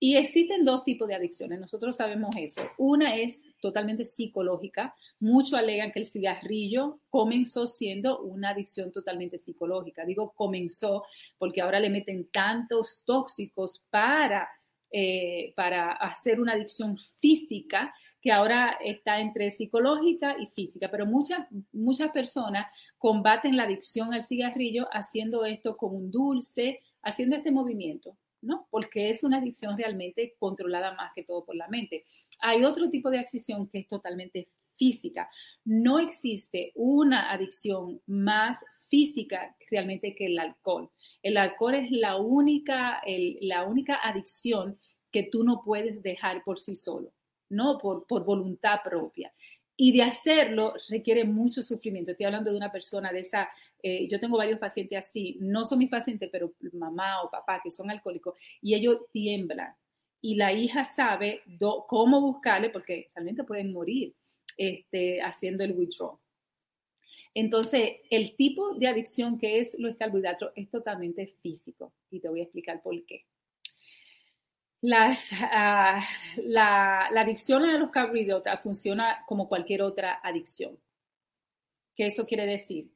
Y 0.01 0.15
existen 0.15 0.63
dos 0.63 0.85
tipos 0.85 1.09
de 1.09 1.15
adicciones, 1.15 1.59
nosotros 1.59 1.97
sabemos 1.97 2.33
eso. 2.37 2.61
Una 2.77 3.17
es 3.17 3.43
totalmente 3.59 4.05
psicológica. 4.05 4.95
Muchos 5.19 5.55
alegan 5.55 5.91
que 5.91 5.99
el 5.99 6.05
cigarrillo 6.05 7.01
comenzó 7.09 7.67
siendo 7.67 8.21
una 8.21 8.51
adicción 8.51 8.93
totalmente 8.93 9.37
psicológica. 9.37 10.05
Digo 10.05 10.31
comenzó 10.31 11.03
porque 11.37 11.61
ahora 11.61 11.81
le 11.81 11.89
meten 11.89 12.29
tantos 12.31 13.03
tóxicos 13.05 13.83
para, 13.89 14.47
eh, 14.89 15.51
para 15.57 15.91
hacer 15.91 16.39
una 16.39 16.53
adicción 16.53 16.97
física 17.19 17.93
que 18.21 18.31
ahora 18.31 18.77
está 18.81 19.19
entre 19.19 19.51
psicológica 19.51 20.37
y 20.39 20.47
física, 20.47 20.89
pero 20.89 21.05
muchas, 21.05 21.47
muchas 21.73 22.11
personas 22.11 22.67
combaten 22.97 23.57
la 23.57 23.63
adicción 23.63 24.13
al 24.13 24.23
cigarrillo 24.23 24.87
haciendo 24.91 25.45
esto 25.45 25.75
con 25.75 25.95
un 25.95 26.11
dulce, 26.11 26.81
haciendo 27.01 27.35
este 27.35 27.51
movimiento. 27.51 28.17
¿No? 28.41 28.67
Porque 28.69 29.09
es 29.09 29.23
una 29.23 29.37
adicción 29.37 29.77
realmente 29.77 30.35
controlada 30.39 30.93
más 30.93 31.11
que 31.13 31.23
todo 31.23 31.45
por 31.45 31.55
la 31.55 31.67
mente. 31.67 32.05
Hay 32.39 32.63
otro 32.63 32.89
tipo 32.89 33.09
de 33.09 33.19
adicción 33.19 33.67
que 33.67 33.79
es 33.79 33.87
totalmente 33.87 34.47
física. 34.77 35.29
No 35.65 35.99
existe 35.99 36.71
una 36.75 37.31
adicción 37.31 38.01
más 38.07 38.57
física 38.89 39.55
realmente 39.69 40.15
que 40.15 40.27
el 40.27 40.39
alcohol. 40.39 40.89
El 41.21 41.37
alcohol 41.37 41.75
es 41.75 41.91
la 41.91 42.17
única, 42.17 43.01
la 43.41 43.65
única 43.65 43.99
adicción 44.01 44.79
que 45.11 45.23
tú 45.23 45.43
no 45.43 45.61
puedes 45.63 46.01
dejar 46.01 46.43
por 46.43 46.59
sí 46.59 46.75
solo, 46.75 47.11
no 47.49 47.77
por, 47.77 48.05
por 48.07 48.25
voluntad 48.25 48.79
propia. 48.83 49.33
Y 49.75 49.93
de 49.93 50.03
hacerlo 50.03 50.73
requiere 50.89 51.23
mucho 51.23 51.63
sufrimiento. 51.63 52.11
Estoy 52.11 52.25
hablando 52.25 52.51
de 52.51 52.57
una 52.57 52.71
persona 52.71 53.11
de 53.11 53.21
esa, 53.21 53.49
eh, 53.81 54.07
yo 54.07 54.19
tengo 54.19 54.37
varios 54.37 54.59
pacientes 54.59 54.97
así, 54.97 55.37
no 55.39 55.65
son 55.65 55.79
mis 55.79 55.89
pacientes, 55.89 56.29
pero 56.31 56.53
mamá 56.73 57.23
o 57.23 57.29
papá 57.29 57.61
que 57.63 57.71
son 57.71 57.89
alcohólicos, 57.89 58.35
y 58.61 58.75
ellos 58.75 58.99
tiemblan. 59.11 59.73
Y 60.21 60.35
la 60.35 60.51
hija 60.51 60.83
sabe 60.83 61.41
cómo 61.87 62.21
buscarle, 62.21 62.69
porque 62.69 63.09
realmente 63.15 63.43
pueden 63.43 63.71
morir 63.71 64.13
este, 64.57 65.21
haciendo 65.21 65.63
el 65.63 65.71
withdrawal. 65.71 66.17
Entonces, 67.33 67.97
el 68.09 68.35
tipo 68.35 68.73
de 68.73 68.87
adicción 68.87 69.37
que 69.37 69.59
es 69.59 69.77
los 69.79 69.95
carbohidratos 69.95 70.51
es 70.55 70.69
totalmente 70.69 71.27
físico. 71.41 71.93
Y 72.09 72.19
te 72.19 72.27
voy 72.27 72.41
a 72.41 72.43
explicar 72.43 72.81
por 72.81 73.05
qué. 73.05 73.25
Uh, 74.81 75.13
la, 76.43 77.09
la, 77.11 77.21
adicción 77.21 77.63
a 77.65 77.77
los 77.77 77.91
carbohidratos 77.91 78.59
funciona 78.61 79.23
como 79.27 79.47
cualquier 79.47 79.81
otra 79.81 80.19
adicción. 80.23 80.77
¿Qué 81.95 82.07
eso 82.07 82.25
quiere 82.25 82.45
decir? 82.45 82.89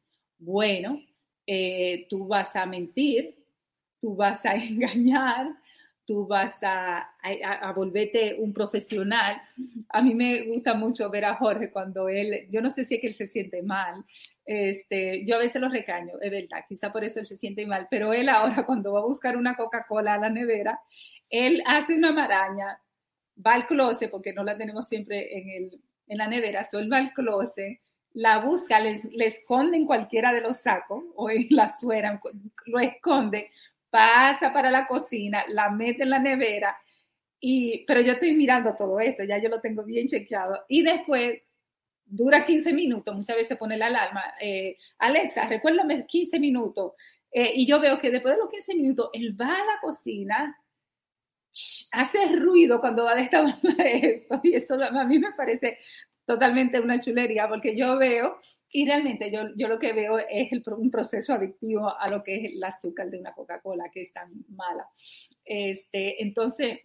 Bueno, 0.43 1.01
eh, 1.47 2.05
tú 2.09 2.27
vas 2.27 2.55
a 2.55 2.65
mentir, 2.65 3.35
tú 3.99 4.15
vas 4.15 4.45
a 4.45 4.55
engañar, 4.55 5.55
tú 6.05 6.27
vas 6.27 6.61
a, 6.61 7.09
a, 7.21 7.71
volverte 7.71 8.35
un 8.37 8.53
profesional. 8.53 9.41
A 9.89 10.01
mí 10.01 10.13
me 10.13 10.41
gusta 10.43 10.73
mucho 10.73 11.09
ver 11.09 11.25
a 11.25 11.35
Jorge 11.35 11.71
cuando 11.71 12.09
él, 12.09 12.47
yo 12.51 12.61
no 12.61 12.69
sé 12.69 12.83
si 12.83 12.95
es 12.95 13.01
que 13.01 13.07
él 13.07 13.13
se 13.13 13.27
siente 13.27 13.61
mal, 13.61 14.03
este, 14.45 15.23
yo 15.25 15.37
a 15.37 15.39
veces 15.39 15.61
lo 15.61 15.69
recaño, 15.69 16.19
es 16.21 16.29
verdad, 16.29 16.65
quizá 16.67 16.91
por 16.91 17.05
eso 17.05 17.21
él 17.21 17.25
se 17.25 17.37
siente 17.37 17.65
mal, 17.65 17.87
pero 17.89 18.11
él 18.11 18.27
ahora 18.27 18.65
cuando 18.65 18.93
va 18.93 18.99
a 18.99 19.05
buscar 19.05 19.37
una 19.37 19.55
Coca-Cola 19.55 20.15
a 20.15 20.17
la 20.17 20.29
nevera, 20.29 20.79
él 21.29 21.63
hace 21.65 21.95
una 21.95 22.11
maraña, 22.11 22.79
va 23.45 23.53
al 23.53 23.65
closet, 23.65 24.11
porque 24.11 24.33
no 24.33 24.43
la 24.43 24.57
tenemos 24.57 24.87
siempre 24.87 25.37
en, 25.37 25.49
el, 25.49 25.81
en 26.07 26.17
la 26.17 26.27
nevera, 26.27 26.65
solo 26.65 26.89
va 26.89 26.97
al 26.97 27.13
closet, 27.13 27.79
la 28.13 28.39
busca, 28.39 28.79
le 28.79 29.25
esconde 29.25 29.77
en 29.77 29.85
cualquiera 29.85 30.31
de 30.31 30.41
los 30.41 30.57
sacos 30.57 31.03
o 31.15 31.29
la 31.49 31.67
suera, 31.67 32.21
lo 32.65 32.79
esconde, 32.79 33.51
pasa 33.89 34.51
para 34.53 34.71
la 34.71 34.87
cocina, 34.87 35.43
la 35.49 35.69
mete 35.69 36.03
en 36.03 36.09
la 36.09 36.19
nevera, 36.19 36.77
y, 37.39 37.83
pero 37.85 38.01
yo 38.01 38.13
estoy 38.13 38.33
mirando 38.33 38.73
todo 38.75 38.99
esto, 38.99 39.23
ya 39.23 39.37
yo 39.37 39.49
lo 39.49 39.59
tengo 39.59 39.83
bien 39.83 40.07
chequeado, 40.07 40.63
y 40.67 40.81
después 40.81 41.41
dura 42.05 42.45
15 42.45 42.73
minutos, 42.73 43.15
muchas 43.15 43.35
veces 43.35 43.57
pone 43.57 43.77
la 43.77 43.87
alarma, 43.87 44.23
eh, 44.39 44.77
Alexa, 44.99 45.45
recuérdame 45.47 46.05
15 46.05 46.39
minutos, 46.39 46.93
eh, 47.31 47.51
y 47.55 47.65
yo 47.65 47.79
veo 47.79 47.99
que 47.99 48.11
después 48.11 48.35
de 48.35 48.41
los 48.41 48.49
15 48.49 48.75
minutos, 48.75 49.09
él 49.13 49.39
va 49.39 49.47
a 49.47 49.65
la 49.65 49.79
cocina, 49.81 50.57
hace 51.91 52.25
ruido 52.35 52.79
cuando 52.79 53.05
va 53.05 53.11
a 53.11 53.15
destapar 53.15 53.59
esto 53.85 54.39
y 54.43 54.55
esto 54.55 54.73
a 54.73 55.03
mí 55.03 55.19
me 55.19 55.31
parece 55.33 55.77
totalmente 56.25 56.79
una 56.79 56.99
chulería 56.99 57.47
porque 57.47 57.75
yo 57.75 57.97
veo 57.97 58.39
y 58.69 58.87
realmente 58.87 59.31
yo, 59.31 59.41
yo 59.55 59.67
lo 59.67 59.77
que 59.77 59.93
veo 59.93 60.17
es 60.17 60.51
el, 60.51 60.63
un 60.75 60.89
proceso 60.89 61.33
adictivo 61.33 61.95
a 61.95 62.07
lo 62.09 62.23
que 62.23 62.37
es 62.37 62.53
el 62.53 62.63
azúcar 62.63 63.09
de 63.09 63.19
una 63.19 63.33
Coca-Cola 63.33 63.89
que 63.93 64.01
es 64.01 64.11
tan 64.11 64.31
mala. 64.49 64.89
Este, 65.45 66.23
entonces, 66.23 66.79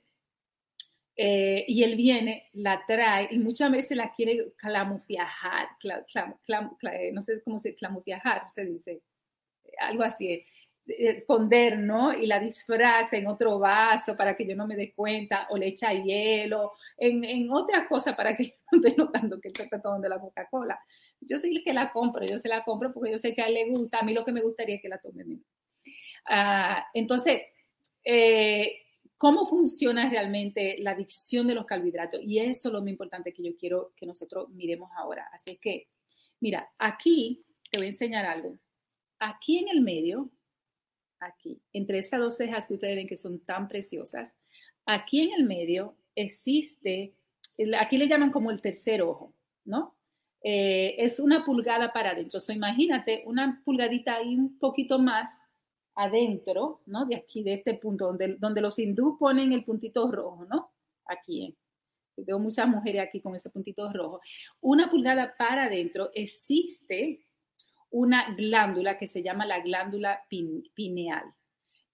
eh, 1.17 1.65
y 1.67 1.83
él 1.83 1.97
viene, 1.97 2.49
la 2.53 2.85
trae 2.87 3.29
y 3.31 3.39
muchas 3.39 3.73
veces 3.73 3.97
la 3.97 4.13
quiere 4.13 4.53
clamuflajar, 4.57 5.69
clam, 5.81 6.35
clam, 6.45 6.77
no 7.13 7.23
sé 7.23 7.43
cómo 7.43 7.59
se 7.59 7.75
clamuflajar, 7.75 8.49
se 8.55 8.65
dice, 8.67 9.03
algo 9.81 10.03
así. 10.03 10.45
Esconder, 10.89 11.79
¿no? 11.79 12.13
Y 12.13 12.27
la 12.27 12.41
disfraza 12.41 13.17
en 13.17 13.27
otro 13.27 13.59
vaso 13.59 14.17
para 14.17 14.37
que 14.37 14.47
yo 14.47 14.57
no 14.57 14.67
me 14.67 14.77
dé 14.77 14.93
cuenta, 14.95 15.47
o 15.51 15.57
le 15.57 15.69
echa 15.69 15.93
hielo, 15.93 16.73
en, 16.97 17.25
en 17.25 17.51
otras 17.53 17.87
cosas 17.89 18.17
para 18.17 18.37
que 18.37 18.45
yo 18.73 18.79
no 18.79 18.79
esté 18.79 18.97
notando 18.97 19.41
que 19.41 19.49
está 19.49 19.81
tomando 19.81 20.09
la 20.09 20.21
Coca-Cola. 20.21 20.79
Yo 21.21 21.39
soy 21.39 21.57
el 21.57 21.65
que 21.65 21.73
la 21.73 21.93
compro, 21.93 22.25
yo 22.25 22.39
se 22.39 22.49
la 22.49 22.65
compro 22.65 22.93
porque 22.93 23.11
yo 23.11 23.19
sé 23.19 23.35
que 23.35 23.43
a 23.43 23.47
él 23.47 23.55
le 23.55 23.71
gusta, 23.71 23.99
a 23.99 24.03
mí 24.03 24.15
lo 24.15 24.25
que 24.25 24.33
me 24.33 24.43
gustaría 24.43 24.77
es 24.77 24.83
que 24.83 24.89
la 24.89 24.99
tome 24.99 25.25
menos. 25.25 25.45
Ah, 26.27 26.87
entonces, 26.95 27.43
eh, 28.05 28.83
¿cómo 29.17 29.47
funciona 29.47 30.09
realmente 30.09 30.77
la 30.81 30.93
adicción 30.93 31.47
de 31.47 31.55
los 31.55 31.67
carbohidratos? 31.67 32.21
Y 32.23 32.39
eso 32.39 32.69
es 32.69 32.73
lo 32.73 32.83
muy 32.83 32.93
importante 32.93 33.33
que 33.33 33.43
yo 33.43 33.57
quiero 33.57 33.93
que 33.97 34.07
nosotros 34.07 34.49
miremos 34.51 34.91
ahora. 34.97 35.29
Así 35.33 35.57
que, 35.57 35.89
mira, 36.41 36.71
aquí 36.79 37.45
te 37.71 37.79
voy 37.79 37.87
a 37.87 37.91
enseñar 37.91 38.25
algo. 38.25 38.59
Aquí 39.19 39.59
en 39.59 39.69
el 39.69 39.81
medio, 39.81 40.31
aquí, 41.21 41.61
entre 41.73 41.99
estas 41.99 42.21
dos 42.21 42.37
cejas 42.37 42.67
que 42.67 42.75
ustedes 42.75 42.97
ven 42.97 43.09
que 43.09 43.17
son 43.17 43.41
tan 43.41 43.69
preciosas, 43.69 44.33
aquí 44.87 45.23
en 45.23 45.41
el 45.41 45.47
medio 45.47 45.97
existe, 46.15 47.15
aquí 47.79 47.97
le 47.99 48.09
llaman 48.09 48.31
como 48.31 48.51
el 48.51 48.61
tercer 48.61 49.03
ojo, 49.03 49.35
¿no? 49.65 49.95
Eh, 50.43 50.95
es 50.99 51.19
una 51.19 51.45
pulgada 51.45 51.93
para 51.93 52.11
adentro. 52.11 52.41
So, 52.41 52.53
imagínate 52.53 53.25
una 53.27 53.61
pulgadita 53.65 54.17
ahí 54.17 54.37
un 54.37 54.59
poquito 54.59 54.99
más 54.99 55.31
adentro, 55.95 56.81
¿no? 56.87 57.07
De 57.07 57.17
aquí, 57.17 57.43
de 57.43 57.55
este 57.55 57.75
punto, 57.75 58.07
donde, 58.07 58.37
donde 58.39 58.61
los 58.61 58.79
hindúes 58.79 59.17
ponen 59.19 59.53
el 59.53 59.65
puntito 59.65 60.11
rojo, 60.11 60.45
¿no? 60.45 60.71
Aquí. 61.07 61.57
Veo 62.17 62.39
muchas 62.39 62.67
mujeres 62.67 63.03
aquí 63.03 63.21
con 63.21 63.37
ese 63.37 63.51
puntito 63.51 63.93
rojo. 63.93 64.21
Una 64.61 64.91
pulgada 64.91 65.37
para 65.37 65.65
adentro 65.65 66.11
existe 66.15 67.21
una 67.91 68.35
glándula 68.35 68.99
que 68.99 69.07
se 69.07 69.23
llama 69.23 69.47
la 69.47 69.61
glándula 69.61 70.25
pineal. 70.29 71.25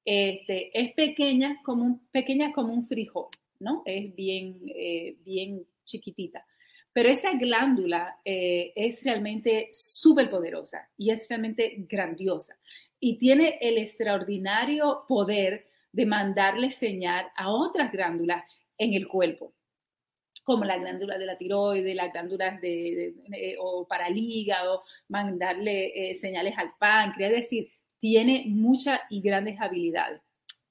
Este, 0.05 0.79
es 0.79 0.93
pequeña 0.95 1.61
como, 1.63 1.85
un, 1.85 2.07
pequeña 2.11 2.53
como 2.53 2.75
un 2.75 2.87
frijol, 2.87 3.29
¿no? 3.61 3.83
Es 3.87 4.15
bien, 4.15 4.61
eh, 4.75 5.17
bien 5.25 5.65
chiquitita. 5.85 6.45
Pero 6.93 7.09
esa 7.09 7.33
glándula 7.33 8.21
eh, 8.25 8.73
es 8.77 9.03
realmente 9.03 9.69
súper 9.73 10.31
poderosa 10.31 10.89
y 10.97 11.11
es 11.11 11.29
realmente 11.29 11.75
grandiosa 11.89 12.57
y 13.01 13.19
tiene 13.19 13.59
el 13.61 13.79
extraordinario 13.79 15.05
poder 15.07 15.67
de 15.93 16.07
mandarle 16.07 16.71
señal 16.71 17.27
a 17.37 17.51
otras 17.51 17.93
glándulas 17.93 18.45
en 18.79 18.95
el 18.95 19.07
cuerpo, 19.07 19.53
como 20.45 20.65
la 20.65 20.79
glándula 20.79 21.19
de 21.19 21.27
la 21.27 21.37
tiroides, 21.37 21.97
las 21.97 22.13
glándulas 22.13 22.61
de, 22.61 23.15
o 23.59 23.87
para 23.87 24.07
el 24.09 24.19
hígado, 24.19 24.83
mandarle 25.09 26.11
eh, 26.11 26.15
señales 26.15 26.57
al 26.57 26.73
páncreas, 26.79 27.33
es 27.33 27.37
decir, 27.37 27.71
tiene 27.99 28.45
muchas 28.47 29.01
y 29.11 29.21
grandes 29.21 29.61
habilidades. 29.61 30.21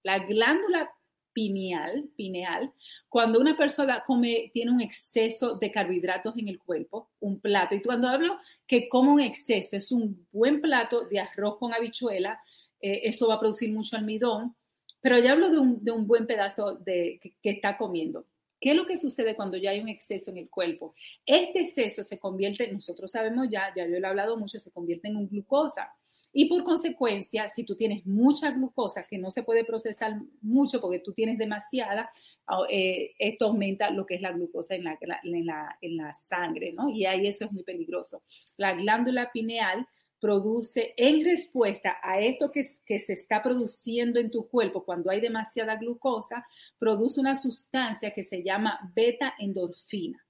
La 0.03 0.19
glándula 0.19 0.91
pineal, 1.33 2.09
pineal, 2.15 2.71
cuando 3.09 3.39
una 3.39 3.57
persona 3.57 4.03
come, 4.05 4.51
tiene 4.53 4.71
un 4.71 4.81
exceso 4.81 5.55
de 5.55 5.71
carbohidratos 5.71 6.37
en 6.37 6.47
el 6.47 6.59
cuerpo, 6.59 7.09
un 7.19 7.39
plato, 7.39 7.75
y 7.75 7.81
cuando 7.81 8.07
hablo 8.07 8.37
que 8.67 8.87
come 8.87 9.09
un 9.09 9.19
exceso, 9.19 9.75
es 9.75 9.91
un 9.91 10.27
buen 10.31 10.61
plato 10.61 11.07
de 11.07 11.19
arroz 11.19 11.57
con 11.57 11.73
habichuela, 11.73 12.39
eh, 12.79 13.01
eso 13.03 13.27
va 13.27 13.35
a 13.35 13.39
producir 13.39 13.73
mucho 13.73 13.97
almidón, 13.97 14.55
pero 15.01 15.17
ya 15.19 15.33
hablo 15.33 15.49
de 15.49 15.91
un, 15.91 16.07
buen 16.07 16.25
pedazo 16.25 16.75
de, 16.75 17.19
que, 17.41 17.49
está 17.49 17.77
comiendo. 17.77 18.23
¿Qué 18.63 18.69
es 18.69 18.77
lo 18.77 18.85
que 18.85 18.95
sucede 18.95 19.35
cuando 19.35 19.57
ya 19.57 19.71
hay 19.71 19.81
un 19.81 19.89
exceso 19.89 20.31
en 20.31 20.37
el 20.37 20.49
cuerpo? 20.49 20.95
Este 21.25 21.59
exceso 21.59 22.01
se 22.01 22.17
convierte, 22.17 22.71
nosotros 22.71 23.11
sabemos 23.11 23.49
ya, 23.51 23.73
ya 23.75 23.85
yo 23.85 23.99
lo 23.99 24.07
he 24.07 24.09
hablado 24.09 24.37
mucho, 24.37 24.57
se 24.57 24.71
convierte 24.71 25.09
en 25.09 25.17
un 25.17 25.27
glucosa. 25.27 25.93
Y 26.31 26.45
por 26.45 26.63
consecuencia, 26.63 27.49
si 27.49 27.65
tú 27.65 27.75
tienes 27.75 28.05
mucha 28.05 28.51
glucosa 28.51 29.03
que 29.03 29.17
no 29.17 29.31
se 29.31 29.43
puede 29.43 29.65
procesar 29.65 30.13
mucho 30.41 30.79
porque 30.79 30.99
tú 30.99 31.11
tienes 31.11 31.37
demasiada, 31.37 32.09
ah, 32.47 32.61
eh, 32.69 33.11
esto 33.19 33.47
aumenta 33.47 33.89
lo 33.89 34.05
que 34.05 34.15
es 34.15 34.21
la 34.21 34.31
glucosa 34.31 34.75
en 34.75 34.85
la, 34.85 34.97
en, 35.01 35.45
la, 35.45 35.77
en 35.81 35.97
la 35.97 36.13
sangre, 36.13 36.71
¿no? 36.71 36.87
Y 36.87 37.05
ahí 37.05 37.27
eso 37.27 37.43
es 37.43 37.51
muy 37.51 37.63
peligroso. 37.63 38.23
La 38.55 38.75
glándula 38.75 39.29
pineal 39.33 39.85
produce 40.23 40.93
en 40.95 41.25
respuesta 41.25 41.97
a 42.01 42.21
esto 42.21 42.49
que, 42.49 42.63
se 42.63 43.11
está 43.11 43.43
produciendo 43.43 44.21
en 44.21 44.31
tu 44.31 44.47
cuerpo 44.47 44.85
cuando 44.85 45.11
hay 45.11 45.19
demasiada 45.19 45.75
glucosa, 45.75 46.47
produce 46.79 47.19
una 47.19 47.35
sustancia 47.35 48.13
que 48.13 48.23
se 48.23 48.41
llama 48.41 48.79
beta 48.95 49.33
endorfina. 49.37 50.25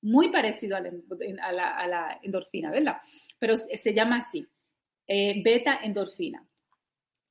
Muy 0.00 0.30
parecido 0.30 0.78
a 0.78 0.80
la, 0.80 1.76
a 1.76 1.86
la 1.86 2.20
endorfina, 2.22 2.70
¿verdad? 2.70 3.02
Pero 3.38 3.54
se 3.58 3.92
llama 3.92 4.16
así. 4.16 4.48
Eh, 5.06 5.42
beta 5.44 5.80
endorfina, 5.82 6.42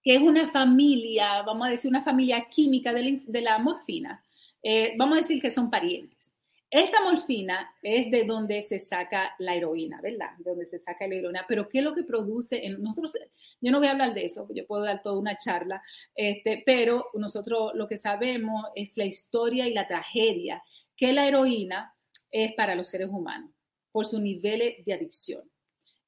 que 0.04 0.18
es 0.18 0.22
una 0.22 0.50
familia, 0.50 1.42
vamos 1.42 1.66
a 1.66 1.72
decir, 1.72 1.90
una 1.90 2.04
familia 2.04 2.46
química 2.48 2.94
de 2.94 3.42
la, 3.42 3.58
morfina. 3.58 4.24
Eh, 4.62 4.94
vamos 5.00 5.16
a 5.16 5.22
decir 5.22 5.42
que 5.42 5.50
son 5.50 5.72
parientes. 5.72 6.31
Esta 6.72 7.04
morfina 7.04 7.76
es 7.84 8.10
de 8.10 8.24
donde 8.24 8.62
se 8.62 8.80
saca 8.80 9.36
la 9.40 9.56
heroína, 9.56 10.00
¿verdad? 10.02 10.30
De 10.38 10.52
donde 10.52 10.66
se 10.66 10.80
saca 10.80 11.06
la 11.06 11.16
heroína. 11.16 11.46
Pero 11.46 11.68
¿qué 11.68 11.80
es 11.80 11.84
lo 11.84 11.94
que 11.94 12.04
produce 12.04 12.66
en 12.66 12.82
nosotros? 12.82 13.18
Yo 13.60 13.72
no 13.72 13.80
voy 13.80 13.90
a 13.90 13.92
hablar 13.92 14.14
de 14.14 14.24
eso, 14.24 14.48
yo 14.54 14.66
puedo 14.66 14.84
dar 14.84 15.02
toda 15.02 15.20
una 15.20 15.36
charla, 15.36 15.84
este, 16.16 16.64
pero 16.66 17.08
nosotros 17.14 17.74
lo 17.76 17.90
que 17.90 17.98
sabemos 17.98 18.68
es 18.74 18.96
la 18.96 19.04
historia 19.04 19.68
y 19.68 19.74
la 19.74 19.86
tragedia 19.86 20.64
que 20.96 21.12
la 21.12 21.28
heroína 21.28 21.94
es 22.32 22.54
para 22.54 22.76
los 22.76 22.88
seres 22.88 23.10
humanos 23.10 23.52
por 23.92 24.08
sus 24.08 24.22
niveles 24.22 24.86
de 24.86 24.94
adicción. 24.94 25.44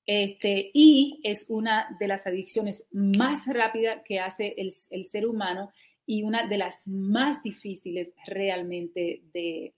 Este, 0.05 0.72
y 0.74 1.20
es 1.24 1.45
una 1.49 1.95
de 1.99 2.07
las 2.07 2.26
adicciones 2.26 2.88
más 2.91 3.47
rápidas 3.47 4.01
que 4.05 4.20
hace 4.20 4.55
el, 4.57 4.72
ser 5.03 5.26
humano 5.28 5.72
y 6.05 6.24
una 6.24 6.47
de 6.47 6.57
las 6.57 6.88
más 6.88 7.41
difíciles 7.43 8.14
realmente 8.26 9.24
de, 9.34 9.74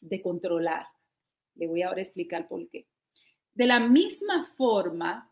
de 0.00 0.20
controlar. 0.22 0.86
Le 1.54 1.66
voy 1.66 1.82
ahora 1.82 1.98
a 1.98 2.02
explicar 2.02 2.48
por 2.48 2.68
qué. 2.68 2.86
De 3.52 3.66
la 3.66 3.80
misma 3.80 4.46
forma 4.56 5.30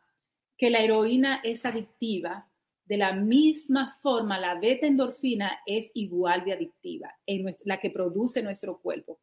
que 0.56 0.70
la 0.70 0.80
heroína 0.80 1.40
es 1.44 1.64
adictiva, 1.64 2.50
de 2.84 2.96
la 2.96 3.12
misma 3.12 3.96
forma 4.00 4.40
la 4.40 4.58
beta 4.58 4.86
endorfina 4.86 5.60
es 5.66 5.90
igual 5.94 6.44
de 6.44 6.54
adictiva, 6.54 7.14
la 7.64 7.78
que 7.78 7.90
produce 7.90 8.42
nuestro 8.42 8.80
cuerpo. 8.80 9.20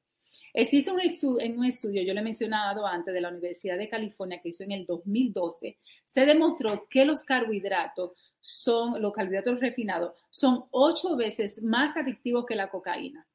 Existe 0.54 0.90
un, 0.90 1.02
en 1.42 1.60
un 1.60 1.66
estudio, 1.66 2.02
yo 2.04 2.14
le 2.14 2.22
he 2.22 2.24
mencionado 2.24 2.88
antes, 2.88 3.14
de 3.14 3.20
la 3.20 3.28
Universidad 3.28 3.78
de 3.78 3.90
California 3.90 4.40
que 4.42 4.50
hizo 4.50 4.64
en 4.64 4.72
el 4.72 4.86
2012, 4.86 5.78
se 6.06 6.26
demostró 6.26 6.88
que 6.90 7.04
los 7.04 7.26
carbohidratos 7.26 8.12
son, 8.40 9.02
los 9.02 9.12
carbohidratos 9.12 9.60
refinados, 9.60 10.14
son 10.30 10.64
ocho 10.72 11.18
veces 11.18 11.62
más 11.62 11.98
adictivos 11.98 12.46
que 12.46 12.56
la 12.56 12.70
cocaína. 12.70 13.28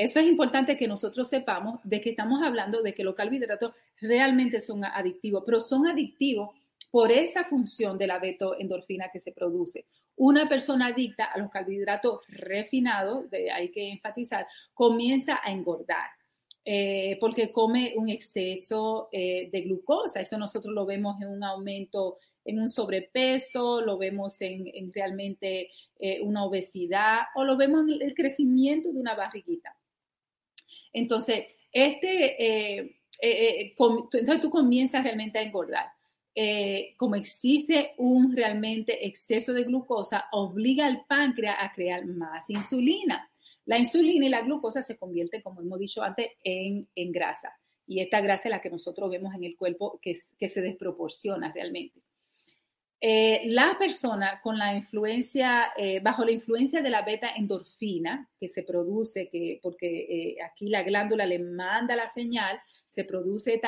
Eso 0.00 0.18
es 0.18 0.26
importante 0.26 0.78
que 0.78 0.88
nosotros 0.88 1.28
sepamos 1.28 1.78
de 1.84 2.00
que 2.00 2.08
estamos 2.08 2.42
hablando 2.42 2.80
de 2.80 2.94
que 2.94 3.04
los 3.04 3.14
carbohidratos 3.14 3.74
realmente 4.00 4.62
son 4.62 4.82
adictivos, 4.82 5.42
pero 5.44 5.60
son 5.60 5.86
adictivos 5.86 6.56
por 6.90 7.12
esa 7.12 7.44
función 7.44 7.98
de 7.98 8.06
la 8.06 8.18
beta-endorfina 8.18 9.10
que 9.12 9.20
se 9.20 9.32
produce. 9.32 9.84
Una 10.16 10.48
persona 10.48 10.86
adicta 10.86 11.26
a 11.26 11.38
los 11.38 11.50
carbohidratos 11.50 12.20
refinados, 12.28 13.26
hay 13.54 13.70
que 13.70 13.90
enfatizar, 13.90 14.46
comienza 14.72 15.38
a 15.42 15.52
engordar. 15.52 16.08
Eh, 16.64 17.18
porque 17.20 17.52
come 17.52 17.92
un 17.94 18.08
exceso 18.08 19.10
eh, 19.12 19.50
de 19.52 19.60
glucosa. 19.62 20.20
Eso 20.20 20.38
nosotros 20.38 20.74
lo 20.74 20.86
vemos 20.86 21.20
en 21.20 21.28
un 21.28 21.44
aumento, 21.44 22.16
en 22.42 22.58
un 22.58 22.70
sobrepeso, 22.70 23.82
lo 23.82 23.98
vemos 23.98 24.40
en, 24.40 24.92
realmente 24.94 25.70
eh, 25.98 26.22
una 26.22 26.44
obesidad 26.44 27.20
o 27.34 27.44
lo 27.44 27.58
vemos 27.58 27.82
en 27.82 28.00
el 28.00 28.14
crecimiento 28.14 28.90
de 28.90 28.98
una 28.98 29.14
barriguita. 29.14 29.76
Entonces, 30.92 31.46
este, 31.72 32.96
entonces 33.20 34.40
tú 34.40 34.50
comienzas 34.50 35.04
realmente 35.04 35.38
a 35.38 35.42
engordar. 35.42 35.86
Eh, 36.34 36.94
como 36.96 37.16
existe 37.16 37.92
un 37.98 38.34
realmente 38.34 39.06
exceso 39.06 39.52
de 39.52 39.64
glucosa, 39.64 40.26
obliga 40.32 40.86
al 40.86 41.04
páncreas 41.06 41.56
a 41.58 41.72
crear 41.72 42.06
más 42.06 42.48
insulina. 42.50 43.30
La 43.66 43.78
insulina 43.78 44.26
y 44.26 44.28
la 44.28 44.42
glucosa 44.42 44.82
se 44.82 44.96
convierten, 44.96 45.42
como 45.42 45.60
hemos 45.60 45.78
dicho 45.78 46.02
antes, 46.02 46.30
en, 46.44 46.88
grasa. 47.12 47.52
Y 47.86 48.00
esta 48.00 48.20
grasa 48.20 48.44
es 48.48 48.50
la 48.50 48.60
que 48.60 48.70
nosotros 48.70 49.10
vemos 49.10 49.34
en 49.34 49.44
el 49.44 49.56
cuerpo 49.56 50.00
que 50.00 50.48
se 50.48 50.62
desproporciona 50.62 51.52
realmente. 51.52 52.00
Eh, 53.00 53.42
la 53.46 53.76
persona 53.78 54.40
con 54.42 54.58
la 54.58 54.74
influencia, 54.74 55.72
eh, 55.76 56.00
bajo 56.00 56.24
la 56.24 56.32
influencia 56.32 56.82
de 56.82 56.90
la 56.90 57.02
beta 57.02 57.30
endorfina 57.34 58.28
que 58.38 58.48
se 58.48 58.62
produce, 58.62 59.28
que, 59.28 59.58
porque 59.62 60.36
aquí 60.44 60.68
la 60.68 60.82
glándula 60.82 61.24
le 61.24 61.38
manda 61.38 61.96
la 61.96 62.08
señal, 62.08 62.60
se 62.88 63.04
produce 63.04 63.60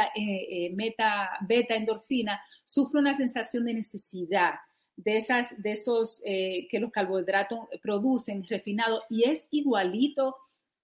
meta, 0.75 1.31
beta 1.49 1.75
endorfina, 1.75 2.43
sufre 2.65 3.01
una 3.01 3.15
sensación 3.15 3.65
de 3.65 3.75
necesidad 3.75 4.55
de, 4.97 5.17
esas, 5.17 5.61
de 5.63 5.73
esos 5.73 6.23
eh, 6.25 6.67
que 6.71 6.81
los 6.81 6.91
carbohidratos 6.91 7.61
producen 7.83 8.45
refinados 8.49 9.05
y 9.09 9.29
es 9.29 9.49
igualito 9.51 10.37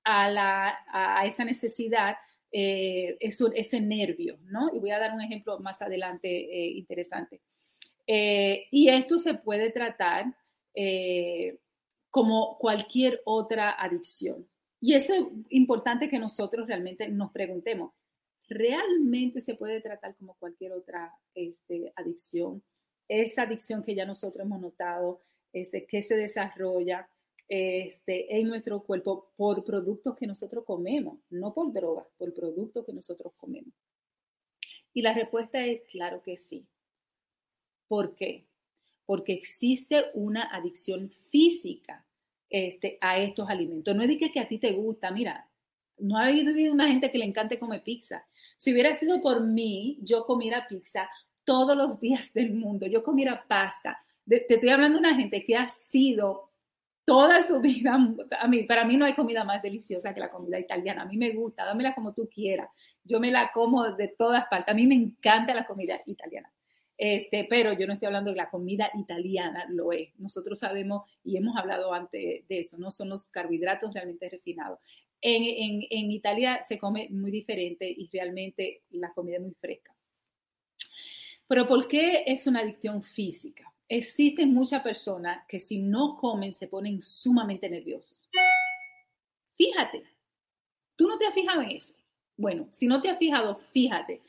a, 0.05 0.31
la, 0.31 0.79
a 0.93 1.27
esa 1.27 1.45
necesidad, 1.45 2.17
eh, 2.51 3.19
ese 3.21 3.81
nervio, 3.81 4.39
¿no? 4.45 4.71
Y 4.75 4.79
voy 4.79 4.91
a 4.91 4.99
dar 4.99 5.13
un 5.13 5.21
ejemplo 5.21 5.59
más 5.61 5.83
adelante 5.83 6.29
eh, 6.29 6.71
interesante. 6.71 7.41
Eh, 8.11 8.69
y 8.71 8.89
esto 8.89 9.19
se 9.19 9.35
puede 9.35 9.71
tratar 9.71 10.35
eh, 10.75 11.59
como 12.11 12.57
cualquier 12.59 13.21
otra 13.27 13.71
adicción. 13.71 14.49
Y 14.81 14.95
eso 14.95 15.13
es 15.15 15.25
importante 15.51 16.09
que 16.09 16.19
nosotros 16.19 16.67
realmente 16.67 17.07
nos 17.09 17.31
preguntemos, 17.33 17.93
¿realmente 18.49 19.43
se 19.43 19.55
puede 19.55 19.83
tratar 19.83 20.17
como 20.17 20.37
cualquier 20.39 20.73
otra 20.73 21.13
este, 21.35 21.93
adicción? 21.97 22.63
Esa 23.09 23.43
adicción 23.43 23.83
que 23.85 23.95
ya 23.95 24.07
nosotros 24.07 24.43
hemos 24.43 24.61
notado, 24.61 25.21
este, 25.53 25.85
que 25.87 26.01
se 26.03 26.17
desarrolla 26.17 27.11
este, 27.47 28.39
en 28.39 28.49
nuestro 28.49 28.83
cuerpo 28.85 29.33
por 29.37 29.65
productos 29.65 30.17
que 30.17 30.27
nosotros 30.27 30.65
comemos, 30.65 31.19
no 31.29 31.53
por 31.53 31.73
drogas, 31.73 32.07
por 32.17 32.33
productos 32.33 32.87
que 32.87 32.93
nosotros 32.95 33.35
comemos. 33.37 33.75
Y 34.95 35.03
la 35.03 35.13
respuesta 35.13 35.65
es 35.67 35.83
claro 35.91 36.23
que 36.23 36.39
sí. 36.39 36.67
¿Por 37.89 38.15
qué? 38.15 38.47
Porque 39.07 39.33
existe 39.33 40.07
una 40.15 40.55
adicción 40.55 41.11
física 41.31 42.05
este, 42.51 42.99
a 43.01 43.19
estos 43.19 43.49
alimentos. 43.49 43.95
No 43.97 44.03
es 44.03 44.09
de 44.09 44.19
que, 44.19 44.41
a 44.41 44.49
ti 44.49 44.59
te 44.59 44.73
gusta, 44.73 45.11
mira, 45.11 45.49
no 45.99 46.19
ha 46.19 46.27
habido 46.27 46.73
una 46.73 46.89
gente 46.89 47.11
que 47.11 47.19
le 47.19 47.25
encante 47.25 47.59
comer 47.59 47.83
pizza. 47.83 48.25
Si 48.57 48.73
hubiera 48.73 48.93
sido 48.95 49.21
por 49.21 49.43
mí, 49.43 49.99
yo 50.03 50.25
comiera 50.25 50.69
pizza 50.69 51.09
todos 51.45 51.77
los 51.77 51.99
días 51.99 52.33
del 52.33 52.53
mundo, 52.55 52.87
yo 52.87 53.03
comiera 53.03 53.45
pasta. 53.49 53.99
te 54.27 54.47
estoy 54.55 54.69
hablando 54.69 54.99
de 54.99 55.09
una 55.09 55.17
gente 55.17 55.45
que 55.45 55.57
ha 55.57 55.67
sido 55.67 56.51
toda 57.09 57.41
su 57.41 57.59
vida, 57.61 57.95
a 58.39 58.49
mí, 58.49 58.65
para 58.65 58.85
mí 58.85 58.99
no 58.99 59.07
hay 59.07 59.15
comida 59.15 59.43
más 59.43 59.63
deliciosa 59.63 60.13
que 60.13 60.21
la 60.21 60.31
comida 60.31 60.61
italiana. 60.61 61.03
A 61.03 61.07
mí 61.07 61.17
me 61.17 61.33
gusta, 61.33 61.65
dámela 61.65 61.95
como 61.95 62.13
tú 62.13 62.29
quieras. 62.29 62.69
Yo 63.03 63.19
me 63.19 63.31
la 63.31 63.51
como 63.51 63.93
de 63.93 64.09
todas 64.09 64.47
partes. 64.49 64.71
A 64.71 64.77
mí 64.77 64.87
me 64.87 64.95
encanta 64.95 65.55
la 65.55 65.67
comida 65.67 65.99
italiana. 66.05 66.53
Este, 66.99 67.45
pero 67.45 67.73
yo 67.75 67.87
no 67.87 67.93
estoy 67.93 68.07
hablando 68.07 68.33
de 68.33 68.37
la 68.37 68.51
comida 68.51 68.91
italiana, 68.99 69.67
lo 69.69 69.93
es. 69.93 70.11
Nosotros 70.19 70.59
sabemos 70.59 71.09
y 71.23 71.37
hemos 71.37 71.57
hablado 71.57 71.95
antes 71.95 72.47
de 72.49 72.59
eso, 72.59 72.77
no 72.77 72.91
son 72.91 73.09
los 73.11 73.29
carbohidratos 73.29 73.95
realmente 73.95 74.29
refinados. 74.29 74.81
En, 75.21 75.85
en, 75.91 76.11
Italia 76.11 76.61
se 76.61 76.79
come 76.79 77.09
muy 77.11 77.31
diferente 77.31 77.89
y 77.89 78.09
realmente 78.13 78.83
la 78.91 79.13
comida 79.13 79.37
es 79.37 79.43
muy 79.43 79.55
fresca. 79.55 79.95
Pero 81.47 81.67
¿por 81.67 81.87
qué 81.87 82.25
es 82.27 82.47
una 82.49 82.61
adicción 82.61 83.03
física? 83.03 83.73
Existen 83.89 84.53
muchas 84.53 84.83
personas 84.83 85.45
que 85.49 85.61
si 85.61 85.79
no 85.81 86.17
comen 86.17 86.53
se 86.53 86.67
ponen 86.67 87.01
sumamente 87.01 87.71
nerviosos. 87.71 88.29
Fíjate, 89.57 90.05
tú 90.95 91.09
no 91.09 91.17
te 91.17 91.27
has 91.27 91.35
fijado 91.35 91.63
en 91.63 91.71
eso. 91.71 91.95
Bueno, 92.37 92.69
si 92.71 92.87
no 92.87 93.01
te 93.01 93.09
has 93.09 93.19
fijado, 93.19 93.57
fíjate. 93.57 94.21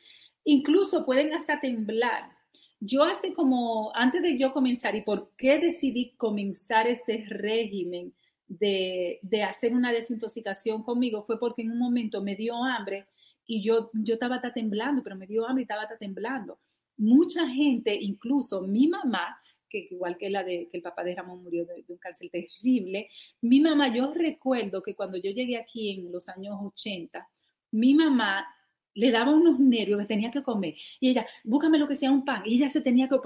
Incluso 0.44 1.04
pueden 1.04 1.34
hasta 1.34 1.60
temblar. 1.60 2.39
Yo 2.80 3.04
hace 3.04 3.34
como, 3.34 3.94
antes 3.94 4.22
de 4.22 4.38
yo 4.38 4.54
comenzar, 4.54 4.94
¿y 4.96 5.02
por 5.02 5.32
qué 5.36 5.58
decidí 5.58 6.14
comenzar 6.16 6.86
este 6.86 7.26
régimen 7.28 8.14
de, 8.48 9.20
hacer 9.46 9.74
una 9.74 9.92
desintoxicación 9.92 10.82
conmigo? 10.82 11.22
Fue 11.22 11.38
porque 11.38 11.60
en 11.60 11.72
un 11.72 11.78
momento 11.78 12.22
me 12.22 12.36
dio 12.36 12.64
hambre 12.64 13.06
y 13.46 13.62
yo, 13.62 13.90
yo 13.92 14.14
estaba 14.14 14.40
temblando, 14.40 15.02
pero 15.02 15.14
me 15.14 15.26
dio 15.26 15.46
hambre 15.46 15.62
y 15.62 15.64
estaba 15.64 15.86
temblando. 15.98 16.58
Mucha 16.96 17.46
gente, 17.48 17.94
incluso 17.94 18.62
mi 18.62 18.88
mamá, 18.88 19.38
que 19.68 19.88
igual 19.90 20.16
que 20.16 20.30
la 20.30 20.42
de 20.42 20.68
que 20.70 20.78
el 20.78 20.82
papá 20.82 21.04
de 21.04 21.14
Ramón 21.14 21.42
murió 21.42 21.66
de, 21.66 21.84
un 21.86 21.98
cáncer 21.98 22.30
terrible, 22.30 23.10
mi 23.42 23.60
mamá, 23.60 23.94
yo 23.94 24.14
recuerdo 24.14 24.82
que 24.82 24.94
cuando 24.94 25.18
yo 25.18 25.30
llegué 25.30 25.58
aquí 25.58 25.90
en 25.90 26.10
los 26.10 26.30
años 26.30 26.56
80, 26.60 27.28
mi 27.72 27.94
mamá 27.94 28.46
le 28.94 29.10
daba 29.10 29.32
unos 29.32 29.58
nervios 29.58 30.00
que 30.00 30.06
tenía 30.06 30.30
que 30.30 30.42
comer. 30.42 30.74
Y 31.00 31.10
ella, 31.10 31.26
búscame 31.44 31.78
lo 31.78 31.88
que 31.88 31.96
sea 31.96 32.10
un 32.10 32.24
pan. 32.24 32.42
Y 32.44 32.54
ella 32.56 32.70
se 32.70 32.80
tenía 32.80 33.08
que, 33.08 33.16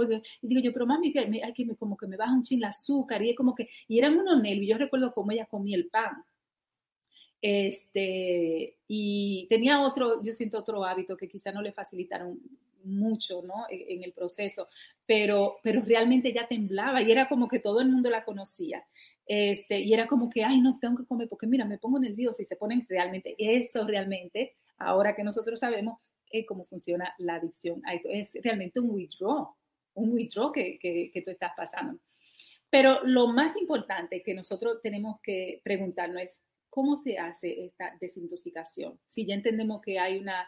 y 0.42 0.46
digo 0.46 0.60
yo, 0.60 0.72
pero 0.72 0.86
mami, 0.86 1.12
que 1.12 1.26
me, 1.26 1.40
me, 1.40 1.76
como 1.76 1.96
que 1.96 2.06
me 2.06 2.16
baja 2.16 2.32
un 2.32 2.42
chin 2.42 2.58
el 2.58 2.64
azúcar. 2.64 3.22
Y 3.22 3.30
es 3.30 3.36
como 3.36 3.54
que, 3.54 3.68
y 3.88 3.98
eran 3.98 4.18
unos 4.18 4.42
nervios. 4.42 4.70
Yo 4.70 4.78
recuerdo 4.78 5.12
cómo 5.12 5.32
ella 5.32 5.46
comía 5.46 5.76
el 5.76 5.88
pan. 5.88 6.24
Este, 7.40 8.78
y 8.88 9.46
tenía 9.50 9.82
otro, 9.82 10.22
yo 10.22 10.32
siento 10.32 10.58
otro 10.58 10.84
hábito 10.84 11.16
que 11.16 11.28
quizá 11.28 11.52
no 11.52 11.60
le 11.60 11.72
facilitaron 11.72 12.40
mucho, 12.84 13.42
¿no? 13.42 13.66
En, 13.68 13.98
en 13.98 14.04
el 14.04 14.12
proceso, 14.12 14.68
pero, 15.06 15.56
pero 15.62 15.82
realmente 15.82 16.28
ella 16.28 16.46
temblaba 16.48 17.02
y 17.02 17.10
era 17.10 17.28
como 17.28 17.48
que 17.48 17.58
todo 17.58 17.80
el 17.80 17.90
mundo 17.90 18.08
la 18.10 18.24
conocía. 18.24 18.84
Este, 19.26 19.80
y 19.80 19.92
era 19.94 20.06
como 20.06 20.28
que, 20.28 20.44
ay, 20.44 20.60
no, 20.60 20.78
tengo 20.80 20.96
que 20.96 21.06
comer 21.06 21.28
porque 21.28 21.46
mira, 21.46 21.64
me 21.64 21.78
pongo 21.78 21.98
nerviosa 21.98 22.42
y 22.42 22.46
se 22.46 22.56
ponen 22.56 22.86
realmente, 22.88 23.34
eso 23.38 23.86
realmente, 23.86 24.56
ahora 24.79 25.14
que 25.14 25.25
nosotros 25.25 25.61
sabemos 25.61 26.01
eh, 26.31 26.45
cómo 26.45 26.64
funciona 26.64 27.14
la 27.18 27.37
adicción, 27.37 27.83
es 28.05 28.39
realmente 28.43 28.81
un 28.81 28.91
withdraw, 28.91 29.55
un 29.95 30.12
withdraw 30.12 30.53
que, 30.53 30.79
que, 30.79 31.11
que 31.12 31.22
tú 31.22 31.31
estás 31.31 31.53
pasando. 31.57 32.01
Pero 32.70 33.05
lo 33.05 33.29
más 33.29 33.57
importante 33.57 34.22
que 34.22 34.35
nosotros 34.35 34.81
tenemos 34.83 35.20
que 35.22 35.61
preguntarnos 35.62 36.22
es, 36.22 36.43
¿cómo 36.68 36.97
se 36.97 37.18
hace 37.18 37.66
esta 37.66 37.97
desintoxicación? 38.01 38.99
Si 39.07 39.25
ya 39.25 39.35
entendemos 39.35 39.81
que 39.81 39.99
hay 39.99 40.18
una 40.18 40.47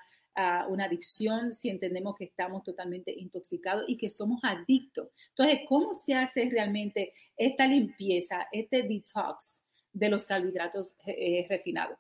una 0.68 0.84
adicción 0.84 1.54
si 1.54 1.70
entendemos 1.70 2.14
que 2.16 2.24
estamos 2.24 2.62
totalmente 2.62 3.10
intoxicados 3.10 3.84
y 3.88 3.96
que 3.96 4.10
somos 4.10 4.40
adictos. 4.42 5.08
Entonces, 5.30 5.60
¿cómo 5.68 5.94
se 5.94 6.14
hace 6.14 6.48
realmente 6.50 7.12
esta 7.36 7.66
limpieza, 7.66 8.46
este 8.52 8.82
detox 8.82 9.64
de 9.92 10.08
los 10.08 10.26
carbohidratos 10.26 10.96
eh, 11.06 11.46
refinados? 11.48 11.98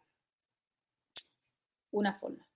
Una 1.90 2.14
forma. 2.14 2.46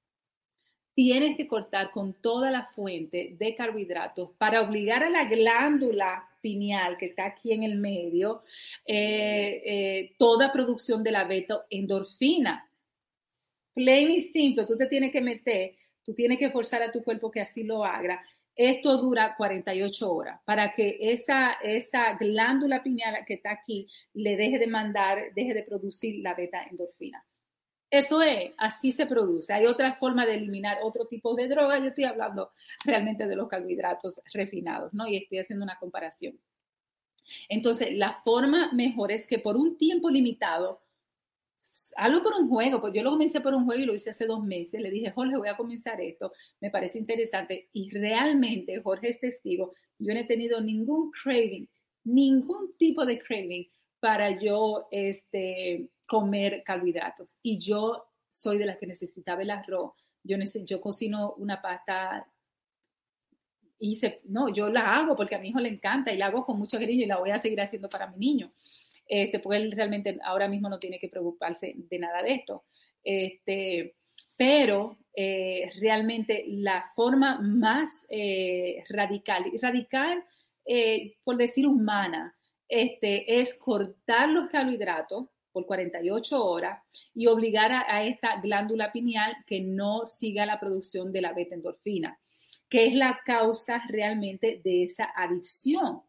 Tienes 0.95 1.37
que 1.37 1.47
cortar 1.47 1.91
con 1.93 2.15
toda 2.15 2.51
la 2.51 2.65
fuente 2.65 3.37
de 3.39 3.55
carbohidratos 3.55 4.31
para 4.37 4.61
obligar 4.61 5.03
a 5.03 5.11
la 5.11 5.25
glándula 5.25 6.29
pineal 6.41 6.99
que 6.99 7.07
está 7.07 7.27
aquí 7.27 7.53
en 7.53 7.63
el 7.63 7.77
medio, 7.77 8.43
eh, 8.87 9.63
eh, 9.65 10.15
toda 10.19 10.53
producción 10.53 11.03
de 11.03 11.13
la 11.13 11.25
beta 11.25 11.65
endorfina 11.71 12.71
plain 13.75 14.11
y 14.11 14.21
simple, 14.21 14.67
tú 14.67 14.77
te 14.77 14.87
tienes 14.87 15.13
que 15.13 15.21
meter, 15.21 15.75
tú 16.05 16.15
tienes 16.15 16.39
que 16.39 16.51
forzar 16.51 16.83
a 16.83 16.93
tu 16.93 17.03
cuerpo 17.03 17.31
que 17.31 17.41
así 17.41 17.65
lo 17.65 17.85
haga. 17.85 18.23
Esto 18.55 18.99
dura 18.99 19.35
48 19.37 20.13
horas 20.13 20.41
para 20.45 20.73
que 20.73 20.99
esa, 21.01 21.53
esa 21.63 22.15
glándula 22.15 22.83
pineal 22.83 23.25
que 23.27 23.35
está 23.35 23.53
aquí 23.53 23.87
le 24.13 24.37
deje 24.37 24.59
de 24.59 24.67
mandar, 24.67 25.33
deje 25.35 25.55
de 25.55 25.63
producir 25.63 26.21
la 26.23 26.35
beta 26.35 26.63
endorfina. 26.71 27.25
Eso 27.91 28.23
es, 28.23 28.53
así 28.57 28.93
se 28.93 29.07
produce. 29.07 29.53
Hay 29.53 29.67
otra 29.67 29.95
forma 29.95 30.25
de 30.25 30.35
eliminar 30.35 30.79
otro 30.83 31.07
tipo 31.07 31.35
de 31.35 31.49
droga. 31.49 31.79
Yo 31.79 31.87
estoy 31.87 32.05
hablando 32.05 32.53
realmente 32.85 33.27
de 33.27 33.37
los 33.37 33.49
carbohidratos 33.49 34.21
refinados, 34.33 34.95
¿no? 34.95 35.09
Y 35.09 35.17
estoy 35.17 35.39
haciendo 35.41 35.65
una 35.65 35.79
comparación. 35.79 36.39
Entonces, 37.49 37.93
la 37.93 38.15
forma 38.25 38.71
mejor 38.73 39.11
es 39.13 39.27
que 39.27 39.39
por 39.39 39.57
un 39.57 39.77
tiempo 39.77 40.09
limitado 40.09 40.83
hazlo 41.97 42.23
por 42.23 42.35
un 42.35 42.49
juego, 42.49 42.81
pues 42.81 42.95
yo 42.95 43.03
lo 43.03 43.11
comencé 43.11 43.41
por 43.41 43.55
un 43.55 43.65
juego 43.65 43.83
y 43.83 43.87
lo 43.87 43.95
hice 43.95 44.11
hace 44.11 44.27
dos 44.27 44.43
meses. 44.43 44.81
Le 44.81 44.91
dije, 44.91 45.11
Jorge, 45.11 45.37
voy 45.37 45.49
a 45.49 45.57
comenzar 45.57 46.01
esto, 46.01 46.33
me 46.61 46.71
parece 46.71 46.99
interesante. 46.99 47.69
Y 47.73 47.91
realmente, 47.91 48.81
Jorge 48.81 49.11
es 49.11 49.21
testigo, 49.21 49.75
yo 49.99 50.15
no 50.15 50.21
he 50.21 50.25
tenido 50.25 50.61
ningún 50.61 51.11
craving, 51.11 51.69
ningún 52.05 52.77
tipo 52.79 53.05
de 53.05 53.19
craving 53.19 53.69
para 54.01 54.41
yo 54.41 54.89
este, 54.91 55.89
comer 56.11 56.63
carbohidratos. 56.65 57.37
Y 57.41 57.59
yo 57.59 58.05
soy 58.29 58.59
de 58.59 58.67
las 58.67 58.79
que 58.79 58.87
necesitaba 58.89 59.43
el 59.43 59.51
arroz. 59.51 59.93
Yo, 60.25 60.37
yo 60.65 60.81
cocino 60.81 61.35
una 61.39 61.63
pasta 61.63 62.27
hice, 63.79 64.21
no, 64.25 64.51
yo 64.51 64.69
la 64.69 64.97
hago 64.97 65.15
porque 65.15 65.37
a 65.37 65.39
mi 65.39 65.49
hijo 65.49 65.61
le 65.61 65.71
encanta 65.71 66.13
y 66.13 66.19
la 66.19 66.27
hago 66.27 66.45
con 66.45 66.59
mucho 66.59 66.79
cariño 66.79 67.05
y 67.05 67.07
la 67.07 67.19
voy 67.19 67.31
a 67.31 67.39
seguir 67.39 67.61
haciendo 67.61 67.89
para 67.89 68.09
mi 68.09 68.19
niño 68.19 68.53
este, 69.11 69.41
porque 69.41 69.59
él 69.59 69.73
realmente 69.73 70.19
ahora 70.23 70.47
mismo 70.47 70.69
no 70.69 70.79
tiene 70.79 71.01
que 71.01 71.09
preocuparse 71.09 71.75
de 71.77 71.99
nada 71.99 72.23
de 72.23 72.35
esto. 72.35 72.65
Este, 73.03 73.97
pero 74.37 74.99
eh, 75.15 75.69
realmente 75.81 76.45
la 76.47 76.85
forma 76.95 77.41
más 77.41 78.07
eh, 78.09 78.85
radical, 78.89 79.51
radical 79.61 80.25
eh, 80.65 81.17
por 81.25 81.37
decir 81.37 81.67
humana, 81.67 82.37
este, 82.69 83.41
es 83.41 83.59
cortar 83.59 84.29
los 84.29 84.49
carbohidratos 84.49 85.27
por 85.53 85.67
48 85.67 86.45
horas 86.45 86.83
y 87.15 87.27
obligar 87.27 87.73
a, 87.73 88.05
esta 88.05 88.41
glándula 88.41 88.93
pineal 88.93 89.37
que 89.47 89.61
no 89.61 90.07
siga 90.07 90.47
la 90.47 90.61
producción 90.61 91.13
de 91.13 91.21
la 91.21 91.33
beta 91.33 91.55
endorfina, 91.55 92.19
que 92.69 92.87
es 92.87 92.95
la 92.95 93.21
causa 93.25 93.83
realmente 93.89 94.61
de 94.63 94.85
esa 94.85 95.11
adicción. 95.17 96.03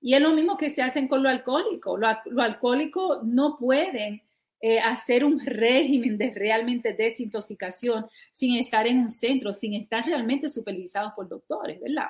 Y 0.00 0.14
es 0.14 0.20
lo 0.20 0.32
mismo 0.32 0.56
que 0.56 0.68
se 0.68 0.82
hacen 0.82 1.08
con 1.08 1.22
lo 1.22 1.28
alcohólico. 1.28 1.96
Los 1.96 2.16
lo 2.26 2.42
alcohólicos 2.42 3.24
no 3.24 3.56
pueden 3.58 4.22
eh, 4.60 4.80
hacer 4.80 5.24
un 5.24 5.38
régimen 5.44 6.18
de 6.18 6.32
realmente 6.32 6.92
desintoxicación 6.92 8.06
sin 8.32 8.56
estar 8.56 8.86
en 8.86 8.98
un 8.98 9.10
centro, 9.10 9.54
sin 9.54 9.74
estar 9.74 10.04
realmente 10.04 10.48
supervisados 10.48 11.12
por 11.14 11.28
doctores, 11.28 11.80
¿verdad? 11.80 12.08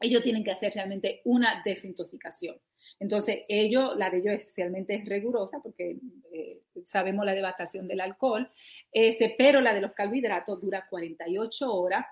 Ellos 0.00 0.22
tienen 0.22 0.44
que 0.44 0.50
hacer 0.50 0.74
realmente 0.74 1.22
una 1.24 1.62
desintoxicación. 1.64 2.56
Entonces, 2.98 3.40
ellos, 3.48 3.96
la 3.96 4.10
de 4.10 4.18
ellos 4.18 4.34
es 4.34 4.54
realmente 4.56 5.02
rigurosa 5.06 5.60
porque 5.62 5.98
eh, 6.32 6.62
sabemos 6.84 7.26
la 7.26 7.34
devastación 7.34 7.86
del 7.86 8.00
alcohol, 8.00 8.50
este, 8.92 9.34
pero 9.36 9.60
la 9.60 9.74
de 9.74 9.82
los 9.82 9.92
carbohidratos 9.92 10.60
dura 10.60 10.86
48 10.88 11.72
horas 11.72 12.06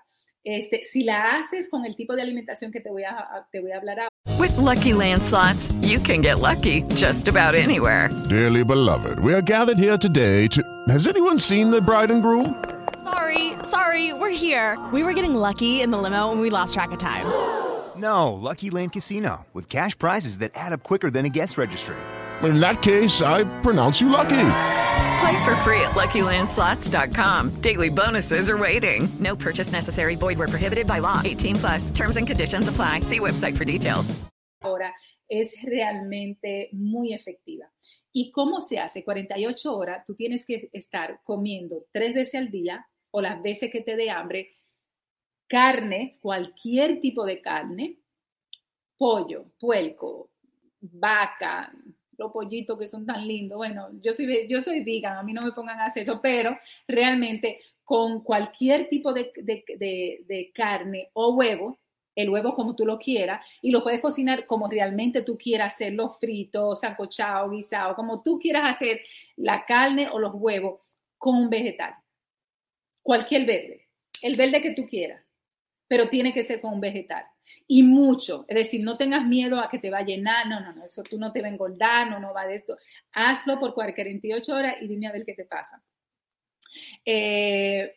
Este, 0.45 0.83
si 0.85 1.03
la 1.03 1.37
haces 1.37 1.67
con 1.69 1.85
el 1.85 1.95
tipo 1.95 2.15
de 2.15 2.21
alimentación 2.21 2.71
que 2.71 2.79
te 2.79 2.89
voy 2.91 3.03
a, 3.03 3.47
te 3.51 3.59
voy 3.59 3.71
a 3.71 3.77
hablar 3.77 3.99
ahora. 3.99 4.09
With 4.39 4.55
lucky 4.57 4.93
landslots, 4.93 5.73
you 5.81 5.99
can 5.99 6.21
get 6.21 6.39
lucky 6.39 6.83
just 6.93 7.27
about 7.27 7.55
anywhere. 7.55 8.09
Dearly 8.29 8.63
beloved, 8.63 9.19
we 9.19 9.33
are 9.33 9.41
gathered 9.41 9.79
here 9.79 9.97
today 9.97 10.47
to. 10.49 10.61
Has 10.87 11.07
anyone 11.07 11.39
seen 11.39 11.71
the 11.71 11.81
bride 11.81 12.11
and 12.11 12.21
groom? 12.21 12.63
Sorry, 13.03 13.53
sorry, 13.63 14.13
we're 14.13 14.29
here. 14.29 14.77
We 14.93 15.03
were 15.03 15.13
getting 15.13 15.33
lucky 15.33 15.81
in 15.81 15.89
the 15.89 15.97
limo 15.97 16.31
and 16.31 16.39
we 16.39 16.51
lost 16.51 16.75
track 16.75 16.91
of 16.91 16.99
time. 16.99 17.25
No, 17.97 18.33
Lucky 18.33 18.69
Land 18.69 18.91
Casino, 18.91 19.45
with 19.53 19.69
cash 19.69 19.97
prizes 19.97 20.39
that 20.39 20.51
add 20.55 20.73
up 20.73 20.83
quicker 20.83 21.11
than 21.11 21.25
a 21.25 21.29
guest 21.29 21.57
registry. 21.57 21.95
In 22.43 22.59
that 22.59 22.81
case, 22.81 23.21
I 23.21 23.45
pronounce 23.61 24.01
you 24.01 24.09
lucky. 24.09 24.47
Play 25.19 25.45
for 25.45 25.55
free 25.63 25.79
at 25.81 25.91
LuckyLandSlots.com. 25.91 27.61
Daily 27.61 27.89
bonuses 27.89 28.49
are 28.49 28.57
waiting. 28.57 29.07
No 29.19 29.35
purchase 29.35 29.71
necessary. 29.71 30.15
Void 30.15 30.37
where 30.37 30.47
prohibited 30.47 30.85
by 30.85 30.99
law. 30.99 31.21
18 31.23 31.55
plus. 31.55 31.91
Terms 31.91 32.17
and 32.17 32.27
conditions 32.27 32.67
apply. 32.67 33.01
See 33.01 33.19
website 33.19 33.57
for 33.57 33.65
details. 33.65 34.13
Ahora 34.61 34.91
es 35.29 35.53
realmente 35.63 36.69
muy 36.73 37.13
efectiva. 37.13 37.65
¿Y 38.13 38.31
cómo 38.31 38.61
se 38.61 38.79
hace? 38.79 39.03
48 39.03 39.75
horas, 39.75 40.03
tú 40.05 40.15
tienes 40.15 40.45
que 40.45 40.69
estar 40.73 41.19
comiendo 41.23 41.85
tres 41.91 42.13
veces 42.13 42.35
al 42.35 42.49
día 42.49 42.85
o 43.11 43.21
las 43.21 43.41
veces 43.41 43.71
que 43.71 43.81
te 43.81 43.95
dé 43.95 44.09
hambre, 44.09 44.51
carne, 45.47 46.17
cualquier 46.21 46.99
tipo 46.99 47.25
de 47.25 47.41
carne, 47.41 47.97
pollo, 48.97 49.45
puerco, 49.59 50.29
vaca, 50.81 51.71
los 52.17 52.31
pollitos 52.31 52.77
que 52.77 52.87
son 52.87 53.05
tan 53.05 53.27
lindos. 53.27 53.57
Bueno, 53.57 53.89
yo 54.01 54.13
soy, 54.13 54.47
yo 54.47 54.61
soy 54.61 54.83
vegan, 54.83 55.17
a 55.17 55.23
mí 55.23 55.33
no 55.33 55.41
me 55.41 55.51
pongan 55.51 55.79
a 55.79 55.85
hacer 55.85 56.03
eso, 56.03 56.19
pero 56.21 56.57
realmente 56.87 57.59
con 57.83 58.21
cualquier 58.21 58.89
tipo 58.89 59.13
de, 59.13 59.31
de, 59.35 60.23
de, 60.25 60.51
carne 60.53 61.11
o 61.13 61.35
huevo, 61.35 61.77
el 62.15 62.29
huevo 62.29 62.55
como 62.55 62.75
tú 62.75 62.85
lo 62.85 62.97
quieras, 62.97 63.45
y 63.61 63.71
lo 63.71 63.83
puedes 63.83 64.01
cocinar 64.01 64.47
como 64.47 64.67
realmente 64.67 65.21
tú 65.21 65.37
quieras 65.37 65.73
hacerlo, 65.73 66.17
frito, 66.19 66.75
sancochado, 66.75 67.49
guisado, 67.51 67.95
como 67.95 68.23
tú 68.23 68.39
quieras 68.39 68.75
hacer 68.75 69.01
la 69.35 69.65
carne 69.65 70.09
o 70.09 70.17
los 70.17 70.33
huevos 70.33 70.79
con 71.17 71.35
un 71.35 71.49
vegetal. 71.49 71.93
Cualquier 73.03 73.45
verde, 73.45 73.87
el 74.23 74.35
verde 74.35 74.61
que 74.61 74.71
tú 74.71 74.87
quieras, 74.87 75.24
pero 75.87 76.09
tiene 76.09 76.33
que 76.33 76.43
ser 76.43 76.61
con 76.61 76.73
un 76.73 76.81
vegetal 76.81 77.25
y 77.67 77.83
mucho. 77.83 78.45
Es 78.47 78.55
decir, 78.55 78.83
no 78.83 78.97
tengas 78.97 79.25
miedo 79.25 79.59
a 79.59 79.69
que 79.69 79.79
te 79.79 79.89
va 79.89 79.99
a 79.99 80.05
llenar, 80.05 80.47
no, 80.47 80.59
no, 80.59 80.73
no, 80.73 80.85
eso 80.85 81.03
tú 81.03 81.17
no 81.17 81.31
te 81.31 81.41
va 81.41 81.47
a 81.47 81.51
engordar, 81.51 82.09
no, 82.09 82.19
no 82.19 82.33
va 82.33 82.45
de 82.45 82.55
esto. 82.55 82.77
Hazlo 83.13 83.59
por 83.59 83.73
48 83.73 84.53
horas 84.53 84.75
y 84.81 84.87
dime 84.87 85.07
a 85.07 85.11
ver 85.11 85.25
qué 85.25 85.33
te 85.33 85.45
pasa. 85.45 85.81
Eh, 87.03 87.95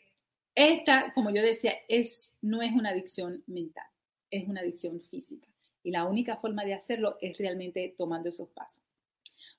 esta, 0.55 1.13
como 1.15 1.31
yo 1.31 1.43
decía, 1.43 1.75
es, 1.89 2.37
no 2.43 2.63
es 2.63 2.73
una 2.73 2.91
adicción 2.91 3.43
mental, 3.47 3.87
es 4.31 4.49
una 4.49 4.61
adicción 4.61 5.01
física. 5.01 5.47
Y 5.83 5.91
la 5.91 6.05
única 6.05 6.37
forma 6.37 6.65
de 6.65 6.75
hacerlo 6.75 7.17
es 7.21 7.39
realmente 7.39 7.95
tomando 7.97 8.29
esos 8.29 8.49
pasos. 8.51 8.83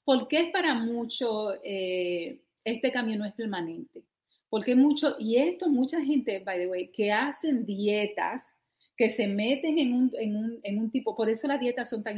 Porque 0.03 0.41
es 0.41 0.51
para 0.51 0.73
mucho, 0.73 1.53
eh, 1.63 2.41
este 2.63 2.91
cambio 2.91 3.17
no 3.17 3.25
es 3.25 3.33
permanente. 3.33 4.03
Porque 4.49 4.75
mucho, 4.75 5.15
y 5.19 5.37
esto 5.37 5.69
mucha 5.69 6.01
gente, 6.03 6.39
by 6.39 6.57
the 6.57 6.67
way, 6.67 6.87
que 6.89 7.11
hacen 7.11 7.65
dietas 7.65 8.53
que 8.99 9.09
se 9.09 9.27
meten 9.27 9.79
en 9.79 9.93
un, 9.93 10.11
en 10.19 10.35
un, 10.35 10.59
en 10.61 10.77
un 10.77 10.91
tipo, 10.91 11.15
por 11.15 11.29
eso 11.29 11.47
las 11.47 11.61
dietas 11.61 11.89
son 11.89 12.03
tan 12.03 12.17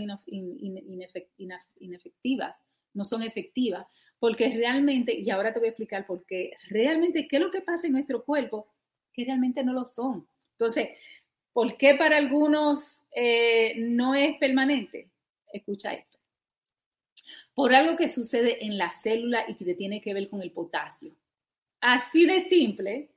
inefectivas, 1.78 2.58
no 2.96 3.06
son 3.06 3.22
efectivas, 3.22 3.86
porque 4.18 4.50
realmente, 4.50 5.14
y 5.14 5.30
ahora 5.30 5.54
te 5.54 5.60
voy 5.60 5.68
a 5.68 5.72
explicar 5.72 6.08
por 6.08 6.26
qué, 6.26 6.54
realmente, 6.70 7.28
¿qué 7.28 7.36
es 7.36 7.42
lo 7.44 7.52
que 7.52 7.62
pasa 7.62 7.86
en 7.86 7.94
nuestro 7.94 8.24
cuerpo? 8.24 8.68
Que 9.14 9.26
realmente 9.26 9.64
no 9.64 9.74
lo 9.74 9.86
son. 9.86 10.28
Entonces, 10.54 10.90
¿por 11.54 11.78
qué 11.78 11.94
para 11.96 12.18
algunos 12.18 13.04
eh, 13.16 13.76
no 13.78 14.16
es 14.16 14.38
permanente? 14.38 15.12
Escucha 15.54 15.94
esto. 15.94 16.18
Por 17.54 17.76
algo 17.76 17.96
que 17.96 18.08
sucede 18.08 18.66
en 18.66 18.80
la 18.80 18.92
célula 18.92 19.46
y 19.48 19.54
que 19.54 19.76
tiene 19.76 20.02
que 20.02 20.16
ver 20.16 20.30
con 20.30 20.42
el 20.42 20.52
potasio. 20.52 21.16
Así 21.82 22.28
de 22.28 22.40
simple, 22.40 23.10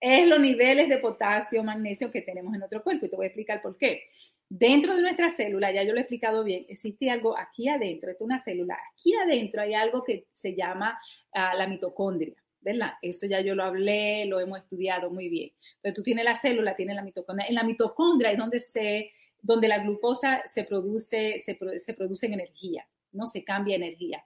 es 0.00 0.28
los 0.28 0.40
niveles 0.40 0.88
de 0.88 0.98
potasio, 0.98 1.62
magnesio 1.62 2.10
que 2.10 2.22
tenemos 2.22 2.52
en 2.54 2.60
nuestro 2.60 2.82
cuerpo 2.82 3.06
y 3.06 3.08
te 3.08 3.16
voy 3.16 3.24
a 3.24 3.28
explicar 3.28 3.62
por 3.62 3.76
qué. 3.76 4.04
Dentro 4.48 4.96
de 4.96 5.02
nuestra 5.02 5.30
célula, 5.30 5.72
ya 5.72 5.82
yo 5.84 5.92
lo 5.92 5.98
he 5.98 6.02
explicado 6.02 6.42
bien, 6.42 6.66
existe 6.68 7.08
algo 7.08 7.38
aquí 7.38 7.68
adentro, 7.68 8.10
es 8.10 8.16
una 8.20 8.38
célula, 8.38 8.76
aquí 8.92 9.14
adentro 9.14 9.62
hay 9.62 9.74
algo 9.74 10.02
que 10.02 10.26
se 10.32 10.56
llama 10.56 10.98
uh, 11.34 11.56
la 11.56 11.68
mitocondria, 11.68 12.34
¿verdad? 12.60 12.94
Eso 13.00 13.26
ya 13.26 13.40
yo 13.40 13.54
lo 13.54 13.62
hablé, 13.62 14.26
lo 14.26 14.40
hemos 14.40 14.58
estudiado 14.58 15.10
muy 15.10 15.28
bien. 15.28 15.52
Entonces 15.76 15.94
tú 15.94 16.02
tienes 16.02 16.24
la 16.24 16.34
célula, 16.34 16.74
tienes 16.74 16.96
la 16.96 17.02
mitocondria. 17.02 17.48
En 17.48 17.54
la 17.54 17.62
mitocondria 17.62 18.32
es 18.32 18.38
donde, 18.38 18.58
se, 18.58 19.12
donde 19.40 19.68
la 19.68 19.78
glucosa 19.78 20.42
se 20.46 20.64
produce, 20.64 21.38
se, 21.38 21.56
se 21.78 21.94
produce 21.94 22.26
en 22.26 22.34
energía, 22.34 22.86
¿no? 23.12 23.26
Se 23.26 23.44
cambia 23.44 23.76
energía. 23.76 24.24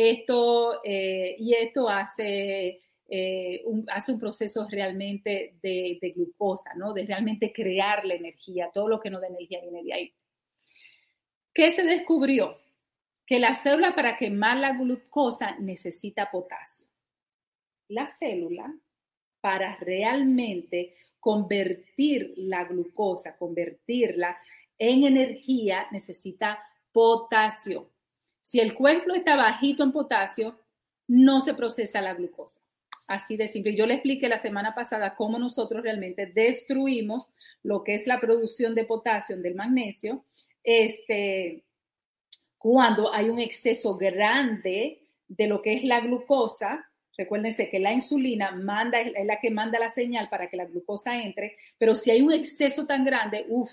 Esto, 0.00 0.80
eh, 0.84 1.34
y 1.40 1.54
esto 1.54 1.88
hace 1.88 2.82
eh, 3.08 3.64
hace 3.90 4.12
un 4.12 4.20
proceso 4.20 4.68
realmente 4.70 5.54
de, 5.60 5.98
glucosa, 6.14 6.74
¿no? 6.76 6.92
De 6.92 7.04
realmente 7.04 7.52
crear 7.52 8.04
la 8.04 8.14
energía, 8.14 8.70
todo 8.72 8.86
lo 8.86 9.00
que 9.00 9.10
no 9.10 9.18
da 9.18 9.26
energía 9.26 9.60
viene 9.60 9.82
de 9.82 9.92
ahí. 9.92 10.14
¿Qué 11.52 11.70
se 11.70 11.82
descubrió? 11.82 12.58
Que 13.26 13.40
la 13.40 13.54
célula 13.54 13.96
para 13.96 14.16
quemar 14.16 14.58
la 14.58 14.74
glucosa 14.74 15.56
necesita 15.58 16.30
potasio. 16.30 16.86
La 17.88 18.08
célula 18.08 18.72
para 19.40 19.74
realmente 19.78 20.94
convertir 21.18 22.34
la 22.36 22.64
glucosa, 22.64 23.36
convertirla 23.36 24.38
en 24.78 25.04
energía, 25.04 25.88
necesita 25.90 26.62
potasio. 26.92 27.90
Si 28.48 28.60
el 28.60 28.72
cuerpo 28.72 29.12
está 29.12 29.36
bajito 29.36 29.82
en 29.82 29.92
potasio, 29.92 30.58
no 31.06 31.40
se 31.40 31.52
procesa 31.52 32.00
la 32.00 32.14
glucosa. 32.14 32.58
Así 33.06 33.36
de 33.36 33.46
simple. 33.46 33.76
Yo 33.76 33.84
le 33.84 33.92
expliqué 33.92 34.26
la 34.26 34.38
semana 34.38 34.74
pasada 34.74 35.16
cómo 35.16 35.38
nosotros 35.38 35.82
realmente 35.82 36.24
destruimos 36.24 37.30
lo 37.62 37.84
que 37.84 37.94
es 37.94 38.06
la 38.06 38.18
producción 38.18 38.74
de 38.74 38.86
potasio 38.86 39.36
del 39.36 39.54
magnesio, 39.54 40.24
este, 40.64 41.62
cuando 42.56 43.12
hay 43.12 43.28
un 43.28 43.38
exceso 43.38 43.98
grande 43.98 45.02
de 45.26 45.46
lo 45.46 45.60
que 45.60 45.74
es 45.74 45.84
la 45.84 46.00
glucosa. 46.00 46.88
Recuérdense 47.18 47.68
que 47.68 47.80
la 47.80 47.92
insulina 47.92 48.52
manda, 48.52 48.98
es 48.98 49.26
la 49.26 49.40
que 49.40 49.50
manda 49.50 49.78
la 49.78 49.90
señal 49.90 50.30
para 50.30 50.48
que 50.48 50.56
la 50.56 50.64
glucosa 50.64 51.18
entre, 51.18 51.58
pero 51.76 51.94
si 51.94 52.12
hay 52.12 52.22
un 52.22 52.32
exceso 52.32 52.86
tan 52.86 53.04
grande, 53.04 53.44
uff, 53.46 53.70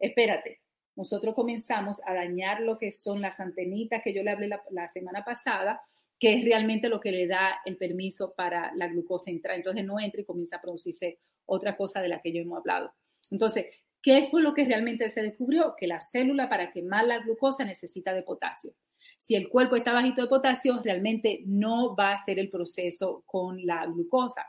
espérate, 0.00 0.58
nosotros 0.98 1.36
comenzamos 1.36 2.00
a 2.04 2.12
dañar 2.12 2.60
lo 2.60 2.76
que 2.76 2.90
son 2.90 3.20
las 3.20 3.38
antenitas 3.38 4.02
que 4.02 4.12
yo 4.12 4.24
le 4.24 4.32
hablé 4.32 4.48
la, 4.48 4.88
semana 4.88 5.24
pasada, 5.24 5.80
que 6.18 6.34
es 6.34 6.44
realmente 6.44 6.88
lo 6.88 6.98
que 6.98 7.12
le 7.12 7.28
da 7.28 7.60
el 7.64 7.76
permiso 7.76 8.34
para 8.34 8.72
la 8.74 8.88
glucosa 8.88 9.30
entrar. 9.30 9.54
Entonces 9.54 9.84
no 9.84 10.00
entra 10.00 10.22
y 10.22 10.24
comienza 10.24 10.56
a 10.56 10.60
producirse 10.60 11.20
otra 11.46 11.76
cosa 11.76 12.02
de 12.02 12.08
la 12.08 12.20
que 12.20 12.32
yo 12.32 12.42
hemos 12.42 12.58
hablado. 12.58 12.92
Entonces, 13.30 13.66
¿qué 14.02 14.26
fue 14.26 14.42
lo 14.42 14.54
que 14.54 14.64
realmente 14.64 15.08
se 15.08 15.22
descubrió? 15.22 15.76
Que 15.78 15.86
la 15.86 16.00
célula 16.00 16.48
para 16.48 16.72
quemar 16.72 17.06
la 17.06 17.20
glucosa 17.20 17.64
necesita 17.64 18.12
de 18.12 18.24
potasio. 18.24 18.72
Si 19.18 19.36
el 19.36 19.48
cuerpo 19.48 19.76
está 19.76 19.92
bajito 19.92 20.22
de 20.22 20.26
potasio, 20.26 20.82
realmente 20.82 21.42
no 21.46 21.94
va 21.94 22.10
a 22.10 22.14
hacer 22.14 22.40
el 22.40 22.50
proceso 22.50 23.22
con 23.24 23.64
la 23.64 23.86
glucosa. 23.86 24.44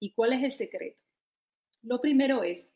¿Y 0.00 0.10
cuál 0.14 0.32
es 0.32 0.42
el 0.42 0.50
secreto? 0.50 0.98
Lo 1.82 2.00
primero 2.00 2.42
es 2.42 2.68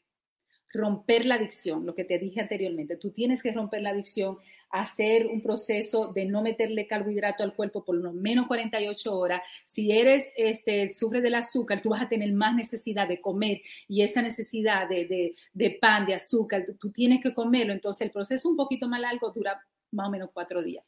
romper 0.72 1.26
la 1.26 1.34
adicción, 1.36 1.84
lo 1.86 1.94
que 1.94 2.04
te 2.04 2.18
dije 2.18 2.40
anteriormente. 2.40 2.96
Tú 2.96 3.10
tienes 3.10 3.42
que 3.42 3.52
romper 3.52 3.82
la 3.82 3.90
adicción 3.90 4.38
hacer 4.72 5.26
un 5.26 5.42
proceso 5.42 6.12
de 6.14 6.24
no 6.24 6.40
meterle 6.40 6.86
carbohidrato 6.86 7.42
al 7.42 7.54
cuerpo 7.54 7.84
por 7.84 7.94
lo 7.94 8.12
menos 8.12 8.46
48 8.46 9.14
horas. 9.14 9.42
Si 9.66 9.92
eres, 9.92 10.32
este, 10.34 10.92
sufre 10.94 11.20
del 11.20 11.34
azúcar, 11.34 11.82
tú 11.82 11.90
vas 11.90 12.02
a 12.02 12.08
tener 12.08 12.32
más 12.32 12.56
necesidad 12.56 13.06
de 13.06 13.20
comer 13.20 13.60
y 13.86 14.02
esa 14.02 14.22
necesidad 14.22 14.88
de, 14.88 15.36
de, 15.52 15.70
pan, 15.72 16.06
de 16.06 16.14
azúcar, 16.14 16.64
tú, 16.78 16.90
tienes 16.90 17.22
que 17.22 17.34
comerlo. 17.34 17.74
Entonces 17.74 18.06
el 18.06 18.10
proceso 18.10 18.48
un 18.48 18.56
poquito 18.56 18.88
más 18.88 19.00
largo 19.00 19.30
dura 19.30 19.62
más 19.90 20.08
o 20.08 20.10
menos 20.10 20.30
cuatro 20.32 20.62
días. 20.62 20.84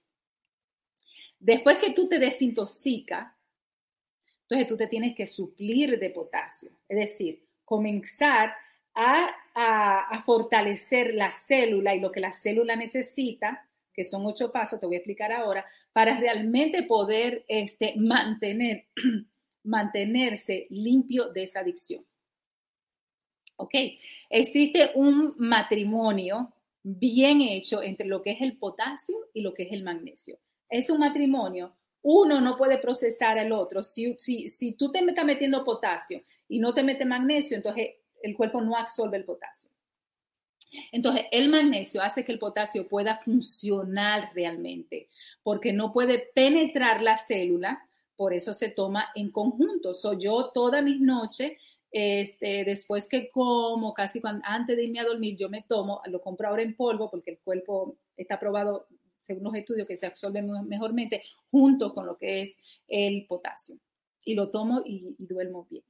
Después 1.38 1.76
que 1.76 1.92
tú 1.92 2.08
te 2.08 2.18
desintoxicas, 2.18 3.34
entonces 4.42 4.66
tú 4.66 4.78
te 4.78 4.86
tienes 4.86 5.14
que 5.14 5.26
suplir 5.26 5.98
de 5.98 6.08
potasio, 6.08 6.70
es 6.88 6.98
decir, 6.98 7.44
comenzar 7.66 8.54
a, 8.94 9.28
a, 9.54 10.22
fortalecer 10.24 11.14
la 11.14 11.30
célula 11.30 11.94
y 11.94 12.00
lo 12.00 12.10
que 12.10 12.20
la 12.20 12.32
célula 12.32 12.76
necesita 12.76 13.68
que 13.94 14.04
son 14.04 14.26
ocho 14.26 14.50
pasos, 14.50 14.80
te 14.80 14.86
voy 14.86 14.96
a 14.96 14.98
explicar 14.98 15.30
ahora, 15.32 15.64
para 15.92 16.18
realmente 16.18 16.82
poder 16.82 17.44
este, 17.46 17.94
mantener, 17.96 18.88
mantenerse 19.62 20.66
limpio 20.70 21.28
de 21.28 21.44
esa 21.44 21.60
adicción. 21.60 22.04
¿Ok? 23.56 23.72
Existe 24.28 24.90
un 24.96 25.34
matrimonio 25.38 26.52
bien 26.82 27.40
hecho 27.40 27.82
entre 27.82 28.08
lo 28.08 28.20
que 28.20 28.32
es 28.32 28.40
el 28.40 28.58
potasio 28.58 29.16
y 29.32 29.42
lo 29.42 29.54
que 29.54 29.62
es 29.62 29.72
el 29.72 29.84
magnesio. 29.84 30.40
Es 30.68 30.90
un 30.90 30.98
matrimonio. 30.98 31.76
Uno 32.02 32.40
no 32.40 32.56
puede 32.56 32.78
procesar 32.78 33.38
al 33.38 33.52
otro. 33.52 33.84
Si, 33.84 34.16
si, 34.18 34.48
si 34.48 34.72
tú 34.72 34.90
te 34.90 34.98
estás 34.98 35.24
metiendo 35.24 35.62
potasio 35.62 36.22
y 36.48 36.58
no 36.58 36.74
te 36.74 36.82
metes 36.82 37.06
magnesio, 37.06 37.56
entonces 37.56 37.90
el 38.22 38.36
cuerpo 38.36 38.60
no 38.60 38.76
absorbe 38.76 39.16
el 39.16 39.24
potasio. 39.24 39.70
Entonces, 40.92 41.26
el 41.30 41.48
magnesio 41.48 42.02
hace 42.02 42.24
que 42.24 42.32
el 42.32 42.38
potasio 42.38 42.88
pueda 42.88 43.16
funcionar 43.16 44.30
realmente, 44.34 45.08
porque 45.42 45.72
no 45.72 45.92
puede 45.92 46.30
penetrar 46.34 47.02
la 47.02 47.16
célula, 47.16 47.86
por 48.16 48.32
eso 48.32 48.54
se 48.54 48.68
toma 48.68 49.08
en 49.14 49.30
conjunto. 49.30 49.94
Soy 49.94 50.24
yo 50.24 50.50
todas 50.52 50.82
mis 50.82 51.00
noches, 51.00 51.52
este, 51.90 52.64
después 52.64 53.08
que 53.08 53.28
como, 53.28 53.94
casi 53.94 54.20
antes 54.42 54.76
de 54.76 54.84
irme 54.84 55.00
a 55.00 55.04
dormir, 55.04 55.36
yo 55.36 55.48
me 55.48 55.62
tomo, 55.62 56.00
lo 56.06 56.20
compro 56.20 56.48
ahora 56.48 56.62
en 56.62 56.76
polvo, 56.76 57.10
porque 57.10 57.32
el 57.32 57.38
cuerpo 57.38 57.96
está 58.16 58.38
probado, 58.38 58.86
según 59.20 59.44
los 59.44 59.54
estudios, 59.54 59.86
que 59.86 59.96
se 59.96 60.06
absorbe 60.06 60.42
mejormente, 60.42 61.22
junto 61.50 61.94
con 61.94 62.06
lo 62.06 62.16
que 62.16 62.42
es 62.42 62.56
el 62.88 63.26
potasio. 63.26 63.76
Y 64.24 64.34
lo 64.34 64.50
tomo 64.50 64.82
y 64.84 65.14
duermo 65.18 65.66
bien. 65.70 65.84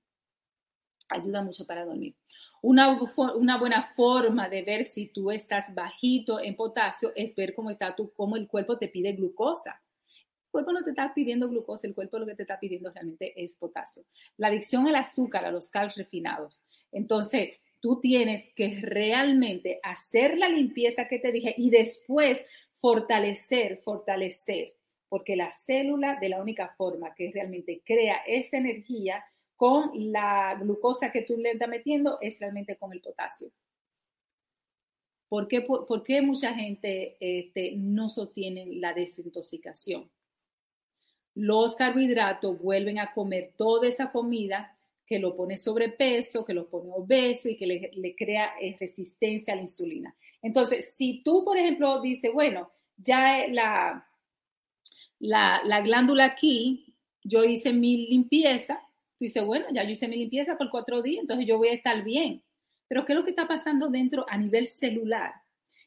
Ayuda 1.15 1.43
mucho 1.43 1.67
para 1.67 1.85
dormir. 1.85 2.15
Una, 2.63 2.99
una, 3.37 3.59
buena 3.59 3.83
forma 3.95 4.49
de 4.49 4.63
ver 4.63 4.85
si 4.85 5.07
tú 5.07 5.31
estás 5.31 5.75
bajito 5.75 6.41
en 6.41 6.57
potasio 6.57 7.13
es 7.15 7.35
ver 7.35 7.55
cómo, 7.55 7.71
está 7.71 7.95
tu, 7.95 8.13
cómo 8.15 8.37
el 8.37 8.49
cuerpo 8.49 8.79
te 8.79 8.89
pide 8.89 9.13
glucosa. 9.13 9.83
El 10.45 10.51
cuerpo 10.51 10.73
no 10.73 10.83
te 10.83 10.91
está 10.91 11.13
pidiendo 11.13 11.49
glucosa, 11.49 11.87
el 11.87 11.95
cuerpo 11.95 12.19
lo 12.19 12.27
que 12.27 12.35
te 12.35 12.43
está 12.43 12.59
pidiendo 12.59 12.91
realmente 12.91 13.35
es 13.37 13.57
potasio. 13.57 14.05
La 14.39 14.49
adicción 14.49 14.87
al 14.87 14.97
azúcar, 14.97 15.45
a 15.45 15.51
los 15.51 15.71
cals 15.71 15.95
refinados. 15.95 16.65
Entonces, 16.91 17.59
tú 17.81 18.01
tienes 18.01 18.51
que 18.55 18.79
realmente 18.81 19.79
hacer 19.83 20.39
la 20.39 20.49
limpieza 20.49 21.07
que 21.07 21.19
te 21.19 21.33
dije 21.33 21.55
y 21.59 21.69
después 21.69 22.47
fortalecer, 22.81 23.77
fortalecer, 23.85 24.75
porque 25.11 25.37
la 25.37 25.51
célula 25.51 26.17
de 26.19 26.31
la 26.31 26.41
única 26.41 26.69
forma 26.69 27.15
que 27.15 27.31
realmente 27.31 27.83
crea 27.85 28.23
esa 28.27 28.57
energía 28.57 29.23
con 29.57 29.91
la 30.13 30.57
glucosa 30.61 31.13
que 31.13 31.23
tú 31.23 31.37
le 31.37 31.53
estás 31.53 31.69
metiendo 31.69 32.19
es 32.21 32.39
realmente 32.41 32.77
con 32.77 32.93
el 32.93 33.01
potasio. 33.01 33.51
¿Por 35.29 35.49
qué, 35.49 35.63
por, 35.63 36.03
qué 36.05 36.23
mucha 36.23 36.55
gente 36.55 37.17
este, 37.19 37.73
no 37.77 38.09
sostiene 38.09 38.67
la 38.67 38.93
desintoxicación? 38.93 40.09
Los 41.35 41.75
carbohidratos 41.75 42.61
vuelven 42.61 42.99
a 42.99 43.13
comer 43.13 43.53
toda 43.57 43.89
esa 43.89 44.13
comida 44.13 44.77
que 45.07 45.19
lo 45.19 45.35
pone 45.35 45.59
sobrepeso, 45.59 46.45
que 46.45 46.55
lo 46.55 46.69
pone 46.69 46.91
obeso 46.93 47.49
y 47.49 47.57
que 47.57 47.67
le, 47.67 48.15
crea 48.15 48.53
eh, 48.61 48.77
resistencia 48.79 49.53
a 49.53 49.57
la 49.57 49.63
insulina. 49.63 50.15
Entonces, 50.41 50.95
si 50.95 51.23
tú, 51.23 51.45
por 51.45 51.59
ejemplo, 51.59 52.01
dices, 52.01 52.33
bueno, 52.33 52.71
ya 52.97 53.47
la, 53.49 54.07
la, 55.19 55.63
la 55.65 55.81
glándula 55.81 56.27
aquí, 56.27 56.95
yo 57.23 57.43
hice 57.45 57.73
mi 57.73 58.07
limpieza, 58.07 58.81
dice, 59.25 59.41
bueno, 59.43 59.67
ya 59.73 59.85
yo 59.85 59.91
hice 59.91 60.09
mi 60.09 60.17
limpieza 60.17 60.57
por 60.57 60.71
cuatro 60.71 61.03
días, 61.03 61.23
entonces 61.23 61.47
yo 61.47 61.59
voy 61.59 61.69
a 61.69 61.75
estar 61.75 62.03
bien. 62.05 62.43
Pero 62.89 63.05
¿qué 63.05 63.13
es 63.13 63.19
lo 63.19 63.25
que 63.25 63.31
está 63.31 63.49
pasando 63.49 63.89
dentro 63.89 64.25
a 64.29 64.37
nivel 64.39 64.67
celular? 64.67 65.33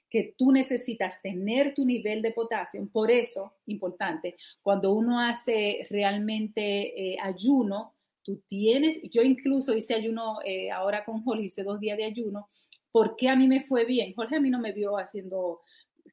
Que 0.10 0.34
tú 0.38 0.52
necesitas 0.52 1.22
tener 1.22 1.74
tu 1.74 1.86
nivel 1.86 2.22
de 2.22 2.32
potasio. 2.32 2.88
Por 2.92 3.12
eso, 3.12 3.54
importante, 3.66 4.36
cuando 4.62 4.94
uno 4.94 5.20
hace 5.20 5.88
realmente 5.90 7.14
eh, 7.14 7.18
ayuno, 7.22 7.94
tú 8.24 8.42
tienes, 8.48 9.00
yo 9.10 9.22
incluso 9.22 9.76
hice 9.76 9.94
ayuno 9.94 10.40
eh, 10.44 10.72
ahora 10.72 11.06
con 11.06 11.24
Jorge, 11.24 11.46
hice 11.46 11.64
dos 11.64 11.80
días 11.80 11.98
de 11.98 12.06
ayuno, 12.06 12.50
porque 12.92 13.30
a 13.30 13.36
mí 13.36 13.48
me 13.48 13.62
fue 13.62 13.86
bien. 13.86 14.14
Jorge 14.14 14.36
a 14.36 14.40
mí 14.40 14.50
no 14.50 14.60
me 14.60 14.74
vio 14.74 14.98
haciendo 14.98 15.62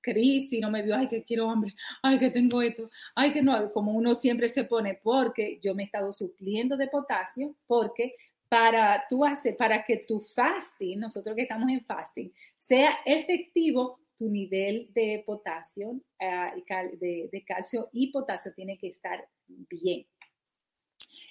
crisis, 0.05 0.61
no 0.61 0.70
me 0.70 0.82
vio, 0.82 0.94
ay, 0.94 1.09
que 1.09 1.24
quiero 1.24 1.50
hambre, 1.50 1.72
ay, 2.02 2.18
que 2.18 2.30
tengo 2.30 2.61
esto, 2.61 2.90
ay, 3.14 3.32
que 3.32 3.42
no, 3.42 3.72
como 3.72 3.92
uno 3.92 4.14
siempre 4.14 4.48
se 4.48 4.64
pone, 4.64 5.00
porque 5.02 5.59
yo 5.62 5.74
me 5.74 5.82
he 5.82 5.86
estado 5.86 6.12
supliendo 6.12 6.76
de 6.76 6.88
potasio, 6.88 7.57
porque 7.66 8.14
para 8.48 9.05
tú 9.09 9.24
hacer, 9.24 9.57
para 9.57 9.84
que 9.84 9.96
tu 9.96 10.20
fasting, 10.20 11.00
nosotros 11.00 11.34
que 11.34 11.42
estamos 11.42 11.68
en 11.70 11.80
fasting, 11.80 12.32
sea 12.57 12.90
efectivo, 13.05 13.98
tu 14.16 14.28
nivel 14.28 14.88
de 14.94 15.22
potasio, 15.26 15.90
uh, 15.90 17.00
de, 17.00 17.44
calcio 17.46 17.88
y 17.92 18.12
potasio 18.12 18.52
tiene 18.55 18.78
que 18.78 18.88
estar 18.88 19.26
bien. 19.48 20.07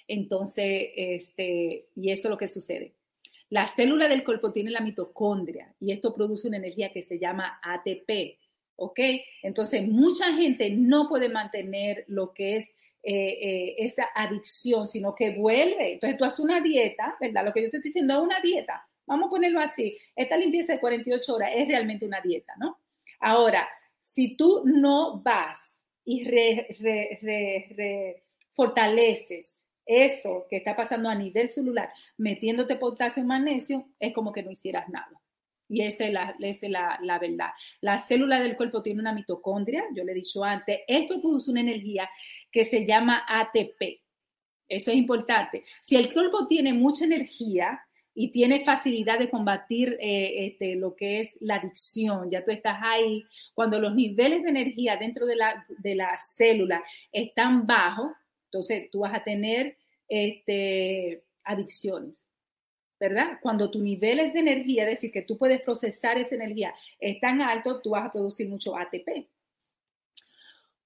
Entonces, 0.06 0.90
este, 0.96 1.88
y 1.96 2.10
eso 2.10 2.28
es 2.28 2.30
lo 2.30 2.36
que 2.36 2.48
sucede. 2.48 2.94
La 3.48 3.68
célula 3.68 4.08
del 4.08 4.24
cuerpo 4.24 4.52
tiene 4.52 4.70
la 4.70 4.80
mitocondria 4.80 5.74
y 5.78 5.92
esto 5.92 6.14
produce 6.14 6.48
una 6.48 6.56
energía 6.56 6.92
que 6.92 7.02
se 7.02 7.18
llama 7.18 7.58
ATP, 7.62 8.38
¿ok? 8.76 9.00
Entonces, 9.42 9.86
mucha 9.86 10.32
gente 10.34 10.70
no 10.70 11.08
puede 11.08 11.28
mantener 11.28 12.04
lo 12.08 12.32
que 12.32 12.56
es 12.56 12.68
eh, 13.02 13.12
eh, 13.12 13.74
esa 13.78 14.08
adicción, 14.14 14.86
sino 14.86 15.14
que 15.14 15.36
vuelve. 15.36 15.94
Entonces, 15.94 16.18
tú 16.18 16.24
haces 16.24 16.40
una 16.40 16.60
dieta, 16.60 17.16
¿verdad? 17.20 17.44
Lo 17.44 17.52
que 17.52 17.60
yo 17.60 17.66
estoy 17.66 17.80
diciendo 17.80 18.14
es 18.14 18.20
una 18.20 18.40
dieta. 18.40 18.86
Vamos 19.06 19.26
a 19.26 19.30
ponerlo 19.30 19.60
así. 19.60 19.96
Esta 20.16 20.36
limpieza 20.36 20.72
de 20.72 20.80
48 20.80 21.34
horas 21.34 21.52
es 21.54 21.68
realmente 21.68 22.06
una 22.06 22.20
dieta, 22.20 22.54
¿no? 22.58 22.78
Ahora, 23.20 23.68
si 24.00 24.36
tú 24.36 24.62
no 24.64 25.20
vas 25.22 25.78
y 26.04 26.24
fortaleces 28.52 29.62
eso 29.86 30.46
que 30.48 30.56
está 30.56 30.76
pasando 30.76 31.08
a 31.08 31.14
nivel 31.14 31.48
celular, 31.48 31.90
metiéndote 32.16 32.76
potasio 32.76 33.22
y 33.22 33.26
magnesio, 33.26 33.86
es 33.98 34.14
como 34.14 34.32
que 34.32 34.42
no 34.42 34.50
hicieras 34.50 34.88
nada. 34.88 35.20
Y 35.68 35.82
esa 35.82 36.06
es, 36.06 36.12
la, 36.12 36.36
esa 36.40 36.66
es 36.66 36.72
la, 36.72 36.98
la, 37.02 37.18
verdad. 37.18 37.50
La 37.80 37.98
célula 37.98 38.40
del 38.40 38.56
cuerpo 38.56 38.82
tiene 38.82 39.00
una 39.00 39.12
mitocondria, 39.12 39.84
yo 39.94 40.04
le 40.04 40.12
he 40.12 40.16
dicho 40.16 40.44
antes, 40.44 40.80
esto 40.86 41.20
produce 41.20 41.50
una 41.50 41.60
energía 41.60 42.08
que 42.52 42.64
se 42.64 42.86
llama 42.86 43.24
ATP. 43.26 44.02
Eso 44.68 44.90
es 44.90 44.96
importante. 44.96 45.64
Si 45.82 45.96
el 45.96 46.12
cuerpo 46.12 46.46
tiene 46.46 46.72
mucha 46.72 47.04
energía 47.04 47.80
y 48.14 48.30
tiene 48.30 48.64
facilidad 48.64 49.18
de 49.18 49.28
combatir 49.28 49.96
eh, 50.00 50.46
este, 50.46 50.76
lo 50.76 50.94
que 50.94 51.20
es 51.20 51.36
la 51.40 51.56
adicción, 51.56 52.30
ya 52.30 52.44
tú 52.44 52.50
estás 52.50 52.78
ahí, 52.82 53.24
cuando 53.54 53.80
los 53.80 53.94
niveles 53.94 54.42
de 54.42 54.50
energía 54.50 54.96
dentro 54.96 55.26
de 55.26 55.36
la, 55.36 55.66
de 55.68 55.94
la 55.94 56.16
célula 56.18 56.82
están 57.12 57.66
bajos, 57.66 58.12
entonces 58.46 58.88
tú 58.90 59.00
vas 59.00 59.14
a 59.14 59.24
tener 59.24 59.76
este, 60.08 61.24
adicciones. 61.42 62.24
¿Verdad? 63.08 63.38
Cuando 63.42 63.70
tu 63.70 63.80
niveles 63.82 64.32
de 64.32 64.40
energía, 64.40 64.84
es 64.84 64.90
decir, 64.90 65.12
que 65.12 65.20
tú 65.20 65.36
puedes 65.36 65.60
procesar 65.60 66.16
esa 66.16 66.34
energía, 66.36 66.74
es 66.98 67.20
tan 67.20 67.42
alto, 67.42 67.82
tú 67.82 67.90
vas 67.90 68.06
a 68.06 68.12
producir 68.12 68.48
mucho 68.48 68.74
ATP. 68.76 69.28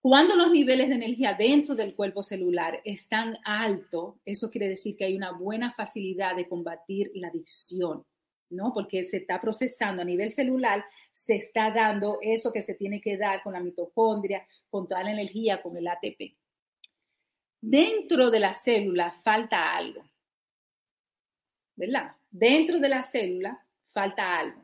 Cuando 0.00 0.34
los 0.34 0.50
niveles 0.50 0.88
de 0.88 0.96
energía 0.96 1.34
dentro 1.34 1.76
del 1.76 1.94
cuerpo 1.94 2.24
celular 2.24 2.80
están 2.84 3.38
altos, 3.44 4.16
eso 4.24 4.50
quiere 4.50 4.68
decir 4.68 4.96
que 4.96 5.04
hay 5.04 5.14
una 5.14 5.30
buena 5.30 5.70
facilidad 5.72 6.34
de 6.34 6.48
combatir 6.48 7.12
la 7.14 7.28
adicción, 7.28 8.04
¿no? 8.50 8.72
Porque 8.74 9.06
se 9.06 9.18
está 9.18 9.40
procesando 9.40 10.02
a 10.02 10.04
nivel 10.04 10.32
celular, 10.32 10.84
se 11.12 11.36
está 11.36 11.70
dando 11.70 12.18
eso 12.20 12.52
que 12.52 12.62
se 12.62 12.74
tiene 12.74 13.00
que 13.00 13.16
dar 13.16 13.44
con 13.44 13.52
la 13.52 13.60
mitocondria, 13.60 14.44
con 14.68 14.88
toda 14.88 15.04
la 15.04 15.12
energía, 15.12 15.62
con 15.62 15.76
el 15.76 15.86
ATP. 15.86 16.36
Dentro 17.60 18.30
de 18.32 18.40
la 18.40 18.54
célula 18.54 19.12
falta 19.22 19.76
algo. 19.76 20.02
¿Verdad? 21.78 22.12
Dentro 22.30 22.78
de 22.78 22.88
la 22.88 23.04
célula 23.04 23.64
falta 23.86 24.38
algo. 24.38 24.60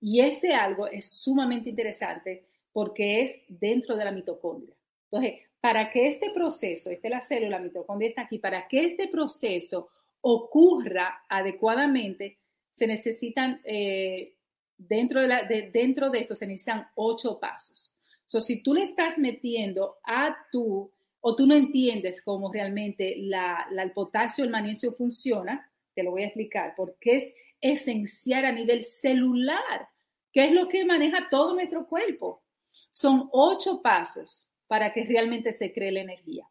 Y 0.00 0.20
ese 0.20 0.54
algo 0.54 0.86
es 0.86 1.10
sumamente 1.10 1.70
interesante 1.70 2.46
porque 2.72 3.22
es 3.22 3.42
dentro 3.48 3.96
de 3.96 4.04
la 4.04 4.10
mitocondria. 4.10 4.74
Entonces, 5.04 5.40
para 5.60 5.90
que 5.90 6.08
este 6.08 6.30
proceso, 6.30 6.90
esta 6.90 7.08
es 7.08 7.10
la 7.12 7.20
célula, 7.20 7.58
la 7.58 7.64
mitocondria 7.64 8.08
está 8.08 8.22
aquí, 8.22 8.38
para 8.38 8.66
que 8.68 8.84
este 8.84 9.08
proceso 9.08 9.88
ocurra 10.20 11.24
adecuadamente, 11.28 12.38
se 12.70 12.86
necesitan, 12.86 13.60
eh, 13.64 14.34
dentro, 14.76 15.20
de 15.20 15.28
la, 15.28 15.42
dentro 15.44 16.10
de 16.10 16.20
esto, 16.20 16.34
se 16.34 16.46
necesitan 16.46 16.86
ocho 16.94 17.38
pasos. 17.38 17.92
So, 18.26 18.40
si 18.40 18.62
tú 18.62 18.74
le 18.74 18.82
estás 18.82 19.18
metiendo 19.18 19.96
a 20.04 20.36
tu, 20.50 20.90
o 21.20 21.36
tú 21.36 21.46
no 21.46 21.54
entiendes 21.54 22.22
cómo 22.22 22.52
realmente 22.52 23.14
la, 23.18 23.66
el 23.70 23.92
potasio, 23.92 24.44
el 24.44 24.50
magnesio 24.50 24.92
funciona, 24.92 25.70
te 25.96 26.04
lo 26.04 26.12
voy 26.12 26.22
a 26.22 26.26
explicar, 26.26 26.74
porque 26.76 27.16
es 27.16 27.34
esencial 27.60 28.44
a 28.44 28.52
nivel 28.52 28.84
celular, 28.84 29.88
que 30.32 30.44
es 30.44 30.52
lo 30.52 30.68
que 30.68 30.84
maneja 30.84 31.28
todo 31.30 31.54
nuestro 31.54 31.88
cuerpo. 31.88 32.44
Son 32.90 33.28
ocho 33.32 33.80
pasos 33.82 34.48
para 34.66 34.92
que 34.92 35.04
realmente 35.04 35.52
se 35.52 35.72
cree 35.72 35.90
la 35.90 36.02
energía. 36.02 36.46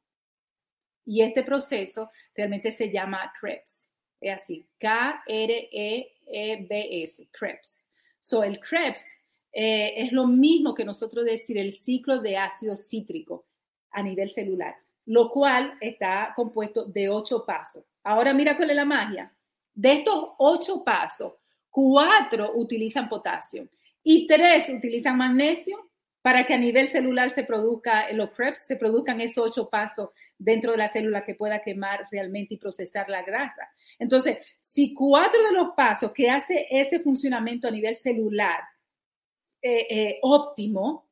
Y 1.05 1.21
este 1.21 1.43
proceso 1.43 2.09
realmente 2.33 2.71
se 2.71 2.89
llama 2.91 3.31
Krebs. 3.39 3.87
Es 4.19 4.41
así, 4.41 4.67
K-R-E-E-B-S, 4.79 5.69
Krebs. 7.31 7.85
So, 8.19 8.43
el 8.43 8.59
Krebs 8.59 9.05
eh, 9.53 9.93
es 10.03 10.11
lo 10.11 10.25
mismo 10.25 10.73
que 10.73 10.83
nosotros 10.83 11.23
decir 11.23 11.59
el 11.59 11.71
ciclo 11.71 12.19
de 12.21 12.37
ácido 12.37 12.75
cítrico 12.75 13.45
a 13.91 14.01
nivel 14.01 14.31
celular, 14.31 14.75
lo 15.05 15.29
cual 15.29 15.77
está 15.79 16.33
compuesto 16.35 16.85
de 16.85 17.09
ocho 17.09 17.45
pasos. 17.45 17.85
Ahora 18.05 18.33
mira 18.33 18.55
cuál 18.55 18.69
es 18.69 18.75
la 18.75 18.85
magia. 18.85 19.33
De 19.73 19.93
estos 19.93 20.29
ocho 20.37 20.83
pasos, 20.83 21.33
cuatro 21.69 22.53
utilizan 22.55 23.09
potasio 23.09 23.67
y 24.03 24.25
tres 24.27 24.69
utilizan 24.69 25.17
magnesio 25.17 25.89
para 26.21 26.45
que 26.45 26.53
a 26.53 26.57
nivel 26.57 26.87
celular 26.87 27.29
se 27.29 27.43
produzca, 27.43 28.11
los 28.13 28.29
PREPs 28.31 28.65
se 28.65 28.77
produzcan 28.77 29.21
esos 29.21 29.45
ocho 29.45 29.69
pasos 29.69 30.09
dentro 30.37 30.71
de 30.71 30.77
la 30.77 30.87
célula 30.87 31.23
que 31.23 31.35
pueda 31.35 31.61
quemar 31.61 32.07
realmente 32.11 32.55
y 32.55 32.57
procesar 32.57 33.09
la 33.09 33.23
grasa. 33.23 33.69
Entonces, 33.99 34.37
si 34.59 34.93
cuatro 34.93 35.43
de 35.43 35.51
los 35.51 35.69
pasos 35.75 36.11
que 36.13 36.29
hace 36.29 36.67
ese 36.69 36.99
funcionamiento 36.99 37.67
a 37.67 37.71
nivel 37.71 37.95
celular 37.95 38.59
eh, 39.61 39.87
eh, 39.89 40.19
óptimo, 40.21 41.09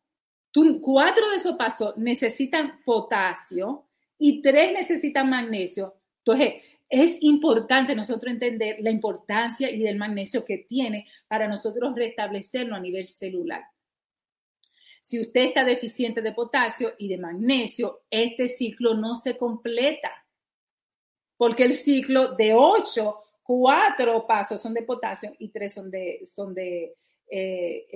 cuatro 0.81 1.29
de 1.29 1.37
esos 1.37 1.55
pasos 1.55 1.97
necesitan 1.97 2.83
potasio 2.85 3.87
y 4.17 4.41
tres 4.41 4.73
necesitan 4.73 5.29
magnesio. 5.29 5.95
Entonces, 6.25 6.55
es 6.93 7.17
importante 7.23 7.95
nosotros 7.95 8.31
entender 8.31 8.75
la 8.81 8.91
importancia 8.91 9.67
y 9.71 9.79
del 9.79 9.97
magnesio 9.97 10.45
que 10.45 10.59
tiene 10.59 11.07
para 11.27 11.47
nosotros 11.47 11.95
restablecerlo 11.95 12.75
a 12.75 12.79
nivel 12.79 13.07
celular. 13.07 13.63
Si 15.01 15.19
usted 15.19 15.41
está 15.41 15.63
deficiente 15.63 16.21
de 16.21 16.33
potasio 16.33 16.93
y 16.99 17.07
de 17.07 17.17
magnesio, 17.17 18.03
este 18.11 18.47
ciclo 18.47 18.93
no 18.93 19.15
se 19.15 19.37
completa, 19.37 20.11
porque 21.35 21.63
el 21.63 21.73
ciclo 21.73 22.35
de 22.35 22.53
ocho, 22.53 23.23
cuatro 23.41 24.27
pasos 24.27 24.61
son 24.61 24.75
de 24.75 24.83
potasio 24.83 25.33
y 25.39 25.49
tres 25.49 25.73
son 25.73 25.89
de, 25.89 26.21
son 26.27 26.53
de, 26.53 26.93
eh, 27.27 27.87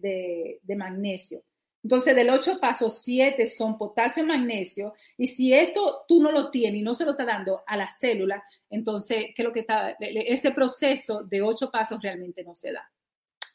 eh, 0.00 0.60
de 0.62 0.76
magnesio. 0.76 1.42
Entonces, 1.84 2.16
del 2.16 2.30
ocho 2.30 2.58
pasos, 2.58 3.02
siete 3.02 3.46
son 3.46 3.76
potasio, 3.76 4.24
magnesio, 4.24 4.94
y 5.18 5.26
si 5.26 5.52
esto 5.52 6.04
tú 6.08 6.20
no 6.20 6.32
lo 6.32 6.50
tienes 6.50 6.80
y 6.80 6.82
no 6.82 6.94
se 6.94 7.04
lo 7.04 7.10
está 7.10 7.26
dando 7.26 7.62
a 7.66 7.76
la 7.76 7.88
célula, 7.88 8.42
entonces, 8.70 9.26
¿qué 9.36 9.42
es 9.42 9.44
lo 9.44 9.52
que 9.52 9.60
está? 9.60 9.90
Ese 10.00 10.50
proceso 10.50 11.22
de 11.22 11.42
ocho 11.42 11.70
pasos 11.70 12.00
realmente 12.02 12.42
no 12.42 12.54
se 12.54 12.72
da. 12.72 12.90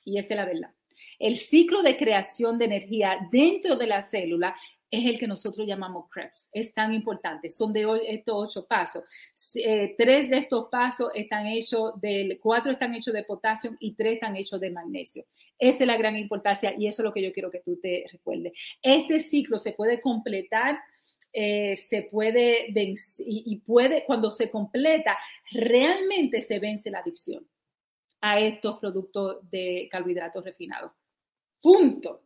Y 0.06 0.20
esa 0.20 0.36
es 0.36 0.38
la 0.38 0.46
verdad. 0.46 0.70
El 1.18 1.36
ciclo 1.36 1.82
de 1.82 1.98
creación 1.98 2.60
de 2.60 2.66
energía 2.66 3.18
dentro 3.32 3.76
de 3.76 3.88
la 3.88 4.04
célula 4.04 4.56
es 4.92 5.06
el 5.06 5.20
que 5.20 5.28
nosotros 5.28 5.68
llamamos 5.68 6.10
Krebs. 6.10 6.50
Es 6.52 6.74
tan 6.74 6.94
importante. 6.94 7.50
Son 7.50 7.74
de 7.74 7.86
estos 8.08 8.36
ocho 8.36 8.66
pasos. 8.68 9.04
Eh, 9.56 9.96
tres 9.98 10.30
de 10.30 10.38
estos 10.38 10.68
pasos 10.70 11.12
están 11.14 11.48
hechos 11.48 12.00
del, 12.00 12.40
cuatro 12.40 12.72
están 12.72 12.94
hechos 12.96 13.14
de 13.14 13.24
potasio 13.24 13.76
y 13.80 13.94
tres 13.94 14.14
están 14.14 14.36
hechos 14.36 14.60
de 14.60 14.72
magnesio. 14.72 15.26
Esa 15.60 15.84
es 15.84 15.88
la 15.88 15.98
gran 15.98 16.18
importancia 16.18 16.74
y 16.78 16.88
eso 16.88 17.02
es 17.02 17.06
lo 17.06 17.14
que 17.14 17.22
yo 17.22 17.34
quiero 17.34 17.52
que 17.52 17.60
tú 17.60 17.78
te 17.82 18.06
recuerdes. 18.12 18.54
Este 18.82 19.20
ciclo 19.20 19.60
se 19.60 19.74
puede 19.74 20.02
completar 20.02 20.80
eh, 21.32 21.76
se 21.76 22.04
puede 22.04 22.72
vencer 22.74 23.26
y, 23.28 23.58
puede, 23.60 24.04
cuando 24.06 24.32
se 24.32 24.50
completa, 24.50 25.18
realmente 25.52 26.42
se 26.42 26.60
vence 26.60 26.90
la 26.90 27.00
adicción 27.00 27.48
a 28.22 28.40
estos 28.40 28.80
productos 28.80 29.50
de 29.50 29.88
carbohidratos 29.92 30.44
refinados. 30.44 30.92
Punto. 31.62 32.24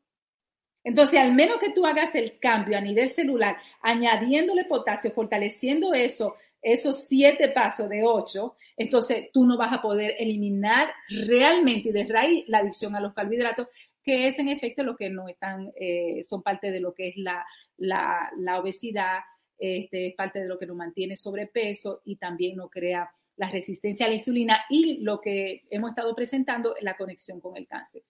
Entonces, 0.86 1.20
al 1.20 1.34
menos 1.34 1.60
que 1.60 1.72
tú 1.72 1.86
hagas 1.86 2.16
el 2.16 2.40
cambio 2.40 2.78
a 2.78 2.82
nivel 2.82 3.10
celular, 3.10 3.58
añadiéndole 3.82 4.66
potasio, 4.66 5.12
fortaleciendo 5.12 5.94
eso, 5.94 6.36
esos 6.64 7.06
siete 7.08 7.50
pasos 7.50 7.90
de 7.90 8.04
ocho, 8.04 8.56
entonces 8.78 9.30
tú 9.34 9.46
no 9.46 9.58
vas 9.58 9.74
a 9.74 9.82
poder 9.82 10.16
eliminar 10.18 10.90
realmente 11.10 11.90
y 11.90 11.92
de 11.92 12.06
raíz 12.06 12.46
la 12.48 12.60
adicción 12.60 12.96
a 12.96 13.02
los 13.02 13.14
carbohidratos, 13.14 13.68
que 14.02 14.28
es 14.28 14.40
en 14.40 14.48
efecto 14.48 14.84
lo 14.84 14.96
que 14.96 15.10
no 15.10 15.28
están, 15.28 15.72
eh, 15.76 16.24
son 16.24 16.42
parte 16.42 16.72
de 16.72 16.80
lo 16.80 16.94
que 16.94 17.10
es 17.10 17.18
la, 17.18 17.46
la, 17.78 18.60
obesidad, 18.60 19.20
este, 19.58 20.08
es 20.08 20.16
parte 20.16 20.40
de 20.40 20.48
lo 20.48 20.58
que 20.58 20.66
nos 20.66 20.78
mantiene 20.78 21.18
sobrepeso 21.18 22.02
y 22.06 22.16
también 22.16 22.56
nos 22.56 22.72
crea 22.72 23.12
la 23.36 23.50
resistencia 23.50 24.06
a 24.06 24.10
la 24.10 24.16
insulina 24.16 24.62
y 24.70 25.00
lo 25.04 25.20
que 25.20 25.64
hemos 25.70 25.92
estado 25.92 26.16
presentando, 26.16 26.76
la 26.82 26.96
conexión 26.96 27.42
con 27.42 27.58
el 27.58 27.68
cáncer. 27.68 28.04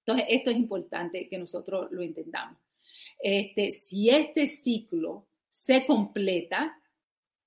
Entonces, 0.00 0.26
esto 0.28 0.50
es 0.50 0.56
importante 0.56 1.28
que 1.28 1.38
nosotros 1.38 1.90
lo 1.90 2.02
entendamos. 2.02 2.58
Este, 3.18 3.70
si 3.70 4.10
este 4.10 4.46
ciclo 4.46 5.26
se 5.48 5.86
completa, 5.86 6.78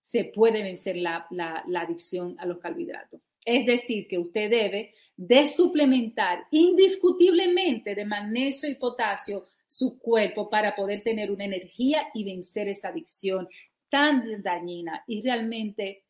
se 0.10 0.24
puede 0.24 0.64
vencer 0.64 0.96
la, 0.96 1.28
adicción 1.76 2.38
a 2.40 2.46
los 2.46 2.60
carbohidratos. 2.60 3.20
Es 3.44 3.66
decir, 3.66 4.08
que 4.08 4.18
usted 4.18 4.50
debe 4.50 4.94
de 5.18 5.46
suplementar 5.48 6.46
indiscutiblemente 6.50 7.94
de 7.94 8.06
magnesio 8.06 8.70
y 8.70 8.76
potasio 8.76 9.48
su 9.68 10.00
cuerpo 10.00 10.50
para 10.50 10.74
poder 10.78 11.04
tener 11.04 11.30
una 11.30 11.44
energía 11.44 12.08
y 12.14 12.24
vencer 12.24 12.70
esa 12.70 12.88
adicción 12.88 13.50
tan 13.90 14.42
dañina 14.42 15.04
y 15.08 15.22
realmente 15.22 16.06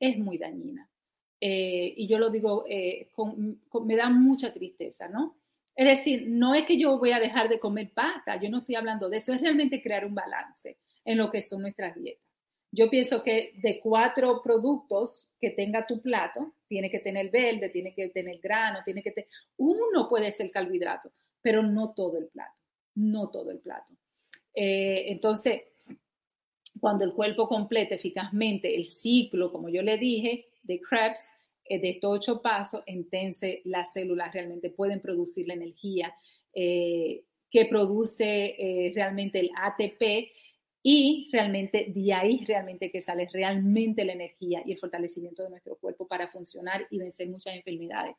es 0.00 0.16
muy 0.16 0.38
dañina. 0.38 0.88
Eh, 1.38 1.92
y 1.98 2.06
yo 2.06 2.18
lo 2.18 2.30
digo, 2.30 2.64
eh, 2.66 3.10
me 3.84 3.96
da 3.96 4.08
mucha 4.08 4.54
tristeza, 4.54 5.06
¿no? 5.06 5.36
Es 5.76 5.86
decir, 5.86 6.24
no 6.28 6.54
es 6.54 6.64
que 6.64 6.78
yo 6.78 6.98
voy 6.98 7.12
a 7.12 7.20
dejar 7.20 7.50
de 7.50 7.60
comer 7.60 7.90
pasta, 7.92 8.40
yo 8.40 8.48
no 8.48 8.60
estoy 8.60 8.76
hablando 8.76 9.10
de 9.10 9.18
eso, 9.18 9.34
es 9.34 9.42
realmente 9.42 9.82
crear 9.82 10.06
un 10.06 10.14
balance 10.14 10.78
en 11.04 11.18
lo 11.18 11.30
que 11.30 11.42
son 11.42 11.60
nuestras 11.60 11.94
dietas. 11.94 12.23
Yo 12.74 12.90
pienso 12.90 13.22
que 13.22 13.52
de 13.62 13.78
cuatro 13.78 14.42
productos 14.42 15.28
que 15.40 15.50
tenga 15.50 15.86
tu 15.86 16.02
plato, 16.02 16.54
tiene 16.66 16.90
que 16.90 16.98
tener 16.98 17.30
verde, 17.30 17.68
tiene 17.68 17.94
que 17.94 18.08
tener 18.08 18.40
grano, 18.40 18.80
tiene 18.84 19.00
que 19.00 19.12
tener, 19.12 19.28
uno 19.58 20.08
puede 20.08 20.32
ser 20.32 20.50
carbohidrato, 20.50 21.12
pero 21.40 21.62
no 21.62 21.94
todo 21.94 22.18
el 22.18 22.26
plato, 22.26 22.56
no 22.96 23.30
todo 23.30 23.52
el 23.52 23.60
plato. 23.60 23.94
Eh, 24.52 25.04
entonces, 25.06 25.62
cuando 26.80 27.04
el 27.04 27.12
cuerpo 27.12 27.46
complete 27.46 27.94
eficazmente 27.94 28.74
el 28.74 28.86
ciclo, 28.86 29.52
como 29.52 29.68
yo 29.68 29.80
le 29.82 29.96
dije, 29.96 30.46
de 30.64 30.80
Krebs, 30.80 31.28
eh, 31.66 31.78
de 31.78 31.90
estos 31.90 32.12
ocho 32.12 32.42
pasos, 32.42 32.82
entonces 32.86 33.60
las 33.64 33.92
células 33.92 34.34
realmente 34.34 34.70
pueden 34.70 35.00
producir 35.00 35.46
la 35.46 35.54
energía 35.54 36.12
eh, 36.52 37.22
que 37.48 37.66
produce 37.66 38.92
realmente 38.96 39.38
el 39.38 39.50
ATP 39.56 40.02
y 40.86 41.30
realmente 41.32 41.86
de 41.88 42.12
ahí 42.12 42.44
realmente 42.46 42.90
que 42.90 43.00
sale 43.00 43.26
realmente 43.32 44.04
la 44.04 44.12
energía 44.12 44.62
y 44.66 44.72
el 44.72 44.78
fortalecimiento 44.78 45.42
de 45.42 45.48
nuestro 45.48 45.76
cuerpo 45.76 46.06
para 46.06 46.28
funcionar 46.28 46.86
y 46.90 46.98
vencer 46.98 47.28
muchas 47.28 47.54
enfermedades. 47.56 48.14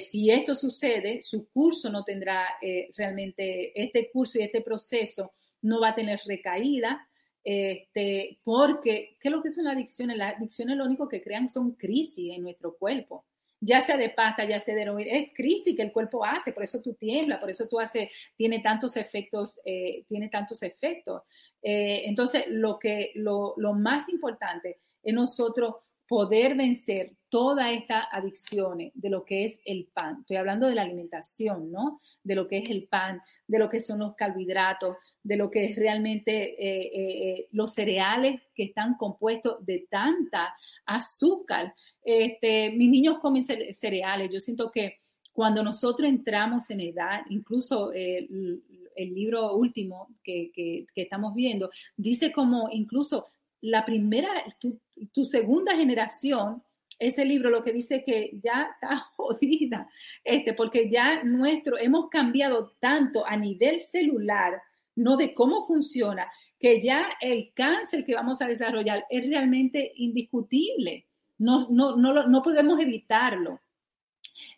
si 0.00 0.28
esto 0.28 0.56
sucede, 0.56 1.22
su 1.22 1.48
curso 1.50 1.88
no 1.90 2.02
tendrá 2.02 2.48
realmente, 2.96 3.80
este 3.80 4.10
curso 4.10 4.40
y 4.40 4.42
este 4.42 4.60
proceso 4.60 5.32
no 5.62 5.80
va 5.80 5.90
a 5.90 5.94
tener 5.94 6.20
recaída, 6.26 7.08
este, 7.44 8.38
porque, 8.42 9.16
¿qué 9.20 9.28
es 9.28 9.32
lo 9.32 9.42
que 9.42 9.50
son 9.50 9.66
las 9.66 9.74
adicciones? 9.74 10.16
Las 10.16 10.36
adicciones 10.36 10.76
lo 10.76 10.86
único 10.86 11.08
que 11.08 11.22
crean 11.22 11.48
son 11.50 11.72
crisis 11.72 12.32
en 12.34 12.42
nuestro 12.42 12.74
cuerpo. 12.74 13.24
Ya 13.66 13.80
sea 13.80 13.96
de 13.96 14.10
pasta, 14.10 14.44
ya 14.44 14.60
sea 14.60 14.74
de 14.74 14.82
heroína, 14.82 15.10
es 15.12 15.30
crisis 15.34 15.74
que 15.74 15.82
el 15.82 15.92
cuerpo 15.92 16.22
hace, 16.22 16.52
por 16.52 16.64
eso 16.64 16.82
tú 16.82 16.92
tiemblas, 16.94 17.40
por 17.40 17.48
eso 17.48 17.66
tú 17.66 17.80
haces, 17.80 18.10
tiene 18.36 18.60
tantos 18.60 18.96
efectos, 18.98 19.58
eh, 19.64 20.04
tiene 20.06 20.28
tantos 20.28 20.62
efectos. 20.62 21.22
Eh, 21.62 22.02
entonces, 22.04 22.44
lo 22.48 22.78
que, 22.78 23.12
lo, 23.14 23.54
lo 23.56 23.72
más 23.72 24.08
importante 24.10 24.80
es 25.02 25.14
nosotros 25.14 25.76
poder 26.06 26.54
vencer 26.54 27.12
todas 27.30 27.72
estas 27.72 28.04
adicciones 28.12 28.92
de 28.94 29.08
lo 29.08 29.24
que 29.24 29.44
es 29.44 29.58
el 29.64 29.88
pan. 29.92 30.18
Estoy 30.20 30.36
hablando 30.36 30.68
de 30.68 30.74
la 30.74 30.82
alimentación, 30.82 31.72
¿no? 31.72 32.00
De 32.22 32.34
lo 32.34 32.46
que 32.46 32.58
es 32.58 32.70
el 32.70 32.86
pan, 32.86 33.22
de 33.48 33.58
lo 33.58 33.70
que 33.70 33.80
son 33.80 34.00
los 34.00 34.14
carbohidratos, 34.14 34.96
de 35.22 35.36
lo 35.36 35.50
que 35.50 35.64
es 35.64 35.76
realmente 35.76 36.54
eh, 36.58 37.48
los 37.52 37.72
cereales 37.72 38.42
que 38.54 38.64
están 38.64 38.96
compuestos 38.96 39.64
de 39.64 39.86
tanta 39.90 40.54
azúcar. 40.84 41.74
Este, 42.04 42.70
mis 42.70 42.90
niños 42.90 43.18
comen 43.18 43.42
cereales. 43.42 44.30
Yo 44.30 44.38
siento 44.38 44.70
que 44.70 44.98
cuando 45.32 45.62
nosotros 45.62 46.08
entramos 46.08 46.70
en 46.70 46.80
edad, 46.80 47.22
incluso 47.28 47.92
el, 47.92 48.62
libro 48.96 49.56
último 49.56 50.08
que, 50.22 50.52
que, 50.54 50.86
estamos 50.94 51.34
viendo, 51.34 51.70
dice 51.96 52.30
como 52.30 52.68
incluso 52.70 53.26
la 53.60 53.84
primera, 53.84 54.28
tu, 54.60 55.24
segunda 55.24 55.74
generación, 55.74 56.62
ese 56.98 57.24
libro 57.24 57.50
lo 57.50 57.64
que 57.64 57.72
dice 57.72 58.04
que 58.04 58.38
ya 58.42 58.68
está 58.74 58.98
jodida, 59.16 59.88
este, 60.22 60.52
porque 60.52 60.90
ya 60.90 61.24
nuestro, 61.24 61.78
hemos 61.78 62.10
cambiado 62.10 62.72
tanto 62.78 63.26
a 63.26 63.36
nivel 63.36 63.80
celular, 63.80 64.62
no 64.94 65.16
de 65.16 65.34
cómo 65.34 65.66
funciona, 65.66 66.30
que 66.60 66.80
ya 66.80 67.08
el 67.20 67.52
cáncer 67.54 68.04
que 68.04 68.14
vamos 68.14 68.40
a 68.40 68.46
desarrollar 68.46 69.04
es 69.10 69.26
realmente 69.26 69.92
indiscutible. 69.96 71.06
No, 71.38 71.68
no, 71.70 71.96
no, 71.96 72.26
no 72.26 72.42
podemos 72.42 72.78
evitarlo. 72.80 73.60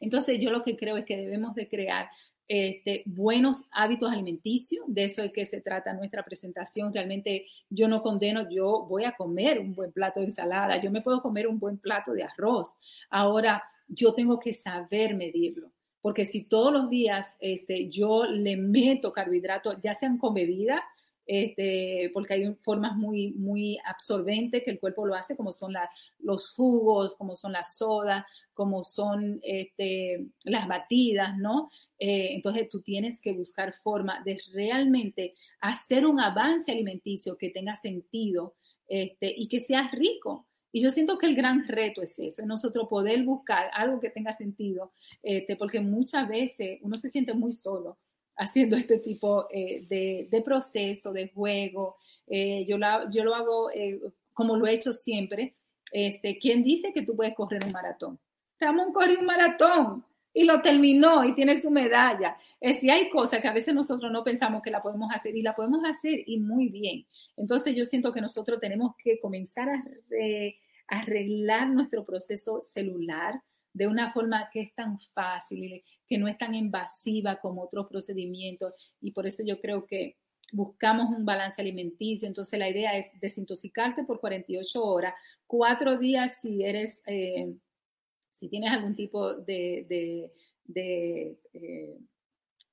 Entonces 0.01 0.41
yo 0.41 0.51
lo 0.51 0.63
que 0.63 0.77
creo 0.77 0.97
es 0.97 1.05
que 1.05 1.17
debemos 1.17 1.55
de 1.55 1.69
crear 1.69 2.09
este, 2.49 3.03
buenos 3.07 3.63
hábitos 3.73 4.13
alimenticios, 4.13 4.85
de 4.87 5.05
eso 5.05 5.23
es 5.23 5.33
que 5.33 5.47
se 5.47 5.61
trata 5.61 5.93
nuestra 5.93 6.25
presentación. 6.25 6.93
Realmente 6.93 7.47
yo 7.69 7.89
no 7.89 8.03
condeno, 8.03 8.49
yo 8.49 8.87
voy 8.89 9.05
a 9.05 9.17
comer 9.17 9.59
un 9.59 9.75
buen 9.75 9.93
plato 9.93 10.21
de 10.21 10.27
ensalada, 10.27 10.81
yo 10.81 10.91
me 10.91 11.03
puedo 11.03 11.21
comer 11.23 11.49
un 11.49 11.59
buen 11.59 11.79
plato 11.79 12.13
de 12.13 12.23
arroz. 12.23 12.75
Ahora, 13.11 13.63
yo 13.89 14.15
tengo 14.15 14.39
que 14.39 14.55
saber 14.55 15.15
medirlo, 15.15 15.73
porque 16.01 16.25
si 16.25 16.45
todos 16.45 16.73
los 16.73 16.89
días 16.89 17.37
este, 17.41 17.89
yo 17.89 18.25
le 18.25 18.57
meto 18.57 19.13
carbohidratos, 19.13 19.79
ya 19.81 19.95
sean 19.95 20.19
con 20.19 20.35
bebida, 20.35 20.85
este, 21.27 22.11
porque 22.15 22.35
hay 22.35 22.55
formas 22.63 22.97
muy, 22.97 23.33
muy 23.33 23.79
absorbentes 23.85 24.63
que 24.63 24.71
el 24.71 24.79
cuerpo 24.79 25.05
lo 25.07 25.15
hace, 25.15 25.37
como 25.37 25.53
son 25.53 25.73
la, 25.73 25.91
los 26.21 26.53
jugos, 26.53 27.17
como 27.17 27.35
son 27.35 27.53
las 27.53 27.77
sodas, 27.77 28.25
como 28.55 28.85
son 28.85 29.41
este, 29.43 30.27
las 30.45 30.69
batidas, 30.69 31.37
¿no? 31.37 31.71
Eh, 31.99 32.35
entonces 32.35 32.69
tú 32.69 32.81
tienes 32.81 33.21
que 33.21 33.33
buscar 33.33 33.75
forma 33.83 34.23
de 34.25 34.39
realmente 34.53 35.35
hacer 35.61 36.07
un 36.07 36.21
avance 36.21 36.71
alimenticio 36.71 37.37
que 37.37 37.51
tenga 37.51 37.75
sentido 37.75 38.55
este, 38.89 39.35
y 39.37 39.49
que 39.49 39.61
sea 39.61 39.91
rico. 39.91 40.47
Y 40.73 40.81
yo 40.81 40.91
siento 40.91 41.19
que 41.19 41.27
el 41.27 41.35
gran 41.35 41.67
reto 41.67 42.03
es 42.03 42.19
eso, 42.19 42.43
es 42.43 42.47
nosotros 42.47 42.87
poder 42.89 43.23
buscar 43.25 43.71
algo 43.73 43.99
que 43.99 44.11
tenga 44.11 44.33
sentido, 44.33 44.93
este, 45.23 45.57
porque 45.57 45.81
muchas 45.81 46.29
veces 46.29 46.79
uno 46.83 46.97
se 46.99 47.09
siente 47.09 47.33
muy 47.35 47.53
solo 47.53 47.99
haciendo 48.37 48.77
este 48.77 48.99
tipo 48.99 49.47
eh, 49.51 49.87
de, 49.89 50.43
proceso, 50.43 51.13
de 51.13 51.29
juego. 51.29 51.97
Eh, 52.27 52.65
yo, 52.69 52.77
lo 52.79 53.35
hago 53.35 53.71
eh, 53.71 54.01
como 54.33 54.57
lo 54.57 54.67
he 54.67 54.75
hecho 54.75 54.93
siempre. 54.93 55.55
Este, 55.93 56.39
¿Quién 56.39 56.63
dice 56.63 56.93
que 56.93 57.03
tú 57.03 57.17
puedes 57.17 57.35
correr 57.35 57.65
un 57.65 57.73
maratón? 57.73 58.19
Ramón 58.59 58.93
corrió 58.93 59.21
un 59.21 59.27
maratón 59.27 60.05
y 60.33 60.45
lo 60.45 60.61
terminó 60.61 61.25
y 61.25 61.35
tiene 61.35 61.55
su 61.55 61.71
medalla. 61.71 62.37
Es 62.61 62.81
si 62.81 62.91
hay 62.91 63.09
cosas 63.09 63.41
que 63.41 63.49
a 63.49 63.55
veces 63.55 63.75
nosotros 63.75 64.11
no 64.11 64.25
pensamos 64.25 64.63
que 64.63 64.71
la 64.71 64.83
podemos 64.83 65.11
hacer 65.15 65.35
y 65.37 65.43
la 65.43 65.55
podemos 65.55 65.83
hacer 65.85 66.23
y 66.27 66.39
muy 66.39 66.69
bien. 66.69 67.07
Entonces 67.37 67.75
yo 67.75 67.85
siento 67.85 68.13
que 68.13 68.21
nosotros 68.21 68.61
tenemos 68.61 68.95
que 69.03 69.19
comenzar 69.21 69.69
a, 69.69 69.83
arreglar 70.89 71.69
nuestro 71.69 72.05
proceso 72.05 72.63
celular 72.63 73.43
de 73.77 73.87
una 73.87 74.11
forma 74.11 74.49
que 74.51 74.63
es 74.63 74.75
tan 74.75 74.99
fácil, 74.99 75.85
que 76.09 76.17
no 76.17 76.29
es 76.29 76.39
tan 76.39 76.55
invasiva 76.55 77.37
como 77.37 77.63
otros 77.63 77.87
procedimientos. 77.89 78.73
Y 79.03 79.11
por 79.11 79.27
eso 79.27 79.43
yo 79.45 79.61
creo 79.61 79.87
que 79.87 80.17
buscamos 80.51 81.11
un 81.15 81.27
balance 81.27 81.61
alimenticio. 81.61 82.27
Entonces 82.27 82.59
la 82.59 82.71
idea 82.71 82.97
es 82.97 83.09
desintoxicarte 83.21 84.05
por 84.05 84.19
48 84.19 84.83
horas, 84.83 85.15
cuatro 85.47 85.99
días 85.99 86.41
si 86.41 86.65
eres, 86.65 87.03
eh, 87.07 87.55
si 88.33 88.49
tienes 88.49 88.73
algún 88.73 88.97
tipo 88.97 89.35
de, 89.35 89.85
de, 89.87 90.33
de, 90.65 91.37
eh, 91.53 91.99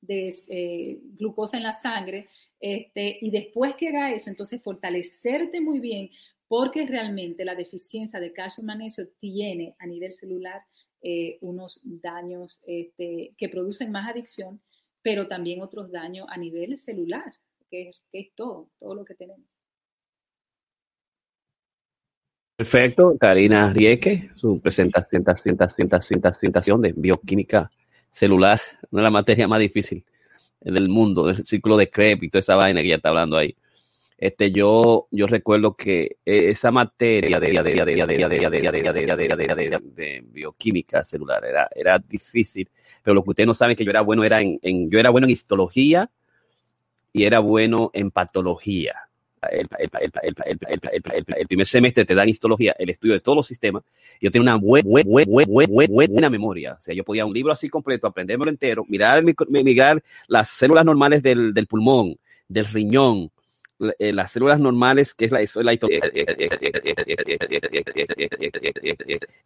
eh, 0.08 1.00
glucosa 1.18 1.58
en 1.58 1.64
la 1.64 1.74
sangre, 1.74 2.30
este, 2.62 3.18
y 3.20 3.30
después 3.30 3.76
que 3.76 3.90
haga 3.90 4.14
eso, 4.14 4.30
entonces 4.30 4.62
fortalecerte 4.62 5.60
muy 5.60 5.82
bien, 5.82 6.10
porque 6.48 6.86
realmente 6.86 7.44
la 7.44 7.56
deficiencia 7.56 8.22
de 8.22 8.32
calcio 8.32 8.64
y 8.64 8.68
magnesio 8.68 9.10
tiene 9.20 9.76
a 9.80 9.86
nivel 9.86 10.14
celular 10.14 10.62
eh, 11.06 11.38
unos 11.42 11.82
daños 11.84 12.64
este, 12.66 13.34
que 13.38 13.50
producen 13.50 13.92
más 13.92 14.10
adicción, 14.10 14.62
pero 15.02 15.28
también 15.28 15.62
otros 15.62 15.92
daños 15.92 16.26
a 16.30 16.38
nivel 16.38 16.78
celular, 16.78 17.30
que 17.70 17.92
es, 18.14 18.34
todo, 18.36 18.70
todo 18.80 18.96
lo 18.96 19.04
que 19.04 19.14
tenemos. 19.16 19.46
Perfecto, 22.56 23.18
Karina 23.20 23.74
Rieke, 23.74 24.32
su 24.38 24.62
presentación, 24.62 25.58
de 26.82 26.94
bioquímica 26.96 27.70
celular, 28.10 28.62
una 28.90 29.02
de 29.02 29.04
las 29.04 29.12
materias 29.12 29.50
más 29.50 29.60
difíciles 29.60 30.06
del 30.62 30.88
mundo, 30.88 31.30
el 31.30 31.46
círculo 31.46 31.76
de 31.76 31.90
Krebs 31.90 32.24
y 32.24 32.30
toda 32.30 32.40
esa 32.40 32.56
vaina 32.56 32.82
que 32.82 32.88
ya 32.88 32.96
está 32.96 33.10
hablando 33.10 33.36
ahí. 33.36 33.58
Este, 34.24 34.54
yo, 34.54 35.10
yo 35.12 35.28
recuerdo 35.28 35.76
que 35.76 36.16
esa 36.24 36.72
materia 36.72 37.42
de, 37.42 37.52
bioquímica 40.32 41.04
celular 41.04 41.44
era, 41.44 41.68
era 41.76 42.00
difícil, 42.00 42.70
pero 43.04 43.16
lo 43.16 43.22
que 43.22 43.32
ustedes 43.32 43.48
no 43.48 43.54
saben 43.54 43.76
que 43.76 43.84
yo 43.84 43.90
era 43.90 44.00
bueno 44.00 44.24
era 44.24 44.42
en, 44.42 44.58
en 44.62 44.90
yo 44.90 44.98
era 44.98 45.10
bueno 45.10 45.28
en 45.28 45.32
histología 45.32 46.10
y 47.12 47.26
era 47.26 47.40
bueno 47.40 47.92
en 47.94 48.12
patología. 48.12 48.96
El, 49.52 49.68
primer 51.50 51.68
semestre 51.68 52.06
te 52.06 52.16
dan 52.16 52.30
histología, 52.30 52.74
el 52.80 52.92
estudio 52.92 53.16
de 53.16 53.20
todos 53.20 53.36
los 53.36 53.48
sistemas. 53.48 53.84
Yo 54.22 54.32
tenía 54.32 54.54
una 54.54 54.56
buena, 54.56 56.30
memoria. 56.30 56.78
O 56.80 56.82
sea, 56.82 56.96
yo 56.96 57.04
podía 57.04 57.26
un 57.26 57.34
libro 57.34 57.52
así 57.52 57.68
completo, 57.68 58.08
aprendérmelo 58.08 58.52
entero, 58.52 58.86
mirar, 58.88 59.22
mirar 59.50 60.02
las 60.28 60.48
células 60.48 60.86
normales 60.86 61.22
del, 61.22 61.54
del 61.54 61.68
pulmón, 61.68 62.16
del 62.48 62.68
riñón, 62.68 63.30
las 63.80 64.32
células 64.32 64.60
normales, 64.60 65.14
que 65.14 65.26
es 65.26 65.32
la, 65.32 65.40
la 65.40 65.78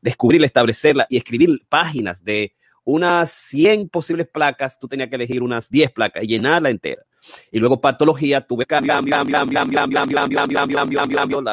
descubrirla, 0.01 0.45
establecerla 0.45 1.07
y 1.09 1.17
escribir 1.17 1.61
páginas 1.69 2.23
de 2.23 2.53
unas 2.83 3.31
100 3.31 3.89
posibles 3.89 4.29
placas, 4.29 4.79
tú 4.79 4.87
tenías 4.87 5.09
que 5.09 5.15
elegir 5.15 5.43
unas 5.43 5.69
10 5.69 5.91
placas 5.91 6.23
y 6.23 6.27
llenarla 6.27 6.69
entera. 6.69 7.03
Y 7.51 7.59
luego 7.59 7.81
patología, 7.81 8.39
tuve 8.39 8.65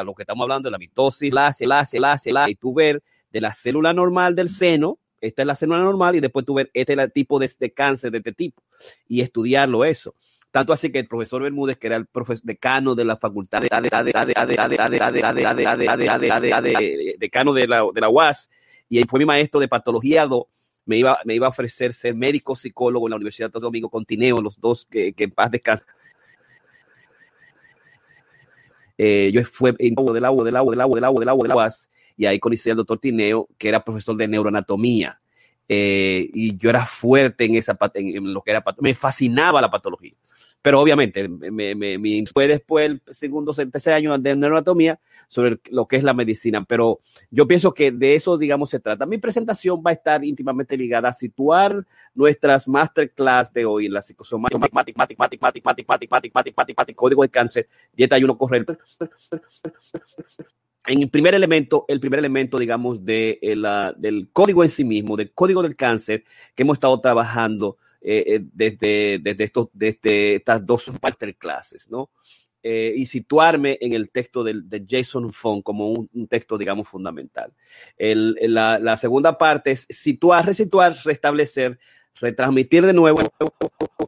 lo 0.05 0.13
que 0.13 0.23
estamos 0.23 0.43
hablando 0.43 0.67
de 0.67 0.71
la 0.71 0.77
mitosis, 0.77 1.33
la, 1.33 1.53
la, 1.59 1.85
la, 1.91 2.19
la, 2.25 2.49
y 2.49 2.55
tú 2.55 2.73
ver 2.73 3.03
de 3.29 3.41
la 3.41 3.51
célula 3.51 3.91
normal 3.93 4.33
del 4.33 4.47
seno, 4.47 4.99
esta 5.19 5.41
es 5.41 5.45
la 5.45 5.55
célula 5.55 5.79
normal, 5.79 6.15
y 6.15 6.21
después 6.21 6.45
tú 6.45 6.53
ver 6.53 6.71
este 6.73 6.93
es 6.93 6.99
el 6.99 7.11
tipo 7.11 7.37
de, 7.37 7.51
de 7.59 7.73
cáncer 7.73 8.11
de 8.11 8.19
este 8.19 8.31
tipo, 8.31 8.63
y 9.05 9.19
estudiarlo 9.19 9.83
eso. 9.83 10.15
Tanto 10.55 10.71
así 10.71 10.89
que 10.89 10.99
el 10.99 11.07
profesor 11.09 11.43
Bermúdez, 11.43 11.75
que 11.75 11.87
era 11.87 11.97
el 11.97 12.07
decano 12.43 12.95
de 12.95 13.03
la 13.03 13.17
facultad 13.17 13.59
de 13.59 13.67
decano 17.19 17.51
de 17.51 17.67
la, 17.67 17.83
de 17.93 17.99
la 17.99 18.07
UAS, 18.07 18.49
y 18.87 19.03
fue 19.03 19.19
mi 19.19 19.25
maestro 19.25 19.59
de 19.59 19.67
patología 19.67 20.25
me 20.85 20.95
iba, 20.95 21.19
me 21.25 21.35
iba 21.35 21.47
a 21.47 21.49
ofrecer 21.49 21.91
ser 21.91 22.15
médico 22.15 22.55
psicólogo 22.55 23.05
en 23.05 23.09
la 23.09 23.17
Universidad 23.17 23.51
de 23.51 23.59
Domingo 23.59 23.89
Contineo, 23.89 24.41
los 24.41 24.57
dos 24.57 24.85
que, 24.89 25.11
que 25.11 25.25
en 25.25 25.31
paz 25.31 25.51
descansan. 25.51 25.89
Eh, 28.97 29.31
yo 29.33 29.43
fui 29.43 29.75
en 29.77 29.93
agua, 29.99 30.13
del 30.13 30.23
agua, 30.23 30.45
del 30.45 30.55
agua, 30.55 30.71
del 30.71 30.79
agua, 30.79 30.95
del 30.95 31.03
agua, 31.03 31.43
del 31.43 31.51
agua, 31.51 31.69
y 32.15 32.27
ahí 32.27 32.39
conocí 32.39 32.69
al 32.69 32.77
doctor 32.77 32.97
Tineo, 32.97 33.49
que 33.57 33.67
era 33.67 33.83
profesor 33.83 34.15
de 34.15 34.29
neuroanatomía. 34.29 35.19
Eh, 35.67 36.29
y 36.33 36.55
yo 36.55 36.69
era 36.69 36.85
fuerte 36.85 37.43
en 37.43 37.55
esa 37.55 37.77
en 37.95 38.33
lo 38.33 38.41
que 38.41 38.51
era 38.51 38.63
me 38.79 38.93
fascinaba 38.93 39.59
la 39.59 39.69
patología. 39.69 40.13
Pero 40.65 40.81
obviamente, 40.81 41.29
me, 41.29 41.75
me, 41.75 42.23
fue 42.33 42.47
después 42.47 42.87
el 42.87 42.99
segundo, 43.11 43.53
tercer 43.53 43.93
año 43.93 44.17
de 44.17 44.35
neuroanatomía 44.35 44.99
sobre 45.27 45.59
lo 45.69 45.87
que 45.87 45.97
es 45.97 46.03
la 46.03 46.15
medicina. 46.15 46.65
Pero 46.65 47.01
yo 47.29 47.47
pienso 47.47 47.71
que 47.71 47.91
de 47.91 48.15
eso, 48.15 48.35
digamos, 48.35 48.71
se 48.71 48.79
trata. 48.79 49.05
Mi 49.05 49.19
presentación 49.19 49.83
va 49.85 49.91
a 49.91 49.93
estar 49.93 50.25
íntimamente 50.25 50.75
ligada 50.75 51.09
a 51.09 51.13
situar 51.13 51.85
nuestras 52.15 52.67
masterclass 52.67 53.53
de 53.53 53.63
hoy 53.63 53.89
la 53.89 54.01
psicosomática, 54.01 54.57
código 56.95 57.21
de 57.21 57.29
cáncer, 57.29 57.67
dieta 57.93 58.15
ayuno 58.15 58.35
correcto. 58.35 58.75
En 60.87 61.01
el 61.01 61.09
primer 61.11 61.35
elemento, 61.35 61.85
el 61.87 61.99
primer 61.99 62.17
elemento, 62.17 62.57
digamos, 62.57 63.05
de, 63.05 63.37
la, 63.55 63.93
del 63.95 64.29
código 64.33 64.63
en 64.63 64.71
sí 64.71 64.83
mismo, 64.83 65.15
del 65.15 65.31
código 65.31 65.61
del 65.61 65.75
cáncer, 65.75 66.23
que 66.55 66.63
hemos 66.63 66.77
estado 66.77 66.99
trabajando 67.01 67.77
eh, 68.07 68.35
eh, 68.35 68.39
desde, 68.53 69.17
desde, 69.19 69.45
estos, 69.45 69.69
desde 69.73 70.35
estas 70.35 70.63
dos 70.63 70.91
masterclasses, 71.01 71.89
¿no? 71.89 72.11
Eh, 72.61 72.93
y 72.95 73.07
situarme 73.07 73.79
en 73.81 73.93
el 73.93 74.11
texto 74.11 74.43
de, 74.43 74.61
de 74.63 74.85
Jason 74.87 75.33
Fong 75.33 75.63
como 75.63 75.89
un, 75.89 76.27
texto, 76.27 76.55
digamos, 76.55 76.87
fundamental. 76.87 77.51
El, 77.97 78.37
la, 78.41 78.77
la, 78.77 78.95
segunda 78.95 79.39
parte 79.39 79.71
es 79.71 79.87
situar, 79.89 80.45
resituar, 80.45 80.95
restablecer, 81.03 81.79
retransmitir 82.19 82.85
de 82.85 82.93
nuevo 82.93 83.21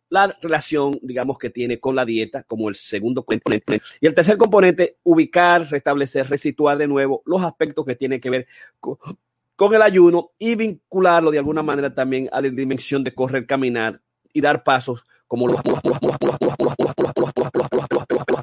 la 0.10 0.38
relación, 0.44 1.00
digamos, 1.02 1.40
que 1.40 1.50
tiene 1.50 1.80
con 1.80 1.96
la 1.96 2.06
dieta 2.06 2.44
como 2.44 2.70
el 2.70 2.76
segundo 2.76 3.26
componente. 3.26 3.82
Y 4.00 4.06
el 4.06 4.14
tercer 4.14 4.38
componente, 4.38 4.98
ubicar, 5.02 5.68
restablecer, 5.72 6.30
resituar 6.30 6.78
de 6.78 6.88
nuevo 6.88 7.24
los 7.26 7.42
aspectos 7.42 7.84
que 7.84 7.96
tienen 7.96 8.22
que 8.22 8.30
ver 8.30 8.48
con, 8.80 8.98
con 9.58 9.74
el 9.74 9.82
ayuno 9.82 10.32
y 10.38 10.56
vincularlo 10.56 11.32
de 11.32 11.40
alguna 11.40 11.64
manera 11.64 11.94
también 11.94 12.30
a 12.32 12.40
la 12.40 12.50
dimensión 12.50 13.04
de 13.04 13.14
correr, 13.14 13.46
caminar 13.46 14.00
y 14.32 14.40
dar 14.40 14.64
pasos 14.64 15.04
como 15.26 15.48
los 15.48 15.58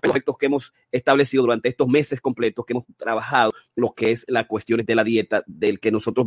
aspectos 0.02 0.36
que 0.36 0.46
hemos 0.46 0.74
establecido 0.90 1.44
durante 1.44 1.68
estos 1.68 1.86
meses 1.86 2.20
completos 2.20 2.66
que 2.66 2.72
hemos 2.72 2.84
trabajado 2.96 3.52
lo 3.76 3.94
que 3.94 4.10
es 4.10 4.24
las 4.26 4.46
cuestiones 4.46 4.84
de 4.86 4.94
la 4.96 5.04
dieta, 5.04 5.44
del 5.46 5.78
que 5.78 5.92
nosotros, 5.92 6.26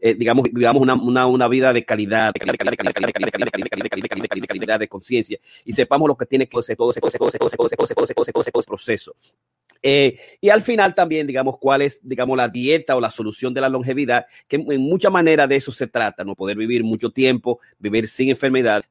digamos, 0.00 0.44
vivamos 0.52 0.80
una, 0.80 1.26
una, 1.26 1.48
vida 1.48 1.72
de 1.72 1.84
calidad, 1.84 2.32
de 2.32 2.40
calidad, 2.40 2.70
de 2.70 2.76
calidad, 4.46 4.78
de 4.78 4.88
conciencia 4.88 5.38
y 5.64 5.72
sepamos 5.72 6.06
lo 6.06 6.16
que 6.16 6.26
tiene 6.26 6.48
que 6.48 6.56
hacer 6.56 6.76
todo 6.76 6.92
ese 6.92 7.00
proceso. 8.66 9.14
Eh, 9.82 10.18
y 10.40 10.50
al 10.50 10.62
final 10.62 10.94
también, 10.94 11.26
digamos, 11.26 11.56
cuál 11.58 11.82
es, 11.82 11.98
digamos, 12.02 12.36
la 12.36 12.48
dieta 12.48 12.96
o 12.96 13.00
la 13.00 13.10
solución 13.10 13.54
de 13.54 13.60
la 13.60 13.68
longevidad, 13.68 14.26
que 14.46 14.56
en 14.56 14.80
mucha 14.80 15.10
manera 15.10 15.46
de 15.46 15.56
eso 15.56 15.72
se 15.72 15.86
trata, 15.86 16.24
¿no? 16.24 16.34
Poder 16.34 16.56
vivir 16.56 16.84
mucho 16.84 17.10
tiempo, 17.10 17.60
vivir 17.78 18.08
sin 18.08 18.30
enfermedad, 18.30 18.84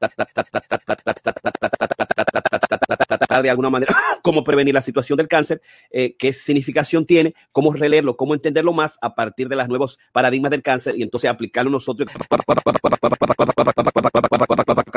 de 3.42 3.50
alguna 3.50 3.70
manera 3.70 3.96
cómo 4.22 4.44
prevenir 4.44 4.74
la 4.74 4.82
situación 4.82 5.16
del 5.16 5.28
cáncer, 5.28 5.62
eh, 5.90 6.16
qué 6.18 6.32
significación 6.32 7.06
tiene, 7.06 7.34
cómo 7.52 7.72
releerlo, 7.72 8.16
cómo 8.16 8.34
entenderlo 8.34 8.72
más 8.72 8.98
a 9.00 9.14
partir 9.14 9.48
de 9.48 9.56
los 9.56 9.68
nuevos 9.68 9.98
paradigmas 10.12 10.50
del 10.50 10.62
cáncer 10.62 10.96
y 10.96 11.02
entonces 11.02 11.30
aplicarlo 11.30 11.70
nosotros 11.70 12.08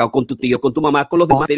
o 0.04 0.10
con 0.10 0.26
tu 0.26 0.36
tío, 0.36 0.60
con 0.60 0.72
tu 0.72 0.80
mamá, 0.80 1.08
con 1.08 1.18
los 1.18 1.28
demás 1.28 1.48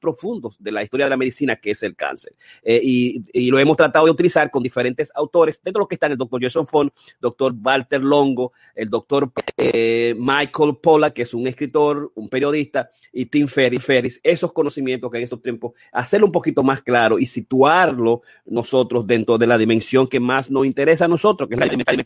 profundos 0.00 0.56
de 0.58 0.72
la 0.72 0.82
historia 0.82 1.06
de 1.06 1.10
la 1.10 1.16
medicina 1.16 1.56
que 1.56 1.70
es 1.70 1.82
el 1.82 1.94
cáncer. 1.96 2.34
y, 2.64 3.22
y, 3.32 3.50
lo 3.50 3.58
hemos 3.58 3.76
tratado 3.76 4.04
de 4.06 4.10
utilizar 4.10 4.50
con 4.50 4.62
diferentes 4.62 5.10
autores, 5.14 5.60
dentro 5.62 5.80
de 5.80 5.82
los 5.82 5.88
que 5.88 5.94
están 5.94 6.12
el 6.12 6.18
doctor 6.18 6.42
Jason 6.42 6.66
Font, 6.66 6.92
doctor 7.20 7.54
Walter 7.62 8.02
Longo, 8.02 8.52
el 8.74 8.88
doctor 8.88 9.30
Michael 9.56 10.76
Polla, 10.82 11.10
que 11.10 11.22
es 11.22 11.34
un 11.34 11.46
escritor, 11.46 12.12
un 12.14 12.28
periodista, 12.28 12.90
y 13.12 13.26
Tim 13.26 13.46
Ferris, 13.46 13.84
Ferris, 13.84 14.20
esos 14.22 14.52
conocimientos 14.52 15.10
que 15.10 15.18
en 15.18 15.24
estos 15.24 15.42
tiempos, 15.42 15.72
hacerlo 15.92 16.26
un 16.26 16.32
poquito 16.32 16.62
más 16.62 16.82
claro 16.82 17.18
y 17.18 17.26
situarlo 17.26 18.22
nosotros 18.46 19.06
dentro 19.06 19.38
de 19.38 19.46
la 19.46 19.58
dimensión 19.58 20.06
que 20.06 20.20
más 20.20 20.50
nos 20.50 20.66
interesa 20.66 21.06
a 21.06 21.08
nosotros, 21.08 21.48
que 21.48 21.54
es 21.54 21.60
la 21.60 21.66
dimensión 21.66 21.98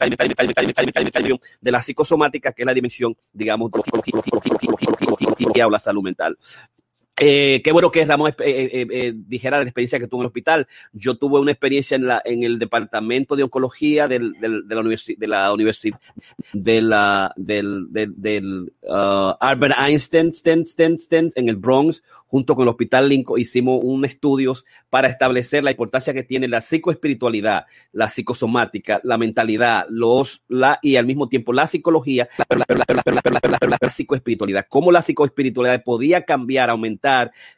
de 1.61 1.71
la 1.71 1.83
psicosomática, 1.83 2.53
que 2.53 2.63
es 2.63 2.67
la 2.67 2.75
dimensión, 2.75 3.17
digamos, 3.33 3.62
o 5.67 5.71
la 5.71 5.79
salud 5.79 6.03
mental. 6.03 6.39
Eh, 7.25 7.61
qué 7.63 7.71
bueno 7.71 7.93
que 7.93 8.05
Ramón 8.05 8.35
eh, 8.41 8.85
eh, 8.91 9.13
dijera 9.15 9.59
la 9.59 9.63
experiencia 9.63 10.01
que 10.01 10.09
tuvo 10.09 10.23
en 10.23 10.25
el 10.25 10.27
hospital. 10.27 10.67
Yo 10.93 11.15
tuve 11.15 11.39
una 11.39 11.53
experiencia 11.53 11.95
en, 11.95 12.09
la, 12.09 12.21
en 12.25 12.43
el 12.43 12.59
departamento 12.59 13.37
de 13.37 13.45
oncología 13.45 14.09
del, 14.09 14.33
de 14.41 14.75
la 14.75 14.81
universidad 14.81 15.19
de 15.19 15.29
la 15.29 15.55
de 16.53 16.83
la 16.83 17.33
del, 17.37 17.87
del, 17.91 18.73
uh, 18.83 19.35
Albert 19.39 19.77
Einstein 19.79 20.33
en 21.37 21.49
el 21.49 21.55
Bronx 21.55 22.03
junto 22.27 22.57
con 22.57 22.65
el 22.65 22.71
Hospital 22.71 23.09
Lincoln 23.09 23.39
hicimos 23.39 23.79
un 23.85 24.05
estudios 24.05 24.65
para 24.91 25.07
establecer 25.07 25.63
la 25.63 25.71
importancia 25.71 26.13
que 26.13 26.25
tiene 26.25 26.49
la 26.49 26.61
psicoespiritualidad, 26.61 27.67
la 27.93 28.09
psicosomática, 28.09 29.01
la 29.05 29.17
mentalidad, 29.17 29.85
los 29.89 30.43
la 30.49 30.81
y 30.83 30.97
al 30.97 31.07
mismo 31.07 31.29
tiempo 31.29 31.53
la 31.53 31.69
psicología, 31.69 32.29
la 32.49 33.89
psicoespiritualidad, 33.91 34.67
cómo 34.69 34.91
la 34.91 35.03
psicoespiritualidad 35.03 35.85
podía 35.85 36.25
cambiar, 36.25 36.71
aumentar 36.71 37.12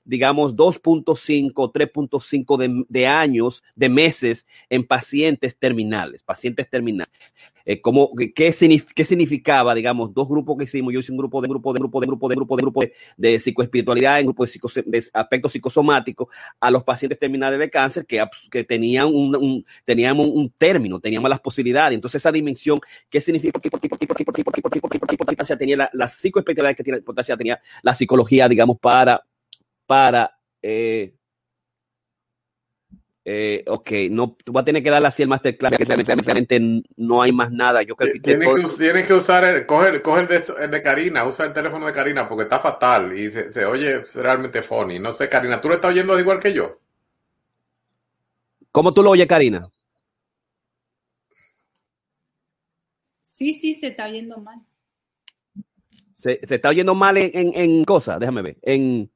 digamos, 0.04 0.54
2.5, 0.54 1.72
3.5 1.72 2.86
de, 2.88 3.06
años, 3.06 3.62
de 3.74 3.88
meses 3.88 4.46
en 4.68 4.86
pacientes 4.86 5.56
terminales, 5.58 6.22
pacientes 6.22 6.68
terminales. 6.68 7.12
Eh, 7.66 7.80
como, 7.80 8.10
¿qué, 8.14 8.32
¿qué, 8.34 9.04
significaba, 9.04 9.74
digamos, 9.74 10.12
dos 10.12 10.28
grupos 10.28 10.58
que 10.58 10.64
hicimos? 10.64 10.92
Yo 10.92 11.00
hice 11.00 11.12
un 11.12 11.18
grupo 11.18 11.40
de 11.40 11.48
grupo 11.48 11.72
de 11.72 11.78
grupo 11.78 12.00
de 12.00 12.06
grupo 12.06 12.28
de 12.28 12.34
grupo 12.34 12.56
de 12.56 12.62
grupo 12.62 12.80
de, 13.16 13.38
psicoespiritualidad, 13.38 14.20
en 14.20 14.26
grupo 14.26 14.44
de, 14.44 14.50
psico, 14.50 14.68
de 14.84 15.02
aspectos 15.14 15.52
psicosomáticos 15.52 16.28
a 16.60 16.70
los 16.70 16.84
pacientes 16.84 17.18
terminales 17.18 17.58
de 17.58 17.70
cáncer 17.70 18.04
que, 18.04 18.22
que 18.50 18.64
tenían 18.64 19.06
un, 19.06 19.34
un 19.36 19.64
teníamos 19.84 20.26
un 20.26 20.50
término, 20.50 21.00
teníamos 21.00 21.30
las 21.30 21.40
posibilidades. 21.40 21.94
Entonces, 21.94 22.20
esa 22.20 22.30
dimensión, 22.30 22.80
¿qué 23.08 23.20
significa? 23.20 23.58
¿Qué 23.60 23.70
importancia 25.10 25.56
tenía 25.56 25.76
la, 25.76 25.90
la 25.94 26.08
psicoespiritualidad? 26.08 26.76
¿Qué 26.76 26.90
importancia 26.90 27.36
tenía 27.36 27.60
la 27.82 27.94
psicología, 27.94 28.48
digamos, 28.48 28.78
para 28.78 29.24
para 29.86 30.38
eh, 30.62 31.14
eh, 33.26 33.64
ok, 33.66 33.90
no, 34.10 34.36
tú 34.44 34.52
vas 34.52 34.62
a 34.62 34.64
tener 34.66 34.82
que 34.82 34.90
darle 34.90 35.08
así 35.08 35.22
el 35.22 35.28
masterclass, 35.28 35.78
que 35.78 35.86
claramente 35.86 36.60
no 36.96 37.22
hay 37.22 37.32
más 37.32 37.50
nada. 37.50 37.82
Yo 37.82 37.96
creo 37.96 38.12
que 38.12 38.20
tienes, 38.20 38.46
que, 38.46 38.76
tienes 38.76 39.06
que 39.06 39.14
usar, 39.14 39.44
el, 39.44 39.64
coger, 39.64 40.02
coger 40.02 40.24
el, 40.24 40.28
de, 40.28 40.64
el 40.64 40.70
de 40.70 40.82
Karina, 40.82 41.24
usa 41.24 41.46
el 41.46 41.54
teléfono 41.54 41.86
de 41.86 41.92
Karina 41.92 42.28
porque 42.28 42.44
está 42.44 42.60
fatal 42.60 43.18
y 43.18 43.30
se, 43.30 43.50
se 43.50 43.64
oye 43.64 44.02
realmente 44.16 44.62
funny. 44.62 44.98
No 44.98 45.10
sé, 45.10 45.30
Karina, 45.30 45.58
¿tú 45.58 45.68
lo 45.68 45.74
estás 45.74 45.92
oyendo 45.92 46.18
igual 46.20 46.38
que 46.38 46.52
yo? 46.52 46.80
¿Cómo 48.70 48.92
tú 48.92 49.02
lo 49.02 49.10
oyes, 49.10 49.26
Karina? 49.26 49.70
Sí, 53.22 53.52
sí, 53.52 53.72
se 53.72 53.88
está 53.88 54.04
oyendo 54.04 54.36
mal. 54.36 54.60
Se, 56.12 56.40
se 56.46 56.54
está 56.56 56.68
oyendo 56.68 56.94
mal 56.94 57.16
en, 57.16 57.30
en, 57.32 57.52
en 57.54 57.84
cosas, 57.84 58.20
déjame 58.20 58.42
ver. 58.42 58.58
En 58.62 59.10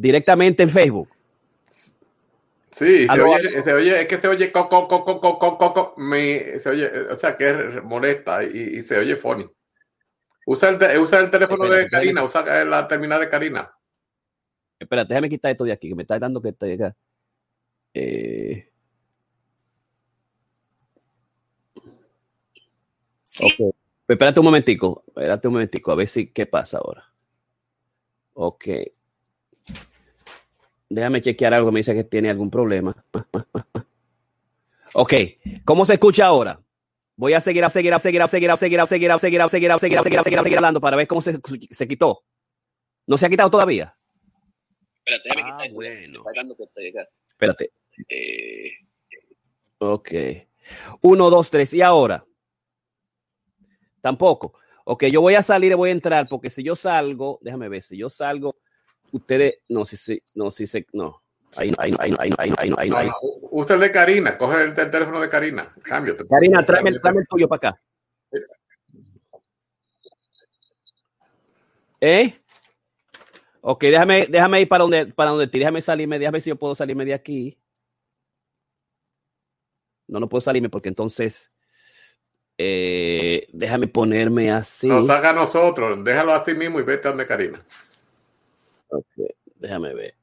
directamente 0.00 0.62
en 0.62 0.70
Facebook. 0.70 1.08
Sí, 2.70 3.06
se 3.06 3.20
oye, 3.20 3.62
se 3.62 3.72
oye, 3.74 4.00
es 4.00 4.06
que 4.06 4.16
se 4.16 4.28
oye 4.28 4.50
coco, 4.50 4.88
coco, 4.88 5.20
coco, 5.20 5.58
coco, 5.58 5.94
me, 5.98 6.58
se 6.58 6.70
oye, 6.70 6.88
o 7.10 7.14
sea, 7.14 7.36
que 7.36 7.50
es 7.50 7.84
molesta 7.84 8.42
y, 8.42 8.78
y 8.78 8.82
se 8.82 8.96
oye 8.96 9.16
funny. 9.16 9.46
Usa 10.46 10.70
el, 10.70 10.98
usa 10.98 11.18
el 11.18 11.30
teléfono 11.30 11.64
Espérate, 11.64 11.84
de 11.84 11.90
Karina, 11.90 12.24
usa 12.24 12.64
la 12.64 12.88
terminal 12.88 13.20
de 13.20 13.28
Karina. 13.28 13.70
Espera, 14.78 15.04
déjame 15.04 15.28
quitar 15.28 15.50
esto 15.50 15.64
de 15.64 15.72
aquí, 15.72 15.90
que 15.90 15.94
me 15.94 16.02
está 16.02 16.18
dando 16.18 16.40
que 16.40 16.48
estoy 16.48 16.72
acá. 16.72 16.96
Eh... 17.92 18.70
Ok. 23.42 23.74
Espérate 24.08 24.40
un 24.40 24.46
momentico, 24.46 25.04
espérate 25.06 25.48
un 25.48 25.54
momentico, 25.54 25.92
a 25.92 25.96
ver 25.96 26.08
si 26.08 26.28
qué 26.28 26.46
pasa 26.46 26.78
ahora. 26.78 27.04
Ok. 28.32 28.66
Déjame 30.90 31.20
chequear 31.22 31.54
algo, 31.54 31.70
me 31.70 31.80
dice 31.80 31.94
que 31.94 32.04
tiene 32.04 32.30
algún 32.30 32.50
problema. 32.50 32.94
Ok, 34.92 35.14
¿cómo 35.64 35.86
se 35.86 35.92
escucha 35.94 36.26
ahora? 36.26 36.60
Voy 37.14 37.32
a 37.32 37.40
seguir, 37.40 37.64
a 37.64 37.70
seguir, 37.70 37.94
a 37.94 38.00
seguir, 38.00 38.20
a 38.22 38.26
seguir, 38.26 38.50
a 38.50 38.56
seguir, 38.56 38.80
a 38.80 38.86
seguir, 38.86 39.10
a 39.12 39.18
seguir, 39.18 39.40
a 39.40 39.48
seguir, 39.48 39.70
a 39.72 39.78
seguir, 39.78 39.98
a 39.98 40.02
seguir, 40.02 40.18
a 40.18 40.24
seguir, 40.24 40.38
a 40.38 40.42
seguir 40.42 40.58
hablando 40.58 40.80
para 40.80 40.96
ver 40.96 41.06
cómo 41.06 41.22
se, 41.22 41.38
se 41.70 41.86
quitó. 41.86 42.24
¿No 43.06 43.16
se 43.16 43.26
ha 43.26 43.28
quitado 43.28 43.50
todavía? 43.50 43.96
Espérate, 45.04 45.28
déjame 45.28 45.42
ah, 45.42 45.58
quitar 45.58 45.72
bueno. 45.72 46.24
Espérate. 47.30 47.72
Eh, 48.08 48.72
ok. 49.78 50.10
Uno, 51.02 51.30
dos, 51.30 51.50
tres. 51.50 51.72
¿Y 51.72 51.82
ahora? 51.82 52.24
Tampoco. 54.00 54.54
Ok, 54.84 55.04
yo 55.04 55.20
voy 55.20 55.34
a 55.36 55.42
salir 55.42 55.70
y 55.70 55.74
voy 55.74 55.90
a 55.90 55.92
entrar 55.92 56.26
porque 56.28 56.50
si 56.50 56.64
yo 56.64 56.74
salgo, 56.74 57.38
déjame 57.42 57.68
ver, 57.68 57.82
si 57.82 57.96
yo 57.96 58.08
salgo, 58.08 58.56
ustedes, 59.12 59.58
no, 59.68 59.84
si 59.84 59.96
se, 59.96 60.22
no, 60.34 60.50
si 60.50 60.66
se, 60.66 60.86
no. 60.92 61.22
Ahí, 61.56 61.72
ahí, 61.78 61.92
ahí, 61.98 62.14
ahí, 62.18 62.30
ahí, 62.38 62.52
ahí, 62.58 62.72
ahí, 62.78 62.90
ahí. 62.94 63.10
Usa 63.50 63.74
el 63.74 63.80
de 63.80 63.90
Karina, 63.90 64.38
coge 64.38 64.62
el, 64.62 64.78
el 64.78 64.90
teléfono 64.90 65.20
de 65.20 65.28
Karina, 65.28 65.74
cámbiate. 65.82 66.26
Karina, 66.28 66.64
tráeme, 66.64 66.98
tráeme 67.00 67.20
el 67.22 67.26
tuyo 67.28 67.48
para 67.48 67.70
acá. 67.70 67.82
¿Eh? 72.00 72.40
Ok, 73.60 73.82
déjame, 73.82 74.26
déjame 74.26 74.62
ir 74.62 74.68
para 74.68 74.82
donde, 74.82 75.06
para 75.06 75.30
donde 75.30 75.46
déjame 75.46 75.82
salirme, 75.82 76.18
déjame 76.18 76.36
ver 76.36 76.42
si 76.42 76.50
yo 76.50 76.56
puedo 76.56 76.74
salirme 76.74 77.04
de 77.04 77.14
aquí. 77.14 77.58
No, 80.06 80.18
no 80.18 80.28
puedo 80.28 80.40
salirme 80.40 80.70
porque 80.70 80.88
entonces 80.88 81.50
eh, 82.56 83.48
déjame 83.52 83.86
ponerme 83.86 84.50
así. 84.50 84.88
Nos 84.88 85.10
haga 85.10 85.30
a 85.30 85.34
nosotros, 85.34 86.02
déjalo 86.04 86.32
así 86.32 86.54
mismo 86.54 86.80
y 86.80 86.84
vete 86.84 87.08
a 87.08 87.10
donde 87.10 87.26
Karina. 87.26 87.64
Ok, 88.90 89.06
déjame 89.56 89.94
ver. 89.94 90.14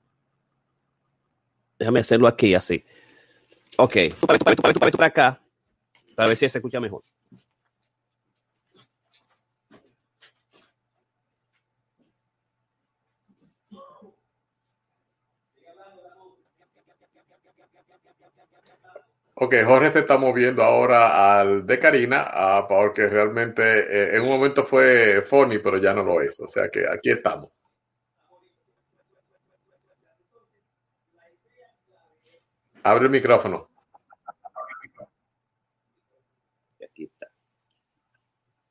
Déjame 1.79 1.99
hacerlo 1.99 2.27
aquí, 2.27 2.53
así. 2.53 2.83
Ok, 3.77 3.95
para, 4.25 5.05
acá, 5.07 5.41
para 6.15 6.29
ver 6.29 6.37
si 6.37 6.49
se 6.49 6.57
escucha 6.57 6.79
mejor. 6.79 7.03
Ok, 19.39 19.53
Jorge 19.65 19.91
te 19.91 19.99
está 19.99 20.17
moviendo 20.17 20.63
ahora 20.63 21.39
al 21.39 21.67
de 21.67 21.77
Karina, 21.77 22.23
uh, 22.63 22.67
porque 22.67 23.07
realmente 23.07 23.61
eh, 23.61 24.17
en 24.17 24.23
un 24.23 24.29
momento 24.29 24.65
fue 24.65 25.21
funny, 25.21 25.59
pero 25.59 25.77
ya 25.77 25.93
no 25.93 26.03
lo 26.03 26.19
es. 26.21 26.39
O 26.39 26.47
sea 26.47 26.69
que 26.69 26.79
aquí 26.87 27.11
estamos. 27.11 27.56
Abre 32.87 33.03
el 33.03 33.11
micrófono. 33.11 33.67
Aquí 36.81 37.03
está. 37.03 37.27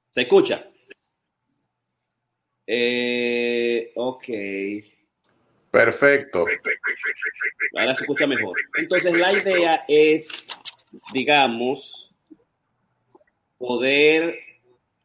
¿Se 0.08 0.22
escucha? 0.22 0.70
Eh, 2.66 3.92
ok. 3.94 4.24
Perfecto. 5.70 6.46
Ahora 7.76 7.94
se 7.94 8.04
escucha 8.04 8.26
mejor. 8.26 8.56
Entonces 8.78 9.12
la 9.12 9.34
idea 9.34 9.84
es, 9.86 10.46
digamos, 11.12 12.10
poder 13.58 14.38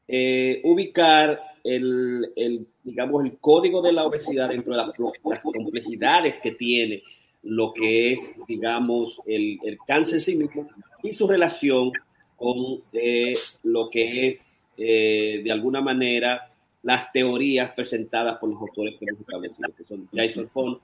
eh, 0.07 0.61
ubicar 0.63 1.37
el, 1.65 2.31
el, 2.37 2.65
digamos, 2.81 3.25
el 3.25 3.37
código 3.39 3.81
de 3.81 3.91
la 3.91 4.05
obesidad 4.05 4.47
dentro 4.47 4.73
de 4.73 4.77
las, 4.77 4.93
las 5.25 5.43
complejidades 5.43 6.39
que 6.39 6.51
tiene 6.51 7.03
lo 7.43 7.73
que 7.73 8.13
es, 8.13 8.35
digamos, 8.47 9.21
el, 9.25 9.59
el 9.63 9.77
cáncer 9.85 10.15
en 10.15 10.21
sí 10.21 10.35
mismo 10.35 10.67
y 11.03 11.13
su 11.13 11.27
relación 11.27 11.91
con 12.35 12.81
eh, 12.93 13.33
lo 13.63 13.89
que 13.89 14.27
es, 14.27 14.67
eh, 14.77 15.41
de 15.43 15.51
alguna 15.51 15.81
manera, 15.81 16.51
las 16.83 17.11
teorías 17.11 17.71
presentadas 17.75 18.37
por 18.39 18.49
los 18.49 18.61
autores 18.61 18.95
que 18.99 19.05
hemos 19.07 19.21
establecido, 19.21 19.69
que 19.77 19.83
son 19.83 20.09
Jason 20.13 20.49
Font, 20.49 20.79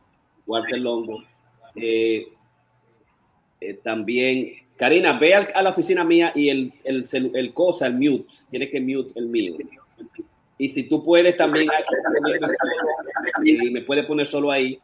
Walter 0.46 0.80
Longo, 0.80 1.24
eh, 1.76 2.28
también, 3.84 4.52
Karina, 4.76 5.18
ve 5.18 5.34
a 5.34 5.62
la 5.64 5.72
oficina 5.72 6.04
mía 6.04 6.32
y 6.36 6.50
el, 6.50 6.74
el, 6.84 7.04
el, 7.34 7.54
cosa, 7.54 7.88
el 7.88 7.96
mute, 7.96 8.34
tiene 8.52 8.70
que 8.70 8.80
mute 8.80 9.14
el 9.20 9.28
mío. 9.28 9.58
Y 10.60 10.70
si 10.70 10.84
tú 10.84 11.04
puedes 11.04 11.36
también, 11.38 11.68
me 13.72 13.82
puedes 13.82 14.06
poner 14.06 14.28
solo 14.28 14.52
ahí, 14.52 14.80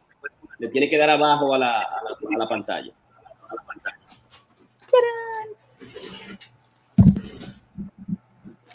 le 0.58 0.68
tiene 0.68 0.88
que 0.88 0.98
dar 0.98 1.10
abajo 1.10 1.54
a 1.54 1.58
la, 1.58 1.80
a 1.80 2.02
la, 2.02 2.34
a 2.34 2.38
la 2.38 2.48
pantalla. 2.48 2.92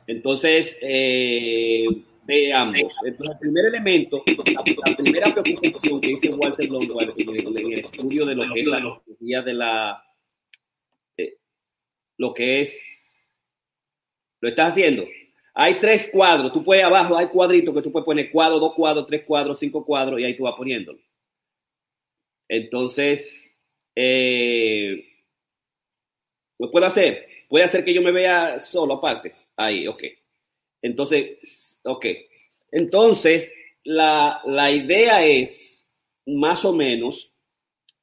Entonces, 0.08 0.80
eh, 0.82 1.86
veamos. 2.24 2.82
Entonces, 3.06 3.36
el 3.36 3.40
primer 3.40 3.66
elemento, 3.66 4.24
la, 4.26 4.96
primera 4.96 5.34
preocupación 5.36 6.02
que 6.02 6.08
dice 6.08 6.30
Walter 6.30 6.68
Longwell 6.68 7.14
en 7.16 7.30
el, 7.30 7.58
en 7.58 7.74
el 7.74 7.80
estudio 7.82 8.26
de 8.26 8.34
lo 8.34 8.52
que 8.52 8.60
es 8.62 8.66
la 8.66 8.78
tecnología 8.78 9.42
de 9.44 9.54
la. 9.54 10.04
eh, 11.16 11.38
lo 12.18 12.34
que 12.34 12.62
es. 12.62 13.22
Lo 14.42 14.50
estás 14.50 14.70
haciendo. 14.72 15.06
Hay 15.54 15.80
tres 15.80 16.10
cuadros. 16.12 16.54
Tú 16.54 16.64
puedes 16.64 16.84
abajo, 16.84 17.16
hay 17.16 17.28
cuadritos 17.28 17.76
que 17.76 17.82
tú 17.84 17.92
puedes 17.92 18.06
poner 18.06 18.32
cuadro, 18.32 18.58
dos 18.58 18.74
cuadros, 18.74 19.06
tres 19.06 19.24
cuadros, 19.26 19.60
cinco 19.60 19.86
cuadros 19.86 20.20
y 20.20 20.24
ahí 20.24 20.36
tú 20.36 20.44
vas 20.44 20.56
poniéndolo. 20.56 21.00
Entonces, 22.50 23.56
eh, 23.96 25.06
lo 26.58 26.70
puedo 26.72 26.86
hacer. 26.86 27.28
Puede 27.48 27.66
hacer 27.66 27.86
que 27.86 27.94
yo 27.94 28.02
me 28.02 28.12
vea 28.12 28.60
solo 28.60 28.96
aparte. 28.96 29.34
Ahí, 29.56 29.88
ok. 29.88 30.04
Entonces, 30.82 31.80
ok. 31.84 32.06
Entonces, 32.72 33.54
la, 33.84 34.42
la 34.46 34.72
idea 34.72 35.26
es, 35.26 35.88
más 36.26 36.66
o 36.66 36.74
menos, 36.74 37.32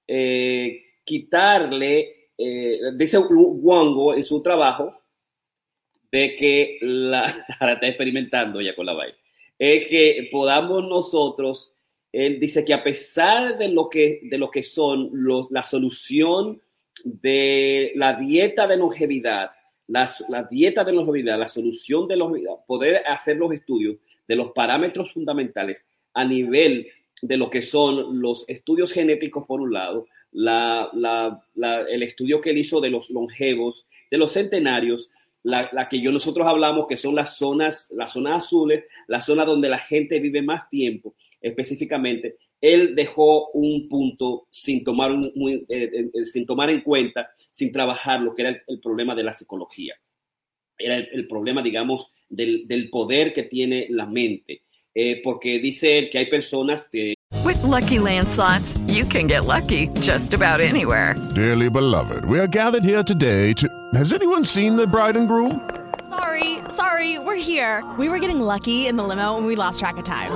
eh, 0.06 0.85
quitarle, 1.05 2.31
eh, 2.39 2.78
dice 2.97 3.18
Wongo 3.18 4.14
en 4.14 4.24
su 4.24 4.43
trabajo, 4.43 5.02
de 6.10 6.35
que 6.36 6.78
la, 6.81 7.23
ahora 7.60 7.74
está 7.74 7.89
experimentando 7.89 8.60
ya 8.60 8.74
con 8.74 8.86
la 8.86 8.94
vaina, 8.94 9.16
es 9.59 9.86
que 9.86 10.28
podamos 10.31 10.85
nosotros, 10.85 11.76
él 12.12 12.41
dice 12.41 12.65
que 12.65 12.74
a 12.74 12.83
pesar 12.83 13.59
de 13.59 13.69
lo 13.69 13.89
que, 13.89 14.20
de 14.23 14.39
lo 14.39 14.51
que 14.51 14.62
son 14.62 15.11
la 15.51 15.62
solución 15.62 16.61
de 17.05 17.93
la 17.95 18.15
dieta 18.15 18.66
de 18.66 18.77
longevidad, 18.77 19.51
la, 19.89 20.11
la 20.28 20.45
dieta 20.45 20.83
de 20.85 20.93
longevidad, 20.93 21.39
la 21.39 21.49
solución 21.49 22.09
de 22.09 22.16
longevidad, 22.16 22.55
poder 22.66 23.03
hacer 23.07 23.37
los 23.37 23.53
estudios 23.53 23.97
de 24.27 24.37
los 24.37 24.53
parámetros 24.53 25.12
fundamentales 25.12 25.85
a 26.15 26.24
nivel 26.24 26.89
de 27.23 27.37
lo 27.37 27.51
que 27.51 27.62
son 27.62 28.20
los 28.20 28.45
estudios 28.49 28.93
genéticos 28.93 29.47
por 29.47 29.61
un 29.61 29.73
lado, 29.73 30.07
la, 30.33 30.91
la, 30.93 31.83
el 31.89 32.03
estudio 32.03 32.41
que 32.41 32.51
él 32.51 32.59
hizo 32.59 32.81
de 32.81 32.91
los 32.91 33.09
longevos, 33.11 33.87
de 34.11 34.19
los 34.19 34.33
centenarios, 34.33 35.11
la, 35.43 35.69
la, 35.73 35.89
que 35.89 36.01
yo 36.01 36.11
nosotros 36.12 36.47
hablamos 36.47 36.87
que 36.87 36.97
son 36.97 37.15
las 37.15 37.37
zonas, 37.37 37.89
las 37.95 38.12
zonas 38.12 38.45
azules, 38.45 38.85
la 39.07 39.23
zona 39.23 39.45
donde 39.45 39.69
la 39.69 39.78
gente 39.78 40.19
vive 40.19 40.43
más 40.43 40.69
tiempo, 40.69 41.15
específicamente, 41.47 42.36
él 42.60 42.94
dejó 42.94 43.51
un 43.51 43.89
punto 43.89 44.47
sin 44.51 44.82
tomar, 44.82 45.12
un, 45.12 45.32
muy, 45.35 45.64
eh, 45.68 46.10
eh, 46.14 46.24
sin 46.24 46.47
tomar 46.47 46.70
en 46.70 46.81
cuenta, 46.81 47.31
sin 47.52 47.70
trabajar 47.70 48.20
lo 48.20 48.35
que 48.35 48.43
era 48.43 48.51
el, 48.51 48.62
el 48.66 48.81
problema 48.81 49.14
de 49.14 49.24
la 49.24 49.32
psicología. 49.32 49.94
Era 50.78 50.97
el, 50.97 51.09
el 51.12 51.27
problema, 51.27 51.62
digamos, 51.62 52.12
del, 52.28 52.66
del, 52.66 52.90
poder 52.90 53.32
que 53.32 53.44
tiene 53.44 53.86
la 53.90 54.06
mente. 54.06 54.62
Eh, 54.94 55.20
porque 55.23 55.59
dice 55.59 55.98
él 55.98 56.09
que 56.10 56.18
hay 56.18 56.27
personas 56.27 56.89
que... 56.90 57.14
With 57.44 57.62
lucky 57.62 57.98
landslots, 57.98 58.78
you 58.89 59.05
can 59.05 59.27
get 59.28 59.44
lucky 59.44 59.89
just 60.01 60.35
about 60.35 60.60
anywhere. 60.60 61.14
Dearly 61.35 61.68
beloved, 61.68 62.24
we 62.24 62.39
are 62.39 62.48
gathered 62.48 62.82
here 62.82 63.02
today 63.02 63.52
to... 63.55 63.68
Has 63.94 64.12
anyone 64.12 64.44
seen 64.44 64.77
the 64.77 64.86
bride 64.86 65.16
and 65.16 65.28
groom? 65.28 65.60
Sorry, 66.09 66.59
sorry, 66.68 67.18
we're 67.18 67.36
here. 67.36 67.85
We 67.98 68.09
were 68.09 68.18
getting 68.18 68.40
lucky 68.40 68.86
in 68.86 68.97
the 68.97 69.05
limo 69.05 69.36
and 69.36 69.47
we 69.47 69.55
lost 69.55 69.81
track 69.81 69.97
of 69.98 70.05
time. 70.05 70.32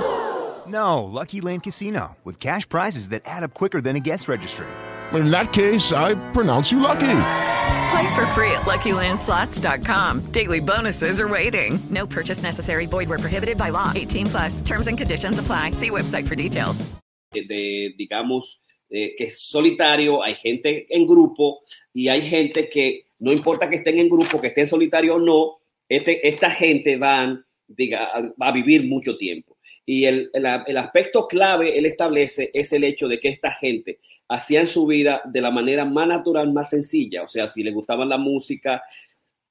No, 0.71 1.03
Lucky 1.03 1.41
Land 1.41 1.63
Casino, 1.63 2.15
with 2.23 2.39
cash 2.39 2.67
prizes 2.69 3.09
that 3.09 3.23
add 3.25 3.43
up 3.43 3.53
quicker 3.53 3.81
than 3.81 3.97
a 3.97 3.99
guest 3.99 4.29
registry. 4.29 4.67
In 5.11 5.29
that 5.29 5.51
case, 5.51 5.91
I 5.91 6.15
pronounce 6.31 6.71
you 6.71 6.79
lucky. 6.79 7.17
Play 7.91 8.15
for 8.15 8.25
free 8.27 8.51
at 8.51 8.61
LuckyLandSlots.com. 8.61 10.31
Daily 10.31 10.61
bonuses 10.61 11.19
are 11.19 11.27
waiting. 11.27 11.77
No 11.89 12.07
purchase 12.07 12.41
necessary. 12.41 12.85
Void 12.85 13.09
where 13.09 13.19
prohibited 13.19 13.57
by 13.57 13.71
law. 13.71 13.91
18 13.93 14.27
plus. 14.27 14.61
Terms 14.61 14.87
and 14.87 14.97
conditions 14.97 15.39
apply. 15.39 15.71
See 15.71 15.89
website 15.89 16.27
for 16.27 16.35
details. 16.35 16.85
De, 17.33 17.93
digamos, 17.97 18.61
eh, 18.89 19.15
que 19.17 19.25
es 19.25 19.41
solitario, 19.41 20.23
hay 20.23 20.35
gente 20.35 20.85
en 20.89 21.05
grupo 21.05 21.63
y 21.93 22.07
hay 22.07 22.21
gente 22.21 22.69
que 22.69 23.07
no 23.19 23.31
importa 23.31 23.69
que 23.69 23.77
estén 23.77 23.99
en 23.99 24.09
grupo, 24.09 24.39
que 24.39 24.47
estén 24.47 24.67
solitario 24.67 25.15
o 25.15 25.19
no, 25.19 25.59
este, 25.89 26.27
esta 26.27 26.49
gente 26.49 26.95
van, 26.97 27.45
diga, 27.67 28.09
va 28.41 28.47
a 28.47 28.51
vivir 28.51 28.85
mucho 28.85 29.17
tiempo. 29.17 29.50
Y 29.85 30.05
el, 30.05 30.29
el, 30.33 30.77
aspecto 30.77 31.27
clave 31.27 31.77
él 31.77 31.85
establece 31.85 32.51
es 32.53 32.71
el 32.73 32.83
hecho 32.83 33.07
de 33.07 33.19
que 33.19 33.29
esta 33.29 33.51
gente 33.51 33.99
hacían 34.27 34.67
su 34.67 34.85
vida 34.85 35.21
de 35.25 35.41
la 35.41 35.51
manera 35.51 35.85
más 35.85 36.07
natural, 36.07 36.53
más 36.53 36.69
sencilla. 36.69 37.23
O 37.23 37.27
sea, 37.27 37.49
si 37.49 37.63
les 37.63 37.73
gustaba 37.73 38.05
la 38.05 38.17
música, 38.17 38.83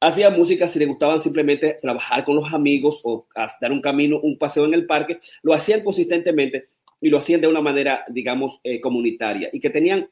hacían 0.00 0.36
música, 0.36 0.66
si 0.66 0.78
les 0.78 0.88
gustaban 0.88 1.20
simplemente 1.20 1.78
trabajar 1.80 2.24
con 2.24 2.36
los 2.36 2.52
amigos 2.52 3.00
o 3.04 3.26
dar 3.60 3.72
un 3.72 3.80
camino, 3.80 4.18
un 4.22 4.38
paseo 4.38 4.64
en 4.64 4.74
el 4.74 4.86
parque, 4.86 5.18
lo 5.42 5.52
hacían 5.52 5.82
consistentemente 5.84 6.66
y 7.00 7.08
lo 7.08 7.18
hacían 7.18 7.40
de 7.40 7.48
una 7.48 7.60
manera, 7.60 8.04
digamos, 8.08 8.60
eh, 8.62 8.80
comunitaria 8.80 9.50
y 9.52 9.60
que 9.60 9.70
tenían 9.70 10.08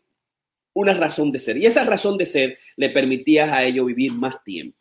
una 0.74 0.95
razón 0.95 1.32
de 1.32 1.39
ser. 1.39 1.57
Y 1.57 1.66
esa 1.66 1.85
razón 1.85 2.16
de 2.16 2.27
ser 2.27 2.59
le 2.77 2.90
permitía 2.90 3.55
a 3.55 3.65
ellos 3.65 3.86
vivir 3.86 4.12
más 4.12 4.43
tiempo. 4.45 4.78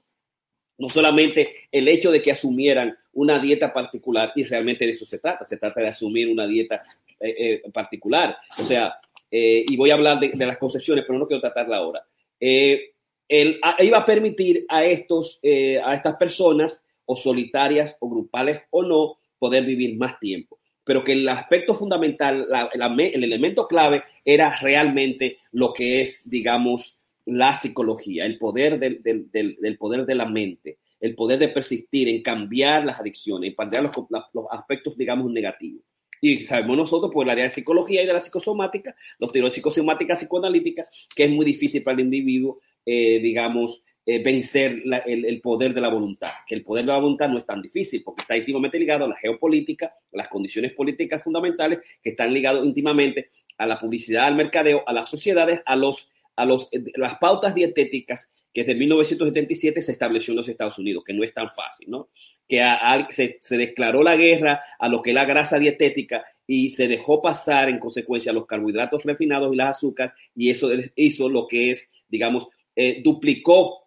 No 0.78 0.90
solamente 0.90 1.68
el 1.72 1.88
hecho 1.88 2.12
de 2.12 2.22
que 2.22 2.32
asumieran 2.32 2.96
una 3.14 3.40
dieta 3.40 3.74
particular, 3.74 4.32
y 4.36 4.44
realmente 4.44 4.86
de 4.86 4.92
eso 4.92 5.06
se 5.06 5.18
trata, 5.20 5.44
se 5.44 5.58
trata 5.58 5.82
de 5.82 5.88
asumir 5.88 6.30
una 6.30 6.46
dieta 6.46 6.84
eh, 7.20 7.62
eh, 7.66 7.72
particular. 7.72 8.38
O 8.60 8.64
sea, 8.64 9.00
eh, 9.32 9.66
y 9.68 9.76
voy 9.76 9.90
a 9.90 9.96
hablar 9.96 10.20
de, 10.20 10.46
las 10.46 10.58
concesiones, 10.58 11.04
pero 11.06 11.18
no 11.18 11.26
quiero 11.26 11.42
tratarla 11.42 11.78
ahora. 11.78 12.06
Iba 12.40 13.98
a 13.98 14.06
permitir 14.06 14.66
a, 14.70 14.86
estos, 14.86 15.40
a 15.44 15.96
estas 15.96 16.16
personas, 16.16 16.86
o 17.06 17.16
solitarias, 17.16 17.98
o 18.00 18.10
grupales, 18.10 18.64
o 18.70 18.84
no, 18.84 19.18
poder 19.40 19.66
vivir 19.66 19.98
más 19.98 20.20
tiempo. 20.20 20.60
Pero 20.84 21.04
que 21.04 21.14
el 21.14 21.28
aspecto 21.28 21.74
fundamental, 21.74 22.48
el 22.74 23.24
elemento 23.24 23.68
clave, 23.68 24.04
era 24.24 24.58
realmente 24.60 25.40
lo 25.52 25.74
que 25.74 26.02
es, 26.02 26.30
digamos, 26.30 26.97
la 27.28 27.54
psicología, 27.54 28.26
el 28.26 28.38
poder 28.38 28.80
del, 28.80 29.04
del, 29.04 29.58
del, 29.60 29.78
poder 29.78 30.06
de 30.06 30.16
la 30.16 30.26
mente, 30.26 30.80
el 31.00 31.14
poder 31.14 31.38
de 31.40 31.50
persistir 31.50 32.08
en 32.08 32.24
cambiar 32.24 32.86
las 32.86 33.00
adicciones, 33.00 33.50
en 33.50 33.56
cambiar 33.56 33.84
los, 33.84 33.92
los 34.34 34.46
aspectos, 34.50 34.98
digamos, 34.98 35.30
negativos. 35.32 35.84
Y 36.22 36.40
sabemos 36.42 36.78
nosotros 36.78 37.12
por 37.14 37.26
el 37.26 37.30
área 37.30 37.44
de 37.44 37.50
psicología 37.50 38.02
y 38.02 38.08
de 38.08 38.14
la 38.14 38.22
psicosomática, 38.22 38.96
los 39.20 39.32
teorías 39.32 39.54
psicosomáticas 39.54 40.20
psicoanalíticas, 40.20 40.90
que 41.16 41.26
es 41.26 41.30
muy 41.30 41.46
difícil 41.46 41.84
para 41.84 41.96
el 41.96 42.06
individuo, 42.06 42.60
eh, 42.86 43.20
digamos, 43.20 43.84
eh, 44.06 44.24
vencer 44.24 44.84
el, 45.06 45.26
el, 45.26 45.42
poder 45.42 45.74
de 45.74 45.82
la 45.82 45.90
voluntad. 45.90 46.32
Que 46.48 46.56
el 46.56 46.64
poder 46.64 46.86
de 46.86 46.94
la 46.94 46.98
voluntad 46.98 47.28
no 47.28 47.38
es 47.38 47.46
tan 47.46 47.62
difícil 47.62 48.04
porque 48.04 48.22
está 48.22 48.38
íntimamente 48.38 48.80
ligado 48.80 49.04
a 49.04 49.10
la 49.10 49.18
geopolítica, 49.18 49.88
a 49.88 50.18
las 50.18 50.30
condiciones 50.30 50.72
políticas 50.72 51.22
fundamentales 51.22 51.80
que 52.02 52.12
están 52.12 52.34
ligados 52.34 52.66
íntimamente 52.66 53.30
a 53.58 53.68
la 53.68 53.78
publicidad, 53.78 54.26
al 54.26 54.36
mercadeo, 54.36 54.84
a 54.88 54.94
las 54.94 55.10
sociedades, 55.10 55.60
a 55.66 55.76
los 55.76 56.10
a 56.38 56.46
los, 56.46 56.70
las 56.96 57.18
pautas 57.18 57.54
dietéticas 57.54 58.32
que 58.54 58.64
desde 58.64 58.80
1977 58.80 59.82
se 59.82 59.92
estableció 59.92 60.32
en 60.32 60.38
los 60.38 60.50
Estados 60.50 60.80
Unidos, 60.80 61.04
que 61.04 61.14
no 61.14 61.24
es 61.24 61.34
tan 61.34 61.50
fácil, 61.50 61.90
¿no? 61.90 62.10
Que 62.48 62.64
se, 63.10 63.58
declaró 63.58 64.02
la 64.02 64.16
guerra 64.16 64.64
a 64.80 64.88
lo 64.88 65.02
que 65.02 65.12
es 65.12 65.16
la 65.16 65.26
grasa 65.26 65.60
dietética 65.60 66.26
y 66.48 66.70
se 66.70 66.88
dejó 66.88 67.22
pasar 67.22 67.70
en 67.70 67.80
consecuencia 67.80 68.32
los 68.34 68.46
carbohidratos 68.46 69.04
refinados 69.04 69.54
y 69.54 69.58
las 69.58 69.78
azúcares 69.78 70.14
y 70.36 70.50
eso 70.50 70.70
hizo 70.96 71.30
lo 71.30 71.46
que 71.46 71.72
es, 71.72 71.90
digamos, 72.08 72.48
eh, 72.76 73.02
duplicó 73.04 73.87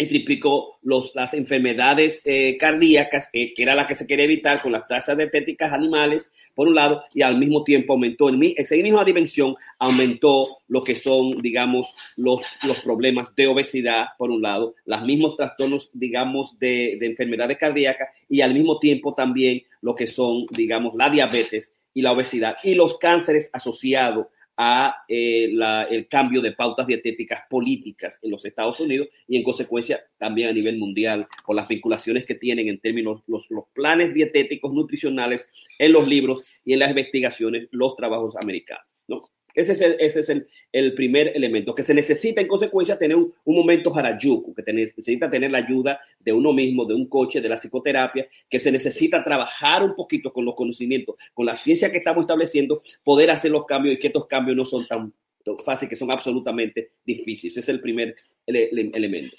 y 0.00 0.06
triplicó 0.06 0.78
los, 0.82 1.12
las 1.14 1.34
enfermedades 1.34 2.22
eh, 2.24 2.56
cardíacas, 2.56 3.28
que 3.30 3.52
era 3.56 3.74
la 3.74 3.86
que 3.86 3.94
se 3.94 4.06
quería 4.06 4.24
evitar 4.24 4.62
con 4.62 4.72
las 4.72 4.88
tasas 4.88 5.16
dietéticas 5.16 5.72
animales, 5.72 6.32
por 6.54 6.68
un 6.68 6.74
lado, 6.74 7.04
y 7.14 7.20
al 7.20 7.36
mismo 7.36 7.62
tiempo 7.64 7.92
aumentó, 7.92 8.30
en 8.30 8.40
esa 8.56 8.74
misma 8.76 9.04
dimensión, 9.04 9.54
aumentó 9.78 10.58
lo 10.68 10.82
que 10.82 10.94
son, 10.94 11.42
digamos, 11.42 11.94
los, 12.16 12.40
los 12.66 12.78
problemas 12.80 13.34
de 13.36 13.46
obesidad, 13.46 14.06
por 14.16 14.30
un 14.30 14.40
lado, 14.40 14.74
los 14.86 15.02
mismos 15.02 15.36
trastornos, 15.36 15.90
digamos, 15.92 16.58
de, 16.58 16.96
de 16.98 17.06
enfermedades 17.06 17.58
cardíacas, 17.58 18.08
y 18.28 18.40
al 18.40 18.54
mismo 18.54 18.78
tiempo 18.78 19.14
también 19.14 19.62
lo 19.82 19.94
que 19.94 20.06
son, 20.06 20.46
digamos, 20.50 20.94
la 20.94 21.10
diabetes 21.10 21.74
y 21.92 22.00
la 22.00 22.12
obesidad, 22.12 22.56
y 22.64 22.74
los 22.74 22.96
cánceres 22.96 23.50
asociados 23.52 24.28
a 24.62 25.04
eh, 25.08 25.48
la, 25.54 25.84
el 25.84 26.06
cambio 26.06 26.42
de 26.42 26.52
pautas 26.52 26.86
dietéticas 26.86 27.44
políticas 27.48 28.18
en 28.20 28.30
los 28.30 28.44
Estados 28.44 28.78
Unidos 28.78 29.08
y 29.26 29.38
en 29.38 29.42
consecuencia 29.42 30.04
también 30.18 30.50
a 30.50 30.52
nivel 30.52 30.76
mundial 30.76 31.26
por 31.46 31.56
las 31.56 31.66
vinculaciones 31.66 32.26
que 32.26 32.34
tienen 32.34 32.68
en 32.68 32.78
términos 32.78 33.22
los, 33.26 33.50
los 33.50 33.64
planes 33.72 34.12
dietéticos 34.12 34.70
nutricionales 34.74 35.48
en 35.78 35.94
los 35.94 36.06
libros 36.06 36.60
y 36.62 36.74
en 36.74 36.80
las 36.80 36.90
investigaciones 36.90 37.68
los 37.70 37.96
trabajos 37.96 38.36
americanos. 38.36 38.84
¿no? 39.08 39.30
Ese 39.54 39.72
es, 39.72 39.80
el, 39.80 39.96
ese 39.98 40.20
es 40.20 40.28
el, 40.28 40.46
el, 40.72 40.94
primer 40.94 41.36
elemento, 41.36 41.74
que 41.74 41.82
se 41.82 41.94
necesita 41.94 42.40
en 42.40 42.48
consecuencia 42.48 42.98
tener 42.98 43.16
un, 43.16 43.32
un 43.44 43.56
momento 43.56 43.94
harajuku, 43.94 44.54
que 44.54 44.62
te 44.62 44.72
necesita 44.72 45.28
tener 45.30 45.50
la 45.50 45.58
ayuda 45.58 46.00
de 46.18 46.32
uno 46.32 46.52
mismo, 46.52 46.84
de 46.84 46.94
un 46.94 47.08
coche, 47.08 47.40
de 47.40 47.48
la 47.48 47.56
psicoterapia, 47.56 48.26
que 48.48 48.58
se 48.58 48.72
necesita 48.72 49.22
trabajar 49.22 49.82
un 49.82 49.94
poquito 49.94 50.32
con 50.32 50.44
los 50.44 50.54
conocimientos, 50.54 51.16
con 51.34 51.46
la 51.46 51.56
ciencia 51.56 51.90
que 51.90 51.98
estamos 51.98 52.22
estableciendo, 52.22 52.82
poder 53.02 53.30
hacer 53.30 53.50
los 53.50 53.64
cambios 53.66 53.94
y 53.94 53.98
que 53.98 54.08
estos 54.08 54.26
cambios 54.26 54.56
no 54.56 54.64
son 54.64 54.86
tan 54.86 55.12
fáciles, 55.64 55.90
que 55.90 55.96
son 55.96 56.12
absolutamente 56.12 56.92
difíciles. 57.04 57.52
Ese 57.52 57.60
es 57.60 57.68
el 57.68 57.80
primer 57.80 58.14
ele, 58.46 58.68
ele, 58.70 58.90
elemento. 58.94 59.36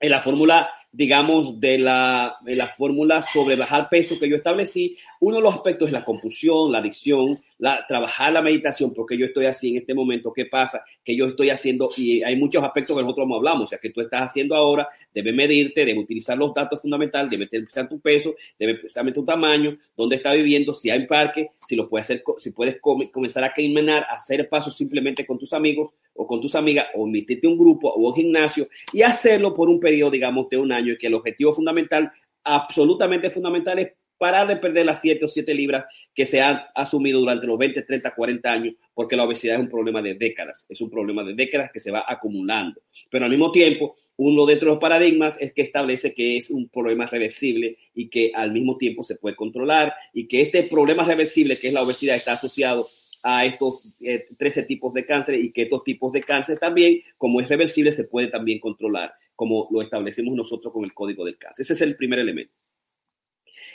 En 0.00 0.10
la 0.10 0.20
fórmula 0.20 0.68
digamos, 0.92 1.58
de 1.58 1.78
la, 1.78 2.36
de 2.42 2.54
la 2.54 2.66
fórmula 2.66 3.22
sobre 3.22 3.56
bajar 3.56 3.88
peso 3.88 4.18
que 4.18 4.28
yo 4.28 4.36
establecí, 4.36 4.96
uno 5.20 5.36
de 5.36 5.42
los 5.42 5.54
aspectos 5.54 5.88
es 5.88 5.92
la 5.92 6.04
compulsión, 6.04 6.70
la 6.70 6.78
adicción, 6.78 7.40
la, 7.62 7.86
trabajar 7.86 8.32
la 8.32 8.42
meditación, 8.42 8.92
porque 8.92 9.16
yo 9.16 9.26
estoy 9.26 9.46
así 9.46 9.70
en 9.70 9.76
este 9.76 9.94
momento, 9.94 10.32
¿qué 10.32 10.46
pasa? 10.46 10.82
Que 11.04 11.14
yo 11.14 11.26
estoy 11.26 11.50
haciendo, 11.50 11.88
y 11.96 12.20
hay 12.20 12.34
muchos 12.34 12.64
aspectos 12.64 12.96
que 12.96 13.02
nosotros 13.04 13.28
no 13.28 13.36
hablamos, 13.36 13.62
o 13.62 13.66
sea, 13.68 13.78
que 13.78 13.90
tú 13.90 14.00
estás 14.00 14.22
haciendo 14.22 14.56
ahora, 14.56 14.88
debe 15.14 15.32
medirte, 15.32 15.84
debe 15.84 16.00
utilizar 16.00 16.36
los 16.36 16.52
datos 16.52 16.82
fundamentales, 16.82 17.30
debe 17.30 17.46
pensar 17.46 17.88
tu 17.88 18.00
peso, 18.00 18.34
debe 18.58 18.74
pensar 18.74 19.12
tu 19.12 19.24
tamaño, 19.24 19.76
dónde 19.96 20.16
está 20.16 20.32
viviendo, 20.32 20.74
si 20.74 20.90
hay 20.90 21.06
parque, 21.06 21.52
si 21.68 21.76
lo 21.76 21.88
puedes 21.88 22.06
hacer, 22.06 22.24
si 22.36 22.50
puedes 22.50 22.80
comenzar 22.80 23.44
a 23.44 23.52
caminar, 23.52 24.06
hacer 24.10 24.48
pasos 24.48 24.76
simplemente 24.76 25.24
con 25.24 25.38
tus 25.38 25.52
amigos 25.52 25.92
o 26.14 26.26
con 26.26 26.40
tus 26.40 26.56
amigas, 26.56 26.88
o 26.96 27.06
meterte 27.06 27.46
un 27.46 27.56
grupo 27.56 27.90
o 27.90 28.08
un 28.08 28.14
gimnasio 28.16 28.66
y 28.92 29.02
hacerlo 29.02 29.54
por 29.54 29.68
un 29.68 29.78
periodo, 29.78 30.10
digamos, 30.10 30.48
de 30.48 30.56
un 30.56 30.72
año 30.72 30.94
y 30.94 30.98
que 30.98 31.06
el 31.06 31.14
objetivo 31.14 31.52
fundamental, 31.52 32.10
absolutamente 32.42 33.30
fundamental, 33.30 33.78
es 33.78 33.92
parar 34.22 34.46
de 34.46 34.54
perder 34.54 34.86
las 34.86 35.00
7 35.00 35.24
o 35.24 35.26
7 35.26 35.52
libras 35.52 35.84
que 36.14 36.24
se 36.24 36.40
han 36.40 36.60
asumido 36.76 37.18
durante 37.18 37.44
los 37.44 37.58
20, 37.58 37.82
30, 37.82 38.14
40 38.14 38.52
años, 38.52 38.74
porque 38.94 39.16
la 39.16 39.24
obesidad 39.24 39.56
es 39.56 39.62
un 39.62 39.68
problema 39.68 40.00
de 40.00 40.14
décadas, 40.14 40.64
es 40.68 40.80
un 40.80 40.88
problema 40.88 41.24
de 41.24 41.34
décadas 41.34 41.72
que 41.72 41.80
se 41.80 41.90
va 41.90 42.04
acumulando. 42.06 42.80
Pero 43.10 43.24
al 43.24 43.32
mismo 43.32 43.50
tiempo, 43.50 43.96
uno 44.18 44.46
de 44.46 44.60
los 44.60 44.78
paradigmas 44.78 45.40
es 45.40 45.52
que 45.52 45.62
establece 45.62 46.14
que 46.14 46.36
es 46.36 46.50
un 46.50 46.68
problema 46.68 47.04
reversible 47.06 47.78
y 47.96 48.08
que 48.08 48.30
al 48.32 48.52
mismo 48.52 48.76
tiempo 48.76 49.02
se 49.02 49.16
puede 49.16 49.34
controlar 49.34 49.92
y 50.14 50.28
que 50.28 50.42
este 50.42 50.62
problema 50.62 51.02
reversible, 51.02 51.58
que 51.58 51.66
es 51.66 51.74
la 51.74 51.82
obesidad, 51.82 52.14
está 52.14 52.34
asociado 52.34 52.86
a 53.24 53.44
estos 53.44 53.82
eh, 54.02 54.28
13 54.38 54.62
tipos 54.64 54.94
de 54.94 55.04
cáncer 55.04 55.34
y 55.34 55.50
que 55.50 55.62
estos 55.62 55.82
tipos 55.82 56.12
de 56.12 56.22
cáncer 56.22 56.58
también, 56.58 57.00
como 57.18 57.40
es 57.40 57.48
reversible, 57.48 57.90
se 57.90 58.04
puede 58.04 58.28
también 58.28 58.60
controlar 58.60 59.14
como 59.34 59.66
lo 59.72 59.82
establecemos 59.82 60.36
nosotros 60.36 60.72
con 60.72 60.84
el 60.84 60.94
código 60.94 61.24
del 61.24 61.38
cáncer. 61.38 61.64
Ese 61.64 61.72
es 61.72 61.80
el 61.80 61.96
primer 61.96 62.20
elemento. 62.20 62.52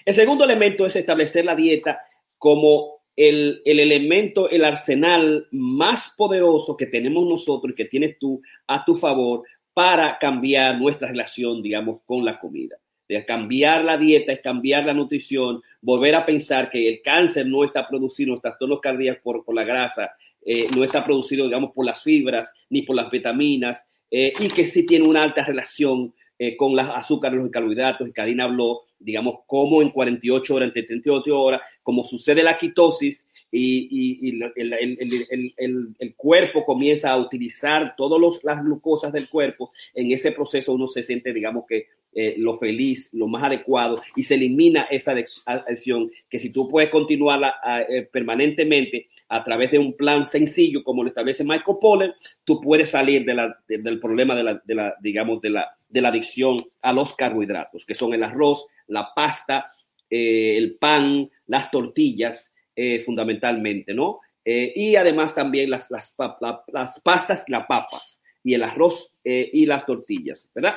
El 0.05 0.13
segundo 0.13 0.43
elemento 0.43 0.85
es 0.85 0.95
establecer 0.95 1.45
la 1.45 1.55
dieta 1.55 1.99
como 2.37 3.01
el, 3.15 3.61
el, 3.65 3.79
elemento, 3.79 4.49
el 4.49 4.63
arsenal 4.63 5.47
más 5.51 6.13
poderoso 6.15 6.77
que 6.77 6.85
tenemos 6.85 7.27
nosotros 7.27 7.73
y 7.73 7.75
que 7.75 7.85
tienes 7.85 8.17
tú 8.19 8.41
a 8.67 8.85
tu 8.85 8.95
favor 8.95 9.43
para 9.73 10.17
cambiar 10.17 10.79
nuestra 10.79 11.07
relación, 11.07 11.61
digamos, 11.61 12.01
con 12.05 12.25
la 12.25 12.39
comida. 12.39 12.77
De 13.07 13.23
cambiar 13.25 13.85
la 13.85 13.97
dieta 13.97 14.33
es 14.33 14.41
cambiar 14.41 14.85
la 14.85 14.93
nutrición, 14.93 15.61
volver 15.81 16.15
a 16.15 16.25
pensar 16.25 16.69
que 16.69 16.87
el 16.89 17.01
cáncer 17.01 17.45
no 17.47 17.63
está 17.63 17.87
producido, 17.87 18.33
los 18.33 18.41
trastornos 18.41 18.81
cardíacos 18.81 19.21
por, 19.23 19.45
por 19.45 19.55
la 19.55 19.63
grasa, 19.63 20.11
eh, 20.45 20.67
no 20.75 20.83
está 20.83 21.05
producido, 21.05 21.45
digamos, 21.45 21.71
por 21.73 21.85
las 21.85 22.03
fibras 22.03 22.51
ni 22.69 22.81
por 22.81 22.95
las 22.95 23.09
vitaminas, 23.09 23.85
eh, 24.09 24.33
y 24.39 24.47
que 24.49 24.65
sí 24.65 24.85
tiene 24.85 25.07
una 25.07 25.21
alta 25.21 25.43
relación 25.43 26.13
eh, 26.39 26.55
con 26.55 26.75
las 26.75 26.89
azúcares, 26.89 27.39
los 27.39 27.49
carbohidratos. 27.49 28.09
Karina 28.13 28.45
habló, 28.45 28.83
digamos, 28.99 29.39
cómo 29.47 29.81
en 29.81 29.89
48 29.89 30.55
horas, 30.55 30.67
entre 30.67 30.83
38 30.83 31.39
horas, 31.39 31.61
como 31.83 32.05
sucede 32.05 32.43
la 32.43 32.57
quitosis 32.57 33.27
y, 33.51 34.41
el, 34.55 36.13
cuerpo 36.15 36.65
comienza 36.65 37.11
a 37.11 37.17
utilizar 37.17 37.95
todas 37.95 38.41
las 38.43 38.63
glucosas 38.63 39.13
del 39.13 39.29
cuerpo, 39.29 39.71
en 39.93 40.11
ese 40.11 40.31
proceso 40.31 40.73
uno 40.73 40.87
se 40.87 41.03
siente, 41.03 41.33
digamos, 41.33 41.65
que 41.67 41.87
eh, 42.13 42.35
lo 42.37 42.57
feliz, 42.57 43.13
lo 43.13 43.27
más 43.27 43.43
adecuado 43.43 44.01
y 44.15 44.23
se 44.23 44.35
elimina 44.35 44.87
esa 44.89 45.13
adicción 45.45 46.09
que 46.27 46.39
si 46.39 46.51
tú 46.51 46.67
puedes 46.67 46.89
continuarla 46.89 47.55
eh, 47.87 48.09
permanentemente 48.11 49.07
a 49.29 49.43
través 49.43 49.71
de 49.71 49.79
un 49.79 49.95
plan 49.95 50.25
sencillo 50.25 50.83
como 50.83 51.03
lo 51.03 51.09
establece 51.09 51.43
Michael 51.43 51.77
Pollan, 51.81 52.13
tú 52.43 52.61
puedes 52.61 52.91
salir 52.91 53.25
del 53.25 53.99
problema 53.99 54.35
de 54.35 54.75
la, 54.75 54.95
digamos, 55.01 55.41
de 55.41 55.49
la, 55.49 55.77
de 55.87 56.01
la 56.01 56.09
adicción 56.09 56.65
a 56.81 56.93
los 56.93 57.15
carbohidratos, 57.15 57.85
que 57.85 57.95
son 57.95 58.13
el 58.13 58.23
arroz, 58.23 58.65
la 58.87 59.09
pasta, 59.13 59.71
eh, 60.09 60.57
el 60.57 60.75
pan, 60.77 61.29
las 61.47 61.69
tortillas, 61.69 62.53
eh, 62.75 63.01
fundamentalmente, 63.01 63.93
¿no? 63.93 64.21
Eh, 64.45 64.71
y 64.75 64.95
además 64.95 65.35
también 65.35 65.69
las, 65.69 65.91
las, 65.91 66.15
la, 66.17 66.63
las 66.67 66.99
pastas, 67.01 67.43
las 67.47 67.65
papas 67.65 68.21
y 68.43 68.53
el 68.53 68.63
arroz 68.63 69.13
y 69.25 69.65
las 69.65 69.85
tortillas, 69.85 70.49
¿verdad? 70.55 70.75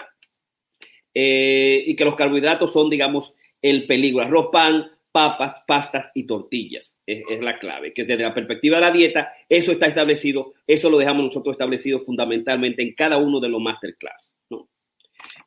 y 1.12 1.94
que 1.94 2.05
los 2.05 2.16
carbohidratos 2.16 2.72
son, 2.72 2.89
digamos, 2.90 3.35
el 3.62 3.86
peligro. 3.86 4.22
Arroz, 4.22 4.48
pan, 4.51 4.90
papas, 5.12 5.62
pastas 5.66 6.10
y 6.14 6.24
tortillas. 6.24 6.99
Es, 7.12 7.41
la 7.41 7.59
clave, 7.59 7.93
que 7.93 8.05
desde 8.05 8.23
la 8.23 8.35
perspectiva 8.35 8.77
de 8.77 8.82
la 8.82 8.93
dieta, 8.93 9.32
eso 9.49 9.73
está 9.73 9.87
establecido, 9.87 10.55
eso 10.66 10.89
lo 10.89 10.99
dejamos 10.99 11.24
nosotros 11.24 11.55
establecido 11.55 12.01
fundamentalmente 12.01 12.82
en 12.82 12.95
cada 12.95 13.16
uno 13.16 13.41
de 13.41 13.49
los 13.49 13.61
masterclass. 13.61 14.37
¿no? 14.51 14.69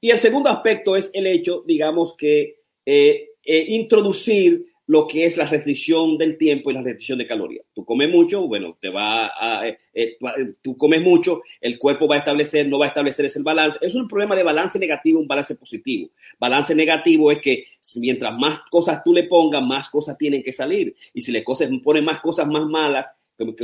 Y 0.02 0.12
el 0.12 0.18
segundo 0.18 0.50
aspecto 0.50 0.96
es 0.96 1.10
el 1.14 1.28
hecho, 1.28 1.64
digamos, 1.66 2.18
que 2.18 2.58
eh, 2.86 3.30
eh, 3.44 3.66
introducir 3.70 4.66
lo 4.88 5.08
que 5.08 5.26
es 5.26 5.38
la 5.38 5.46
restricción 5.46 6.18
del 6.18 6.38
tiempo 6.38 6.70
y 6.70 6.74
la 6.74 6.82
restricción 6.82 7.18
de 7.18 7.28
calorías. 7.28 7.66
Tú 7.74 7.86
comes 7.86 8.10
mucho, 8.10 8.48
bueno, 8.48 8.78
te 8.82 8.90
va 8.90 9.28
a, 9.28 9.68
eh, 9.68 9.80
eh, 9.94 10.18
tú 10.62 10.76
comes 10.76 11.02
mucho, 11.02 11.42
el 11.62 11.78
cuerpo 11.78 12.08
va 12.08 12.16
a 12.16 12.20
establecer, 12.20 12.68
no 12.68 12.80
va 12.80 12.86
a 12.86 12.90
establecer 12.90 13.26
ese 13.26 13.42
balance. 13.42 13.80
Es 13.82 13.96
un 13.96 14.08
problema 14.08 14.36
de 14.36 14.44
balance 14.44 14.78
negativo, 14.78 15.20
un 15.20 15.28
balance 15.28 15.56
positivo. 15.56 16.10
Balance 16.38 16.76
negativo 16.76 17.32
es 17.32 17.40
que 17.40 17.66
mientras 17.96 18.38
más 18.38 18.60
cosas 18.70 19.02
tú 19.04 19.14
le 19.14 19.24
pongas, 19.24 19.64
más 19.64 19.90
cosas 19.90 20.18
tienen 20.18 20.44
que 20.44 20.52
salir. 20.52 20.94
Y 21.14 21.22
si 21.22 21.32
le 21.32 21.44
cosas, 21.44 21.70
pones 21.82 22.04
más 22.04 22.20
cosas 22.20 22.48
más 22.48 22.66
malas, 22.66 23.08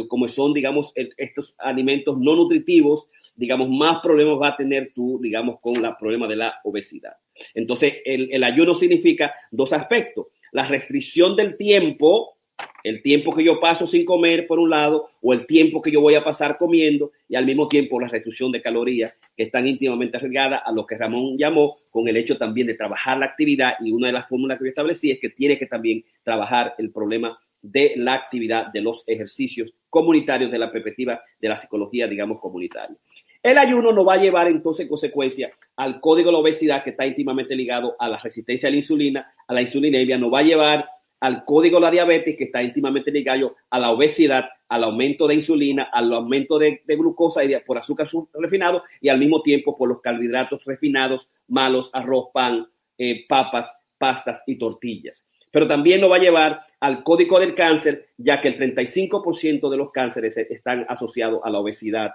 como, 0.08 0.28
son, 0.28 0.54
digamos, 0.54 0.92
estos 0.96 1.56
alimentos 1.60 2.18
no 2.18 2.36
nutritivos, 2.36 3.08
digamos, 3.36 3.70
más 3.70 4.00
problemas 4.02 4.42
va 4.42 4.50
a 4.50 4.58
tener 4.58 4.92
tú, 4.96 5.20
digamos, 5.22 5.60
con 5.62 5.76
el 5.76 5.96
problema 6.00 6.28
de 6.28 6.36
la 6.36 6.56
obesidad. 6.64 7.14
Entonces, 7.54 7.98
el, 8.04 8.30
el 8.32 8.44
ayuno 8.44 8.74
significa 8.74 9.34
dos 9.52 9.72
aspectos 9.72 10.28
la 10.52 10.68
restricción 10.68 11.36
del 11.36 11.58
tiempo, 11.58 12.38
el 12.84 13.02
tiempo 13.02 13.34
que 13.34 13.44
yo 13.44 13.60
paso 13.60 13.88
sin 13.88 14.06
comer, 14.06 14.48
por 14.48 14.60
un 14.60 14.70
lado, 14.70 15.08
o 15.22 15.34
el 15.34 15.46
tiempo 15.46 15.82
que 15.82 15.92
yo 15.92 16.02
voy 16.02 16.16
a 16.16 16.24
pasar 16.24 16.58
comiendo, 16.58 17.12
y 17.28 17.36
al 17.36 17.46
mismo 17.46 17.68
tiempo 17.68 18.00
la 18.00 18.08
restricción 18.08 18.52
de 18.52 18.62
calorías, 18.62 19.14
que 19.36 19.44
están 19.44 19.68
íntimamente 19.68 20.20
ligadas 20.20 20.62
a 20.66 20.72
lo 20.72 20.86
que 20.86 20.98
Ramón 20.98 21.38
llamó 21.38 21.78
con 21.90 22.08
el 22.08 22.18
hecho 22.18 22.38
también 22.38 22.68
de 22.68 22.74
trabajar 22.74 23.18
la 23.18 23.28
actividad, 23.28 23.74
y 23.80 23.92
una 23.92 24.08
de 24.08 24.14
las 24.14 24.28
fórmulas 24.28 24.58
que 24.58 24.66
yo 24.66 24.70
establecí 24.70 25.12
es 25.12 25.20
que 25.20 25.30
tiene 25.30 25.58
que 25.58 25.66
también 25.66 26.04
trabajar 26.24 26.76
el 26.78 26.92
problema 26.92 27.38
de 27.62 27.94
la 27.98 28.14
actividad 28.14 28.68
de 28.72 28.82
los 28.82 29.04
ejercicios 29.08 29.74
comunitarios 29.90 30.52
de 30.52 30.60
la 30.60 30.72
perspectiva 30.72 31.22
de 31.40 31.50
la 31.50 31.58
psicología, 31.58 32.08
digamos, 32.08 32.40
comunitaria. 32.40 32.96
El 33.42 33.58
ayuno 33.58 33.94
no 33.94 34.04
va 34.04 34.16
a 34.16 34.22
llevar 34.22 34.48
entonces 34.48 34.84
en 34.84 34.90
consecuencia 34.90 35.52
al 35.78 36.02
código 36.02 36.28
de 36.28 36.34
la 36.34 36.40
obesidad 36.40 36.84
que 36.84 36.90
está 36.90 37.06
íntimamente 37.06 37.56
ligado 37.56 37.96
a 37.98 38.10
la 38.10 38.18
resistencia 38.18 38.68
a 38.68 38.72
la 38.72 38.76
insulina, 38.76 39.34
a 39.48 39.54
la 39.54 39.62
insulinemia, 39.62 40.18
no 40.18 40.30
va 40.30 40.40
a 40.40 40.44
llevar 40.44 40.90
al 41.22 41.46
código 41.46 41.78
de 41.78 41.82
la 41.82 41.92
diabetes 41.92 42.36
que 42.38 42.46
está 42.46 42.62
íntimamente 42.62 43.12
ligado 43.12 43.56
a 43.70 43.80
la 43.80 43.92
obesidad, 43.92 44.50
al 44.68 44.84
aumento 44.84 45.28
de 45.28 45.36
insulina, 45.36 45.84
al 45.84 46.12
aumento 46.14 46.60
de, 46.60 46.82
glucosa 46.86 47.44
y 47.44 47.58
por 47.62 47.78
azúcar 47.78 48.08
refinado 48.34 48.84
y 49.00 49.10
al 49.10 49.18
mismo 49.18 49.42
tiempo 49.42 49.78
por 49.78 49.88
los 49.88 50.02
carbohidratos 50.02 50.64
refinados, 50.66 51.30
malos, 51.48 51.90
arroz, 51.94 52.28
pan, 52.34 52.68
eh, 52.98 53.26
papas, 53.28 53.74
pastas 53.98 54.44
y 54.48 54.58
tortillas. 54.58 55.26
Pero 55.52 55.68
también 55.68 56.02
lo 56.02 56.10
va 56.10 56.18
a 56.18 56.22
llevar 56.22 56.62
al 56.80 57.04
código 57.04 57.40
del 57.40 57.56
cáncer, 57.56 58.06
ya 58.18 58.40
que 58.40 58.50
el 58.50 58.58
35% 58.58 59.70
de 59.70 59.78
los 59.78 59.92
cánceres 59.92 60.38
están 60.38 60.86
asociados 60.88 61.42
a 61.44 61.50
la 61.50 61.60
obesidad 61.60 62.12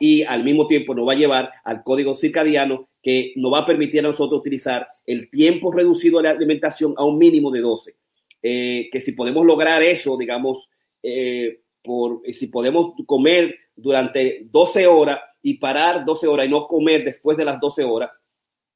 y 0.00 0.22
al 0.22 0.44
mismo 0.44 0.66
tiempo 0.66 0.94
nos 0.94 1.08
va 1.08 1.12
a 1.12 1.16
llevar 1.16 1.50
al 1.64 1.82
código 1.82 2.14
circadiano 2.14 2.88
que 3.02 3.32
nos 3.36 3.52
va 3.52 3.60
a 3.60 3.66
permitir 3.66 4.00
a 4.00 4.08
nosotros 4.08 4.40
utilizar 4.40 4.86
el 5.06 5.28
tiempo 5.30 5.72
reducido 5.72 6.18
de 6.18 6.24
la 6.24 6.30
alimentación 6.30 6.94
a 6.96 7.04
un 7.04 7.18
mínimo 7.18 7.50
de 7.50 7.60
12. 7.60 7.96
Eh, 8.42 8.88
que 8.90 9.00
si 9.00 9.12
podemos 9.12 9.44
lograr 9.46 9.82
eso, 9.82 10.16
digamos, 10.16 10.70
eh, 11.02 11.60
por, 11.82 12.22
si 12.32 12.46
podemos 12.48 12.94
comer 13.06 13.54
durante 13.74 14.46
12 14.50 14.86
horas 14.86 15.20
y 15.42 15.54
parar 15.54 16.04
12 16.04 16.26
horas 16.26 16.46
y 16.46 16.50
no 16.50 16.66
comer 16.66 17.04
después 17.04 17.36
de 17.36 17.44
las 17.44 17.60
12 17.60 17.84
horas, 17.84 18.10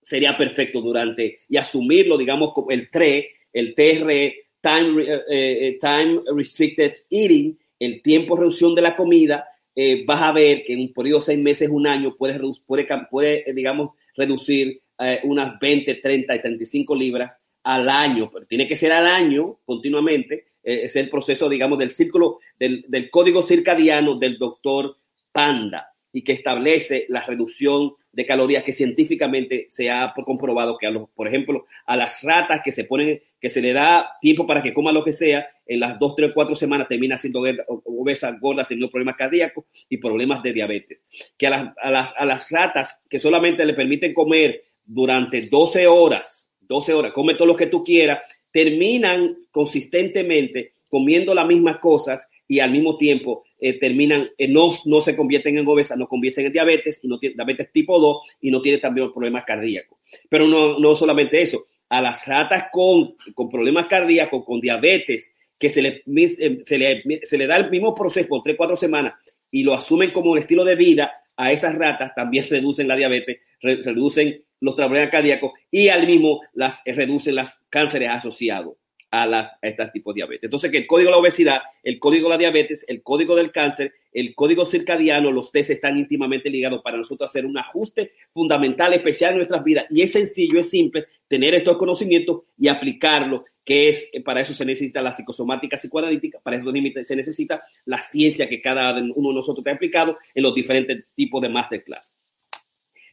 sería 0.02 0.36
perfecto 0.36 0.80
durante 0.80 1.40
y 1.48 1.56
asumirlo, 1.56 2.16
digamos, 2.16 2.52
como 2.52 2.70
el 2.70 2.90
TRE, 2.90 3.28
el 3.52 3.74
TRE, 3.74 4.42
Time, 4.60 5.04
eh, 5.30 5.78
time 5.80 6.22
Restricted 6.34 6.92
Eating, 7.08 7.56
el 7.78 8.02
tiempo 8.02 8.34
de 8.34 8.40
reducción 8.40 8.74
de 8.74 8.82
la 8.82 8.96
comida, 8.96 9.46
eh, 9.78 10.04
vas 10.06 10.22
a 10.22 10.32
ver 10.32 10.64
que 10.64 10.72
en 10.72 10.80
un 10.80 10.92
periodo 10.94 11.18
de 11.18 11.26
seis 11.26 11.38
meses, 11.38 11.68
un 11.70 11.86
año, 11.86 12.16
puedes, 12.16 12.40
puede, 12.66 12.86
puede 13.10 13.52
digamos, 13.52 13.90
reducir 14.16 14.80
eh, 14.98 15.20
unas 15.24 15.58
20, 15.60 15.96
30 15.96 16.34
y 16.34 16.40
35 16.40 16.96
libras 16.96 17.38
al 17.62 17.86
año, 17.90 18.30
pero 18.32 18.46
tiene 18.46 18.66
que 18.66 18.74
ser 18.74 18.92
al 18.92 19.06
año 19.06 19.58
continuamente, 19.66 20.46
eh, 20.62 20.84
es 20.84 20.96
el 20.96 21.10
proceso, 21.10 21.46
digamos, 21.48 21.78
del 21.78 21.90
círculo, 21.90 22.38
del, 22.58 22.86
del 22.88 23.10
código 23.10 23.42
circadiano 23.42 24.14
del 24.14 24.38
doctor 24.38 24.96
Panda 25.30 25.92
y 26.10 26.24
que 26.24 26.32
establece 26.32 27.04
la 27.10 27.20
reducción 27.20 27.92
de 28.16 28.24
calorías 28.24 28.64
que 28.64 28.72
científicamente 28.72 29.66
se 29.68 29.90
ha 29.90 30.14
comprobado 30.24 30.78
que 30.78 30.86
a 30.86 30.90
los, 30.90 31.10
por 31.10 31.28
ejemplo, 31.28 31.66
a 31.84 31.98
las 31.98 32.22
ratas 32.22 32.62
que 32.64 32.72
se 32.72 32.84
ponen, 32.84 33.20
que 33.38 33.50
se 33.50 33.60
le 33.60 33.74
da 33.74 34.16
tiempo 34.22 34.46
para 34.46 34.62
que 34.62 34.72
coman 34.72 34.94
lo 34.94 35.04
que 35.04 35.12
sea, 35.12 35.46
en 35.66 35.80
las 35.80 35.98
dos, 35.98 36.16
tres, 36.16 36.30
cuatro 36.32 36.54
semanas 36.54 36.88
termina 36.88 37.18
siendo 37.18 37.44
obesas, 37.84 38.40
gordas, 38.40 38.68
teniendo 38.68 38.90
problemas 38.90 39.16
cardíacos 39.16 39.66
y 39.90 39.98
problemas 39.98 40.42
de 40.42 40.54
diabetes. 40.54 41.04
Que 41.36 41.46
a 41.48 41.50
las, 41.50 41.68
a 41.76 41.90
las, 41.90 42.14
a 42.16 42.24
las 42.24 42.50
ratas 42.50 43.02
que 43.06 43.18
solamente 43.18 43.66
le 43.66 43.74
permiten 43.74 44.14
comer 44.14 44.64
durante 44.82 45.42
12 45.42 45.86
horas, 45.86 46.48
12 46.60 46.94
horas, 46.94 47.12
come 47.12 47.34
todo 47.34 47.48
lo 47.48 47.56
que 47.56 47.66
tú 47.66 47.84
quieras, 47.84 48.20
terminan 48.50 49.36
consistentemente 49.50 50.72
comiendo 50.88 51.34
las 51.34 51.46
mismas 51.46 51.80
cosas 51.80 52.26
y 52.48 52.60
al 52.60 52.70
mismo 52.70 52.96
tiempo 52.96 53.44
eh, 53.58 53.78
terminan, 53.78 54.30
eh, 54.36 54.48
no, 54.48 54.68
no 54.84 55.00
se 55.00 55.16
convierten 55.16 55.56
en 55.58 55.66
obesas, 55.66 55.96
no 55.96 56.08
convierten 56.08 56.46
en 56.46 56.52
diabetes, 56.52 57.00
y 57.02 57.08
no 57.08 57.18
tiene 57.18 57.34
diabetes 57.36 57.72
tipo 57.72 57.98
2 57.98 58.18
y 58.42 58.50
no 58.50 58.60
tiene 58.60 58.78
también 58.78 59.12
problemas 59.12 59.44
cardíacos. 59.44 59.98
Pero 60.28 60.46
no, 60.46 60.78
no 60.78 60.94
solamente 60.94 61.40
eso, 61.40 61.66
a 61.88 62.00
las 62.00 62.26
ratas 62.26 62.66
con, 62.70 63.14
con 63.34 63.48
problemas 63.48 63.86
cardíacos, 63.86 64.44
con 64.44 64.60
diabetes, 64.60 65.32
que 65.58 65.70
se 65.70 65.80
le, 65.80 66.02
eh, 66.06 66.62
se, 66.64 66.78
le, 66.78 67.02
se 67.22 67.38
le 67.38 67.46
da 67.46 67.56
el 67.56 67.70
mismo 67.70 67.94
proceso 67.94 68.28
por 68.28 68.42
3, 68.42 68.56
4 68.56 68.76
semanas 68.76 69.14
y 69.50 69.62
lo 69.62 69.74
asumen 69.74 70.10
como 70.10 70.32
un 70.32 70.38
estilo 70.38 70.64
de 70.64 70.76
vida, 70.76 71.12
a 71.36 71.52
esas 71.52 71.74
ratas 71.74 72.14
también 72.14 72.46
reducen 72.50 72.88
la 72.88 72.96
diabetes, 72.96 73.40
reducen 73.60 74.42
los 74.60 74.74
problemas 74.74 75.10
cardíacos 75.10 75.52
y 75.70 75.88
al 75.88 76.06
mismo 76.06 76.40
las 76.54 76.82
reducen 76.84 77.36
los 77.36 77.60
cánceres 77.68 78.10
asociados 78.10 78.74
a, 79.10 79.26
la, 79.26 79.40
a 79.40 79.58
este 79.62 79.86
tipo 79.88 80.12
de 80.12 80.18
diabetes. 80.18 80.44
Entonces, 80.44 80.70
que 80.70 80.78
el 80.78 80.86
código 80.86 81.08
de 81.08 81.12
la 81.12 81.18
obesidad, 81.18 81.60
el 81.82 81.98
código 81.98 82.24
de 82.24 82.30
la 82.30 82.38
diabetes, 82.38 82.84
el 82.88 83.02
código 83.02 83.36
del 83.36 83.52
cáncer, 83.52 83.92
el 84.12 84.34
código 84.34 84.64
circadiano, 84.64 85.30
los 85.30 85.52
test 85.52 85.70
están 85.70 85.96
íntimamente 85.96 86.50
ligados 86.50 86.82
para 86.82 86.96
nosotros 86.96 87.30
hacer 87.30 87.46
un 87.46 87.58
ajuste 87.58 88.12
fundamental, 88.32 88.92
especial 88.94 89.32
en 89.32 89.38
nuestras 89.38 89.64
vidas. 89.64 89.86
Y 89.90 90.02
es 90.02 90.12
sencillo, 90.12 90.58
es 90.58 90.70
simple 90.70 91.06
tener 91.28 91.54
estos 91.54 91.76
conocimientos 91.76 92.42
y 92.58 92.68
aplicarlo, 92.68 93.44
que 93.64 93.88
es, 93.88 94.08
eh, 94.12 94.22
para 94.22 94.40
eso 94.40 94.54
se 94.54 94.64
necesita 94.64 95.02
la 95.02 95.12
psicosomática 95.12 95.76
psicoanalítica, 95.76 96.40
para 96.40 96.56
eso 96.56 96.72
se 97.04 97.16
necesita 97.16 97.62
la 97.84 97.98
ciencia 97.98 98.48
que 98.48 98.60
cada 98.60 98.92
uno 98.92 99.28
de 99.30 99.34
nosotros 99.34 99.64
te 99.64 99.70
ha 99.70 99.74
aplicado 99.74 100.18
en 100.34 100.42
los 100.42 100.54
diferentes 100.54 101.04
tipos 101.14 101.42
de 101.42 101.48
masterclass. 101.48 102.12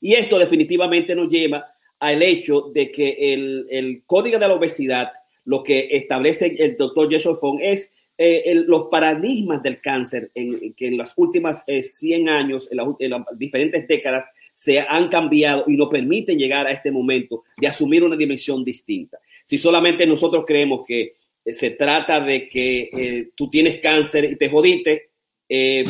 Y 0.01 0.15
esto 0.15 0.37
definitivamente 0.37 1.15
nos 1.15 1.29
lleva 1.29 1.65
al 1.99 2.21
hecho 2.21 2.69
de 2.73 2.91
que 2.91 3.33
el 3.33 4.03
código 4.05 4.37
de 4.37 4.47
la 4.47 4.53
obesidad 4.53 5.13
lo 5.45 5.63
que 5.63 5.89
establece 5.91 6.55
el 6.57 6.77
doctor 6.77 7.11
Jason 7.11 7.37
Fong 7.37 7.59
es 7.61 7.91
eh, 8.15 8.53
los 8.67 8.89
paradigmas 8.91 9.63
del 9.63 9.81
cáncer 9.81 10.31
en, 10.35 10.73
que 10.75 10.87
en 10.87 10.97
las 10.97 11.13
últimas 11.17 11.63
100 11.65 12.27
eh, 12.27 12.31
años, 12.31 12.69
en, 12.71 13.09
las 13.09 13.21
diferentes 13.35 13.87
décadas, 13.87 14.25
se 14.53 14.79
han 14.79 15.09
cambiado 15.09 15.63
y 15.65 15.75
nos 15.75 15.89
permiten 15.89 16.37
llegar 16.37 16.67
a 16.67 16.71
este 16.71 16.91
momento 16.91 17.43
de 17.57 17.67
asumir 17.67 18.03
una 18.03 18.15
dimensión 18.15 18.63
distinta. 18.63 19.17
Si 19.43 19.57
solamente 19.57 20.05
nosotros 20.05 20.45
creemos 20.45 20.85
que 20.85 21.15
eh, 21.43 21.53
se 21.53 21.71
trata 21.71 22.21
de 22.21 22.47
que 22.47 23.31
tú 23.35 23.49
tienes 23.49 23.79
cáncer 23.79 24.25
y 24.25 24.35
te 24.35 24.47
jodiste, 24.47 25.12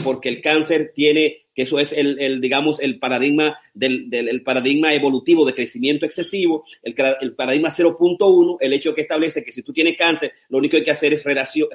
porque 0.03 0.30
el 0.30 0.41
cáncer 0.41 0.91
tiene 0.94 1.44
que 1.53 1.61
eso 1.61 1.80
es 1.80 1.94
el, 1.94 2.41
digamos, 2.41 2.81
el 2.81 2.98
paradigma 2.98 3.57
del, 3.73 4.10
del 4.10 4.41
paradigma 4.41 4.94
evolutivo 4.94 5.45
de 5.45 5.53
crecimiento 5.53 6.06
excesivo, 6.06 6.65
el, 6.81 6.95
el 7.22 7.35
paradigma 7.35 7.69
0.1, 7.69 8.57
el 8.60 8.73
hecho 8.73 8.95
que 8.95 9.02
establece 9.02 9.44
que 9.44 9.52
si 9.52 9.61
tú 9.61 9.72
tienes 9.72 9.95
cáncer, 9.98 10.34
lo 10.49 10.57
único 10.57 10.72
que 10.72 10.77
hay 10.77 10.84
que 10.84 10.91
hacer 10.91 11.14
es 11.14 11.23
radiación, 11.23 11.69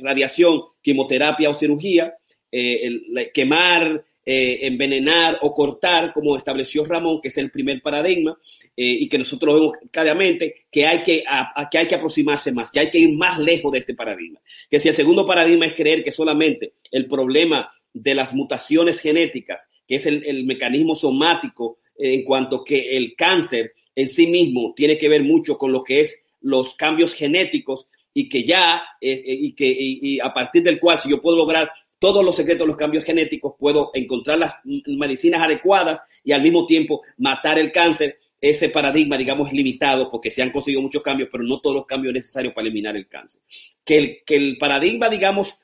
radiación 0.00 0.62
quimioterapia 0.82 1.48
o 1.48 1.54
cirugía, 1.54 2.14
eh, 2.50 2.86
el, 2.86 3.30
quemar, 3.32 4.04
eh, 4.30 4.66
envenenar 4.66 5.38
o 5.40 5.54
cortar, 5.54 6.12
como 6.12 6.36
estableció 6.36 6.84
Ramón, 6.84 7.18
que 7.22 7.28
es 7.28 7.38
el 7.38 7.50
primer 7.50 7.80
paradigma, 7.80 8.36
eh, 8.76 8.84
y 8.84 9.08
que 9.08 9.16
nosotros 9.16 9.54
vemos 9.54 9.76
claramente 9.90 10.66
que 10.70 10.86
hay 10.86 11.02
que, 11.02 11.24
que 11.70 11.78
hay 11.78 11.88
que 11.88 11.94
aproximarse 11.94 12.52
más, 12.52 12.70
que 12.70 12.80
hay 12.80 12.90
que 12.90 12.98
ir 12.98 13.16
más 13.16 13.38
lejos 13.38 13.72
de 13.72 13.78
este 13.78 13.94
paradigma. 13.94 14.38
Que 14.70 14.80
si 14.80 14.90
el 14.90 14.94
segundo 14.94 15.24
paradigma 15.24 15.64
es 15.64 15.72
creer 15.72 16.02
que 16.02 16.12
solamente 16.12 16.74
el 16.92 17.06
problema 17.06 17.70
de 17.94 18.14
las 18.14 18.34
mutaciones 18.34 19.00
genéticas, 19.00 19.70
que 19.86 19.94
es 19.94 20.04
el, 20.04 20.44
mecanismo 20.44 20.94
somático 20.94 21.78
eh, 21.98 22.12
en 22.12 22.22
cuanto 22.22 22.62
que 22.62 22.98
el 22.98 23.14
cáncer 23.16 23.72
en 23.94 24.10
sí 24.10 24.26
mismo 24.26 24.74
tiene 24.76 24.98
que 24.98 25.08
ver 25.08 25.22
mucho 25.22 25.56
con 25.56 25.72
lo 25.72 25.82
que 25.82 26.00
es 26.00 26.22
los 26.42 26.74
cambios 26.74 27.14
genéticos 27.14 27.88
y 28.12 28.28
que 28.28 28.44
ya, 28.44 28.82
y 29.00 29.54
que 29.54 29.74
y, 29.78 30.20
a 30.20 30.34
partir 30.34 30.62
del 30.62 30.78
cual 30.78 30.98
si 30.98 31.08
yo 31.08 31.22
puedo 31.22 31.38
lograr 31.38 31.70
todos 31.98 32.24
los 32.24 32.36
secretos 32.36 32.64
de 32.64 32.68
los 32.68 32.76
cambios 32.76 33.04
genéticos, 33.04 33.54
puedo 33.58 33.90
encontrar 33.94 34.38
las 34.38 34.54
medicinas 34.86 35.42
adecuadas 35.42 36.00
y 36.22 36.32
al 36.32 36.42
mismo 36.42 36.66
tiempo 36.66 37.02
matar 37.18 37.58
el 37.58 37.72
cáncer. 37.72 38.18
Ese 38.40 38.68
paradigma, 38.68 39.18
digamos, 39.18 39.48
es 39.48 39.54
limitado 39.54 40.08
porque 40.08 40.30
se 40.30 40.42
han 40.42 40.52
conseguido 40.52 40.80
muchos 40.80 41.02
cambios, 41.02 41.28
pero 41.30 41.42
no 41.42 41.60
todos 41.60 41.76
los 41.76 41.86
cambios 41.86 42.14
necesarios 42.14 42.54
para 42.54 42.66
eliminar 42.66 42.96
el 42.96 43.08
cáncer. 43.08 43.42
Que 43.84 43.98
el, 43.98 44.18
que 44.24 44.36
el 44.36 44.58
paradigma, 44.58 45.08
digamos, 45.08 45.58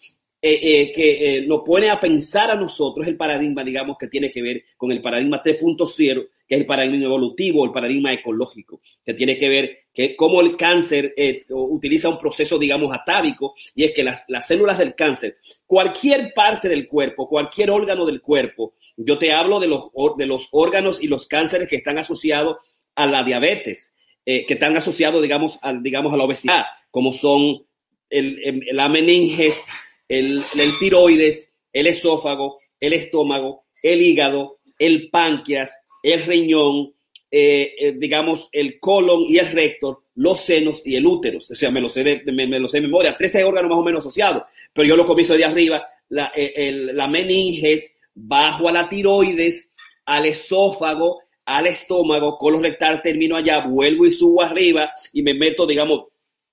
eh, 0.47 0.61
eh, 0.63 0.93
que 0.93 1.37
eh, 1.37 1.47
nos 1.47 1.63
pone 1.63 1.89
a 1.89 1.99
pensar 1.99 2.51
a 2.51 2.55
nosotros 2.55 3.07
el 3.07 3.17
paradigma, 3.17 3.65
digamos, 3.65 3.97
que 3.97 4.09
tiene 4.09 4.31
que 4.31 4.43
ver 4.43 4.65
con 4.77 4.93
el 4.93 5.01
paradigma 5.01 5.43
3.0, 5.43 6.29
que 6.47 6.55
es 6.57 6.61
el 6.61 6.67
paradigma 6.67 7.05
evolutivo, 7.05 7.65
el 7.65 7.73
paradigma 7.73 8.13
ecológico, 8.13 8.81
que 9.05 9.15
tiene 9.15 9.39
que 9.39 9.49
ver 9.49 9.79
que 9.93 10.17
cómo 10.17 10.41
el 10.41 10.57
cáncer 10.57 11.15
utiliza 11.51 12.09
un 12.09 12.19
proceso, 12.19 12.59
digamos, 12.59 12.95
atávico, 12.95 13.55
y 13.75 13.85
es 13.85 13.93
que 13.93 14.05
las, 14.05 14.25
las 14.29 14.47
células 14.47 14.79
del 14.79 14.95
cáncer, 14.95 15.39
cualquier 15.67 16.33
parte 16.35 16.69
del 16.69 16.87
cuerpo, 16.87 17.29
cualquier 17.29 17.71
órgano 17.71 18.05
del 18.05 18.21
cuerpo, 18.21 18.75
yo 18.97 19.19
te 19.19 19.33
hablo 19.33 19.61
de 19.61 19.69
los, 19.69 19.85
de 20.17 20.27
los 20.27 20.49
órganos 20.53 21.03
y 21.03 21.09
los 21.09 21.27
cánceres 21.29 21.69
que 21.69 21.77
están 21.77 21.99
asociados 21.99 22.57
a 22.95 23.07
la 23.07 23.23
diabetes, 23.25 23.95
que 24.25 24.47
están 24.49 24.77
asociados, 24.77 25.23
digamos, 25.23 25.59
a, 25.63 25.73
digamos, 25.73 26.13
a 26.13 26.17
la 26.17 26.25
obesidad, 26.25 26.65
como 26.91 27.13
son 27.13 27.65
el, 28.11 28.41
el, 28.45 28.77
la 28.77 28.89
meninges, 28.89 29.67
el, 30.09 30.45
tiroides, 30.79 31.53
el 31.73 31.87
esófago, 31.87 32.61
el 32.81 32.93
estómago, 32.93 33.65
el 33.83 34.03
hígado, 34.03 34.59
el 34.79 35.11
páncreas, 35.11 35.77
el 36.05 36.23
riñón, 36.25 36.93
eh, 37.31 37.75
eh, 37.79 37.95
digamos, 37.97 38.51
el 38.53 38.79
colon 38.79 39.25
y 39.27 39.39
el 39.39 39.51
recto, 39.51 40.05
los 40.17 40.39
senos 40.39 40.83
y 40.85 40.95
el 40.95 41.07
útero. 41.07 41.39
O 41.39 41.55
sea, 41.55 41.71
me 41.71 41.81
lo 41.81 41.89
sé 41.89 42.05
de, 42.05 42.23
me, 42.31 42.69
sé 42.69 42.81
memoria. 42.81 43.17
13 43.17 43.43
órganos 43.43 43.71
más 43.71 43.79
o 43.79 43.83
menos 43.83 44.03
asociados. 44.05 44.45
Pero 44.73 44.87
yo 44.87 44.97
lo 44.97 45.07
comienzo 45.07 45.35
de 45.35 45.45
arriba. 45.45 45.83
La, 46.11 46.31
eh, 46.37 46.71
la 46.93 47.09
meninges, 47.09 47.97
bajo 48.15 48.69
a 48.69 48.73
la 48.73 48.89
tiroides, 48.89 49.73
al 50.05 50.27
esófago, 50.27 51.23
al 51.47 51.67
estómago, 51.67 52.37
colon 52.37 52.63
rectal, 52.63 53.01
termino 53.03 53.37
allá, 53.37 53.67
vuelvo 53.67 54.07
y 54.07 54.11
subo 54.11 54.43
arriba 54.43 54.93
y 55.13 55.23
me 55.23 55.35
meto, 55.35 55.67
digamos, 55.67 56.05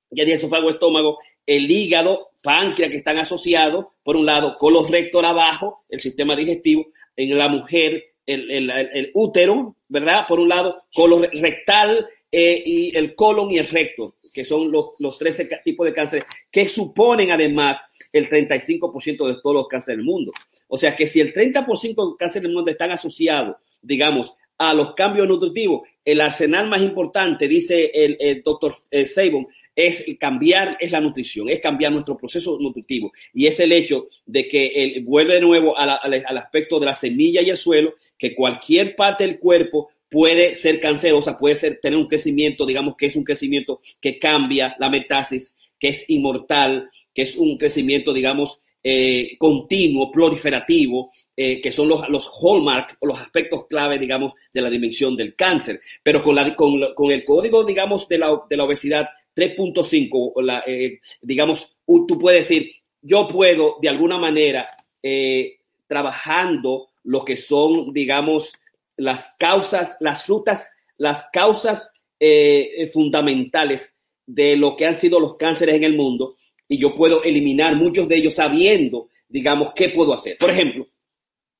ya 0.09 0.25
de 0.25 0.33
esófago, 0.33 0.69
estómago, 0.69 1.19
el 1.45 1.69
hígado, 1.69 2.31
páncreas 2.41 2.89
que 2.89 2.97
están 2.97 3.17
asociados, 3.17 3.87
por 4.03 4.15
un 4.15 4.25
lado, 4.25 4.57
colon 4.57 4.89
rector 4.89 5.25
abajo, 5.25 5.85
el 5.89 5.99
sistema 5.99 6.35
digestivo, 6.35 6.87
en 7.15 7.37
la 7.37 7.49
mujer, 7.49 8.10
el, 8.25 9.11
útero, 9.13 9.75
¿verdad? 9.87 10.25
Por 10.27 10.39
un 10.39 10.49
lado, 10.49 10.77
colon 10.93 11.23
rectal 11.33 12.07
eh, 12.31 12.63
y 12.65 12.95
el 12.95 13.15
colon 13.15 13.51
y 13.51 13.57
el 13.57 13.67
recto, 13.67 14.15
que 14.33 14.45
son 14.45 14.71
los, 14.71 14.91
los 14.99 15.17
13 15.17 15.49
tipos 15.63 15.85
de 15.85 15.93
cáncer, 15.93 16.25
que 16.49 16.67
suponen 16.67 17.31
además 17.31 17.81
el 18.11 18.29
35% 18.29 19.27
de 19.27 19.41
todos 19.41 19.55
los 19.55 19.67
cánceres 19.67 19.97
del 19.97 20.05
mundo. 20.05 20.31
O 20.67 20.77
sea 20.77 20.95
que 20.95 21.07
si 21.07 21.19
el 21.19 21.33
30% 21.33 22.11
de 22.11 22.17
cáncer 22.17 22.41
del 22.41 22.53
mundo 22.53 22.71
están 22.71 22.91
asociados, 22.91 23.57
digamos, 23.81 24.35
a 24.57 24.73
los 24.73 24.93
cambios 24.93 25.27
nutritivos, 25.27 25.87
el 26.05 26.21
arsenal 26.21 26.69
más 26.69 26.81
importante, 26.81 27.47
dice 27.47 27.91
el, 27.93 28.43
doctor 28.43 28.75
eh, 28.91 29.07
Sabon, 29.07 29.47
es 29.87 30.05
cambiar, 30.19 30.77
es 30.79 30.91
la 30.91 30.99
nutrición, 30.99 31.49
es 31.49 31.59
cambiar 31.59 31.91
nuestro 31.91 32.17
proceso 32.17 32.57
nutritivo. 32.59 33.11
Y 33.33 33.47
es 33.47 33.59
el 33.59 33.71
hecho 33.71 34.07
de 34.25 34.47
que 34.47 35.01
vuelve 35.05 35.35
de 35.35 35.41
nuevo 35.41 35.77
al 35.77 36.37
aspecto 36.37 36.79
de 36.79 36.85
la 36.85 36.93
semilla 36.93 37.41
y 37.41 37.49
el 37.49 37.57
suelo, 37.57 37.93
que 38.17 38.35
cualquier 38.35 38.95
parte 38.95 39.25
del 39.25 39.39
cuerpo 39.39 39.89
puede 40.11 40.55
ser 40.55 40.79
cancerosa, 40.81 41.37
puede 41.37 41.55
ser, 41.55 41.79
tener 41.81 41.97
un 41.97 42.05
crecimiento, 42.05 42.65
digamos 42.65 42.95
que 42.97 43.05
es 43.05 43.15
un 43.15 43.23
crecimiento 43.23 43.79
que 43.99 44.19
cambia 44.19 44.75
la 44.77 44.89
metasis, 44.89 45.55
que 45.79 45.87
es 45.87 46.09
inmortal, 46.09 46.89
que 47.13 47.21
es 47.21 47.37
un 47.37 47.57
crecimiento, 47.57 48.13
digamos, 48.13 48.59
eh, 48.83 49.37
continuo, 49.37 50.11
proliferativo, 50.11 51.11
eh, 51.35 51.61
que 51.61 51.71
son 51.71 51.87
los, 51.87 52.09
los 52.09 52.29
hallmarks 52.29 52.97
o 52.99 53.07
los 53.07 53.21
aspectos 53.21 53.67
clave, 53.67 53.97
digamos, 53.97 54.33
de 54.53 54.61
la 54.61 54.69
dimensión 54.69 55.15
del 55.15 55.33
cáncer. 55.33 55.79
Pero 56.03 56.21
con, 56.21 56.35
la, 56.35 56.55
con, 56.55 56.93
con 56.93 57.09
el 57.09 57.23
código, 57.23 57.63
digamos, 57.63 58.07
de 58.09 58.17
la, 58.17 58.41
de 58.49 58.57
la 58.57 58.65
obesidad 58.65 59.07
3.5, 59.35 60.63
eh, 60.67 60.99
digamos, 61.21 61.77
tú 61.85 62.17
puedes 62.19 62.47
decir, 62.47 62.71
yo 63.01 63.27
puedo 63.27 63.77
de 63.81 63.89
alguna 63.89 64.17
manera, 64.17 64.67
eh, 65.01 65.59
trabajando 65.87 66.89
lo 67.03 67.25
que 67.25 67.37
son, 67.37 67.93
digamos, 67.93 68.53
las 68.97 69.33
causas, 69.39 69.97
las 69.99 70.27
rutas, 70.27 70.69
las 70.97 71.25
causas 71.31 71.91
eh, 72.19 72.89
fundamentales 72.93 73.95
de 74.25 74.55
lo 74.55 74.75
que 74.75 74.85
han 74.85 74.95
sido 74.95 75.19
los 75.19 75.35
cánceres 75.35 75.75
en 75.75 75.83
el 75.83 75.95
mundo, 75.95 76.35
y 76.67 76.77
yo 76.77 76.93
puedo 76.93 77.23
eliminar 77.23 77.75
muchos 77.75 78.07
de 78.07 78.17
ellos 78.17 78.35
sabiendo, 78.35 79.09
digamos, 79.27 79.73
qué 79.75 79.89
puedo 79.89 80.13
hacer. 80.13 80.37
Por 80.37 80.51
ejemplo, 80.51 80.87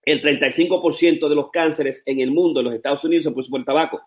el 0.03 0.21
35% 0.21 1.27
de 1.27 1.35
los 1.35 1.49
cánceres 1.51 2.01
en 2.05 2.19
el 2.21 2.31
mundo, 2.31 2.59
en 2.59 2.67
los 2.67 2.75
Estados 2.75 3.03
Unidos, 3.03 3.25
se 3.25 3.31
por 3.31 3.59
el 3.59 3.65
tabaco. 3.65 4.01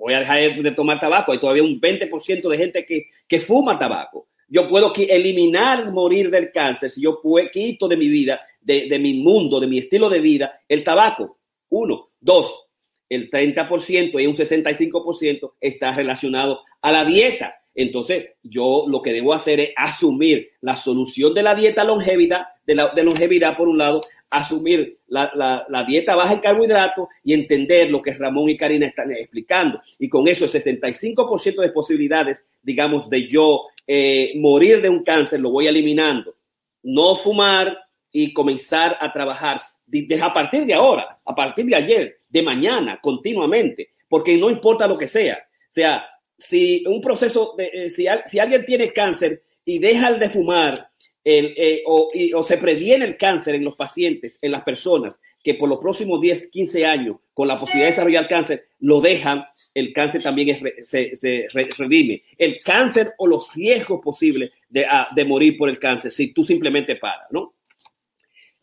Voy 0.00 0.14
a 0.14 0.20
dejar 0.20 0.62
de 0.62 0.70
tomar 0.70 0.98
tabaco. 0.98 1.30
Hay 1.30 1.38
todavía 1.38 1.62
un 1.62 1.78
20% 1.78 2.48
de 2.48 2.56
gente 2.56 2.86
que, 2.86 3.10
que 3.28 3.38
fuma 3.38 3.78
tabaco. 3.78 4.28
Yo 4.48 4.66
puedo 4.66 4.92
eliminar, 4.96 5.92
morir 5.92 6.30
del 6.30 6.50
cáncer 6.50 6.90
si 6.90 7.02
yo 7.02 7.20
quito 7.52 7.86
de 7.86 7.96
mi 7.98 8.08
vida, 8.08 8.40
de, 8.60 8.88
de 8.88 8.98
mi 8.98 9.14
mundo, 9.22 9.60
de 9.60 9.66
mi 9.66 9.78
estilo 9.78 10.08
de 10.08 10.20
vida, 10.20 10.60
el 10.66 10.82
tabaco. 10.82 11.38
Uno. 11.68 12.12
Dos, 12.18 12.66
el 13.10 13.30
30% 13.30 14.20
y 14.20 14.26
un 14.26 14.34
65% 14.34 15.52
está 15.60 15.94
relacionado 15.94 16.60
a 16.80 16.92
la 16.92 17.04
dieta. 17.04 17.59
Entonces, 17.74 18.30
yo 18.42 18.84
lo 18.88 19.00
que 19.00 19.12
debo 19.12 19.32
hacer 19.32 19.60
es 19.60 19.70
asumir 19.76 20.50
la 20.60 20.76
solución 20.76 21.32
de 21.32 21.42
la 21.42 21.54
dieta 21.54 21.84
longevidad, 21.84 22.46
de, 22.66 22.74
la, 22.74 22.88
de 22.88 23.04
longevidad 23.04 23.56
por 23.56 23.68
un 23.68 23.78
lado, 23.78 24.00
asumir 24.28 25.00
la, 25.08 25.32
la, 25.68 25.84
dieta 25.84 26.14
baja 26.14 26.34
en 26.34 26.40
carbohidratos 26.40 27.08
y 27.24 27.34
entender 27.34 27.90
lo 27.90 28.00
que 28.00 28.14
Ramón 28.14 28.48
y 28.48 28.56
Karina 28.56 28.86
están 28.86 29.10
explicando. 29.12 29.80
Y 29.98 30.08
con 30.08 30.28
eso, 30.28 30.44
el 30.44 30.50
65% 30.50 31.60
de 31.60 31.70
posibilidades, 31.70 32.44
digamos, 32.62 33.10
de 33.10 33.26
yo 33.26 33.66
eh, 33.86 34.32
morir 34.36 34.80
de 34.80 34.88
un 34.88 35.02
cáncer, 35.02 35.40
lo 35.40 35.50
voy 35.50 35.66
eliminando. 35.66 36.36
No 36.82 37.16
fumar 37.16 37.76
y 38.12 38.32
comenzar 38.32 38.96
a 39.00 39.12
trabajar 39.12 39.60
desde 39.86 40.22
a 40.22 40.32
partir 40.32 40.64
de 40.64 40.74
ahora, 40.74 41.20
a 41.24 41.34
partir 41.34 41.66
de 41.66 41.74
ayer, 41.74 42.20
de 42.28 42.42
mañana, 42.42 43.00
continuamente, 43.02 43.90
porque 44.08 44.36
no 44.36 44.48
importa 44.48 44.86
lo 44.86 44.96
que 44.96 45.08
sea. 45.08 45.38
O 45.38 45.72
sea, 45.72 46.04
si 46.40 46.84
un 46.86 47.00
proceso, 47.00 47.54
de, 47.56 47.70
eh, 47.72 47.90
si, 47.90 48.06
si, 48.26 48.38
alguien 48.38 48.64
tiene 48.64 48.92
cáncer 48.92 49.42
y 49.64 49.78
deja 49.78 50.12
de 50.12 50.30
fumar 50.30 50.90
el, 51.22 51.54
eh, 51.56 51.82
o, 51.86 52.10
y, 52.14 52.32
o, 52.32 52.42
se 52.42 52.56
previene 52.56 53.04
el 53.04 53.16
cáncer 53.16 53.54
en 53.54 53.64
los 53.64 53.76
pacientes, 53.76 54.38
en 54.40 54.52
las 54.52 54.62
personas 54.62 55.20
que 55.44 55.54
por 55.54 55.68
los 55.68 55.78
próximos 55.78 56.20
10, 56.20 56.48
15 56.48 56.86
años, 56.86 57.16
con 57.34 57.46
la 57.46 57.58
posibilidad 57.58 57.86
de 57.86 57.92
desarrollar 57.92 58.28
cáncer, 58.28 58.68
lo 58.80 59.00
dejan, 59.00 59.44
el 59.74 59.92
cáncer 59.92 60.22
también 60.22 60.48
es, 60.50 60.88
se, 60.88 61.16
se 61.16 61.48
redime. 61.78 62.22
El 62.36 62.58
cáncer 62.58 63.14
o 63.18 63.26
los 63.26 63.52
riesgos 63.54 64.00
posibles 64.02 64.50
de, 64.68 64.86
ah, 64.86 65.08
de 65.14 65.24
morir 65.24 65.56
por 65.56 65.68
el 65.68 65.78
cáncer, 65.78 66.10
si 66.10 66.32
tú 66.32 66.42
simplemente 66.42 66.96
paras, 66.96 67.26
¿no? 67.30 67.54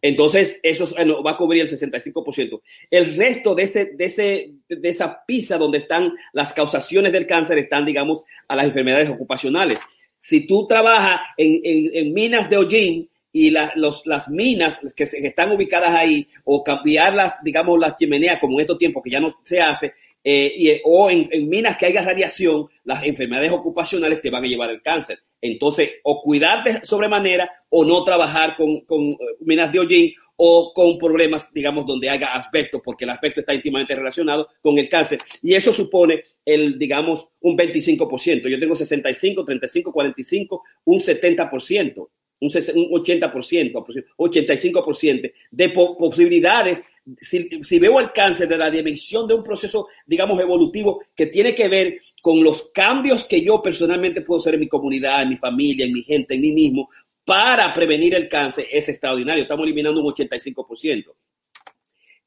Entonces, 0.08 0.62
eso 0.64 0.86
va 1.22 1.32
a 1.32 1.38
cubrir 1.38 1.64
el 1.64 1.68
65%. 1.68 2.62
El 2.90 3.18
resto 3.18 3.54
de, 3.54 3.64
ese, 3.64 3.86
de, 3.88 4.06
ese, 4.06 4.54
de 4.70 4.90
esa 4.90 5.26
pizza 5.26 5.58
donde 5.58 5.80
están 5.80 6.14
las 6.32 6.54
causaciones 6.54 7.12
del 7.12 7.28
cáncer 7.28 7.58
están, 7.58 7.86
digamos, 7.86 8.24
a 8.48 8.56
las 8.56 8.68
enfermedades 8.68 9.10
ocupacionales. 9.10 9.82
Si 10.22 10.48
tú 10.48 10.66
trabajas 10.66 11.20
en, 11.36 11.60
en, 11.64 12.14
minas 12.14 12.50
de 12.50 12.56
hollín 12.56 13.10
y 13.34 13.50
la, 13.50 13.74
los, 13.76 14.04
las 14.06 14.30
minas 14.30 14.80
que, 14.96 15.06
se, 15.06 15.22
que, 15.22 15.28
están 15.28 15.52
ubicadas 15.52 15.94
ahí, 15.94 16.26
o 16.46 16.64
cambiar 16.64 17.14
las, 17.14 17.44
digamos, 17.44 17.78
las 17.78 17.98
chimeneas, 17.98 18.40
como 18.40 18.54
en 18.54 18.62
estos 18.62 18.78
tiempos 18.78 19.04
que 19.04 19.12
ya 19.12 19.20
no 19.20 19.36
se 19.44 19.60
hace, 19.60 19.94
eh, 20.24 20.54
y, 20.56 20.82
o 20.84 21.10
en, 21.10 21.30
minas 21.48 21.78
que 21.78 21.86
haya 21.86 22.02
radiación, 22.02 22.68
las 22.84 23.04
enfermedades 23.04 23.52
ocupacionales 23.52 24.22
te 24.22 24.30
van 24.30 24.44
a 24.44 24.48
llevar 24.48 24.70
el 24.70 24.82
cáncer. 24.82 25.20
Entonces, 25.42 25.92
o 26.04 26.22
cuidarte 26.22 26.84
sobremanera 26.84 27.50
o 27.70 27.86
no 27.86 28.04
trabajar 28.04 28.56
con, 28.56 28.84
uh, 28.88 29.18
minas 29.42 29.72
de 29.72 29.80
hollín 29.80 30.14
o 30.36 30.72
con 30.74 30.98
problemas, 30.98 31.52
digamos, 31.52 31.86
donde 31.86 32.10
haya 32.10 32.34
asbesto, 32.34 32.82
porque 32.82 33.06
el 33.06 33.12
asbesto 33.12 33.40
está 33.40 33.54
íntimamente 33.54 33.96
relacionado 33.96 34.48
con 34.62 34.78
el 34.78 34.88
cáncer. 34.88 35.20
Y 35.42 35.56
eso 35.56 35.74
supone 35.74 36.24
el, 36.46 36.78
digamos, 36.78 37.30
un 37.42 37.58
25%. 37.58 38.48
Yo 38.48 38.60
tengo 38.60 38.76
65, 38.76 39.44
35, 39.44 39.92
45, 39.92 40.64
un 40.86 41.00
70%, 41.00 42.10
un 42.40 42.50
80%, 42.50 44.06
85% 44.18 45.32
de 45.52 45.70
po 45.70 45.98
posibilidades 45.98 46.84
si, 47.20 47.80
veo 47.80 48.00
el 48.00 48.12
cáncer 48.12 48.48
de 48.50 48.58
la 48.58 48.70
dimensión 48.70 49.28
de 49.28 49.34
un 49.34 49.44
proceso, 49.44 49.88
digamos, 50.06 50.40
evolutivo 50.42 51.04
que 51.16 51.28
tiene 51.28 51.56
que 51.56 51.68
ver 51.68 52.02
con 52.22 52.44
los 52.44 52.70
cambios 52.74 53.26
que 53.26 53.42
yo 53.42 53.62
personalmente 53.62 54.22
puedo 54.22 54.40
hacer 54.40 54.56
en 54.56 54.62
mi 54.62 54.68
comunidad, 54.68 55.22
en 55.22 55.30
mi 55.30 55.38
familia, 55.38 55.86
en 55.86 55.94
mi 55.94 56.04
gente, 56.04 56.36
en 56.36 56.42
mí 56.42 56.52
mismo, 56.52 56.90
para 57.24 57.74
prevenir 57.74 58.16
el 58.16 58.28
cáncer, 58.28 58.68
es 58.72 58.90
extraordinario. 58.90 59.44
Estamos 59.44 59.64
eliminando 59.64 60.02
un 60.02 60.14
85%. 60.14 61.06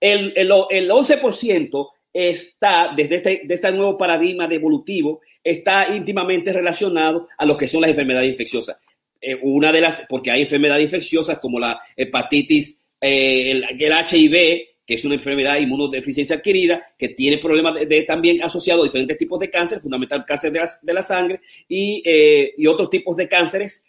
El, 0.01 0.33
el, 0.35 0.51
el 0.71 0.91
11% 0.91 1.89
está, 2.13 2.93
desde 2.97 3.17
este, 3.17 3.53
este 3.53 3.73
nuevo 3.73 3.99
paradigma 3.99 4.47
evolutivo, 4.47 5.21
está 5.45 5.95
íntimamente 5.95 6.53
relacionado 6.53 7.29
a 7.37 7.45
lo 7.45 7.57
que 7.57 7.69
son 7.69 7.83
las 7.83 7.91
enfermedades 7.91 8.31
infecciosas. 8.31 8.79
Eh, 9.21 9.39
una 9.43 9.71
de 9.71 9.81
las, 9.81 10.03
porque 10.09 10.31
hay 10.31 10.43
enfermedades 10.43 10.85
infecciosas 10.85 11.39
como 11.39 11.59
la 11.61 11.81
hepatitis, 11.97 12.79
eh, 13.01 13.51
el, 13.51 13.65
HIV, 13.65 14.63
que 14.87 14.95
es 14.95 15.05
una 15.05 15.15
enfermedad 15.15 15.55
de 15.55 15.61
inmunodeficiencia 15.61 16.37
adquirida, 16.37 16.83
que 16.99 17.11
tiene 17.11 17.39
problemas 17.39 17.87
de, 17.87 18.03
también 18.03 18.43
asociados 18.43 18.85
a 18.85 18.89
diferentes 18.89 19.19
tipos 19.19 19.39
de 19.39 19.51
cáncer, 19.51 19.81
fundamental 19.81 20.25
cáncer 20.27 20.53
de 20.53 20.61
la, 20.61 20.71
de 20.83 20.93
la 20.93 21.03
sangre 21.03 21.41
y, 21.69 22.03
eh, 22.05 22.55
y, 22.57 22.67
otros 22.67 22.91
tipos 22.91 23.17
de 23.17 23.29
cánceres. 23.29 23.85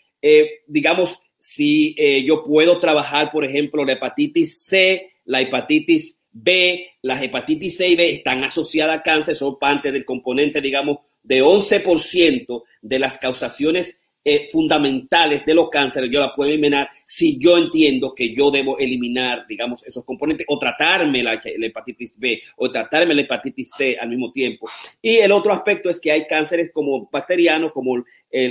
Digamos, 0.68 1.20
si 1.40 1.96
yo 2.24 2.44
puedo 2.44 2.80
trabajar, 2.80 3.32
por 3.32 3.44
ejemplo, 3.44 3.84
la 3.84 3.94
hepatitis 3.94 4.62
C, 4.66 5.14
la 5.26 5.42
hepatitis 5.42 6.20
B, 6.32 6.92
las 7.02 7.24
hepatitis 7.24 7.78
C 7.78 7.90
y 7.90 7.96
B 7.96 8.12
están 8.12 8.44
asociadas 8.44 9.00
a 9.00 9.02
cáncer, 9.02 9.34
son 9.34 9.58
parte 9.58 9.92
del 9.92 10.06
componente, 10.06 10.62
digamos, 10.62 11.00
de 11.24 11.42
11% 11.42 12.64
de 12.82 13.00
las 13.00 13.18
causaciones 13.18 14.01
eh, 14.24 14.50
fundamentales 14.52 15.44
de 15.46 15.56
los 15.56 15.70
cánceres, 15.70 16.12
yo 16.12 16.20
la 16.20 16.36
puedo 16.36 16.50
eliminar 16.50 16.90
si 17.04 17.40
yo 17.40 17.58
entiendo 17.58 18.14
que 18.14 18.36
yo 18.36 18.52
debo 18.52 18.78
eliminar, 18.78 19.46
digamos, 19.48 19.86
esos 19.86 20.06
componentes 20.06 20.46
o 20.48 20.60
tratarme 20.60 21.24
la, 21.24 21.40
hepatitis 21.44 22.20
B 22.20 22.40
o 22.58 22.70
tratarme 22.70 23.16
la 23.16 23.22
hepatitis 23.22 23.72
C 23.76 23.98
al 24.00 24.10
mismo 24.10 24.32
tiempo. 24.32 24.70
Y 25.02 25.18
el 25.18 25.32
otro 25.32 25.54
aspecto 25.54 25.90
es 25.90 26.00
que 26.00 26.12
hay 26.12 26.28
cánceres 26.28 26.72
como 26.72 27.10
bacterianos, 27.12 27.72
como 27.72 27.96
el, 27.96 28.06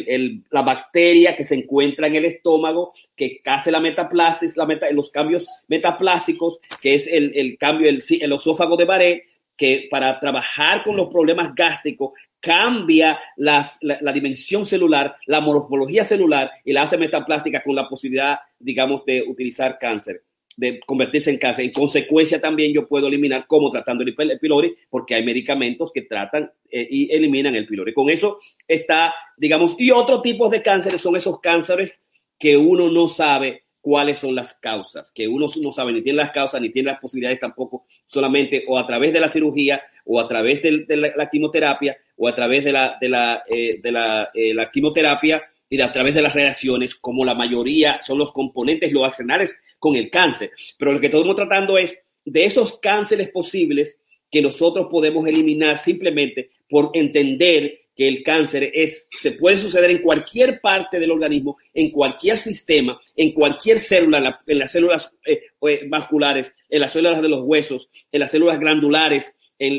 el, 0.08 0.42
la 0.50 0.62
bacteria 0.62 1.36
que 1.36 1.44
se 1.44 1.54
encuentra 1.54 2.08
en 2.08 2.16
el 2.16 2.24
estómago, 2.24 2.92
que 3.14 3.40
hace 3.44 3.70
la 3.70 3.80
metaplasis, 3.80 4.56
la 4.56 4.66
meta, 4.66 4.90
los 4.90 5.10
cambios 5.10 5.46
metaplásicos, 5.68 6.58
que 6.82 6.96
es 6.96 7.06
el, 7.06 7.32
el 7.36 7.56
cambio, 7.56 7.88
el, 7.88 8.02
el 8.20 8.32
esófago 8.32 8.76
de 8.76 8.84
Barré, 8.84 9.24
que 9.56 9.88
para 9.90 10.18
trabajar 10.18 10.82
con 10.82 10.96
los 10.96 11.10
problemas 11.10 11.54
gástricos 11.54 12.12
cambia 12.40 13.18
las, 13.36 13.78
la, 13.82 14.12
dimensión 14.12 14.64
celular, 14.66 15.16
la 15.26 15.40
morfología 15.40 16.04
celular 16.04 16.50
y 16.64 16.72
la 16.72 16.82
hace 16.82 16.96
metaplástica 16.96 17.62
con 17.62 17.74
la 17.74 17.88
posibilidad, 17.88 18.38
digamos, 18.58 19.04
de 19.04 19.22
utilizar 19.22 19.78
cáncer, 19.78 20.22
de 20.56 20.80
convertirse 20.80 21.30
en 21.30 21.38
cáncer. 21.38 21.66
En 21.66 21.72
consecuencia, 21.72 22.40
también 22.40 22.72
yo 22.72 22.88
puedo 22.88 23.06
eliminar 23.06 23.46
como 23.46 23.70
tratando 23.70 24.02
el, 24.02 24.14
el 24.16 24.38
pylori, 24.38 24.74
porque 24.88 25.14
hay 25.14 25.24
medicamentos 25.24 25.92
que 25.92 26.02
tratan 26.02 26.50
eh, 26.70 26.86
y 26.90 27.14
eliminan 27.14 27.54
el 27.54 27.66
pylori. 27.66 27.92
Con 27.92 28.08
eso 28.08 28.40
está, 28.66 29.14
digamos, 29.36 29.76
y 29.78 29.90
otros 29.90 30.22
tipos 30.22 30.50
de 30.50 30.62
cánceres 30.62 31.00
son 31.00 31.16
esos 31.16 31.40
cánceres 31.40 31.98
que 32.38 32.56
uno 32.56 32.90
no 32.90 33.06
sabe 33.06 33.64
cuáles 33.80 34.18
son 34.18 34.34
las 34.34 34.54
causas, 34.54 35.10
que 35.12 35.26
uno 35.26 35.46
no 35.62 35.72
sabe 35.72 35.92
ni 35.92 36.02
tiene 36.02 36.18
las 36.18 36.30
causas 36.30 36.60
ni 36.60 36.70
tiene 36.70 36.90
las 36.90 37.00
posibilidades 37.00 37.38
tampoco 37.38 37.86
solamente 38.06 38.64
o 38.68 38.78
a 38.78 38.86
través 38.86 39.12
de 39.12 39.20
la 39.20 39.28
cirugía 39.28 39.82
o 40.04 40.20
a 40.20 40.28
través 40.28 40.62
de, 40.62 40.84
la, 40.96 41.28
quimioterapia 41.28 41.96
o 42.16 42.28
a 42.28 42.34
través 42.34 42.64
de 42.64 42.72
la, 42.72 42.96
de 43.00 43.08
la, 43.08 43.42
eh, 43.48 43.80
de 43.82 43.92
la, 43.92 44.30
eh, 44.34 44.54
la 44.54 44.70
quimioterapia 44.70 45.42
y 45.68 45.76
de, 45.76 45.82
a 45.82 45.92
través 45.92 46.14
de 46.14 46.22
las 46.22 46.34
radiaciones, 46.34 46.94
como 46.96 47.24
la 47.24 47.34
mayoría 47.34 48.00
son 48.02 48.18
los 48.18 48.32
componentes, 48.32 48.92
los 48.92 49.04
arsenales 49.04 49.62
con 49.78 49.96
el 49.96 50.10
cáncer. 50.10 50.50
Pero 50.78 50.92
lo 50.92 51.00
que 51.00 51.06
estamos 51.06 51.36
tratando 51.36 51.78
es 51.78 52.02
de 52.24 52.44
esos 52.44 52.78
cánceres 52.78 53.30
posibles 53.30 53.98
que 54.30 54.42
nosotros 54.42 54.88
podemos 54.90 55.26
eliminar 55.26 55.78
simplemente 55.78 56.50
por 56.68 56.90
entender 56.94 57.80
que 58.00 58.08
el 58.08 58.22
cáncer 58.22 58.70
es, 58.72 59.08
se 59.10 59.32
puede 59.32 59.58
suceder 59.58 59.90
en 59.90 60.00
cualquier 60.00 60.62
parte 60.62 60.98
del 60.98 61.10
organismo, 61.10 61.58
en 61.74 61.90
cualquier 61.90 62.38
sistema, 62.38 62.98
en 63.14 63.32
cualquier 63.32 63.78
célula, 63.78 64.16
en, 64.16 64.24
la, 64.24 64.40
en 64.46 64.58
las 64.58 64.72
células 64.72 65.14
eh, 65.26 65.42
vasculares, 65.86 66.54
en 66.70 66.80
las 66.80 66.92
células 66.92 67.20
de 67.20 67.28
los 67.28 67.42
huesos, 67.42 67.90
en 68.10 68.20
las 68.20 68.30
células 68.30 68.58
glandulares, 68.58 69.36
en, 69.58 69.78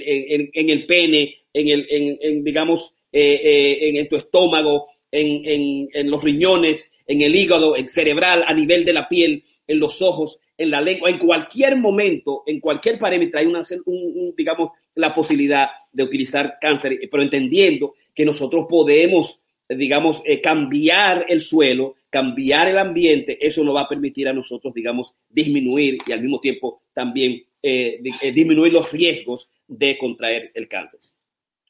en, 0.53 0.69
el 0.69 0.85
pene, 0.85 1.33
en, 1.51 1.67
el, 1.67 1.87
en 1.89 2.43
digamos, 2.43 2.93
eh, 3.11 3.41
eh, 3.43 3.99
en, 3.99 4.07
tu 4.07 4.17
estómago, 4.17 4.89
en, 5.11 5.89
los 6.07 6.23
riñones, 6.23 6.93
en 7.07 7.23
el 7.23 7.35
hígado, 7.35 7.75
en 7.75 7.89
cerebral, 7.89 8.43
a 8.45 8.53
nivel 8.53 8.85
de 8.85 8.93
la 8.93 9.09
piel, 9.09 9.43
en 9.65 9.79
los 9.79 9.99
ojos, 10.03 10.37
en 10.61 10.69
la 10.71 10.79
lengua, 10.79 11.09
en 11.09 11.17
cualquier 11.17 11.77
momento, 11.77 12.43
en 12.45 12.59
cualquier 12.59 12.99
parámetro 12.99 13.39
hay 13.39 13.47
una, 13.47 13.61
un, 13.85 14.13
un, 14.15 14.35
digamos, 14.35 14.71
la 14.95 15.13
posibilidad 15.13 15.69
de 15.91 16.03
utilizar 16.03 16.57
cáncer, 16.59 16.99
pero 17.09 17.23
entendiendo 17.23 17.95
que 18.13 18.25
nosotros 18.25 18.67
podemos, 18.69 19.39
digamos, 19.67 20.21
eh, 20.25 20.41
cambiar 20.41 21.25
el 21.27 21.39
suelo, 21.39 21.95
cambiar 22.09 22.67
el 22.67 22.77
ambiente, 22.77 23.37
eso 23.41 23.63
nos 23.63 23.75
va 23.75 23.81
a 23.81 23.89
permitir 23.89 24.27
a 24.27 24.33
nosotros, 24.33 24.73
digamos, 24.73 25.15
disminuir 25.29 25.97
y 26.05 26.11
al 26.11 26.21
mismo 26.21 26.39
tiempo 26.39 26.83
también 26.93 27.43
eh, 27.63 27.99
eh, 28.21 28.31
disminuir 28.31 28.73
los 28.73 28.91
riesgos 28.91 29.49
de 29.67 29.97
contraer 29.97 30.51
el 30.53 30.67
cáncer. 30.67 30.99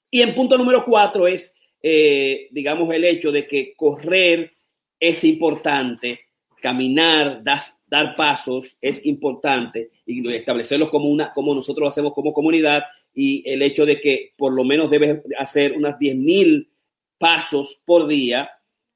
Y 0.10 0.22
en 0.22 0.34
punto 0.34 0.58
número 0.58 0.84
cuatro 0.84 1.28
es, 1.28 1.56
digamos, 2.52 2.94
el 2.94 3.06
hecho 3.06 3.32
de 3.32 3.48
que 3.48 3.74
correr 3.76 4.52
es 5.00 5.24
importante, 5.24 6.20
caminar, 6.60 7.42
dar, 7.44 7.62
dar 7.92 8.16
pasos 8.16 8.78
es 8.82 9.06
importante 9.06 9.92
y 10.06 10.26
establecerlos 10.34 10.90
como 10.90 11.10
una, 11.10 11.34
como 11.34 11.54
nosotros 11.54 11.84
lo 11.84 11.90
hacemos 11.90 12.14
como 12.14 12.32
comunidad 12.32 12.84
y 13.14 13.44
el 13.46 13.62
hecho 13.62 13.86
de 13.86 14.00
que 14.00 14.32
por 14.38 14.54
lo 14.54 14.64
menos 14.64 14.90
debes 14.90 15.20
hacer 15.38 15.74
unas 15.74 16.00
10 16.00 16.16
mil 16.16 16.72
pasos 17.18 17.82
por 17.84 18.08
día, 18.08 18.50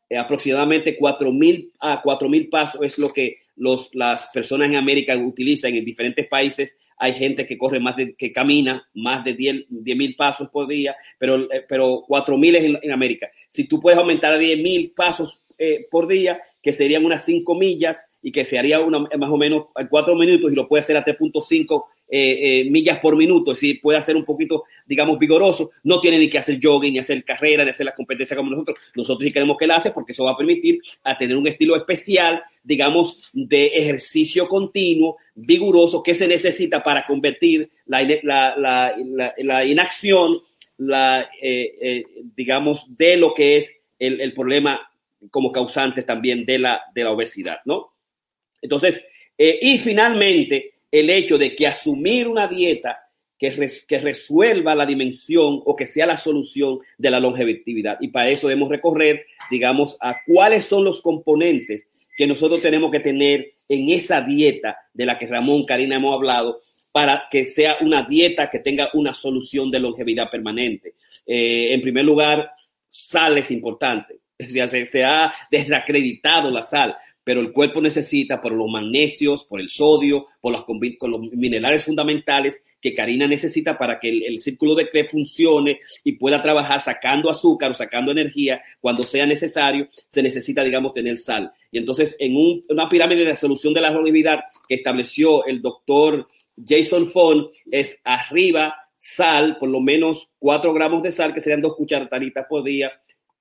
eh, 0.09 0.17
aproximadamente 0.17 0.95
4 0.97 1.33
mil 1.33 1.73
a 1.81 2.01
4 2.01 2.29
mil 2.29 2.47
pasos 2.47 2.81
es 2.83 2.97
lo 2.97 3.11
que 3.11 3.39
los, 3.57 3.89
las 3.93 4.27
personas 4.27 4.69
en 4.69 4.77
América 4.77 5.17
utilizan 5.17 5.75
en 5.75 5.83
diferentes 5.83 6.25
países. 6.29 6.77
Hay 6.97 7.11
gente 7.13 7.45
que 7.45 7.57
corre 7.57 7.81
más 7.81 7.97
de, 7.97 8.15
que 8.15 8.31
camina 8.31 8.87
más 8.93 9.25
de 9.25 9.33
10 9.33 9.65
mil 9.69 10.15
pasos 10.15 10.47
por 10.49 10.67
día, 10.67 10.95
pero, 11.19 11.51
eh, 11.51 11.65
pero 11.67 12.05
4 12.07 12.37
mil 12.37 12.55
es 12.55 12.63
en, 12.63 12.79
en, 12.81 12.91
América. 12.93 13.29
Si 13.49 13.67
tú 13.67 13.81
puedes 13.81 13.99
aumentar 13.99 14.31
a 14.31 14.37
10 14.37 14.57
mil 14.59 14.93
pasos 14.95 15.41
eh, 15.57 15.85
por 15.91 16.07
día, 16.07 16.41
que 16.65 16.73
serían 16.73 17.05
unas 17.05 17.23
5 17.23 17.53
millas 17.53 18.03
y 18.23 18.31
que 18.31 18.43
se 18.43 18.57
haría 18.57 18.79
una, 18.79 19.01
más 19.01 19.29
o 19.29 19.37
menos 19.37 19.67
en 19.75 19.85
4 19.85 20.15
minutos 20.15 20.51
y 20.51 20.55
lo 20.55 20.67
puede 20.67 20.79
hacer 20.79 20.97
a 20.97 21.05
3.5 21.05 21.83
eh, 22.09 22.63
eh, 22.63 22.69
millas 22.71 22.97
por 22.97 23.15
minuto, 23.15 23.51
es 23.51 23.59
decir, 23.59 23.79
puede 23.79 23.99
hacer 23.99 24.15
un 24.15 24.25
poquito, 24.25 24.63
digamos, 24.87 25.19
vigoroso, 25.19 25.69
no 25.83 25.99
tiene 25.99 26.17
ni 26.17 26.27
que 26.27 26.39
hacer 26.39 26.59
jogging, 26.59 26.93
ni 26.93 26.97
hacer 26.97 27.23
carrera, 27.23 27.63
ni 27.63 27.69
hacer 27.69 27.85
la 27.85 27.93
competencia 27.93 28.35
como 28.35 28.49
nosotros. 28.49 28.79
Nosotros 28.95 29.25
sí 29.27 29.31
queremos 29.31 29.57
que 29.57 29.67
la 29.67 29.75
hace 29.75 29.91
porque 29.91 30.13
eso 30.13 30.23
va 30.23 30.31
a 30.31 30.37
permitir 30.37 30.81
a 31.03 31.15
tener 31.15 31.37
un 31.37 31.45
estilo 31.45 31.75
especial, 31.75 32.41
digamos, 32.63 33.29
de 33.31 33.67
ejercicio 33.67 34.47
continuo, 34.47 35.17
vigoroso, 35.35 36.01
que 36.01 36.15
se 36.15 36.27
necesita 36.27 36.81
para 36.81 37.05
convertir 37.05 37.69
la, 37.85 38.01
la, 38.23 38.55
la, 38.57 38.95
la 39.37 39.65
inacción, 39.65 40.39
la, 40.77 41.29
eh, 41.39 41.75
eh, 41.79 42.03
digamos, 42.35 42.97
de 42.97 43.17
lo 43.17 43.35
que 43.35 43.57
es 43.57 43.71
el, 43.99 44.19
el, 44.19 44.33
problema 44.33 44.81
como 45.29 45.51
causante 45.51 46.01
también 46.03 46.45
de 46.45 46.59
la, 46.59 46.81
de 46.93 47.03
la 47.03 47.11
obesidad, 47.11 47.59
¿no? 47.65 47.93
Entonces, 48.61 49.05
eh, 49.37 49.59
y 49.61 49.77
finalmente, 49.77 50.75
el 50.91 51.09
hecho 51.09 51.37
de 51.37 51.55
que 51.55 51.67
asumir 51.67 52.27
una 52.27 52.47
dieta 52.47 52.99
que, 53.37 53.51
res, 53.51 53.85
que, 53.85 53.99
resuelva 53.99 54.75
la 54.75 54.85
dimensión 54.85 55.61
o 55.65 55.75
que 55.75 55.85
sea 55.85 56.05
la 56.05 56.17
solución 56.17 56.79
de 56.97 57.11
la 57.11 57.19
longevidad. 57.19 57.97
Y 57.99 58.07
para 58.09 58.29
eso 58.29 58.47
debemos 58.47 58.69
recorrer, 58.69 59.25
digamos, 59.51 59.97
a 59.99 60.15
cuáles 60.25 60.65
son 60.65 60.83
los 60.83 61.01
componentes 61.01 61.93
que 62.17 62.27
nosotros 62.27 62.61
tenemos 62.61 62.91
que 62.91 63.01
tener 63.01 63.53
en 63.67 63.89
esa 63.89 64.21
dieta 64.21 64.77
de 64.93 65.05
la 65.05 65.17
que 65.17 65.27
Ramón, 65.27 65.65
Karina 65.65 65.97
hemos 65.97 66.13
hablado, 66.13 66.61
para 66.91 67.27
que 67.29 67.43
sea 67.43 67.77
una 67.81 68.03
dieta 68.03 68.49
que 68.49 68.59
tenga 68.59 68.89
una 68.93 69.13
solución 69.13 69.69
de 69.69 69.79
longevidad 69.79 70.29
permanente. 70.29 70.95
Eh, 71.25 71.73
en 71.73 71.81
primer 71.81 72.05
lugar, 72.05 72.51
sal 72.87 73.37
es 73.37 73.51
importante. 73.51 74.19
Se, 74.49 74.85
se, 74.85 75.03
ha 75.03 75.33
desacreditado 75.49 76.51
la 76.51 76.61
sal, 76.61 76.95
pero 77.23 77.39
el 77.39 77.53
cuerpo 77.53 77.79
necesita 77.79 78.41
por 78.41 78.51
los 78.51 78.67
magnesios, 78.67 79.45
por 79.45 79.61
el 79.61 79.69
sodio, 79.69 80.25
por 80.41 80.51
los, 80.51 81.19
minerales 81.31 81.85
fundamentales 81.85 82.61
que 82.81 82.93
Karina 82.93 83.27
necesita 83.27 83.77
para 83.77 83.97
que 83.97 84.09
el, 84.09 84.23
el 84.23 84.41
círculo 84.41 84.75
de 84.75 84.89
Krebs 84.89 85.11
funcione 85.11 85.79
y 86.03 86.13
pueda 86.13 86.41
trabajar 86.41 86.81
sacando 86.81 87.29
azúcar 87.29 87.71
o 87.71 87.73
sacando 87.73 88.11
energía 88.11 88.61
cuando 88.81 89.03
sea 89.03 89.25
necesario, 89.25 89.87
se 90.09 90.21
necesita, 90.21 90.63
digamos, 90.63 90.93
tener 90.93 91.17
sal. 91.17 91.53
Y 91.71 91.77
entonces, 91.77 92.15
en 92.19 92.35
un, 92.35 92.65
una 92.67 92.89
pirámide 92.89 93.23
de 93.23 93.35
solución 93.37 93.73
de 93.73 93.81
la 93.81 93.91
longevidad 93.91 94.41
que 94.67 94.75
estableció 94.75 95.45
el 95.45 95.61
doctor 95.61 96.27
Jason 96.57 97.07
Fon, 97.07 97.49
es 97.71 97.99
arriba 98.03 98.75
sal, 98.97 99.57
por 99.59 99.69
lo 99.69 99.79
menos 99.81 100.31
4 100.39 100.73
gramos 100.73 101.03
de 101.03 101.11
sal, 101.11 101.33
que 101.33 101.41
serían 101.41 101.61
dos 101.61 101.75
cucharaditas 101.75 102.47
por 102.49 102.63
día, 102.63 102.91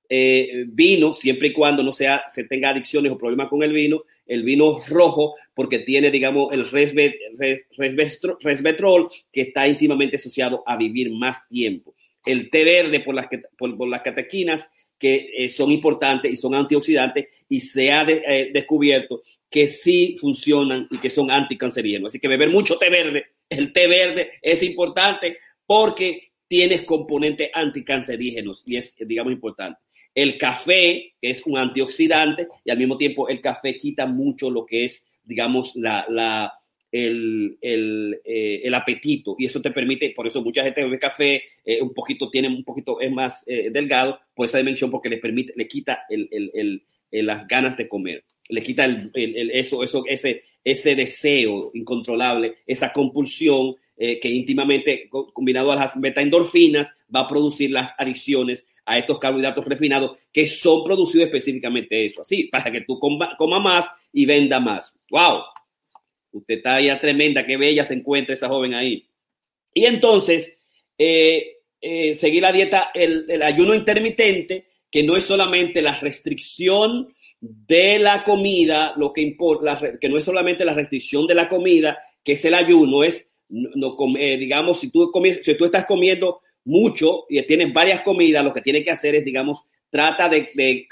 eh, 0.08 0.64
vino, 0.68 1.12
siempre 1.12 1.48
y 1.48 1.52
cuando 1.52 1.82
no 1.82 1.92
sea, 1.92 2.24
se 2.30 2.44
tenga 2.44 2.70
adicciones 2.70 3.12
o 3.12 3.16
problemas 3.16 3.48
con 3.48 3.62
el 3.62 3.72
vino, 3.72 4.04
el 4.26 4.42
vino 4.42 4.80
rojo, 4.88 5.34
porque 5.54 5.80
tiene, 5.80 6.10
digamos, 6.10 6.52
el 6.52 6.68
resvet, 6.68 7.14
que 9.32 9.40
está 9.40 9.68
íntimamente 9.68 10.16
asociado 10.16 10.62
a 10.66 10.76
vivir 10.76 11.10
más 11.10 11.46
tiempo. 11.48 11.94
El 12.24 12.50
té 12.50 12.64
verde 12.64 13.00
por 13.00 13.14
las, 13.14 14.02
catequinas, 14.02 14.68
que 14.98 15.30
eh, 15.36 15.50
son 15.50 15.70
importantes 15.70 16.32
y 16.32 16.36
son 16.36 16.54
antioxidantes, 16.54 17.26
y 17.48 17.60
se 17.60 17.92
ha 17.92 18.02
eh, 18.08 18.50
descubierto 18.52 19.22
que 19.50 19.66
sí 19.68 20.16
funcionan 20.18 20.88
y 20.90 20.98
que 20.98 21.10
son 21.10 21.30
anticancerígenos. 21.30 22.10
Así 22.10 22.18
que 22.18 22.28
beber 22.28 22.50
mucho 22.50 22.76
té 22.76 22.90
verde, 22.90 23.26
el 23.48 23.72
té 23.72 23.86
verde 23.86 24.32
es 24.42 24.62
importante 24.62 25.38
porque 25.66 26.32
tienes 26.48 26.82
componentes 26.82 27.50
anticancerígenos 27.52 28.62
y 28.66 28.76
es, 28.76 28.94
digamos, 28.98 29.32
importante. 29.32 29.80
El 30.14 30.38
café 30.38 31.14
es 31.20 31.44
un 31.44 31.58
antioxidante 31.58 32.48
y 32.64 32.70
al 32.70 32.78
mismo 32.78 32.96
tiempo 32.96 33.28
el 33.28 33.40
café 33.40 33.76
quita 33.76 34.06
mucho 34.06 34.50
lo 34.50 34.64
que 34.64 34.84
es, 34.84 35.06
digamos, 35.24 35.74
la, 35.74 36.06
la, 36.08 36.52
el, 36.92 37.58
el, 37.60 38.20
eh, 38.24 38.60
el, 38.62 38.74
apetito. 38.74 39.34
Y 39.36 39.46
eso 39.46 39.60
te 39.60 39.72
permite, 39.72 40.10
por 40.10 40.28
eso 40.28 40.42
mucha 40.42 40.62
gente 40.62 40.84
bebe 40.84 40.98
café, 40.98 41.42
eh, 41.64 41.82
un 41.82 41.92
poquito 41.92 42.30
tiene 42.30 42.46
un 42.46 42.62
poquito, 42.62 43.00
es 43.00 43.10
más 43.10 43.42
eh, 43.48 43.70
delgado 43.70 44.20
por 44.32 44.46
esa 44.46 44.58
dimensión 44.58 44.92
porque 44.92 45.08
le 45.08 45.18
permite, 45.18 45.52
le 45.56 45.66
quita 45.66 46.04
el, 46.08 46.28
el, 46.30 46.82
las 47.26 47.48
ganas 47.48 47.76
de 47.76 47.88
comer, 47.88 48.24
le 48.48 48.62
quita 48.62 48.86
eso, 49.14 49.82
eso, 49.82 50.04
ese, 50.06 50.44
ese 50.62 50.94
deseo 50.94 51.72
incontrolable, 51.74 52.54
esa 52.64 52.92
compulsión 52.92 53.74
eh, 53.96 54.18
que 54.20 54.28
íntimamente 54.28 55.08
combinado 55.08 55.72
a 55.72 55.76
las 55.76 56.00
beta-endorfinas 56.00 56.92
va 57.14 57.20
a 57.20 57.28
producir 57.28 57.70
las 57.70 57.94
adicciones 57.98 58.66
a 58.84 58.98
estos 58.98 59.18
carbohidratos 59.18 59.64
refinados 59.64 60.18
que 60.32 60.46
son 60.46 60.84
producidos 60.84 61.26
específicamente 61.26 62.06
eso, 62.06 62.22
así, 62.22 62.44
para 62.44 62.70
que 62.72 62.82
tú 62.82 62.98
coma, 62.98 63.60
más 63.60 63.88
y 64.12 64.26
venda 64.26 64.60
más. 64.60 64.98
¡Wow! 65.10 65.42
Usted 66.32 66.56
está 66.56 66.80
ya 66.80 67.00
tremenda, 67.00 67.46
qué 67.46 67.56
bella 67.56 67.84
se 67.84 67.94
encuentra 67.94 68.34
esa 68.34 68.48
joven 68.48 68.74
ahí. 68.74 69.08
Y 69.72 69.84
entonces, 69.84 70.58
eh, 70.98 71.58
eh, 71.80 72.14
seguir 72.14 72.42
la 72.42 72.52
dieta, 72.52 72.90
el 72.94 73.42
ayuno 73.42 73.74
intermitente, 73.74 74.66
que 74.90 75.02
no 75.02 75.16
es 75.16 75.24
solamente 75.24 75.82
la 75.82 75.98
restricción 75.98 77.14
de 77.40 77.98
la 77.98 78.24
comida, 78.24 78.94
lo 78.96 79.12
que 79.12 79.20
importa, 79.20 79.98
que 80.00 80.08
no 80.08 80.16
es 80.16 80.24
solamente 80.24 80.64
la 80.64 80.72
restricción 80.72 81.26
de 81.26 81.34
la 81.34 81.48
comida, 81.48 81.98
que 82.22 82.32
es 82.32 82.44
el 82.46 82.54
ayuno, 82.54 83.04
es 83.04 83.28
no, 83.48 83.96
no 83.96 84.18
eh, 84.18 84.36
digamos, 84.36 84.80
si 84.80 84.90
tú, 84.90 85.10
si 85.42 85.54
tú 85.56 85.64
estás 85.64 85.84
comiendo 85.86 86.40
mucho 86.64 87.26
y 87.28 87.40
tienes 87.42 87.72
varias 87.72 88.00
comidas, 88.00 88.44
lo 88.44 88.52
que 88.52 88.62
tienes 88.62 88.84
que 88.84 88.90
hacer 88.90 89.14
es, 89.14 89.24
digamos, 89.24 89.64
trata 89.90 90.28
de, 90.28 90.50
de, 90.54 90.86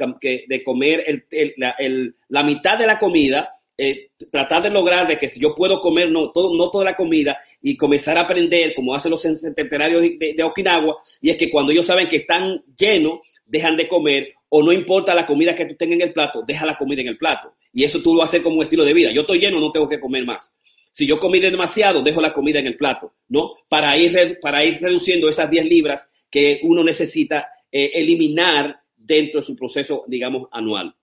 de 0.46 0.62
comer 0.62 1.04
el, 1.06 1.24
el, 1.30 1.54
la, 1.56 1.70
el, 1.78 2.14
la, 2.28 2.42
mitad 2.42 2.78
de 2.78 2.86
la 2.86 2.98
comida, 2.98 3.56
eh, 3.76 4.10
tratar 4.30 4.62
de 4.62 4.70
lograr 4.70 5.08
de 5.08 5.18
que 5.18 5.28
si 5.28 5.40
yo 5.40 5.54
puedo 5.54 5.80
comer 5.80 6.10
no, 6.10 6.30
todo, 6.30 6.56
no 6.56 6.70
toda 6.70 6.84
la 6.84 6.94
comida 6.94 7.38
y 7.60 7.76
comenzar 7.76 8.16
a 8.16 8.20
aprender, 8.20 8.74
como 8.74 8.94
hacen 8.94 9.10
los 9.10 9.22
centenarios 9.22 10.02
de, 10.02 10.34
de, 10.36 10.42
Okinawa, 10.44 10.98
y 11.20 11.30
es 11.30 11.36
que 11.36 11.50
cuando 11.50 11.72
ellos 11.72 11.86
saben 11.86 12.08
que 12.08 12.18
están 12.18 12.62
llenos, 12.78 13.20
dejan 13.44 13.76
de 13.76 13.88
comer 13.88 14.34
o 14.48 14.62
no 14.62 14.70
importa 14.70 15.14
la 15.14 15.26
comida 15.26 15.54
que 15.54 15.64
tú 15.64 15.74
tengas 15.74 15.96
en 15.96 16.02
el 16.02 16.12
plato, 16.12 16.42
deja 16.46 16.66
la 16.66 16.76
comida 16.76 17.00
en 17.00 17.08
el 17.08 17.18
plato. 17.18 17.54
Y 17.72 17.84
eso 17.84 18.02
tú 18.02 18.14
lo 18.14 18.22
haces 18.22 18.42
como 18.42 18.56
un 18.56 18.62
estilo 18.62 18.84
de 18.84 18.92
vida. 18.92 19.10
Yo 19.10 19.22
estoy 19.22 19.38
lleno, 19.38 19.58
no 19.58 19.72
tengo 19.72 19.88
que 19.88 19.98
comer 19.98 20.26
más. 20.26 20.52
Si 20.92 21.06
yo 21.06 21.18
comí 21.18 21.40
demasiado, 21.40 22.02
dejo 22.02 22.20
la 22.20 22.32
comida 22.32 22.60
en 22.60 22.66
el 22.66 22.76
plato, 22.76 23.14
¿no? 23.28 23.54
Para 23.68 23.96
ir, 23.96 24.38
para 24.40 24.64
ir 24.64 24.78
reduciendo 24.80 25.28
esas 25.28 25.50
10 25.50 25.66
libras 25.66 26.08
que 26.30 26.60
uno 26.62 26.84
necesita 26.84 27.48
eh, 27.70 27.90
eliminar 27.94 28.78
dentro 28.94 29.40
de 29.40 29.46
su 29.46 29.56
proceso, 29.56 30.04
digamos, 30.06 30.48
anual. 30.52 30.94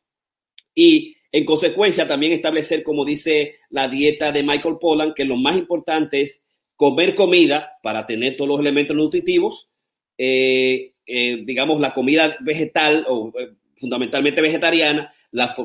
Y 0.76 1.16
en 1.32 1.44
consecuencia, 1.44 2.08
también 2.08 2.32
establecer, 2.32 2.84
como 2.84 3.04
dice 3.04 3.58
la 3.72 3.88
dieta 3.88 4.32
de 4.32 4.44
Michael 4.44 4.78
Pollan, 4.80 5.14
que 5.16 5.26
lo 5.26 5.36
más 5.36 5.58
importante 5.58 6.22
es 6.22 6.44
comer 6.76 7.16
comida 7.16 7.74
para 7.84 8.06
tener 8.06 8.38
todos 8.38 8.50
los 8.50 8.60
elementos 8.60 8.96
nutritivos, 8.96 9.70
eh, 10.18 10.94
eh, 11.06 11.42
digamos, 11.44 11.80
la 11.80 11.94
comida 11.94 12.38
vegetal 12.42 13.06
o 13.08 13.34
fundamentalmente 13.76 14.42
vegetariana, 14.42 15.14
la, 15.32 15.56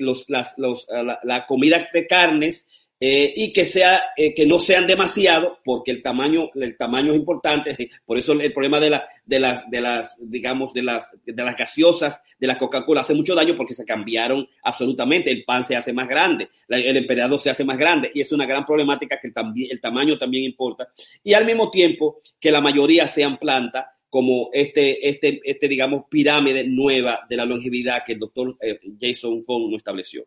los, 0.00 0.28
la, 0.28 1.20
la, 1.22 1.46
comida 1.46 1.88
de 1.92 2.06
carnes, 2.06 2.66
eh, 3.00 3.32
y 3.36 3.52
que, 3.52 3.64
sea, 3.64 4.02
eh, 4.16 4.34
que 4.34 4.44
no 4.44 4.58
sean 4.58 4.86
demasiado, 4.86 5.58
porque 5.64 5.90
el 5.92 6.02
tamaño, 6.02 6.50
el 6.54 6.76
tamaño 6.76 7.12
es 7.12 7.18
importante. 7.18 7.76
Por 8.06 8.18
eso 8.18 8.32
el 8.32 8.52
problema 8.52 8.80
de, 8.80 8.90
la, 8.90 9.08
de, 9.24 9.38
las, 9.38 9.70
de 9.70 9.80
las, 9.80 10.18
digamos, 10.20 10.72
de 10.72 10.82
las, 10.82 11.10
de 11.24 11.42
las 11.42 11.56
gaseosas 11.56 12.22
de 12.38 12.46
la 12.46 12.58
Coca-Cola 12.58 13.02
hace 13.02 13.14
mucho 13.14 13.34
daño 13.34 13.54
porque 13.54 13.74
se 13.74 13.84
cambiaron 13.84 14.48
absolutamente. 14.62 15.30
El 15.30 15.44
pan 15.44 15.64
se 15.64 15.76
hace 15.76 15.92
más 15.92 16.08
grande, 16.08 16.48
el 16.68 16.96
emperador 16.96 17.38
se 17.38 17.50
hace 17.50 17.64
más 17.64 17.78
grande 17.78 18.10
y 18.12 18.20
es 18.20 18.32
una 18.32 18.46
gran 18.46 18.64
problemática 18.64 19.18
que 19.20 19.28
el, 19.28 19.34
el 19.70 19.80
tamaño 19.80 20.18
también 20.18 20.44
importa. 20.44 20.88
Y 21.22 21.34
al 21.34 21.46
mismo 21.46 21.70
tiempo 21.70 22.20
que 22.40 22.50
la 22.50 22.60
mayoría 22.60 23.06
sean 23.06 23.38
plantas 23.38 23.86
como 24.10 24.50
este, 24.52 25.06
este, 25.08 25.40
este, 25.44 25.68
digamos, 25.68 26.04
pirámide 26.08 26.64
nueva 26.64 27.20
de 27.28 27.36
la 27.36 27.44
longevidad 27.44 28.02
que 28.06 28.14
el 28.14 28.18
doctor 28.18 28.56
eh, 28.60 28.80
Jason 29.00 29.44
Fong 29.44 29.70
nos 29.70 29.78
estableció. 29.78 30.26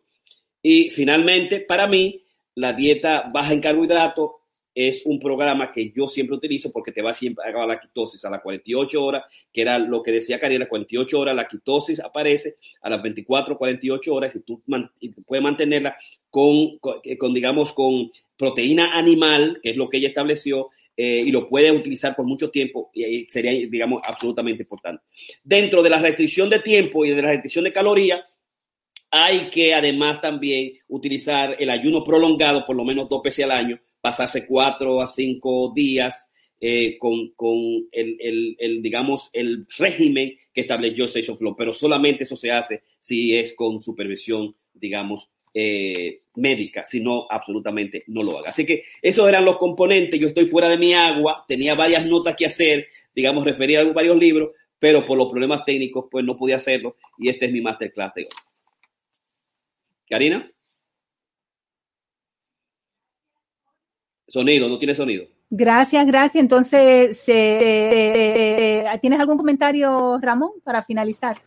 Y 0.62 0.90
finalmente, 0.90 1.60
para 1.60 1.88
mí, 1.88 2.21
la 2.54 2.72
dieta 2.72 3.30
baja 3.32 3.52
en 3.52 3.60
carbohidratos 3.60 4.30
es 4.74 5.04
un 5.04 5.20
programa 5.20 5.70
que 5.70 5.92
yo 5.94 6.08
siempre 6.08 6.36
utilizo 6.36 6.72
porque 6.72 6.92
te 6.92 7.02
va 7.02 7.12
siempre 7.12 7.44
a 7.44 7.66
la 7.66 7.78
quitosis 7.78 8.24
a 8.24 8.30
las 8.30 8.40
48 8.40 9.04
horas, 9.04 9.24
que 9.52 9.62
era 9.62 9.78
lo 9.78 10.02
que 10.02 10.12
decía 10.12 10.40
Karina, 10.40 10.66
48 10.66 11.18
horas 11.18 11.36
la 11.36 11.46
quitosis 11.46 12.00
aparece, 12.00 12.56
a 12.80 12.88
las 12.88 13.02
24, 13.02 13.58
48 13.58 14.14
horas 14.14 14.34
y 14.34 14.40
tú 14.40 14.62
puedes 15.26 15.42
mantenerla 15.42 15.96
con, 16.30 16.78
con, 16.78 17.34
digamos, 17.34 17.72
con 17.72 18.10
proteína 18.36 18.96
animal, 18.96 19.60
que 19.62 19.70
es 19.70 19.76
lo 19.76 19.88
que 19.88 19.98
ella 19.98 20.08
estableció, 20.08 20.70
eh, 20.96 21.22
y 21.26 21.30
lo 21.30 21.48
puede 21.48 21.70
utilizar 21.70 22.14
por 22.14 22.26
mucho 22.26 22.50
tiempo, 22.50 22.90
y 22.94 23.26
sería, 23.26 23.52
digamos, 23.52 24.02
absolutamente 24.06 24.62
importante. 24.62 25.02
Dentro 25.42 25.82
de 25.82 25.90
la 25.90 25.98
restricción 25.98 26.48
de 26.50 26.60
tiempo 26.60 27.04
y 27.04 27.10
de 27.10 27.22
la 27.22 27.28
restricción 27.28 27.64
de 27.64 27.72
calorías, 27.72 28.20
hay 29.14 29.50
que 29.50 29.74
además 29.74 30.22
también 30.22 30.72
utilizar 30.88 31.54
el 31.58 31.68
ayuno 31.68 32.02
prolongado 32.02 32.64
por 32.66 32.74
lo 32.74 32.84
menos 32.84 33.10
dos 33.10 33.22
veces 33.22 33.44
al 33.44 33.50
año, 33.50 33.78
pasarse 34.00 34.46
cuatro 34.46 35.02
a 35.02 35.06
cinco 35.06 35.70
días 35.74 36.30
eh, 36.58 36.96
con, 36.98 37.32
con 37.36 37.58
el, 37.92 38.56
el, 38.58 38.82
digamos, 38.82 39.28
el 39.34 39.66
régimen 39.76 40.32
que 40.54 40.62
estableció 40.62 41.04
Station 41.04 41.36
Flow, 41.36 41.54
pero 41.54 41.74
solamente 41.74 42.24
eso 42.24 42.36
se 42.36 42.50
hace 42.50 42.84
si 42.98 43.36
es 43.36 43.52
con 43.54 43.80
supervisión, 43.80 44.56
digamos, 44.72 45.28
eh, 45.52 46.22
médica, 46.36 46.86
si 46.86 47.00
no, 47.00 47.26
absolutamente 47.28 48.04
no 48.06 48.22
lo 48.22 48.38
haga. 48.38 48.48
Así 48.48 48.64
que 48.64 48.84
esos 49.02 49.28
eran 49.28 49.44
los 49.44 49.58
componentes. 49.58 50.18
Yo 50.18 50.28
estoy 50.28 50.46
fuera 50.46 50.70
de 50.70 50.78
mi 50.78 50.94
agua, 50.94 51.44
tenía 51.46 51.74
varias 51.74 52.06
notas 52.06 52.34
que 52.34 52.46
hacer, 52.46 52.86
digamos, 53.14 53.44
refería 53.44 53.80
a 53.80 53.92
varios 53.92 54.16
libros, 54.16 54.52
pero 54.78 55.04
por 55.04 55.18
los 55.18 55.30
problemas 55.30 55.66
técnicos, 55.66 56.06
pues 56.10 56.24
no 56.24 56.36
podía 56.36 56.56
hacerlo. 56.56 56.96
Y 57.18 57.28
este 57.28 57.46
es 57.46 57.52
mi 57.52 57.60
masterclass 57.60 58.14
de 58.14 58.22
hoy. 58.22 58.28
Karina. 60.12 60.46
Sonido, 64.28 64.68
no 64.68 64.76
tiene 64.78 64.94
sonido. 64.94 65.24
Gracias, 65.48 66.06
gracias. 66.06 66.42
Entonces, 66.42 67.22
eh, 67.28 68.84
¿tienes 69.00 69.18
algún 69.18 69.38
comentario, 69.38 70.18
Ramón, 70.20 70.50
para 70.62 70.82
finalizar? 70.82 71.38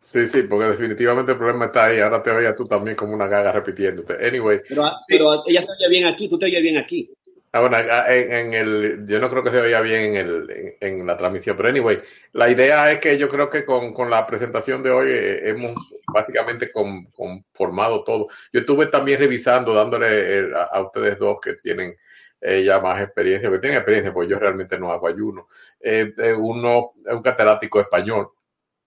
Sí, 0.00 0.26
sí, 0.26 0.42
porque 0.42 0.66
definitivamente 0.66 1.32
el 1.32 1.38
problema 1.38 1.64
está 1.64 1.86
ahí. 1.86 2.00
Ahora 2.00 2.22
te 2.22 2.30
oías 2.30 2.54
tú 2.58 2.66
también 2.66 2.94
como 2.94 3.14
una 3.14 3.26
gaga 3.26 3.52
repitiéndote. 3.52 4.22
Anyway. 4.26 4.60
Pero, 5.06 5.44
ella 5.46 5.62
se 5.62 5.72
oye 5.72 5.88
bien 5.88 6.04
aquí, 6.04 6.28
tú 6.28 6.38
te 6.38 6.44
oyes 6.44 6.62
bien 6.62 6.76
aquí. 6.76 7.10
Ahora, 7.52 8.04
en, 8.14 8.52
el, 8.52 9.06
yo 9.06 9.18
no 9.18 9.28
creo 9.30 9.42
que 9.42 9.50
se 9.50 9.60
oiga 9.60 9.80
bien 9.80 10.14
en, 10.14 10.16
el, 10.16 10.76
en, 10.80 11.06
la 11.06 11.16
transmisión, 11.16 11.56
pero 11.56 11.70
anyway, 11.70 12.00
la 12.32 12.50
idea 12.50 12.90
es 12.92 13.00
que 13.00 13.16
yo 13.18 13.28
creo 13.28 13.48
que 13.48 13.64
con, 13.64 13.94
con 13.94 14.10
la 14.10 14.26
presentación 14.26 14.82
de 14.82 14.90
hoy 14.90 15.10
eh, 15.10 15.48
hemos 15.48 15.74
básicamente 16.12 16.70
conformado 16.70 18.04
todo. 18.04 18.28
Yo 18.52 18.60
estuve 18.60 18.86
también 18.86 19.18
revisando, 19.18 19.74
dándole 19.74 20.40
eh, 20.40 20.52
a, 20.70 20.82
ustedes 20.82 21.18
dos 21.18 21.38
que 21.40 21.54
tienen 21.54 21.96
eh, 22.40 22.64
ya 22.64 22.80
más 22.80 23.02
experiencia, 23.02 23.50
que 23.50 23.58
tienen 23.58 23.78
experiencia, 23.78 24.12
porque 24.12 24.30
yo 24.30 24.38
realmente 24.38 24.78
no 24.78 24.90
hago 24.92 25.08
ayuno. 25.08 25.48
uno 26.38 26.92
un 27.06 27.22
catedrático 27.22 27.80
español 27.80 28.30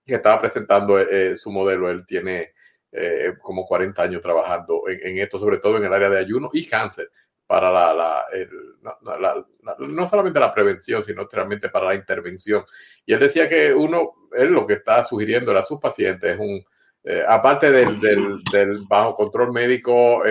que 0.05 0.15
estaba 0.15 0.41
presentando 0.41 0.99
eh, 0.99 1.35
su 1.35 1.51
modelo. 1.51 1.89
Él 1.89 2.05
tiene 2.05 2.53
eh, 2.91 3.33
como 3.41 3.65
40 3.65 4.01
años 4.03 4.21
trabajando 4.21 4.83
en, 4.87 5.17
esto, 5.17 5.39
sobre 5.39 5.57
todo 5.57 5.77
en 5.77 5.85
el 5.85 5.93
área 5.93 6.09
de 6.09 6.19
ayuno 6.19 6.49
y 6.53 6.67
cáncer, 6.67 7.09
para 7.51 7.69
la, 7.69 7.93
la, 7.93 9.45
no 9.79 10.07
solamente 10.07 10.39
la 10.39 10.53
prevención, 10.53 11.03
sino 11.03 11.27
realmente 11.29 11.67
para 11.67 11.87
la 11.87 11.95
intervención. 11.95 12.63
Y 13.05 13.11
él 13.11 13.19
decía 13.19 13.49
que 13.49 13.73
uno, 13.73 14.29
él 14.31 14.53
lo 14.53 14.65
que 14.65 14.75
está 14.75 15.03
sugiriendo 15.03 15.51
a 15.51 15.65
sus 15.65 15.77
pacientes 15.77 16.35
es 16.35 16.39
un, 16.39 16.63
eh, 17.03 17.23
aparte 17.27 17.69
del, 17.69 17.99
del, 17.99 18.85
bajo 18.87 19.17
control 19.17 19.51
médico, 19.51 20.23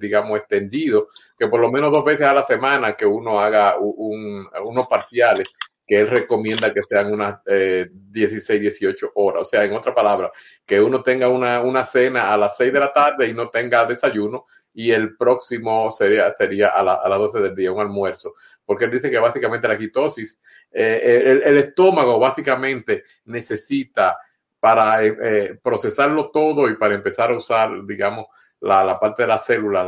digamos, 0.00 0.38
extendido, 0.38 1.08
que 1.38 1.48
por 1.48 1.60
lo 1.60 1.70
menos 1.70 1.92
dos 1.92 2.02
veces 2.02 2.26
a 2.26 2.32
la 2.32 2.42
semana 2.42 2.94
que 2.94 3.04
uno 3.04 3.38
haga 3.38 3.76
un, 3.78 4.48
unos 4.64 4.86
parciales 4.86 5.46
que 5.86 6.00
él 6.00 6.08
recomienda 6.08 6.72
que 6.72 6.82
sean 6.82 7.12
unas 7.12 7.40
16, 7.44 8.48
eh, 8.48 8.58
18 8.58 9.12
horas. 9.16 9.42
O 9.42 9.44
sea, 9.44 9.64
en 9.64 9.74
otra 9.74 9.92
palabra, 9.92 10.32
que 10.64 10.80
uno 10.80 11.02
tenga 11.02 11.28
una, 11.28 11.60
una, 11.60 11.84
cena 11.84 12.32
a 12.32 12.38
las 12.38 12.56
6 12.56 12.72
de 12.72 12.80
la 12.80 12.92
tarde 12.92 13.28
y 13.28 13.34
no 13.34 13.50
tenga 13.50 13.84
desayuno 13.84 14.46
y 14.74 14.90
el 14.90 15.16
próximo 15.16 15.90
sería, 15.90 16.32
sería 16.34 16.68
a, 16.68 16.80
a 16.80 17.08
las 17.08 17.18
12 17.18 17.40
del 17.40 17.54
día, 17.54 17.72
un 17.72 17.80
almuerzo. 17.80 18.34
Porque 18.66 18.84
él 18.86 18.90
dice 18.90 19.10
que 19.10 19.18
básicamente 19.18 19.68
la 19.68 19.76
quitosis, 19.76 20.40
eh, 20.72 21.22
el, 21.26 21.42
el, 21.42 21.58
estómago 21.58 22.18
básicamente 22.18 23.04
necesita 23.26 24.18
para 24.58 25.04
eh, 25.04 25.58
procesarlo 25.62 26.30
todo 26.30 26.68
y 26.68 26.76
para 26.76 26.94
empezar 26.94 27.30
a 27.30 27.36
usar, 27.36 27.70
digamos, 27.86 28.26
la, 28.64 28.98
parte 28.98 29.22
de 29.22 29.28
la 29.28 29.38
célula, 29.38 29.84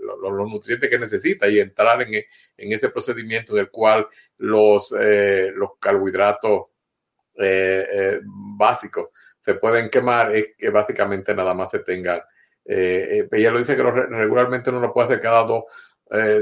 los, 0.00 0.50
nutrientes 0.50 0.88
que 0.88 0.98
necesita 0.98 1.48
y 1.48 1.58
entrar 1.58 2.00
en, 2.02 2.24
ese 2.56 2.88
procedimiento 2.88 3.52
en 3.52 3.60
el 3.60 3.70
cual 3.70 4.06
los, 4.38 4.94
eh, 4.98 5.50
los 5.54 5.72
carbohidratos 5.78 6.68
eh, 7.34 7.86
eh, 7.92 8.20
básicos 8.24 9.08
se 9.40 9.54
pueden 9.54 9.90
quemar, 9.90 10.34
es 10.34 10.54
que 10.56 10.70
básicamente 10.70 11.34
nada 11.34 11.54
más 11.54 11.70
se 11.70 11.80
tengan. 11.80 12.20
Ella 12.68 13.50
lo 13.50 13.58
dice 13.58 13.76
que 13.76 13.82
regularmente 13.82 14.70
uno 14.70 14.80
lo 14.80 14.92
puede 14.92 15.06
hacer 15.08 15.20
cada 15.20 15.44
dos, 15.44 15.64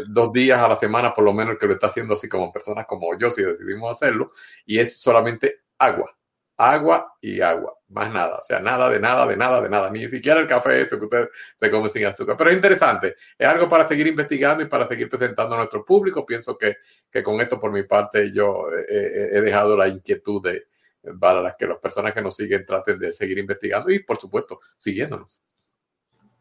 dos 0.08 0.32
días 0.32 0.60
a 0.60 0.68
la 0.68 0.78
semana, 0.78 1.14
por 1.14 1.24
lo 1.24 1.32
menos 1.32 1.56
que 1.58 1.66
lo 1.66 1.74
está 1.74 1.86
haciendo 1.86 2.14
así 2.14 2.28
como 2.28 2.52
personas 2.52 2.86
como 2.86 3.16
yo, 3.18 3.30
si 3.30 3.42
decidimos 3.42 3.92
hacerlo, 3.92 4.32
y 4.64 4.78
es 4.78 5.00
solamente 5.00 5.60
agua 5.78 6.16
agua 6.56 7.16
y 7.20 7.40
agua, 7.40 7.74
más 7.88 8.12
nada, 8.12 8.38
o 8.38 8.42
sea, 8.42 8.60
nada 8.60 8.88
de 8.90 8.98
nada, 8.98 9.26
de 9.26 9.36
nada, 9.36 9.60
de 9.60 9.68
nada, 9.68 9.90
ni 9.90 10.08
siquiera 10.08 10.40
el 10.40 10.46
café 10.46 10.82
esto 10.82 10.98
que 10.98 11.04
usted 11.04 11.28
se 11.60 11.70
come 11.70 11.88
sin 11.90 12.06
azúcar. 12.06 12.36
Pero 12.36 12.50
es 12.50 12.56
interesante, 12.56 13.16
es 13.38 13.46
algo 13.46 13.68
para 13.68 13.86
seguir 13.86 14.06
investigando 14.06 14.62
y 14.62 14.66
para 14.66 14.88
seguir 14.88 15.08
presentando 15.08 15.54
a 15.54 15.58
nuestro 15.58 15.84
público. 15.84 16.24
Pienso 16.24 16.56
que, 16.56 16.76
que 17.10 17.22
con 17.22 17.40
esto, 17.40 17.60
por 17.60 17.72
mi 17.72 17.82
parte, 17.82 18.32
yo 18.32 18.66
he 18.72 19.40
dejado 19.40 19.76
la 19.76 19.88
inquietud 19.88 20.42
de, 20.42 20.66
para 21.20 21.42
las 21.42 21.56
que 21.56 21.66
las 21.66 21.78
personas 21.78 22.12
que 22.14 22.22
nos 22.22 22.36
siguen 22.36 22.64
traten 22.64 22.98
de 22.98 23.12
seguir 23.12 23.38
investigando 23.38 23.90
y, 23.90 24.02
por 24.02 24.18
supuesto, 24.18 24.60
siguiéndonos. 24.76 25.42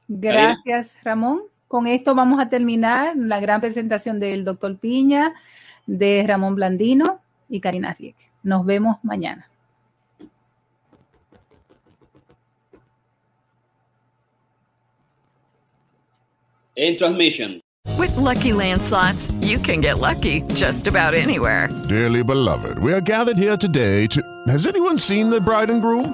Gracias, 0.08 0.98
Ramón. 1.04 1.42
Con 1.68 1.88
esto 1.88 2.14
vamos 2.14 2.40
a 2.40 2.48
terminar 2.48 3.14
la 3.16 3.40
gran 3.40 3.60
presentación 3.60 4.20
del 4.20 4.46
doctor 4.46 4.78
Piña, 4.78 5.34
de 5.88 6.24
Ramón 6.28 6.56
Blandino 6.56 7.20
y 7.50 7.60
Karina 7.60 7.94
Riek. 7.94 8.16
Nos 8.44 8.66
vemos 8.66 8.98
mañana. 9.04 9.50
In 16.76 16.98
transmission. 16.98 17.62
With 17.98 18.16
lucky 18.18 18.52
landslots, 18.52 19.32
you 19.42 19.58
can 19.60 19.80
get 19.80 20.00
lucky 20.00 20.42
just 20.54 20.88
about 20.88 21.14
anywhere. 21.14 21.70
Dearly 21.88 22.22
beloved, 22.22 22.78
we 22.80 22.92
are 22.92 23.00
gathered 23.00 23.38
here 23.38 23.56
today 23.56 24.08
to. 24.08 24.22
Has 24.48 24.68
anyone 24.68 24.98
seen 24.98 25.30
the 25.30 25.40
bride 25.40 25.70
and 25.70 25.82
groom? 25.82 26.14